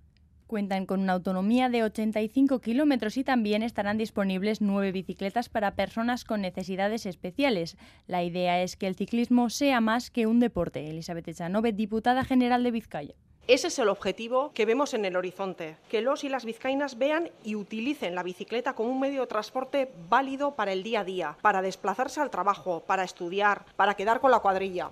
Cuentan 0.50 0.88
con 0.88 1.02
una 1.02 1.14
autonomía 1.14 1.70
de 1.70 1.84
85 1.84 2.60
kilómetros 2.60 3.18
y 3.18 3.24
también 3.24 3.62
estarán 3.62 4.00
disponibles 4.00 4.62
nueve 4.62 4.92
bicicletas 4.92 5.48
para 5.48 5.76
personas 5.76 6.26
con 6.26 6.42
necesidades 6.42 7.06
especiales. 7.06 7.78
La 8.08 8.24
idea 8.24 8.64
es 8.64 8.76
que 8.76 8.88
el 8.88 8.96
ciclismo 8.96 9.52
sea 9.52 9.80
más 9.80 10.10
que 10.10 10.26
un 10.26 10.40
deporte. 10.40 10.90
Elizabeth 10.90 11.28
Echanove, 11.28 11.72
diputada 11.72 12.26
general 12.26 12.64
de 12.64 12.72
Vizcaya. 12.72 13.14
Ese 13.46 13.68
es 13.68 13.78
el 13.78 13.90
objetivo 13.90 14.52
que 14.56 14.66
vemos 14.66 14.96
en 14.96 15.06
el 15.06 15.16
horizonte, 15.16 15.78
que 15.88 16.02
los 16.02 16.24
y 16.24 16.30
las 16.30 16.46
vizcaínas 16.46 16.98
vean 16.98 17.30
y 17.44 17.54
utilicen 17.54 18.16
la 18.16 18.24
bicicleta 18.24 18.74
como 18.74 18.90
un 18.90 19.00
medio 19.00 19.22
de 19.22 19.28
transporte 19.28 19.92
válido 20.10 20.56
para 20.56 20.72
el 20.72 20.82
día 20.82 21.02
a 21.02 21.04
día, 21.04 21.38
para 21.44 21.62
desplazarse 21.62 22.22
al 22.22 22.32
trabajo, 22.32 22.84
para 22.88 23.04
estudiar, 23.04 23.66
para 23.76 23.94
quedar 23.94 24.20
con 24.20 24.32
la 24.32 24.40
cuadrilla. 24.40 24.90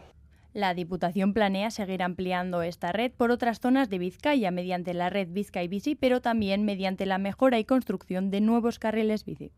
La 0.54 0.74
Diputación 0.74 1.34
planea 1.34 1.70
seguir 1.72 2.02
ampliando 2.02 2.62
esta 2.62 2.92
red 2.92 3.12
por 3.12 3.32
otras 3.32 3.60
zonas 3.60 3.90
de 3.90 4.00
Vizcaya 4.00 4.50
mediante 4.52 4.94
la 4.94 5.10
red 5.10 5.28
Vizcay 5.30 5.68
Bici, 5.68 5.96
pero 5.96 6.22
también 6.22 6.66
mediante 6.66 7.06
la 7.06 7.18
mejora 7.18 7.60
y 7.60 7.66
construcción 7.66 8.32
de 8.32 8.42
nuevos 8.42 8.80
carriles 8.80 9.24
bici. 9.26 9.52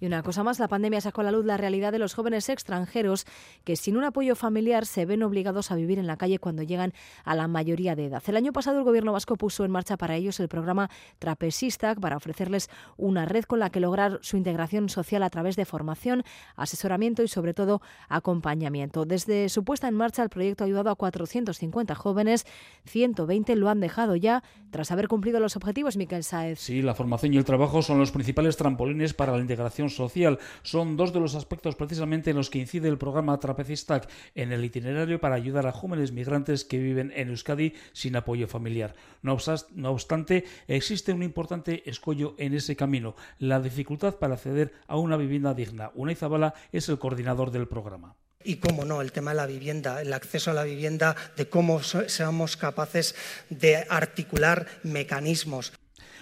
Y 0.00 0.06
una 0.06 0.22
cosa 0.22 0.42
más, 0.42 0.58
la 0.58 0.68
pandemia 0.68 1.00
sacó 1.00 1.20
a 1.20 1.24
la 1.24 1.32
luz 1.32 1.44
la 1.44 1.56
realidad 1.56 1.92
de 1.92 1.98
los 1.98 2.14
jóvenes 2.14 2.48
extranjeros 2.48 3.26
que 3.64 3.76
sin 3.76 3.96
un 3.96 4.04
apoyo 4.04 4.36
familiar 4.36 4.86
se 4.86 5.06
ven 5.06 5.22
obligados 5.22 5.70
a 5.70 5.76
vivir 5.76 5.98
en 5.98 6.06
la 6.06 6.16
calle 6.16 6.38
cuando 6.38 6.62
llegan 6.62 6.92
a 7.24 7.34
la 7.34 7.48
mayoría 7.48 7.96
de 7.96 8.06
edad. 8.06 8.22
El 8.26 8.36
año 8.36 8.52
pasado 8.52 8.78
el 8.78 8.84
gobierno 8.84 9.12
vasco 9.12 9.36
puso 9.36 9.64
en 9.64 9.70
marcha 9.70 9.96
para 9.96 10.16
ellos 10.16 10.40
el 10.40 10.48
programa 10.48 10.90
Trapesista 11.18 11.94
para 11.94 12.16
ofrecerles 12.16 12.68
una 12.96 13.24
red 13.24 13.44
con 13.44 13.58
la 13.58 13.70
que 13.70 13.80
lograr 13.80 14.18
su 14.22 14.36
integración 14.36 14.88
social 14.88 15.22
a 15.22 15.30
través 15.30 15.56
de 15.56 15.64
formación, 15.64 16.24
asesoramiento 16.56 17.22
y 17.22 17.28
sobre 17.28 17.54
todo 17.54 17.80
acompañamiento. 18.08 19.04
Desde 19.04 19.48
su 19.48 19.64
puesta 19.64 19.88
en 19.88 19.94
marcha 19.94 20.22
el 20.22 20.28
proyecto 20.28 20.64
ha 20.64 20.66
ayudado 20.66 20.90
a 20.90 20.96
450 20.96 21.94
jóvenes, 21.94 22.46
120 22.84 23.56
lo 23.56 23.68
han 23.68 23.80
dejado 23.80 24.16
ya 24.16 24.42
tras 24.70 24.90
haber 24.90 25.08
cumplido 25.08 25.40
los 25.40 25.56
objetivos, 25.56 25.96
Miquel 25.96 26.24
Saez. 26.24 26.60
Sí, 26.60 26.82
la 26.82 26.94
formación 26.94 27.34
y 27.34 27.36
el 27.36 27.44
trabajo 27.44 27.82
son 27.82 27.98
los 27.98 28.10
principales 28.10 28.56
trampolines 28.56 29.14
para 29.14 29.32
la 29.32 29.38
integración 29.38 29.59
social. 29.68 30.38
Son 30.62 30.96
dos 30.96 31.12
de 31.12 31.20
los 31.20 31.34
aspectos 31.34 31.76
precisamente 31.76 32.30
en 32.30 32.36
los 32.36 32.50
que 32.50 32.58
incide 32.58 32.88
el 32.88 32.98
programa 32.98 33.38
Trapecistac 33.38 34.08
en 34.34 34.52
el 34.52 34.64
itinerario 34.64 35.20
para 35.20 35.34
ayudar 35.34 35.66
a 35.66 35.72
jóvenes 35.72 36.12
migrantes 36.12 36.64
que 36.64 36.78
viven 36.78 37.12
en 37.14 37.28
Euskadi 37.28 37.74
sin 37.92 38.16
apoyo 38.16 38.48
familiar. 38.48 38.94
No, 39.22 39.36
obstante, 39.90 40.44
existe 40.68 41.12
un 41.12 41.22
importante 41.22 41.88
escollo 41.88 42.34
en 42.38 42.54
ese 42.54 42.76
camino, 42.76 43.16
la 43.38 43.60
dificultad 43.60 44.16
para 44.16 44.34
acceder 44.34 44.72
a 44.86 44.96
una 44.96 45.16
vivienda 45.16 45.54
digna. 45.54 45.90
Una 45.94 46.14
Zabala 46.14 46.54
es 46.72 46.88
el 46.88 46.98
coordinador 46.98 47.50
del 47.50 47.68
programa. 47.68 48.14
Y 48.42 48.56
cómo 48.56 48.86
no, 48.86 49.02
el 49.02 49.12
tema 49.12 49.32
de 49.32 49.36
la 49.36 49.46
vivienda, 49.46 50.00
el 50.00 50.14
acceso 50.14 50.50
a 50.50 50.54
la 50.54 50.64
vivienda, 50.64 51.14
de 51.36 51.50
cómo 51.50 51.82
seamos 51.82 52.56
capaces 52.56 53.14
de 53.50 53.84
articular 53.90 54.66
mecanismos. 54.82 55.74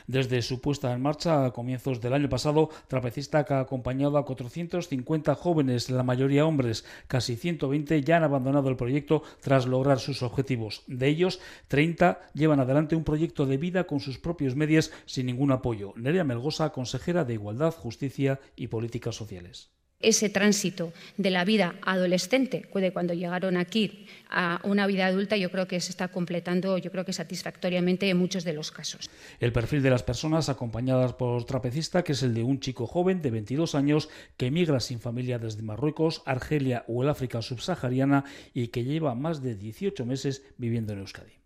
Desde 0.09 0.40
su 0.40 0.62
puesta 0.62 0.94
en 0.94 1.02
marcha 1.02 1.44
a 1.44 1.51
comienzos 1.51 2.01
del 2.01 2.14
año 2.14 2.30
pasado, 2.30 2.70
Trapecista 2.89 3.44
ha 3.47 3.60
acompañado 3.60 4.16
a 4.16 4.24
450 4.24 5.35
jóvenes, 5.35 5.90
la 5.90 6.02
mayoría 6.02 6.47
hombres. 6.47 6.86
Casi 7.09 7.36
120 7.36 8.02
ya 8.02 8.16
han 8.16 8.24
abandonado 8.24 8.70
el 8.70 8.76
proyecto 8.76 9.22
tras 9.43 9.66
lograr 9.66 9.98
sus 10.01 10.22
objetivos. 10.22 10.82
De 10.86 11.09
ellos, 11.09 11.40
30 11.68 12.20
llevan 12.32 12.59
adelante 12.59 12.97
un 12.97 13.05
proyecto 13.05 13.44
de 13.44 13.59
vida 13.59 13.85
con 13.85 14.01
sus 14.01 14.18
propios 14.18 14.56
medios 14.56 14.93
sin 15.05 15.26
ningún 15.26 15.52
apoyo. 15.52 15.93
Nerea 15.94 16.24
Melgosa, 16.24 16.70
consejera 16.70 17.24
de 17.24 17.35
Igualdad, 17.35 17.74
Justicia 17.74 18.40
y 18.56 18.68
Políticas 18.68 19.14
Sociales 19.14 19.77
ese 20.00 20.28
tránsito 20.28 20.92
de 21.16 21.30
la 21.30 21.44
vida 21.44 21.74
adolescente, 21.82 22.68
de 22.72 22.92
cuando 22.92 23.14
llegaron 23.14 23.56
aquí 23.56 24.06
a 24.30 24.60
una 24.62 24.86
vida 24.86 25.06
adulta, 25.06 25.36
yo 25.36 25.50
creo 25.50 25.66
que 25.66 25.80
se 25.80 25.90
está 25.90 26.08
completando, 26.08 26.78
yo 26.78 26.90
creo 26.90 27.04
que 27.04 27.12
satisfactoriamente 27.12 28.08
en 28.08 28.16
muchos 28.16 28.44
de 28.44 28.52
los 28.52 28.70
casos. 28.70 29.10
El 29.40 29.52
perfil 29.52 29.82
de 29.82 29.90
las 29.90 30.02
personas 30.02 30.48
acompañadas 30.48 31.14
por 31.14 31.44
trapecista, 31.44 32.04
que 32.04 32.12
es 32.12 32.22
el 32.22 32.34
de 32.34 32.44
un 32.44 32.60
chico 32.60 32.86
joven 32.86 33.22
de 33.22 33.30
22 33.30 33.74
años 33.74 34.08
que 34.36 34.46
emigra 34.46 34.80
sin 34.80 35.00
familia 35.00 35.38
desde 35.38 35.62
Marruecos, 35.62 36.22
Argelia 36.26 36.84
o 36.86 37.02
el 37.02 37.08
África 37.08 37.42
subsahariana 37.42 38.24
y 38.54 38.68
que 38.68 38.84
lleva 38.84 39.14
más 39.14 39.42
de 39.42 39.56
18 39.56 40.06
meses 40.06 40.42
viviendo 40.56 40.92
en 40.92 41.00
Euskadi. 41.00 41.38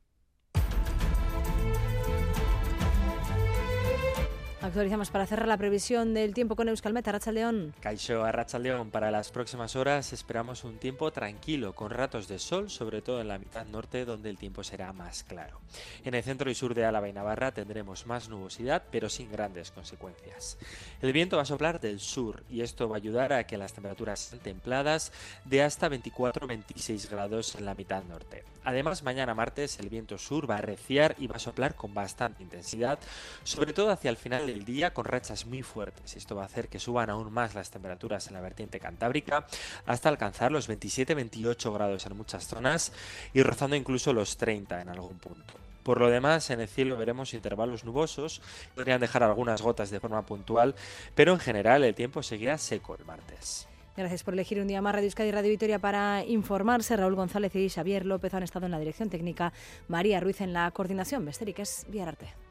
Actualizamos 4.62 5.10
para 5.10 5.26
cerrar 5.26 5.48
la 5.48 5.56
previsión 5.56 6.14
del 6.14 6.34
tiempo 6.34 6.54
con 6.54 6.68
Euskalmet, 6.68 7.08
Arrachaldeón. 7.08 7.74
Caixo 7.80 8.22
Arrachaldeón, 8.22 8.92
para 8.92 9.10
las 9.10 9.32
próximas 9.32 9.74
horas 9.74 10.12
esperamos 10.12 10.62
un 10.62 10.78
tiempo 10.78 11.10
tranquilo, 11.10 11.74
con 11.74 11.90
ratos 11.90 12.28
de 12.28 12.38
sol, 12.38 12.70
sobre 12.70 13.02
todo 13.02 13.20
en 13.20 13.26
la 13.26 13.40
mitad 13.40 13.66
norte, 13.66 14.04
donde 14.04 14.30
el 14.30 14.38
tiempo 14.38 14.62
será 14.62 14.92
más 14.92 15.24
claro. 15.24 15.58
En 16.04 16.14
el 16.14 16.22
centro 16.22 16.48
y 16.48 16.54
sur 16.54 16.74
de 16.74 16.84
Álava 16.84 17.08
y 17.08 17.12
Navarra 17.12 17.50
tendremos 17.50 18.06
más 18.06 18.28
nubosidad, 18.28 18.84
pero 18.92 19.08
sin 19.08 19.32
grandes 19.32 19.72
consecuencias. 19.72 20.58
El 21.00 21.12
viento 21.12 21.38
va 21.38 21.42
a 21.42 21.46
soplar 21.46 21.80
del 21.80 21.98
sur 21.98 22.44
y 22.48 22.60
esto 22.60 22.88
va 22.88 22.94
a 22.96 22.98
ayudar 22.98 23.32
a 23.32 23.44
que 23.48 23.58
las 23.58 23.72
temperaturas 23.72 24.20
sean 24.20 24.42
templadas 24.42 25.10
de 25.44 25.62
hasta 25.64 25.90
24-26 25.90 27.10
grados 27.10 27.56
en 27.56 27.64
la 27.64 27.74
mitad 27.74 28.04
norte. 28.04 28.44
Además, 28.64 29.02
mañana 29.02 29.34
martes 29.34 29.80
el 29.80 29.88
viento 29.88 30.18
sur 30.18 30.48
va 30.48 30.58
a 30.58 30.60
reciar 30.60 31.16
y 31.18 31.26
va 31.26 31.36
a 31.36 31.40
soplar 31.40 31.74
con 31.74 31.94
bastante 31.94 32.44
intensidad, 32.44 33.00
sobre 33.42 33.72
todo 33.72 33.90
hacia 33.90 34.10
el 34.10 34.16
final 34.16 34.51
del 34.52 34.64
día 34.66 34.92
con 34.92 35.06
rachas 35.06 35.46
muy 35.46 35.62
fuertes. 35.62 36.14
Esto 36.14 36.36
va 36.36 36.42
a 36.42 36.46
hacer 36.46 36.68
que 36.68 36.78
suban 36.78 37.08
aún 37.08 37.32
más 37.32 37.54
las 37.54 37.70
temperaturas 37.70 38.26
en 38.26 38.34
la 38.34 38.40
vertiente 38.40 38.78
cantábrica 38.78 39.46
hasta 39.86 40.10
alcanzar 40.10 40.52
los 40.52 40.68
27-28 40.68 41.72
grados 41.72 42.04
en 42.04 42.16
muchas 42.16 42.46
zonas 42.46 42.92
y 43.32 43.42
rozando 43.42 43.76
incluso 43.76 44.12
los 44.12 44.36
30 44.36 44.82
en 44.82 44.88
algún 44.90 45.18
punto. 45.18 45.54
Por 45.82 46.00
lo 46.00 46.10
demás, 46.10 46.50
en 46.50 46.60
el 46.60 46.68
cielo 46.68 46.96
veremos 46.96 47.34
intervalos 47.34 47.84
nubosos, 47.84 48.42
podrían 48.74 49.00
dejar 49.00 49.22
algunas 49.22 49.62
gotas 49.62 49.90
de 49.90 50.00
forma 50.00 50.24
puntual, 50.24 50.74
pero 51.14 51.32
en 51.32 51.40
general 51.40 51.82
el 51.82 51.94
tiempo 51.94 52.22
seguirá 52.22 52.58
seco 52.58 52.94
el 52.94 53.04
martes. 53.04 53.66
Gracias 53.96 54.22
por 54.22 54.34
elegir 54.34 54.60
un 54.60 54.68
día 54.68 54.80
más 54.80 54.94
Radio 54.94 55.06
Euskadi 55.06 55.30
y 55.30 55.32
Radio 55.32 55.50
Vitoria 55.50 55.78
para 55.78 56.24
informarse. 56.24 56.96
Raúl 56.96 57.14
González 57.14 57.54
y 57.56 57.68
Xavier 57.68 58.06
López 58.06 58.32
han 58.34 58.42
estado 58.42 58.66
en 58.66 58.72
la 58.72 58.78
dirección 58.78 59.10
técnica, 59.10 59.52
María 59.88 60.20
Ruiz 60.20 60.40
en 60.40 60.52
la 60.52 60.70
coordinación. 60.70 61.24
Besterik 61.24 61.58
es 61.58 61.86
Viararte. 61.88 62.41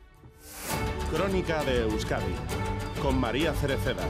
Crónica 1.11 1.63
de 1.63 1.81
Euskadi 1.81 2.35
con 3.01 3.19
María 3.19 3.53
Cereceda. 3.53 4.03